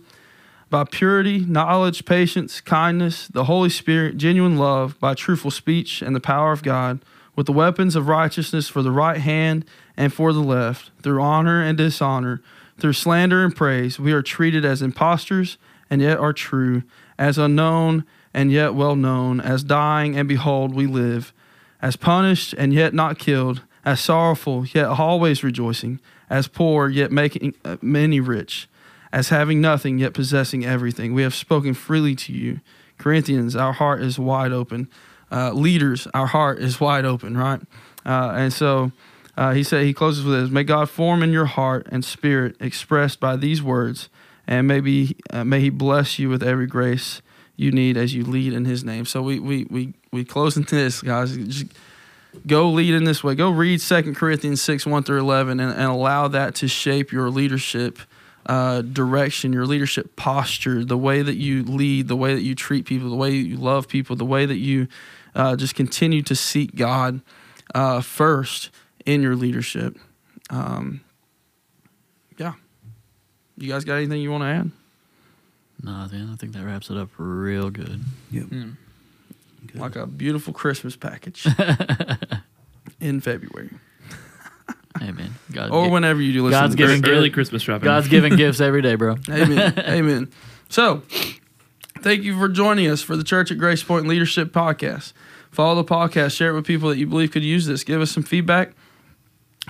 by 0.70 0.84
purity, 0.84 1.40
knowledge, 1.40 2.06
patience, 2.06 2.62
kindness, 2.62 3.28
the 3.28 3.46
Holy 3.46 3.70
Spirit, 3.70 4.18
genuine 4.18 4.58
love, 4.58 5.00
by 5.00 5.14
truthful 5.14 5.50
speech 5.50 6.02
and 6.02 6.16
the 6.16 6.20
power 6.20 6.52
of 6.52 6.62
God, 6.62 7.00
with 7.36 7.46
the 7.46 7.54
weapons 7.54 7.96
of 7.96 8.08
righteousness 8.08 8.68
for 8.68 8.82
the 8.84 8.92
right 8.92 9.18
hand 9.18 9.66
and 9.98 10.14
for 10.14 10.34
the 10.34 10.42
left, 10.42 10.92
through 11.02 11.22
honor 11.22 11.64
and 11.64 11.78
dishonor, 11.78 12.42
through 12.78 12.94
slander 12.94 13.44
and 13.44 13.56
praise, 13.56 14.00
we 14.00 14.12
are 14.12 14.22
treated 14.22 14.64
as 14.64 14.82
impostors 14.82 15.58
and 15.90 16.02
yet 16.02 16.20
are 16.20 16.34
true, 16.34 16.84
as 17.20 17.38
unknown 17.38 18.06
and 18.34 18.52
yet 18.52 18.74
well 18.74 18.96
known, 18.96 19.40
as 19.42 19.64
dying 19.64 20.18
and 20.18 20.28
behold 20.28 20.74
we 20.74 20.88
live, 20.88 21.34
as 21.82 21.96
punished 21.96 22.54
and 22.54 22.74
yet 22.74 22.94
not 22.94 23.20
killed, 23.20 23.62
as 23.86 24.00
sorrowful 24.00 24.66
yet 24.74 24.86
always 24.86 25.44
rejoicing, 25.44 26.00
as 26.30 26.48
poor 26.48 26.90
yet 26.90 27.12
making 27.12 27.54
uh, 27.66 27.78
many 27.82 28.20
rich, 28.20 28.68
as 29.12 29.30
having 29.30 29.60
nothing 29.60 30.00
yet 30.00 30.14
possessing 30.14 30.66
everything. 30.66 31.14
We 31.14 31.24
have 31.24 31.36
spoken 31.36 31.74
freely 31.74 32.16
to 32.16 32.34
you. 32.34 32.62
Corinthians, 32.98 33.56
our 33.56 33.74
heart 33.74 34.02
is 34.02 34.18
wide 34.18 34.52
open. 34.52 34.90
Uh, 35.32 35.52
leaders, 35.52 36.08
our 36.14 36.28
heart 36.28 36.60
is 36.60 36.80
wide 36.80 37.06
open, 37.06 37.38
right? 37.38 37.62
Uh, 38.06 38.34
and 38.36 38.54
so 38.54 38.92
uh, 39.38 39.54
he 39.54 39.64
said 39.64 39.84
he 39.84 39.94
closes 39.94 40.24
with 40.24 40.40
this: 40.40 40.50
May 40.50 40.64
God 40.64 40.90
form 40.90 41.24
in 41.24 41.32
your 41.32 41.46
heart 41.46 41.88
and 41.92 42.04
spirit, 42.04 42.56
expressed 42.60 43.20
by 43.20 43.36
these 43.36 43.62
words, 43.62 44.10
and 44.50 44.68
maybe 44.68 45.16
uh, 45.30 45.44
may 45.46 45.62
He 45.62 45.70
bless 45.70 46.18
you 46.18 46.28
with 46.28 46.44
every 46.44 46.66
grace 46.66 47.22
you 47.56 47.72
need 47.72 47.98
as 47.98 48.14
you 48.16 48.26
lead 48.26 48.52
in 48.52 48.66
His 48.66 48.84
name. 48.84 49.06
So 49.06 49.22
we 49.22 49.40
we 49.40 49.68
we 49.70 49.94
we 50.12 50.26
close 50.26 50.58
into 50.58 50.76
this, 50.76 51.02
guys. 51.02 51.38
Just 51.38 51.68
go 52.48 52.70
lead 52.70 52.96
in 52.96 53.04
this 53.04 53.24
way. 53.24 53.36
Go 53.36 53.52
read 53.52 53.80
Second 53.80 54.16
Corinthians 54.16 54.62
six 54.62 54.86
one 54.86 55.04
through 55.04 55.20
eleven, 55.20 55.60
and, 55.60 55.72
and 55.72 55.84
allow 55.84 56.28
that 56.28 56.56
to 56.56 56.68
shape 56.68 57.14
your 57.14 57.30
leadership. 57.30 58.00
Uh, 58.46 58.82
direction, 58.82 59.54
your 59.54 59.68
leadership 59.68 60.16
posture, 60.16 60.84
the 60.84 60.98
way 60.98 61.22
that 61.22 61.36
you 61.36 61.62
lead, 61.64 62.08
the 62.08 62.16
way 62.16 62.34
that 62.34 62.42
you 62.42 62.56
treat 62.56 62.84
people, 62.84 63.08
the 63.08 63.16
way 63.16 63.30
you 63.30 63.56
love 63.56 63.88
people, 63.88 64.16
the 64.16 64.26
way 64.26 64.48
that 64.48 64.58
you 64.58 64.88
uh, 65.36 65.56
just 65.56 65.76
continue 65.76 66.24
to 66.24 66.36
seek 66.36 66.76
God 66.76 67.22
uh, 67.76 68.02
first 68.02 68.72
in 69.06 69.22
your 69.22 69.36
leadership. 69.36 70.00
Um. 70.50 71.02
You 73.60 73.70
guys 73.70 73.84
got 73.86 73.96
anything 73.96 74.22
you 74.22 74.32
want 74.32 74.44
to 74.44 74.48
add? 74.48 74.72
Nah, 75.84 76.08
man, 76.08 76.30
I 76.32 76.36
think 76.36 76.54
that 76.54 76.64
wraps 76.66 76.90
it 76.90 76.98
up 76.98 77.10
real 77.18 77.70
good. 77.70 78.02
Hmm. 78.32 78.72
Like 79.76 79.96
a 79.96 80.08
beautiful 80.08 80.54
Christmas 80.54 80.96
package 80.96 81.46
in 83.02 83.20
February 83.22 83.70
Hey, 85.00 85.12
man. 85.12 85.36
God, 85.52 85.70
or 85.72 85.86
gi- 85.86 85.92
whenever 85.92 86.22
you 86.22 86.34
do 86.34 86.44
listen. 86.44 86.60
God's 86.60 86.76
to 86.76 86.82
this. 86.86 86.96
giving 87.02 87.12
Early, 87.14 87.28
gift- 87.30 87.34
Christmas 87.36 87.62
shopping. 87.62 87.84
God's 87.86 88.08
giving 88.08 88.36
gifts 88.38 88.60
every 88.60 88.82
day, 88.82 88.96
bro. 88.96 89.16
Amen. 89.30 89.74
Amen. 89.80 90.32
So, 90.70 91.04
thank 92.00 92.24
you 92.24 92.38
for 92.38 92.50
joining 92.50 92.88
us 92.90 93.02
for 93.02 93.16
the 93.16 93.24
Church 93.24 93.52
at 93.52 93.58
Grace 93.58 93.84
Point 93.84 94.08
Leadership 94.08 94.52
Podcast. 94.52 95.14
Follow 95.52 95.76
the 95.82 95.84
podcast, 95.88 96.36
share 96.36 96.52
it 96.52 96.54
with 96.56 96.66
people 96.66 96.90
that 96.90 96.98
you 96.98 97.08
believe 97.08 97.32
could 97.32 97.44
use 97.44 97.66
this. 97.66 97.84
Give 97.84 98.02
us 98.02 98.12
some 98.12 98.24
feedback, 98.24 98.74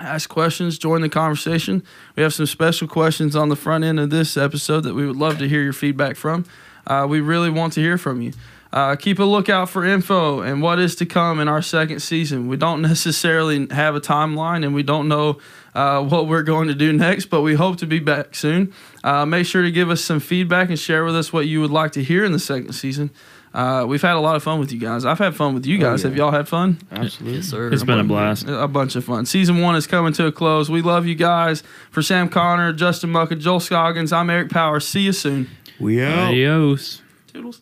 ask 0.00 0.28
questions, 0.28 0.78
join 0.78 1.02
the 1.02 1.08
conversation. 1.08 1.82
We 2.16 2.22
have 2.22 2.34
some 2.34 2.46
special 2.46 2.88
questions 2.88 3.36
on 3.36 3.48
the 3.48 3.56
front 3.56 3.84
end 3.84 4.00
of 4.00 4.10
this 4.10 4.36
episode 4.36 4.80
that 4.82 4.94
we 4.94 5.06
would 5.06 5.16
love 5.16 5.38
to 5.38 5.48
hear 5.48 5.62
your 5.62 5.72
feedback 5.72 6.16
from. 6.16 6.44
Uh, 6.86 7.06
we 7.08 7.20
really 7.20 7.50
want 7.50 7.74
to 7.74 7.80
hear 7.80 7.98
from 7.98 8.20
you. 8.22 8.32
Uh, 8.72 8.94
keep 8.94 9.18
a 9.18 9.24
lookout 9.24 9.68
for 9.68 9.84
info 9.84 10.40
and 10.40 10.62
what 10.62 10.78
is 10.78 10.94
to 10.94 11.06
come 11.06 11.40
in 11.40 11.48
our 11.48 11.60
second 11.60 12.00
season. 12.00 12.46
We 12.46 12.56
don't 12.56 12.82
necessarily 12.90 13.66
have 13.70 13.94
a 13.94 14.00
timeline 14.00 14.64
and 14.64 14.74
we 14.74 14.82
don't 14.82 15.08
know 15.08 15.38
uh, 15.74 16.02
what 16.02 16.26
we're 16.28 16.42
going 16.42 16.68
to 16.68 16.74
do 16.74 16.92
next, 16.92 17.26
but 17.26 17.42
we 17.42 17.54
hope 17.54 17.78
to 17.78 17.86
be 17.86 17.98
back 17.98 18.34
soon. 18.34 18.72
Uh, 19.02 19.26
make 19.26 19.46
sure 19.46 19.62
to 19.62 19.70
give 19.70 19.90
us 19.90 20.00
some 20.00 20.20
feedback 20.20 20.68
and 20.68 20.78
share 20.78 21.04
with 21.04 21.16
us 21.16 21.32
what 21.32 21.46
you 21.46 21.60
would 21.60 21.70
like 21.70 21.92
to 21.92 22.02
hear 22.02 22.24
in 22.24 22.32
the 22.32 22.38
second 22.38 22.72
season. 22.72 23.10
Uh, 23.52 23.84
we've 23.88 24.02
had 24.02 24.14
a 24.14 24.20
lot 24.20 24.36
of 24.36 24.42
fun 24.42 24.60
with 24.60 24.70
you 24.72 24.78
guys. 24.78 25.04
I've 25.04 25.18
had 25.18 25.34
fun 25.34 25.54
with 25.54 25.66
you 25.66 25.78
guys. 25.78 26.02
Have 26.04 26.16
y'all 26.16 26.30
had 26.30 26.46
fun? 26.48 26.78
Absolutely. 26.92 27.38
Yes, 27.38 27.46
sir. 27.46 27.72
It's 27.72 27.82
been 27.82 27.98
a 27.98 28.04
blast. 28.04 28.46
A 28.48 28.68
bunch 28.68 28.94
of 28.94 29.04
fun. 29.04 29.26
Season 29.26 29.60
one 29.60 29.74
is 29.74 29.86
coming 29.88 30.12
to 30.14 30.26
a 30.26 30.32
close. 30.32 30.70
We 30.70 30.82
love 30.82 31.06
you 31.06 31.16
guys. 31.16 31.62
For 31.90 32.00
Sam 32.02 32.28
Connor, 32.28 32.72
Justin 32.72 33.10
Mucka, 33.10 33.34
Joel 33.36 33.60
Scoggins, 33.60 34.12
I'm 34.12 34.30
Eric 34.30 34.50
Powers. 34.50 34.86
See 34.86 35.00
you 35.00 35.12
soon. 35.12 35.50
We 35.80 36.02
out. 36.02 36.28
Adios. 36.28 37.02
Toodles. 37.32 37.60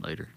Later. 0.00 0.28